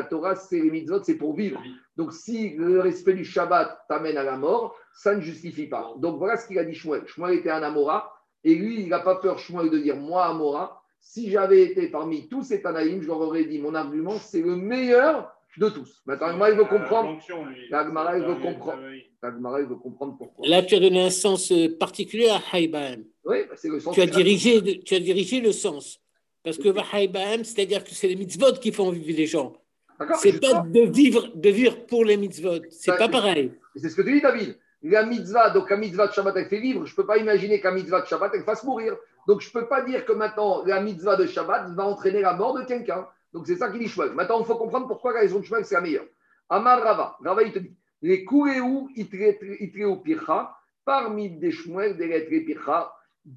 Torah, 0.03 0.37
c'est 0.37 0.61
les 0.61 0.71
mitzvot, 0.71 1.03
c'est 1.03 1.17
pour 1.17 1.35
vivre. 1.35 1.61
Donc, 1.97 2.13
si 2.13 2.51
le 2.51 2.81
respect 2.81 3.15
du 3.15 3.25
Shabbat 3.25 3.87
t'amène 3.89 4.19
à 4.19 4.23
la 4.23 4.37
mort, 4.37 4.77
ça 4.95 5.15
ne 5.15 5.21
justifie 5.21 5.67
pas. 5.67 5.95
Donc, 5.99 6.19
voilà 6.19 6.37
ce 6.37 6.47
qu'il 6.47 6.59
a 6.59 6.65
dit 6.65 6.75
Shmuel. 6.75 7.07
Shmuel 7.07 7.39
était 7.39 7.51
un 7.51 7.63
Amora, 7.63 8.13
et 8.43 8.55
lui, 8.55 8.83
il 8.83 8.89
n'a 8.89 9.01
pas 9.01 9.17
peur, 9.17 9.39
Shmuel, 9.39 9.71
de 9.71 9.79
dire 9.79 9.97
Moi, 9.97 10.25
Amora, 10.25 10.83
si 11.01 11.31
j'avais 11.31 11.63
été 11.63 11.89
parmi 11.89 12.29
tous 12.29 12.43
ces 12.43 12.61
Tanaïm, 12.63 13.01
je 13.01 13.07
leur 13.07 13.21
aurais 13.21 13.45
dit 13.45 13.59
Mon 13.59 13.75
argument, 13.75 14.19
c'est 14.19 14.43
le 14.43 14.57
meilleur 14.57 15.35
de 15.59 15.69
tous. 15.69 16.03
Maintenant, 16.07 16.37
moi, 16.37 16.51
il 16.51 16.57
veut 16.57 16.65
comprendre. 16.65 17.19
La 17.71 17.85
Gemara, 17.85 18.19
il 18.19 18.25
veut 18.25 18.35
comprendre. 18.37 18.83
La 19.23 19.31
Gemara, 19.31 19.61
il 19.61 19.67
veut 19.67 19.77
comprendre 19.77 20.17
pourquoi. 20.19 20.47
Là, 20.49 20.63
tu 20.63 20.75
as 20.75 20.81
donné 20.81 21.01
un 21.01 21.11
sens 21.11 21.53
particulier 21.79 22.29
à 22.29 22.41
Haïbahem. 22.53 23.05
Oui, 23.25 23.39
bah, 23.49 23.55
c'est 23.57 23.69
le 23.69 23.81
sens 23.81 23.95
Tu 23.95 24.01
as, 24.01 24.07
dirigé, 24.07 24.81
tu 24.81 24.95
as 24.95 25.01
dirigé 25.01 25.41
le 25.41 25.53
sens. 25.53 26.01
Parce 26.45 26.59
que 26.59 26.69
Haïbahem, 26.95 27.43
c'est-à-dire 27.43 27.83
que 27.83 27.91
c'est 27.91 28.07
les 28.07 28.17
mitzvot 28.17 28.53
qui 28.61 28.71
font 28.71 28.91
vivre 28.91 29.17
les 29.17 29.27
gens. 29.27 29.55
C'est 30.21 30.41
pas 30.41 30.61
de 30.61 30.81
vivre, 30.81 31.29
de 31.35 31.51
vivre 31.51 31.87
pour 31.87 32.05
les 32.05 32.17
mitzvot. 32.17 32.61
C'est 32.71 32.91
Bah, 32.91 32.99
pas 32.99 33.09
pareil. 33.09 33.53
C'est 33.77 33.89
ce 33.89 33.97
que 33.97 34.03
tu 34.03 34.13
dis, 34.13 34.21
David. 34.21 34.59
La 34.83 35.07
mitzvah, 35.07 35.49
donc 35.51 35.71
la 35.71 35.79
mitzvah 35.79 36.09
de 36.09 36.13
Shabbat, 36.13 36.37
elle 36.37 36.49
fait 36.49 36.61
vivre. 36.61 36.85
Je 36.85 36.93
ne 36.93 36.97
peux 36.97 37.07
pas 37.07 37.17
imaginer 37.17 37.61
qu'un 37.61 37.71
mitzvah 37.71 38.03
de 38.03 38.07
Shabbat, 38.07 38.33
elle 38.35 38.45
fasse 38.45 38.63
mourir. 38.65 38.95
Donc 39.27 39.41
je 39.41 39.49
ne 39.49 39.53
peux 39.53 39.67
pas 39.67 39.83
dire 39.83 40.05
que 40.05 40.13
maintenant, 40.13 40.63
la 40.67 40.83
mitzvah 40.83 41.17
de 41.17 41.27
Shabbat 41.27 41.71
va 41.75 41.87
entraîner 41.87 42.21
la 42.21 42.35
mort 42.35 42.53
de 42.59 42.65
quelqu'un. 42.65 43.07
Donc 43.33 43.47
c'est 43.47 43.57
ça 43.57 43.71
qu'il 43.71 43.81
dit 43.81 43.89
Shmuel. 43.89 44.13
Maintenant, 44.13 44.41
il 44.41 44.45
faut 44.45 44.57
comprendre 44.57 44.87
pourquoi 44.87 45.15
la 45.15 45.21
raison 45.21 45.39
de 45.41 45.45
Shmuel, 45.45 45.65
c'est 45.65 45.75
la 45.77 45.81
meilleure. 45.81 46.05
Amar 46.51 46.83
Rava. 46.83 47.17
Rava, 47.25 47.43
il 47.43 47.53
te 47.53 47.61
dit 47.61 47.75
les 48.03 48.25
Kouréou, 48.27 48.91
Itreu 48.95 50.03
Pircha, 50.05 50.55
parmi 50.85 51.31
des 51.31 51.51
Shmuel, 51.51 51.97
des 51.97 52.07
lettres 52.07 52.29
Pircha, 52.45 52.93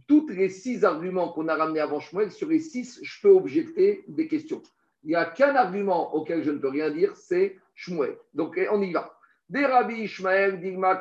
toutes 0.07 0.31
les 0.31 0.49
six 0.49 0.83
arguments 0.83 1.29
qu'on 1.29 1.47
a 1.47 1.55
ramenés 1.55 1.79
avant 1.79 1.99
Shmuel, 1.99 2.31
sur 2.31 2.49
les 2.49 2.59
six, 2.59 2.99
je 3.01 3.21
peux 3.21 3.29
objecter 3.29 4.03
des 4.07 4.27
questions. 4.27 4.61
Il 5.03 5.09
n'y 5.09 5.15
a 5.15 5.25
qu'un 5.25 5.55
argument 5.55 6.13
auquel 6.13 6.43
je 6.43 6.51
ne 6.51 6.57
peux 6.57 6.69
rien 6.69 6.89
dire, 6.89 7.15
c'est 7.15 7.57
Shmuel. 7.75 8.17
Donc 8.33 8.59
on 8.71 8.81
y 8.81 8.91
va. 8.91 9.17
Ishmael, 9.49 10.59
Digma. 10.59 10.99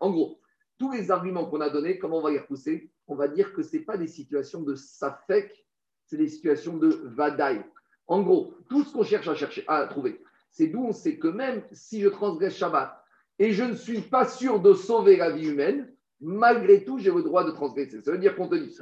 En 0.00 0.10
gros, 0.10 0.40
tous 0.78 0.90
les 0.92 1.10
arguments 1.10 1.46
qu'on 1.46 1.60
a 1.60 1.70
donnés, 1.70 1.98
comment 1.98 2.18
on 2.18 2.22
va 2.22 2.30
les 2.30 2.38
repousser? 2.38 2.90
On 3.06 3.14
va 3.14 3.28
dire 3.28 3.54
que 3.54 3.62
ce 3.62 3.76
n'est 3.76 3.82
pas 3.82 3.96
des 3.96 4.08
situations 4.08 4.60
de 4.60 4.74
safek, 4.74 5.66
c'est 6.04 6.18
des 6.18 6.28
situations 6.28 6.76
de 6.76 7.00
vadaï. 7.04 7.64
En 8.12 8.20
gros, 8.20 8.52
tout 8.68 8.84
ce 8.84 8.92
qu'on 8.92 9.04
cherche 9.04 9.26
à, 9.26 9.34
chercher, 9.34 9.64
à 9.66 9.86
trouver, 9.86 10.20
c'est 10.50 10.66
d'où 10.66 10.84
on 10.84 10.92
sait 10.92 11.16
que 11.16 11.28
même 11.28 11.62
si 11.72 12.02
je 12.02 12.08
transgresse 12.08 12.54
Shabbat 12.54 13.02
et 13.38 13.52
je 13.54 13.64
ne 13.64 13.74
suis 13.74 14.02
pas 14.02 14.26
sûr 14.26 14.60
de 14.60 14.74
sauver 14.74 15.16
la 15.16 15.30
vie 15.30 15.48
humaine, 15.48 15.90
malgré 16.20 16.84
tout, 16.84 16.98
j'ai 16.98 17.10
le 17.10 17.22
droit 17.22 17.42
de 17.42 17.52
transgresser. 17.52 18.02
Ça 18.02 18.12
veut 18.12 18.18
dire 18.18 18.36
qu'on 18.36 18.48
te 18.48 18.56
dit, 18.56 18.76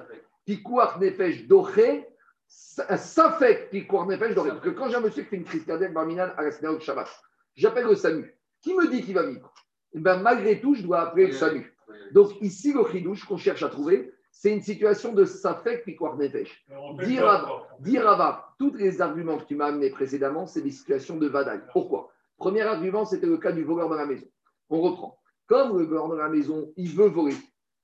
nefesh 0.48 1.46
doré, 1.46 2.08
safek 2.48 3.70
pikuach 3.70 4.08
nefesh 4.08 4.34
doré. 4.34 4.50
Parce 4.50 4.62
que 4.62 4.70
quand 4.70 4.88
j'ai 4.88 4.96
un 4.96 5.00
monsieur 5.00 5.22
qui 5.22 5.28
fait 5.28 5.36
une 5.36 5.44
crise 5.44 5.64
cardiaque 5.64 5.94
barminale 5.94 6.34
à 6.36 6.42
la 6.42 6.50
synagogue 6.50 6.80
Shabbat, 6.80 7.06
j'appelle 7.54 7.86
le 7.86 7.94
SAMU. 7.94 8.36
Qui 8.62 8.74
me 8.74 8.88
dit 8.88 9.04
qu'il 9.04 9.14
va 9.14 9.22
vivre? 9.22 9.54
Eh 9.92 10.00
ben, 10.00 10.20
Malgré 10.20 10.60
tout, 10.60 10.74
je 10.74 10.82
dois 10.82 11.02
appeler 11.02 11.28
le 11.28 11.34
SAMU. 11.34 11.72
Donc 12.10 12.32
ici, 12.40 12.72
le 12.72 12.84
chidouche 12.90 13.24
qu'on 13.26 13.36
cherche 13.36 13.62
à 13.62 13.68
trouver, 13.68 14.12
c'est 14.30 14.52
une 14.52 14.62
situation 14.62 15.12
de 15.12 15.24
safek 15.24 15.84
pikuach 15.84 16.16
nefesh. 16.16 16.64
Dire 17.04 17.24
Rava, 17.24 17.68
dire 17.80 18.04
Rava, 18.04 18.54
tous 18.58 18.74
les 18.74 19.00
arguments 19.00 19.38
que 19.38 19.44
tu 19.44 19.56
m'as 19.56 19.66
amenés 19.66 19.90
précédemment, 19.90 20.46
c'est 20.46 20.62
des 20.62 20.70
situations 20.70 21.16
de 21.16 21.26
vadaï. 21.26 21.60
Pourquoi? 21.72 22.12
Premier 22.36 22.62
argument, 22.62 23.04
c'était 23.04 23.26
le 23.26 23.36
cas 23.36 23.52
du 23.52 23.64
voleur 23.64 23.88
dans 23.88 23.96
la 23.96 24.06
maison. 24.06 24.26
On 24.70 24.80
reprend. 24.80 25.18
Comme 25.46 25.78
le 25.78 25.84
voleur 25.84 26.08
dans 26.08 26.14
la 26.14 26.28
maison, 26.28 26.72
il 26.76 26.88
veut 26.90 27.08
voler. 27.08 27.36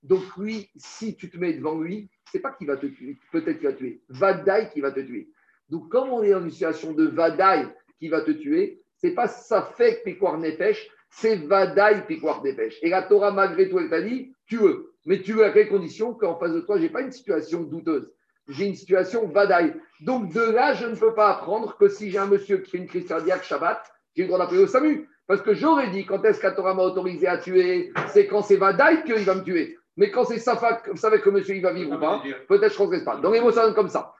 Donc 0.03 0.23
lui, 0.37 0.71
si 0.77 1.17
tu 1.17 1.29
te 1.29 1.37
mets 1.37 1.53
devant 1.53 1.79
lui, 1.81 2.09
c'est 2.31 2.39
pas 2.41 2.53
qu'il 2.53 2.69
va 2.69 2.77
te 2.77 2.87
tuer, 2.87 3.19
peut-être 3.33 3.59
qu'il 3.59 3.67
va 3.67 3.73
te 3.73 3.79
tuer. 3.79 4.03
Vadaï 4.09 4.71
qui 4.71 4.81
va 4.81 4.93
te 4.93 5.01
tuer. 5.01 5.29
Donc 5.69 5.89
comme 5.91 6.11
on 6.11 6.23
est 6.23 6.31
dans 6.31 6.43
une 6.43 6.51
situation 6.51 6.93
de 6.93 7.07
vadaï 7.07 7.67
qui 7.99 8.09
va 8.09 8.21
te 8.21 8.31
tuer, 8.31 8.83
c'est 8.97 9.11
pas 9.11 9.27
safek 9.27 10.05
pikuach 10.05 10.39
nefesh, 10.39 10.89
c'est 11.11 11.37
vadaï 11.37 12.07
pikuach 12.07 12.43
nefesh. 12.43 12.79
Et 12.83 12.89
la 12.89 13.03
Torah, 13.03 13.33
malgré 13.33 13.69
tout, 13.69 13.79
elle 13.79 13.91
t'a 13.91 14.01
dit, 14.01 14.33
tu 14.47 14.59
veux. 14.59 14.95
Mais 15.07 15.23
tu 15.23 15.33
veux 15.33 15.45
à 15.45 15.51
quelles 15.51 15.69
conditions 15.69 16.13
qu'en 16.13 16.37
face 16.39 16.53
de 16.53 16.61
toi, 16.61 16.79
j'ai 16.79 16.89
pas 16.89 17.01
une 17.01 17.13
situation 17.13 17.63
douteuse? 17.63 18.13
J'ai 18.49 18.67
une 18.67 18.75
situation 18.75 19.27
vadaï. 19.29 19.75
Donc 20.01 20.33
de 20.33 20.41
là, 20.41 20.75
je 20.75 20.87
ne 20.87 20.95
peux 20.95 21.15
pas 21.15 21.31
apprendre 21.31 21.77
que 21.79 21.89
si 21.89 22.11
j'ai 22.11 22.19
un 22.19 22.27
monsieur 22.27 22.59
qui 22.59 22.71
fait 22.71 22.79
une 22.79 22.87
crise 22.87 23.07
cardiaque 23.07 23.45
Shabbat, 23.45 23.83
j'ai 24.15 24.23
le 24.23 24.29
droit 24.29 24.39
d'appeler 24.39 24.63
au 24.63 24.67
SAMU. 24.67 25.09
Parce 25.27 25.43
que 25.43 25.55
j'aurais 25.55 25.91
dit, 25.91 26.07
quand 26.07 26.25
est-ce 26.25 26.47
Torah 26.55 26.75
m'a 26.75 26.83
autorisé 26.83 27.27
à 27.27 27.39
tuer? 27.39 27.93
C'est 28.09 28.27
quand 28.27 28.43
c'est 28.43 28.57
vadaï 28.57 29.03
qu'il 29.05 29.25
va 29.25 29.35
me 29.35 29.43
tuer. 29.43 29.77
Mais 29.97 30.11
quand 30.11 30.25
c'est 30.25 30.39
Safak, 30.39 30.89
vous 30.89 30.97
savez 30.97 31.21
que 31.21 31.31
monsieur 31.31 31.55
il 31.55 31.63
va 31.63 31.73
vivre 31.73 31.97
ou 31.97 31.99
pas? 31.99 32.23
Peut-être 32.49 32.69
je 32.69 32.75
ne 32.75 32.75
transgresse 32.75 33.05
pas. 33.05 33.17
Donc 33.17 33.33
les 33.33 33.41
mots 33.41 33.51
ça 33.51 33.65
donne 33.65 33.75
comme 33.75 33.89
ça. 33.89 34.13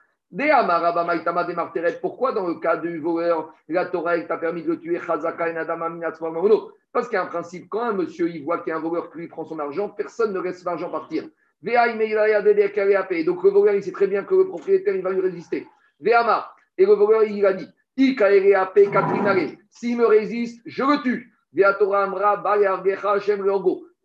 Pourquoi 2.01 2.33
dans 2.33 2.47
le 2.47 2.55
cas 2.59 2.75
du 2.77 2.99
voleur, 2.99 3.53
la 3.69 3.85
Torah 3.85 4.19
t'a 4.21 4.37
permis 4.37 4.61
de 4.61 4.71
le 4.71 4.79
tuer 4.79 4.99
Parce 6.91 7.07
qu'il 7.07 7.15
y 7.15 7.19
a 7.19 7.23
un 7.23 7.27
principe, 7.27 7.69
quand 7.69 7.81
un 7.81 7.93
monsieur 7.93 8.29
il 8.29 8.43
voit 8.43 8.59
qu'il 8.59 8.71
y 8.71 8.73
a 8.73 8.77
un 8.77 8.81
voleur 8.81 9.09
qui 9.09 9.19
lui 9.19 9.27
prend 9.27 9.45
son 9.45 9.57
argent, 9.59 9.89
personne 9.89 10.33
ne 10.33 10.41
laisse 10.41 10.65
l'argent 10.65 10.89
partir. 10.89 11.23
Donc 11.63 11.73
le 13.43 13.49
voleur 13.49 13.75
il 13.75 13.83
sait 13.83 13.91
très 13.91 14.07
bien 14.07 14.23
que 14.23 14.35
le 14.35 14.47
propriétaire 14.47 14.95
il 14.95 15.01
va 15.01 15.11
lui 15.11 15.21
résister. 15.21 15.65
Et 16.77 16.85
le 16.85 16.93
voleur 16.93 17.23
il 17.23 17.45
a 17.45 17.53
dit. 17.53 17.69
S'il 19.69 19.97
me 19.97 20.05
résiste, 20.05 20.61
je 20.65 20.83
le 20.83 21.01
tue. 21.01 21.33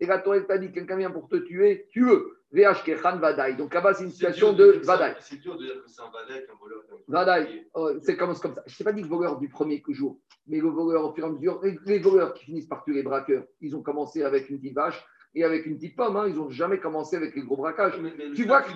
Et 0.00 0.06
la 0.06 0.18
Torah 0.18 0.40
t'a 0.40 0.58
dit 0.58 0.72
quelqu'un 0.72 0.96
vient 0.96 1.10
pour 1.10 1.28
te 1.28 1.36
tuer, 1.36 1.86
tu 1.90 2.04
veux. 2.06 2.41
Vadaï. 2.52 3.56
Donc 3.56 3.72
là-bas, 3.74 3.94
c'est 3.94 4.04
une 4.04 4.10
situation 4.10 4.52
de 4.52 4.80
Vadaï. 4.84 5.14
C'est 5.20 5.40
dur 5.40 5.56
de 5.56 5.64
dire 5.64 5.82
que 5.82 5.88
c'est 5.88 6.02
un 6.02 6.10
Vadaï 6.10 6.46
qu'un 6.46 6.54
voleur. 6.60 6.82
Vadaï, 7.08 7.66
oh, 7.74 7.90
c'est 8.02 8.16
comme, 8.16 8.34
ça. 8.34 8.48
Je 8.66 8.76
t'ai 8.76 8.84
pas 8.84 8.92
dit 8.92 9.02
le 9.02 9.08
voleur 9.08 9.38
du 9.38 9.48
premier 9.48 9.82
jour, 9.88 10.18
mais 10.46 10.58
le 10.60 10.68
voleur 10.68 11.04
au 11.04 11.14
fur 11.14 11.24
et 11.24 11.28
à 11.28 11.30
mesure. 11.30 11.60
Les, 11.86 11.98
voleurs 11.98 12.34
qui 12.34 12.44
finissent 12.44 12.66
par 12.66 12.84
tuer 12.84 12.94
les 12.94 13.02
braqueurs, 13.02 13.44
ils 13.60 13.74
ont 13.74 13.82
commencé 13.82 14.22
avec 14.22 14.50
une 14.50 14.58
petite 14.58 14.74
vache 14.74 15.04
et 15.34 15.44
avec 15.44 15.64
une 15.64 15.76
petite 15.76 15.96
pomme. 15.96 16.16
Hein. 16.16 16.26
Ils 16.28 16.34
n'ont 16.36 16.50
jamais 16.50 16.78
commencé 16.78 17.16
avec 17.16 17.34
les 17.34 17.42
gros 17.42 17.56
braquages. 17.56 17.98
Mais, 18.00 18.12
mais 18.16 18.32
Tu 18.34 18.44
vois 18.44 18.60
que- 18.62 18.72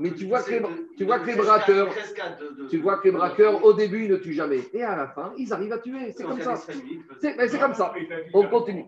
mais 0.00 0.12
tu 0.12 0.26
vois 0.26 0.42
que 0.42 0.50
les- 0.50 0.62
tu 0.96 1.04
vois 1.04 1.18
que 1.20 1.26
les 1.26 1.36
braqueurs- 1.36 1.88
Tu 2.68 2.78
vois 2.78 2.98
que 2.98 3.04
les 3.04 3.12
braqueurs, 3.12 3.64
au 3.64 3.72
début, 3.72 4.04
ils 4.04 4.10
ne 4.10 4.16
tuent 4.16 4.32
jamais. 4.32 4.60
Et 4.72 4.82
à 4.82 4.96
la 4.96 5.08
fin, 5.08 5.32
ils 5.38 5.52
arrivent 5.52 5.72
à 5.72 5.78
tuer. 5.78 6.12
C'est 6.16 6.24
comme 6.24 6.40
ça. 6.40 6.56
C'est 7.20 7.58
comme 7.60 7.74
ça. 7.74 7.94
On 8.34 8.46
continue. 8.48 8.86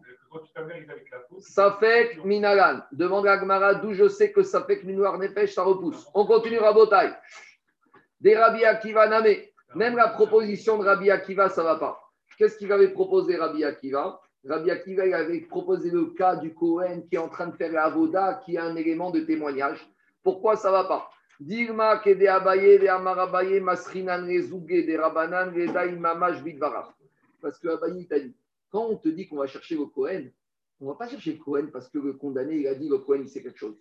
Fait 1.79 2.17
Minalan. 2.25 2.83
Demande 2.93 3.27
à 3.27 3.37
Gmara 3.37 3.75
d'où 3.75 3.93
je 3.93 4.09
sais 4.09 4.33
que 4.33 4.43
ça 4.43 4.65
fait 4.65 4.81
que 4.81 4.87
Minoir 4.87 5.19
Nefesh, 5.19 5.55
ça 5.55 5.63
repousse. 5.63 6.07
On 6.15 6.27
continue 6.27 6.59
Rabotai. 6.59 7.11
Des 8.21 8.37
Rabbi 8.37 8.65
Akiva 8.65 9.09
Namé. 9.09 9.53
Même 9.75 9.97
la 9.97 10.09
proposition 10.09 10.79
de 10.79 10.85
Rabbi 10.85 11.11
Akiva, 11.11 11.49
ça 11.49 11.63
ne 11.63 11.67
va 11.69 11.77
pas. 11.77 12.01
Qu'est-ce 12.39 12.57
qu'il 12.59 12.73
avait 12.73 12.89
proposé 12.89 13.37
Rabbi 13.37 13.65
Akiva? 13.65 14.21
Rabbi 14.49 14.71
Akiva 14.71 15.07
il 15.07 15.15
avait 15.15 15.41
proposé 15.41 15.91
le 15.91 16.07
cas 16.07 16.37
du 16.37 16.53
Cohen 16.53 17.03
qui 17.09 17.15
est 17.15 17.19
en 17.19 17.29
train 17.29 17.47
de 17.47 17.57
faire 17.57 17.73
la 17.73 17.85
Avoda, 17.85 18.41
qui 18.45 18.59
a 18.59 18.65
un 18.65 18.77
élément 18.77 19.11
de 19.11 19.21
témoignage. 19.21 19.87
Pourquoi 20.23 20.57
ça 20.57 20.69
ne 20.69 20.75
va 20.75 20.85
pas? 20.85 21.11
Dilma 21.41 21.99
kede 21.99 22.29
abaye 22.29 22.79
de 22.79 22.87
amarabaye 22.87 23.61
masrinan 23.61 24.27
rezouge 24.27 24.87
de 24.87 24.97
rabanan 24.97 25.53
mamash 25.99 26.43
bidvarach. 26.43 26.91
Parce 27.41 27.59
que 27.59 27.69
Abaye 27.69 28.07
t'a 28.07 28.21
dit, 28.21 28.37
quand 28.73 28.87
on 28.87 28.97
te 28.97 29.09
dit 29.09 29.29
qu'on 29.29 29.37
va 29.37 29.47
chercher 29.47 29.77
le 29.77 29.85
Cohen, 29.85 30.25
on 30.81 30.87
ne 30.87 30.91
va 30.91 30.97
pas 30.97 31.07
chercher 31.07 31.35
le 31.35 31.39
Cohen 31.39 31.69
parce 31.73 31.89
que 31.89 31.99
le 31.99 32.15
condamné, 32.15 32.57
il 32.57 32.67
a 32.67 32.75
dit 32.75 32.89
le 32.89 32.99
Cohen, 32.99 33.21
il 33.21 33.29
sait 33.29 33.43
quelque 33.43 33.59
chose. 33.59 33.77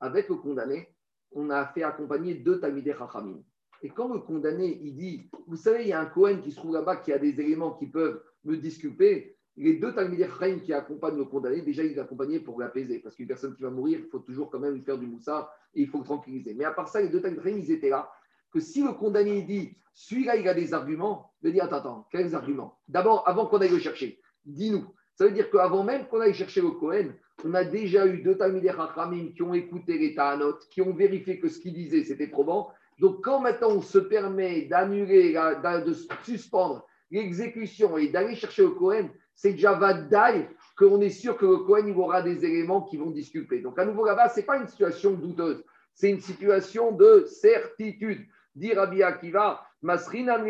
Avec 0.00 0.28
le 0.30 0.36
condamné, 0.36 0.88
on 1.32 1.50
a 1.50 1.66
fait 1.66 1.82
accompagner 1.82 2.34
deux 2.34 2.58
Talmidei 2.58 2.94
Chachamim. 2.98 3.42
Et 3.82 3.90
quand 3.90 4.12
le 4.12 4.18
condamné, 4.18 4.80
il 4.82 4.96
dit, 4.96 5.30
vous 5.46 5.56
savez, 5.56 5.82
il 5.82 5.88
y 5.88 5.92
a 5.92 6.00
un 6.00 6.06
Cohen 6.06 6.40
qui 6.42 6.50
se 6.50 6.56
trouve 6.56 6.72
là-bas 6.72 6.96
qui 6.96 7.12
a 7.12 7.18
des 7.18 7.38
éléments 7.40 7.72
qui 7.74 7.86
peuvent 7.86 8.22
me 8.44 8.56
disculper, 8.56 9.36
les 9.56 9.74
deux 9.74 9.94
Talmidei 9.94 10.26
Chachamim 10.26 10.60
qui 10.60 10.72
accompagnent 10.72 11.18
le 11.18 11.26
condamné, 11.26 11.60
déjà, 11.60 11.84
ils 11.84 11.94
l'accompagnaient 11.94 12.40
pour 12.40 12.58
l'apaiser. 12.58 12.98
Parce 12.98 13.14
qu'une 13.14 13.28
personne 13.28 13.54
qui 13.54 13.62
va 13.62 13.70
mourir, 13.70 14.00
il 14.00 14.08
faut 14.08 14.20
toujours 14.20 14.50
quand 14.50 14.58
même 14.58 14.74
lui 14.74 14.82
faire 14.82 14.98
du 14.98 15.06
moussa 15.06 15.52
et 15.74 15.82
il 15.82 15.88
faut 15.88 15.98
le 15.98 16.04
tranquilliser. 16.04 16.54
Mais 16.54 16.64
à 16.64 16.72
part 16.72 16.88
ça, 16.88 17.02
les 17.02 17.10
deux 17.10 17.20
Talmidei 17.20 17.58
ils 17.58 17.72
étaient 17.72 17.90
là. 17.90 18.10
Que 18.50 18.58
si 18.58 18.82
le 18.82 18.94
condamné 18.94 19.38
il 19.38 19.46
dit, 19.46 19.76
celui-là, 19.92 20.36
il 20.36 20.48
a 20.48 20.54
des 20.54 20.72
arguments, 20.72 21.32
il 21.42 21.52
dit, 21.52 21.60
attends, 21.60 21.76
attends, 21.76 22.08
quels 22.10 22.34
arguments? 22.34 22.78
D'abord, 22.88 23.28
avant 23.28 23.46
qu'on 23.46 23.60
aille 23.60 23.70
le 23.70 23.78
chercher, 23.78 24.20
dis-nous. 24.44 24.86
Ça 25.14 25.26
veut 25.26 25.32
dire 25.32 25.50
qu'avant 25.50 25.84
même 25.84 26.06
qu'on 26.06 26.20
aille 26.20 26.34
chercher 26.34 26.62
le 26.62 26.70
Cohen, 26.70 27.12
on 27.44 27.54
a 27.54 27.64
déjà 27.64 28.06
eu 28.06 28.22
deux 28.22 28.36
Talmidei 28.36 28.72
Chachamim 28.72 29.32
qui 29.34 29.42
ont 29.42 29.54
écouté 29.54 29.98
les 29.98 30.14
Ta'anot, 30.14 30.56
qui 30.70 30.82
ont 30.82 30.94
vérifié 30.94 31.38
que 31.38 31.48
ce 31.48 31.58
qu'il 31.58 31.74
disait, 31.74 32.04
c'était 32.04 32.26
probant. 32.26 32.70
Donc, 32.98 33.22
quand 33.22 33.40
maintenant 33.40 33.70
on 33.70 33.80
se 33.80 33.98
permet 33.98 34.62
d'annuler, 34.62 35.32
de 35.32 35.92
suspendre 36.22 36.86
l'exécution 37.10 37.96
et 37.98 38.08
d'aller 38.08 38.34
chercher 38.34 38.62
le 38.62 38.70
Cohen, 38.70 39.08
c'est 39.34 39.52
déjà 39.52 39.72
Vadaï 39.72 40.48
qu'on 40.76 41.00
est 41.00 41.10
sûr 41.10 41.36
que 41.36 41.46
le 41.46 41.58
Cohen 41.58 41.86
il 41.86 41.96
aura 41.96 42.22
des 42.22 42.44
éléments 42.44 42.82
qui 42.82 42.96
vont 42.96 43.10
disculper. 43.10 43.60
Donc, 43.60 43.78
à 43.78 43.84
nouveau 43.84 44.04
là-bas, 44.04 44.28
ce 44.28 44.40
n'est 44.40 44.46
pas 44.46 44.58
une 44.58 44.68
situation 44.68 45.12
douteuse, 45.12 45.64
c'est 45.94 46.10
une 46.10 46.20
situation 46.20 46.92
de 46.92 47.24
certitude. 47.26 48.26
Dit 48.54 48.74
Rabbi 48.74 49.02
Akiva, 49.02 49.62
Masrinan 49.82 50.44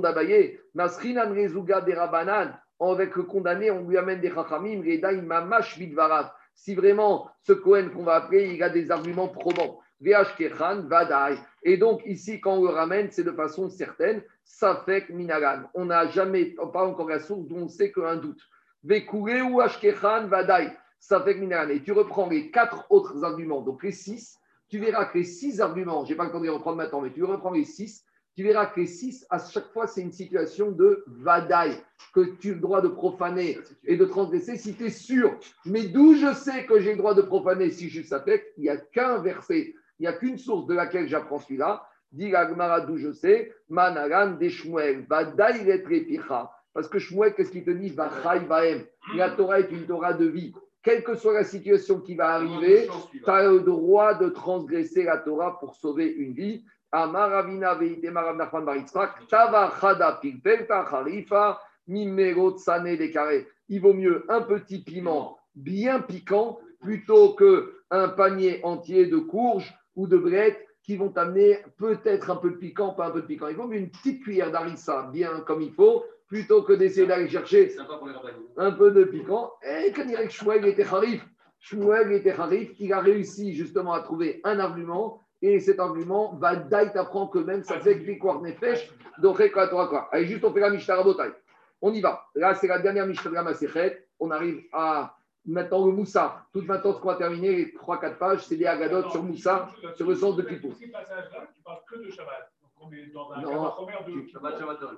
d'Abaye, 0.00 0.58
Masrinan 0.74 1.32
Rezuga 1.32 1.80
des 1.80 1.94
Rabanan, 1.94 2.52
avec 2.80 3.16
le 3.16 3.22
condamné, 3.22 3.70
on 3.70 3.88
lui 3.88 3.96
amène 3.96 4.20
des 4.20 4.30
Chachamim, 4.30 4.80
Redaï 4.80 5.22
Mamash 5.22 5.78
Bidvarav. 5.78 6.30
Si 6.54 6.74
vraiment 6.74 7.30
ce 7.42 7.52
Cohen 7.52 7.90
qu'on 7.90 8.04
va 8.04 8.14
appeler, 8.14 8.54
il 8.54 8.62
a 8.62 8.68
des 8.68 8.90
arguments 8.90 9.28
probants. 9.28 9.80
Et 11.62 11.76
donc, 11.78 12.02
ici, 12.04 12.40
quand 12.40 12.54
on 12.54 12.62
le 12.62 12.70
ramène, 12.70 13.10
c'est 13.10 13.24
de 13.24 13.32
façon 13.32 13.70
certaine, 13.70 14.22
Safek 14.44 15.08
Minagan. 15.08 15.62
On 15.74 15.86
n'a 15.86 16.08
jamais, 16.08 16.54
pas 16.72 16.84
encore 16.84 17.08
la 17.08 17.20
source 17.20 17.46
d'où 17.46 17.56
on 17.56 17.68
sait 17.68 17.90
qu'un 17.90 18.16
doute. 18.16 18.40
Vekure 18.82 19.50
ou 19.50 19.60
Ashkechan, 19.60 20.26
Vadaï. 20.26 20.70
Safek 21.00 21.38
Minagan. 21.38 21.70
Et 21.70 21.82
tu 21.82 21.92
reprends 21.92 22.28
les 22.28 22.50
quatre 22.50 22.86
autres 22.90 23.24
arguments, 23.24 23.62
donc 23.62 23.82
les 23.82 23.92
six, 23.92 24.38
tu 24.68 24.78
verras 24.78 25.06
que 25.06 25.18
les 25.18 25.24
six 25.24 25.60
arguments, 25.60 26.04
je 26.04 26.10
n'ai 26.10 26.16
pas 26.16 26.24
le 26.24 26.32
temps 26.32 26.40
de 26.40 26.44
les 26.44 26.50
reprendre 26.50 26.76
maintenant, 26.76 27.00
mais 27.00 27.12
tu 27.12 27.24
reprends 27.24 27.52
les 27.52 27.64
six, 27.64 28.03
tu 28.36 28.42
verras 28.42 28.66
que 28.66 28.80
les 28.80 28.86
six, 28.86 29.26
à 29.30 29.38
chaque 29.38 29.70
fois, 29.72 29.86
c'est 29.86 30.02
une 30.02 30.12
situation 30.12 30.70
de 30.72 31.04
Vadaï, 31.06 31.76
que 32.12 32.36
tu 32.36 32.50
as 32.50 32.54
le 32.54 32.60
droit 32.60 32.80
de 32.80 32.88
profaner 32.88 33.58
et 33.84 33.96
de 33.96 34.04
transgresser 34.04 34.56
si 34.56 34.74
tu 34.74 34.86
es 34.86 34.90
sûr. 34.90 35.38
Mais 35.64 35.84
d'où 35.84 36.14
je 36.14 36.34
sais 36.34 36.66
que 36.66 36.80
j'ai 36.80 36.92
le 36.92 36.98
droit 36.98 37.14
de 37.14 37.22
profaner 37.22 37.70
si 37.70 37.88
je 37.88 38.00
suis 38.00 38.08
Safek, 38.08 38.52
il 38.56 38.64
n'y 38.64 38.68
a 38.68 38.76
qu'un 38.76 39.18
verset 39.18 39.74
il 39.98 40.02
n'y 40.02 40.08
a 40.08 40.12
qu'une 40.12 40.38
source 40.38 40.66
de 40.66 40.74
laquelle 40.74 41.08
j'apprends 41.08 41.38
celui-là. 41.38 41.86
Dit 42.12 42.30
la 42.30 42.48
Gemara 42.48 42.80
d'où 42.80 42.96
je 42.96 43.12
sais, 43.12 43.52
Manaran 43.68 44.32
de 44.32 44.48
Shmuel, 44.48 45.06
Vadaï 45.08 45.82
Picha. 46.06 46.50
Parce 46.72 46.88
que 46.88 46.98
Shmuel, 46.98 47.34
qu'est-ce 47.34 47.50
qu'il 47.50 47.64
te 47.64 47.70
dit? 47.70 47.90
Vachai 47.90 48.44
Vahem. 48.46 48.84
La 49.16 49.30
Torah 49.30 49.60
est 49.60 49.70
une 49.70 49.86
Torah 49.86 50.12
de 50.12 50.26
vie. 50.26 50.52
Quelle 50.82 51.02
que 51.02 51.14
soit 51.14 51.32
la 51.32 51.44
situation 51.44 52.00
qui 52.00 52.14
va 52.14 52.34
arriver, 52.34 52.88
tu 53.12 53.30
as 53.30 53.48
le 53.48 53.60
droit 53.60 54.14
de 54.14 54.28
transgresser 54.28 55.04
la 55.04 55.18
Torah 55.18 55.58
pour 55.58 55.74
sauver 55.76 56.12
une 56.12 56.34
vie. 56.34 56.64
Amaravina 56.94 57.74
veite 57.74 58.08
marav 58.12 58.36
nachman 58.36 58.64
baritzrak, 58.64 59.26
tava 59.28 59.72
chada 59.80 60.12
pilpelta 60.22 60.86
charifa, 60.88 61.58
mimero 61.88 62.52
tsane. 62.52 62.96
Il 63.68 63.80
vaut 63.80 63.94
mieux 63.94 64.24
un 64.28 64.42
petit 64.42 64.78
piment 64.78 65.36
bien 65.56 65.98
piquant 65.98 66.60
plutôt 66.80 67.34
qu'un 67.34 68.08
panier 68.10 68.60
entier 68.62 69.06
de 69.06 69.16
courges 69.16 69.74
ou 69.96 70.06
de 70.06 70.16
brettes 70.16 70.64
qui 70.84 70.96
vont 70.96 71.12
amener 71.16 71.58
peut-être 71.78 72.30
un 72.30 72.36
peu 72.36 72.50
de 72.50 72.56
piquant, 72.56 72.90
pas 72.90 73.08
un 73.08 73.10
peu 73.10 73.22
de 73.22 73.26
piquant. 73.26 73.48
Il 73.48 73.56
vaut 73.56 73.66
mieux 73.66 73.78
une 73.78 73.90
petite 73.90 74.22
cuillère 74.22 74.52
d'harissa 74.52 75.08
bien 75.12 75.40
comme 75.40 75.62
il 75.62 75.72
faut 75.72 76.04
plutôt 76.28 76.62
que 76.62 76.74
d'essayer 76.74 77.08
d'aller 77.08 77.28
chercher 77.28 77.74
un 78.56 78.70
peu 78.70 78.92
de 78.92 79.02
piquant. 79.02 79.52
Et 79.62 79.90
quand 79.90 80.04
il 80.06 80.14
que 80.14 80.28
Shmuel 80.28 80.66
était 80.66 80.84
harif, 80.84 81.26
Shmuel 81.58 82.12
était 82.12 82.38
harif, 82.38 82.70
il 82.78 82.92
a 82.92 83.00
réussi 83.00 83.52
justement 83.52 83.94
à 83.94 84.00
trouver 84.00 84.40
un 84.44 84.60
argument. 84.60 85.23
Et 85.46 85.60
cet 85.60 85.78
argument 85.78 86.32
va 86.36 86.56
d'ailleurs 86.56 86.94
t'apprendre 86.94 87.30
que 87.30 87.38
même 87.38 87.62
ça 87.64 87.78
fait 87.78 87.96
piquoir 87.96 88.40
nefesh, 88.40 88.90
donc 89.18 89.36
quoi. 89.52 90.08
Allez, 90.10 90.24
juste 90.24 90.42
on 90.42 90.50
fait 90.50 90.60
la 90.60 90.70
Mishnah 90.70 90.96
Rabotai. 90.96 91.34
On 91.82 91.92
y 91.92 92.00
va. 92.00 92.24
Là, 92.34 92.54
c'est 92.54 92.66
la 92.66 92.78
dernière 92.78 93.06
Mishnah 93.06 93.30
de 93.30 93.34
la 93.34 93.42
Masechet. 93.42 94.06
On 94.18 94.30
arrive 94.30 94.62
à 94.72 95.14
maintenant 95.44 95.84
le 95.84 95.92
Moussa. 95.92 96.46
Tout 96.50 96.62
maintenant, 96.62 96.94
ce 96.94 96.98
qu'on 96.98 97.08
va 97.08 97.16
terminer, 97.16 97.56
les 97.56 97.74
3-4 97.74 98.16
pages, 98.16 98.46
c'est 98.46 98.56
des 98.56 98.64
Agadot 98.64 99.10
sur 99.10 99.22
Moussa, 99.22 99.68
sur 99.96 100.08
le 100.08 100.14
sens 100.14 100.34
de 100.36 100.44
Kippour. 100.44 100.72
Ces 100.78 100.86
passages-là, 100.86 101.46
tu 101.54 101.60
parles 101.62 101.82
que 101.90 101.98
de 101.98 102.10
Shabbat. 102.10 102.50
Donc 102.62 102.70
on 102.80 102.90
est 102.94 103.12
dans 103.12 103.30
un 103.32 103.42
Non. 103.42 103.70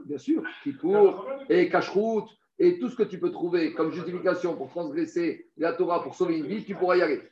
Bien 0.05 0.19
sûr, 0.19 0.45
Kippour 0.63 1.27
et 1.49 1.69
Kashrut 1.69 2.27
et 2.59 2.79
tout 2.79 2.89
ce 2.89 2.97
que 2.97 3.03
tu 3.03 3.19
peux 3.19 3.31
trouver 3.31 3.75
comme 3.75 3.93
justification 3.93 4.55
pour 4.57 4.71
transgresser 4.71 5.47
la 5.59 5.73
Torah 5.75 6.03
pour 6.03 6.15
sauver 6.15 6.39
une 6.39 6.47
vie, 6.47 6.65
tu 6.65 6.75
pourras 6.75 6.97
y 6.97 7.03
aller. 7.03 7.23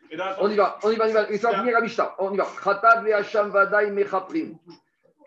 On 0.41 0.49
y 0.51 0.57
va, 0.57 0.79
on 0.83 0.91
y 0.91 0.97
va, 0.97 1.07
on 1.07 1.09
y 1.09 1.13
va. 1.13 1.31
Et 1.31 1.39
ça 1.39 1.51
va 1.51 1.59
finir 1.59 1.73
la 1.73 1.81
Mishnah. 1.81 2.15
On 2.19 2.33
y 2.33 2.37
va. 2.37 2.47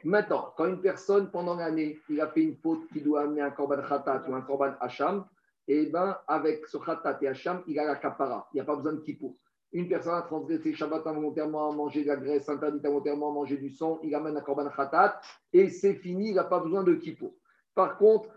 Maintenant, 0.03 0.53
quand 0.55 0.65
une 0.65 0.79
personne, 0.79 1.31
pendant 1.31 1.55
l'année, 1.55 1.99
il 2.09 2.21
a 2.21 2.27
fait 2.27 2.43
une 2.43 2.55
faute 2.55 2.87
qui 2.93 3.01
doit 3.01 3.23
amener 3.23 3.41
un 3.41 3.49
korban 3.49 3.81
khatat 3.81 4.23
ou 4.29 4.35
un 4.35 4.41
korban 4.41 4.73
hacham, 4.79 5.25
et 5.67 5.87
bien, 5.87 6.17
avec 6.27 6.67
ce 6.67 6.77
khatat 6.77 7.17
et 7.21 7.27
hacham, 7.27 7.63
il 7.67 7.79
a 7.79 7.85
la 7.85 7.95
kapara. 7.95 8.47
Il 8.53 8.57
n'y 8.57 8.61
a 8.61 8.63
pas 8.63 8.75
besoin 8.75 8.93
de 8.93 8.99
kippour. 8.99 9.35
Une 9.73 9.89
personne 9.89 10.13
a 10.13 10.21
transgressé 10.21 10.73
Shabbat 10.73 11.05
involontairement, 11.05 11.69
a 11.69 11.75
mangé 11.75 12.03
de 12.03 12.07
la 12.07 12.15
graisse, 12.15 12.47
interdit 12.47 12.79
involontairement, 12.85 13.31
a 13.31 13.33
mangé 13.33 13.57
du 13.57 13.69
sang, 13.69 13.99
il 14.03 14.15
amène 14.15 14.37
un 14.37 14.41
korban 14.41 14.69
khatat, 14.69 15.19
et 15.51 15.69
c'est 15.69 15.95
fini, 15.95 16.29
il 16.29 16.35
n'a 16.35 16.45
pas 16.45 16.59
besoin 16.59 16.83
de 16.83 16.93
kippour. 16.93 17.33
Par 17.77 17.99
contre, 17.99 18.27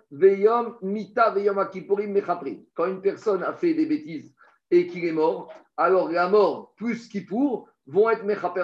mita. 0.82 1.34
Quand 2.74 2.84
une 2.84 3.00
personne 3.00 3.42
a 3.42 3.54
fait 3.54 3.72
des 3.72 3.86
bêtises 3.86 4.34
et 4.70 4.86
qu'il 4.86 5.06
est 5.06 5.12
mort, 5.12 5.50
alors 5.78 6.12
la 6.12 6.28
mort 6.28 6.74
plus 6.76 7.08
kippour 7.08 7.66
vont 7.86 8.10
être 8.10 8.22
mechaper 8.24 8.62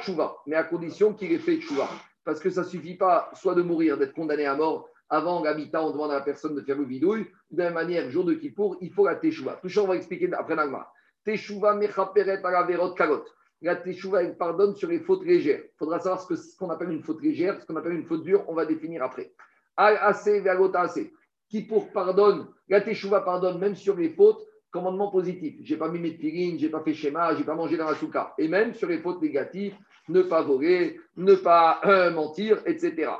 tshuva, 0.00 0.36
mais 0.48 0.56
à 0.56 0.64
condition 0.64 1.14
qu'il 1.14 1.30
ait 1.30 1.38
fait 1.38 1.58
tshuva. 1.58 1.88
Parce 2.24 2.40
que 2.40 2.50
ça 2.50 2.62
ne 2.62 2.66
suffit 2.66 2.96
pas 2.96 3.30
soit 3.34 3.54
de 3.54 3.62
mourir, 3.62 3.96
d'être 3.96 4.14
condamné 4.14 4.46
à 4.46 4.56
mort. 4.56 4.88
Avant 5.08 5.44
l'habitat, 5.44 5.80
on 5.80 5.92
demande 5.92 6.10
à 6.10 6.14
la 6.14 6.22
personne 6.22 6.56
de 6.56 6.60
faire 6.62 6.76
le 6.76 6.84
bidouille. 6.84 7.28
De 7.52 7.58
la 7.58 7.66
même 7.66 7.74
manière, 7.74 8.10
jour 8.10 8.24
de 8.24 8.34
Kippour, 8.34 8.78
il 8.80 8.92
faut 8.92 9.06
la 9.06 9.14
teshuva. 9.14 9.60
Tout 9.62 9.68
ça, 9.68 9.82
on 9.82 9.86
va 9.86 9.94
expliquer 9.94 10.28
après 10.32 10.56
Nagma. 10.56 10.90
Teshuva 11.24 11.74
mechaperet 11.74 12.44
à 12.44 12.50
la 12.50 12.64
verot 12.64 12.94
kalot. 12.94 13.24
La 13.60 13.76
teshuva, 13.76 14.24
elle 14.24 14.36
pardonne 14.36 14.74
sur 14.74 14.88
les 14.88 14.98
fautes 14.98 15.24
légères. 15.24 15.62
Il 15.62 15.78
faudra 15.78 16.00
savoir 16.00 16.20
ce 16.20 16.56
qu'on 16.56 16.70
appelle 16.70 16.90
une 16.90 17.04
faute 17.04 17.22
légère, 17.22 17.60
ce 17.60 17.66
qu'on 17.66 17.76
appelle 17.76 17.92
une 17.92 18.06
faute 18.06 18.24
dure, 18.24 18.44
on 18.48 18.54
va 18.54 18.66
définir 18.66 19.04
après. 19.04 19.32
Assez 19.76 20.42
assez. 20.74 21.12
Kippour 21.48 21.92
pardonne, 21.92 22.48
la 22.68 22.80
teshuva 22.80 23.20
pardonne 23.20 23.58
même 23.58 23.76
sur 23.76 23.96
les 23.96 24.10
fautes 24.10 24.46
commandement 24.70 25.10
positif. 25.10 25.56
J'ai 25.62 25.76
pas 25.76 25.88
mis 25.88 26.00
mes 26.00 26.12
pilines, 26.12 26.58
j'ai 26.58 26.70
pas 26.70 26.80
fait 26.82 26.94
schéma, 26.94 27.34
j'ai 27.34 27.44
pas 27.44 27.54
mangé 27.54 27.76
dans 27.76 27.88
la 27.88 27.94
souka. 27.94 28.34
Et 28.38 28.48
même 28.48 28.74
sur 28.74 28.88
les 28.88 28.98
fautes 28.98 29.20
négatives, 29.20 29.76
ne 30.08 30.22
pas 30.22 30.42
voler, 30.42 30.98
ne 31.16 31.34
pas 31.34 31.80
euh, 31.84 32.10
mentir, 32.10 32.62
etc. 32.66 33.10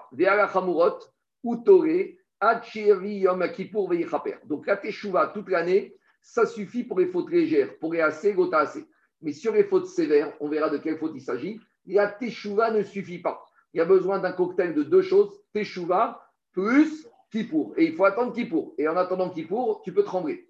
Donc 4.46 4.66
la 4.66 4.76
teshuva 4.76 5.26
toute 5.28 5.48
l'année, 5.50 5.94
ça 6.22 6.46
suffit 6.46 6.84
pour 6.84 6.98
les 6.98 7.06
fautes 7.06 7.30
légères, 7.30 7.78
pour 7.78 7.92
les 7.92 8.00
assez, 8.00 8.32
gota 8.32 8.60
assez. 8.60 8.86
Mais 9.20 9.32
sur 9.32 9.52
les 9.52 9.64
fautes 9.64 9.86
sévères, 9.86 10.32
on 10.40 10.48
verra 10.48 10.70
de 10.70 10.78
quelle 10.78 10.98
faute 10.98 11.12
il 11.14 11.20
s'agit. 11.20 11.60
La 11.86 12.08
teshuva 12.08 12.70
ne 12.70 12.82
suffit 12.82 13.18
pas. 13.18 13.44
Il 13.74 13.78
y 13.78 13.80
a 13.80 13.84
besoin 13.84 14.18
d'un 14.18 14.32
cocktail 14.32 14.74
de 14.74 14.82
deux 14.82 15.02
choses, 15.02 15.38
teshuva 15.52 16.20
plus 16.52 17.06
kippour. 17.30 17.74
Et 17.76 17.84
il 17.86 17.94
faut 17.94 18.04
attendre 18.04 18.32
kippour. 18.32 18.74
Et 18.78 18.86
en 18.88 18.96
attendant 18.96 19.30
kippour, 19.30 19.82
tu 19.82 19.92
peux 19.92 20.04
trembler. 20.04 20.48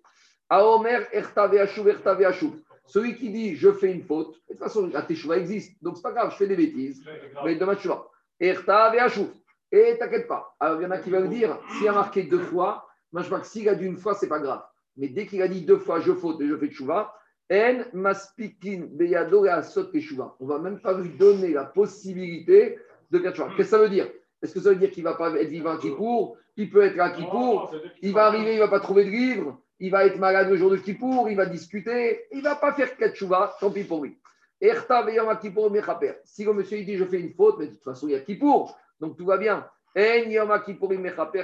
Aomer 0.48 1.06
ertave 1.12 1.56
achouv, 1.56 1.88
ertave 1.88 2.22
achouv. 2.24 2.52
Celui 2.84 3.14
qui 3.16 3.30
dit 3.30 3.54
je 3.56 3.72
fais 3.72 3.90
une 3.90 4.02
faute, 4.02 4.34
de 4.34 4.54
toute 4.54 4.58
façon 4.58 4.90
la 4.92 5.02
teshuva 5.02 5.38
existe, 5.38 5.82
donc 5.82 5.96
c'est 5.96 6.02
pas 6.02 6.12
grave, 6.12 6.30
je 6.32 6.36
fais 6.36 6.46
des 6.46 6.56
bêtises, 6.56 7.02
mais 7.44 7.54
demain 7.54 7.74
tu 7.74 7.88
vas. 7.88 8.06
Ertave 8.38 8.96
achouv. 8.96 9.28
Et 9.70 9.96
t'inquiète 9.98 10.28
pas. 10.28 10.54
Alors 10.60 10.78
il 10.80 10.84
y 10.84 10.86
en 10.86 10.90
a 10.90 10.98
qui 10.98 11.08
veulent 11.08 11.30
dire, 11.30 11.58
s'il 11.78 11.88
a 11.88 11.92
marqué 11.92 12.24
deux 12.24 12.40
fois, 12.40 12.86
moi 13.12 13.22
je 13.22 13.28
crois 13.28 13.40
que 13.40 13.46
s'il 13.46 13.68
a 13.68 13.74
dit 13.74 13.86
une 13.86 13.96
fois, 13.96 14.14
c'est 14.14 14.28
pas 14.28 14.40
grave. 14.40 14.62
Mais 14.98 15.08
dès 15.08 15.26
qu'il 15.26 15.40
a 15.40 15.48
dit 15.48 15.62
deux 15.62 15.78
fois 15.78 16.00
je 16.00 16.12
faute 16.12 16.40
et 16.42 16.48
je 16.48 16.56
fais 16.56 16.68
teshuva, 16.68 17.14
en 17.50 17.84
maspikin 17.94 18.88
beyado 18.90 19.46
et 19.46 19.48
asot 19.48 19.84
teshuva. 19.84 20.36
On 20.40 20.46
va 20.46 20.58
même 20.58 20.80
pas 20.80 20.92
lui 20.92 21.08
donner 21.10 21.52
la 21.52 21.64
possibilité 21.64 22.78
de 23.10 23.18
faire 23.20 23.32
teshuva. 23.32 23.48
Qu'est-ce 23.56 23.70
que 23.70 23.76
ça 23.76 23.78
veut 23.78 23.88
dire? 23.88 24.10
Est-ce 24.42 24.54
que 24.54 24.60
ça 24.60 24.70
veut 24.70 24.76
dire 24.76 24.90
qu'il 24.90 25.04
va 25.04 25.14
pas 25.14 25.30
être 25.34 25.48
vivant 25.48 25.70
à 25.70 25.78
Kippour? 25.78 26.36
Il 26.56 26.68
peut 26.68 26.82
être 26.82 26.98
à 26.98 27.10
Kippour, 27.10 27.72
il 28.02 28.12
va 28.12 28.26
arriver, 28.26 28.54
il 28.54 28.58
va 28.58 28.68
pas 28.68 28.80
trouver 28.80 29.04
de 29.04 29.10
livre, 29.10 29.58
il 29.78 29.90
va 29.90 30.04
être 30.04 30.18
malade 30.18 30.50
le 30.50 30.56
jour 30.56 30.70
de 30.70 30.76
Kippour, 30.76 31.30
il 31.30 31.36
va 31.36 31.46
discuter, 31.46 32.26
il 32.32 32.42
va 32.42 32.56
pas 32.56 32.72
faire 32.72 32.96
ketchouva, 32.96 33.56
tant 33.58 33.70
pis 33.70 33.84
pour 33.84 34.04
lui. 34.04 34.18
Si 34.60 36.44
le 36.44 36.52
monsieur 36.52 36.78
il 36.78 36.86
dit 36.86 36.96
je 36.96 37.04
fais 37.04 37.20
une 37.20 37.32
faute, 37.32 37.56
mais 37.58 37.66
de 37.66 37.72
toute 37.72 37.82
façon 37.82 38.06
il 38.06 38.12
y 38.12 38.14
a 38.14 38.20
Kippour, 38.20 38.76
donc 39.00 39.16
tout 39.16 39.24
va 39.24 39.38
bien. 39.38 39.66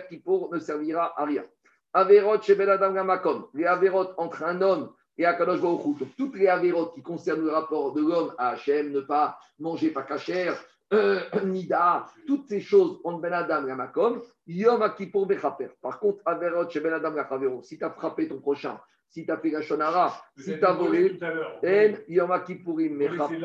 Kippour 0.09 0.51
ne 0.53 0.59
servira 0.59 1.21
à 1.21 1.25
rien. 1.25 1.45
Averot 1.93 2.41
chez 2.43 2.55
Ben 2.55 2.77
Gamakom, 2.77 3.47
les 3.55 3.65
averot 3.65 4.09
entre 4.19 4.45
un 4.45 4.61
homme 4.61 4.93
et 5.17 5.25
Akadosh 5.25 5.61
Baruch 5.61 5.85
Hu. 5.85 5.95
Donc 5.99 6.09
toutes 6.17 6.37
les 6.37 6.47
averot 6.49 6.87
qui 6.95 7.03
concernent 7.03 7.45
le 7.45 7.51
rapport 7.51 7.93
de 7.93 8.03
l'homme 8.03 8.35
à 8.39 8.51
Hachem, 8.51 8.93
ne 8.93 9.01
pas 9.01 9.39
manger 9.59 9.91
pas 9.91 10.03
cachère, 10.03 10.63
euh, 10.93 11.21
Nida, 11.45 12.07
toutes 12.27 12.49
ces 12.49 12.61
choses 12.61 13.01
entre 13.05 13.21
Ben 13.21 13.33
Adam 13.33 13.67
et 13.67 13.75
Makom, 13.75 14.23
Yom 14.47 14.95
Kippour 14.97 15.27
Bechaper. 15.27 15.69
Par 15.81 16.01
contre, 16.01 16.21
Averot 16.25 16.69
chez 16.71 16.81
Ben 16.81 16.93
Adam 16.93 17.15
si 17.63 17.79
tu 17.79 17.85
as 17.85 17.91
frappé 17.91 18.29
ton 18.29 18.41
prochain, 18.41 18.81
si 19.09 19.25
tu 19.25 19.31
as 19.31 19.39
fait 19.39 19.51
la 19.51 19.63
shonara, 19.63 20.23
si 20.37 20.59
tu 20.59 20.65
as 20.65 20.73
volé, 20.73 21.19
En 21.23 21.95
Yom 22.09 22.43
Kippourim 22.45 22.97
Mechaper. 22.97 23.45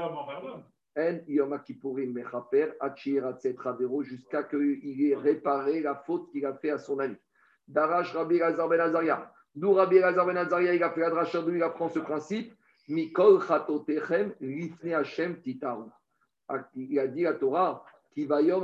En 0.96 1.20
Yom 1.28 1.60
Kippourim 1.66 2.14
Mechaper, 2.14 2.74
Achir 2.80 3.26
Atzet 3.26 3.56
Ravero, 3.58 4.04
jusqu'à 4.04 4.44
qu'il 4.44 5.12
ait 5.12 5.16
réparé 5.16 5.82
la 5.82 5.96
faute 5.96 6.32
qu'il 6.32 6.46
a 6.46 6.54
fait 6.54 6.70
à 6.70 6.78
son 6.78 7.00
ami. 7.00 7.16
Darash 7.68 8.14
Rabbi 8.14 8.40
Lazar 8.40 8.68
Ben 8.70 8.80
Azaria. 8.80 9.32
D'où 9.56 9.74
Rabbi 9.74 10.00
Lazar 10.00 10.26
Ben 10.26 10.38
Azaria, 10.38 10.74
il 10.74 10.84
a 10.84 10.92
fait 10.92 11.02
la 11.02 11.10
dracha, 11.10 11.42
d'où 11.42 11.56
il 11.56 11.64
apprend 11.64 11.90
ce 11.90 12.00
principe? 12.00 12.54
Mikol 12.90 13.42
Chatotechem, 13.42 14.34
Lifne 14.42 14.94
Hashem 14.94 15.42
Titaru. 15.42 15.90
Il 16.76 17.00
a 17.00 17.08
dit 17.08 17.26
à 17.26 17.34
Torah, 17.34 17.86
qui 18.14 18.26
va 18.26 18.42
Yom 18.42 18.64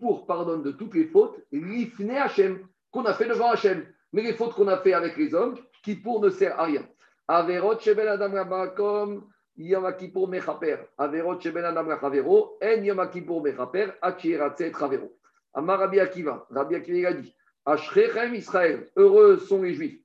pour 0.00 0.26
pardonne 0.26 0.62
de 0.62 0.70
toutes 0.70 0.94
les 0.94 1.04
fautes, 1.06 1.40
Lifne 1.52 2.10
Hashem, 2.10 2.66
qu'on 2.90 3.04
a 3.04 3.12
fait 3.12 3.28
devant 3.28 3.50
Hashem. 3.50 3.84
Mais 4.12 4.22
les 4.22 4.32
fautes 4.32 4.54
qu'on 4.54 4.68
a 4.68 4.78
fait 4.78 4.94
avec 4.94 5.16
les 5.16 5.34
hommes, 5.34 5.56
qui 5.82 5.96
pour 5.96 6.20
ne 6.20 6.30
sert 6.30 6.58
à 6.58 6.64
rien. 6.64 6.86
Averot 7.28 7.78
Sheben 7.78 8.08
Adam 8.08 8.32
Rabakom, 8.32 9.24
Yom 9.56 9.92
Mechaper. 10.28 10.78
Averot 10.96 11.40
Sheben 11.40 11.64
Adam 11.64 11.86
Rachavero, 11.86 12.58
En 12.62 12.82
Yom 12.82 13.10
Kippur 13.10 13.42
Mechaper, 13.42 13.92
Achiratzet 14.00 14.72
Ravero. 14.72 15.10
Amar 15.52 15.78
Rabbi 15.80 16.00
Akiva, 16.00 16.46
Rabbi 16.50 16.74
Akiva 16.74 17.08
a 17.08 17.12
dit, 17.12 17.34
Ashrechem 17.66 18.34
Israël, 18.34 18.88
heureux 18.96 19.38
sont 19.38 19.62
les 19.62 19.74
Juifs. 19.74 20.03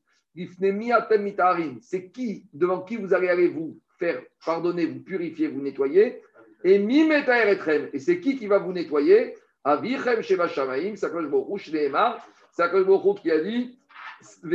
C'est 1.82 2.09
qui, 2.11 2.45
devant 2.53 2.82
qui 2.82 2.95
vous 2.97 3.13
allez 3.13 3.47
vous 3.47 3.80
faire 3.97 4.21
pardonner, 4.45 4.86
vous 4.86 5.01
purifier, 5.01 5.47
vous 5.47 5.61
nettoyer. 5.61 6.21
Et 6.63 6.75
et 6.75 7.99
c'est 7.99 8.19
qui 8.19 8.38
qui 8.38 8.47
va 8.47 8.59
vous 8.59 8.73
nettoyer? 8.73 9.36
Avichem 9.63 10.21
Sheva 10.21 10.47
Shamaim, 10.47 10.95
Sakosh 10.95 11.25
Shneemar, 11.57 12.25
Sakosh 12.51 13.21
qui 13.21 13.32
a 13.32 13.39
dit, 13.39 13.77
je 14.21 14.47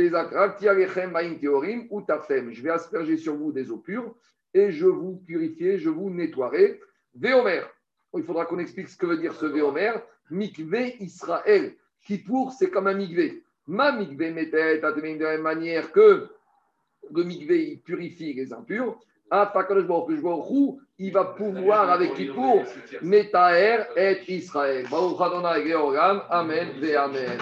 vais 2.61 2.69
asperger 2.69 3.17
sur 3.17 3.35
vous 3.35 3.51
des 3.51 3.71
eaux 3.71 3.77
pures 3.77 4.15
et 4.53 4.71
je 4.71 4.85
vous 4.85 5.17
purifierai, 5.17 5.77
je 5.79 5.89
vous 5.89 6.09
nettoierai. 6.09 6.79
Véomer. 7.15 7.61
Il 8.15 8.23
faudra 8.23 8.45
qu'on 8.45 8.59
explique 8.59 8.89
ce 8.89 8.97
que 8.97 9.05
veut 9.05 9.17
dire 9.17 9.33
ce 9.33 9.45
Véomer. 9.45 9.91
Mikvé 10.29 10.95
Israël. 10.99 11.75
Kippour, 12.01 12.51
c'est 12.51 12.69
comme 12.69 12.87
un 12.87 12.93
mikvé. 12.93 13.43
Ma 13.67 13.91
mikvé 13.91 14.31
mettait 14.31 14.77
de 14.77 14.81
la 14.81 14.95
même 14.95 15.41
manière 15.41 15.91
que 15.91 16.27
le 17.11 17.23
mikvé, 17.23 17.71
il 17.71 17.81
purifie 17.81 18.33
les 18.33 18.53
impurs. 18.53 18.97
Ah, 19.31 19.49
Fakadosh 19.51 19.87
Baruch 19.87 20.51
Hu, 20.51 20.79
il 20.99 21.11
va 21.11 21.25
pouvoir 21.25 21.89
avec 21.89 22.13
Kippour, 22.13 22.63
Metaer 23.01 23.85
et 23.97 24.19
Israël. 24.31 24.85
Baruch 24.89 25.19
Adonai 25.19 25.67
Georgam. 25.67 26.21
Amen 26.29 26.67
ve 26.79 26.95
Amen. 26.95 27.39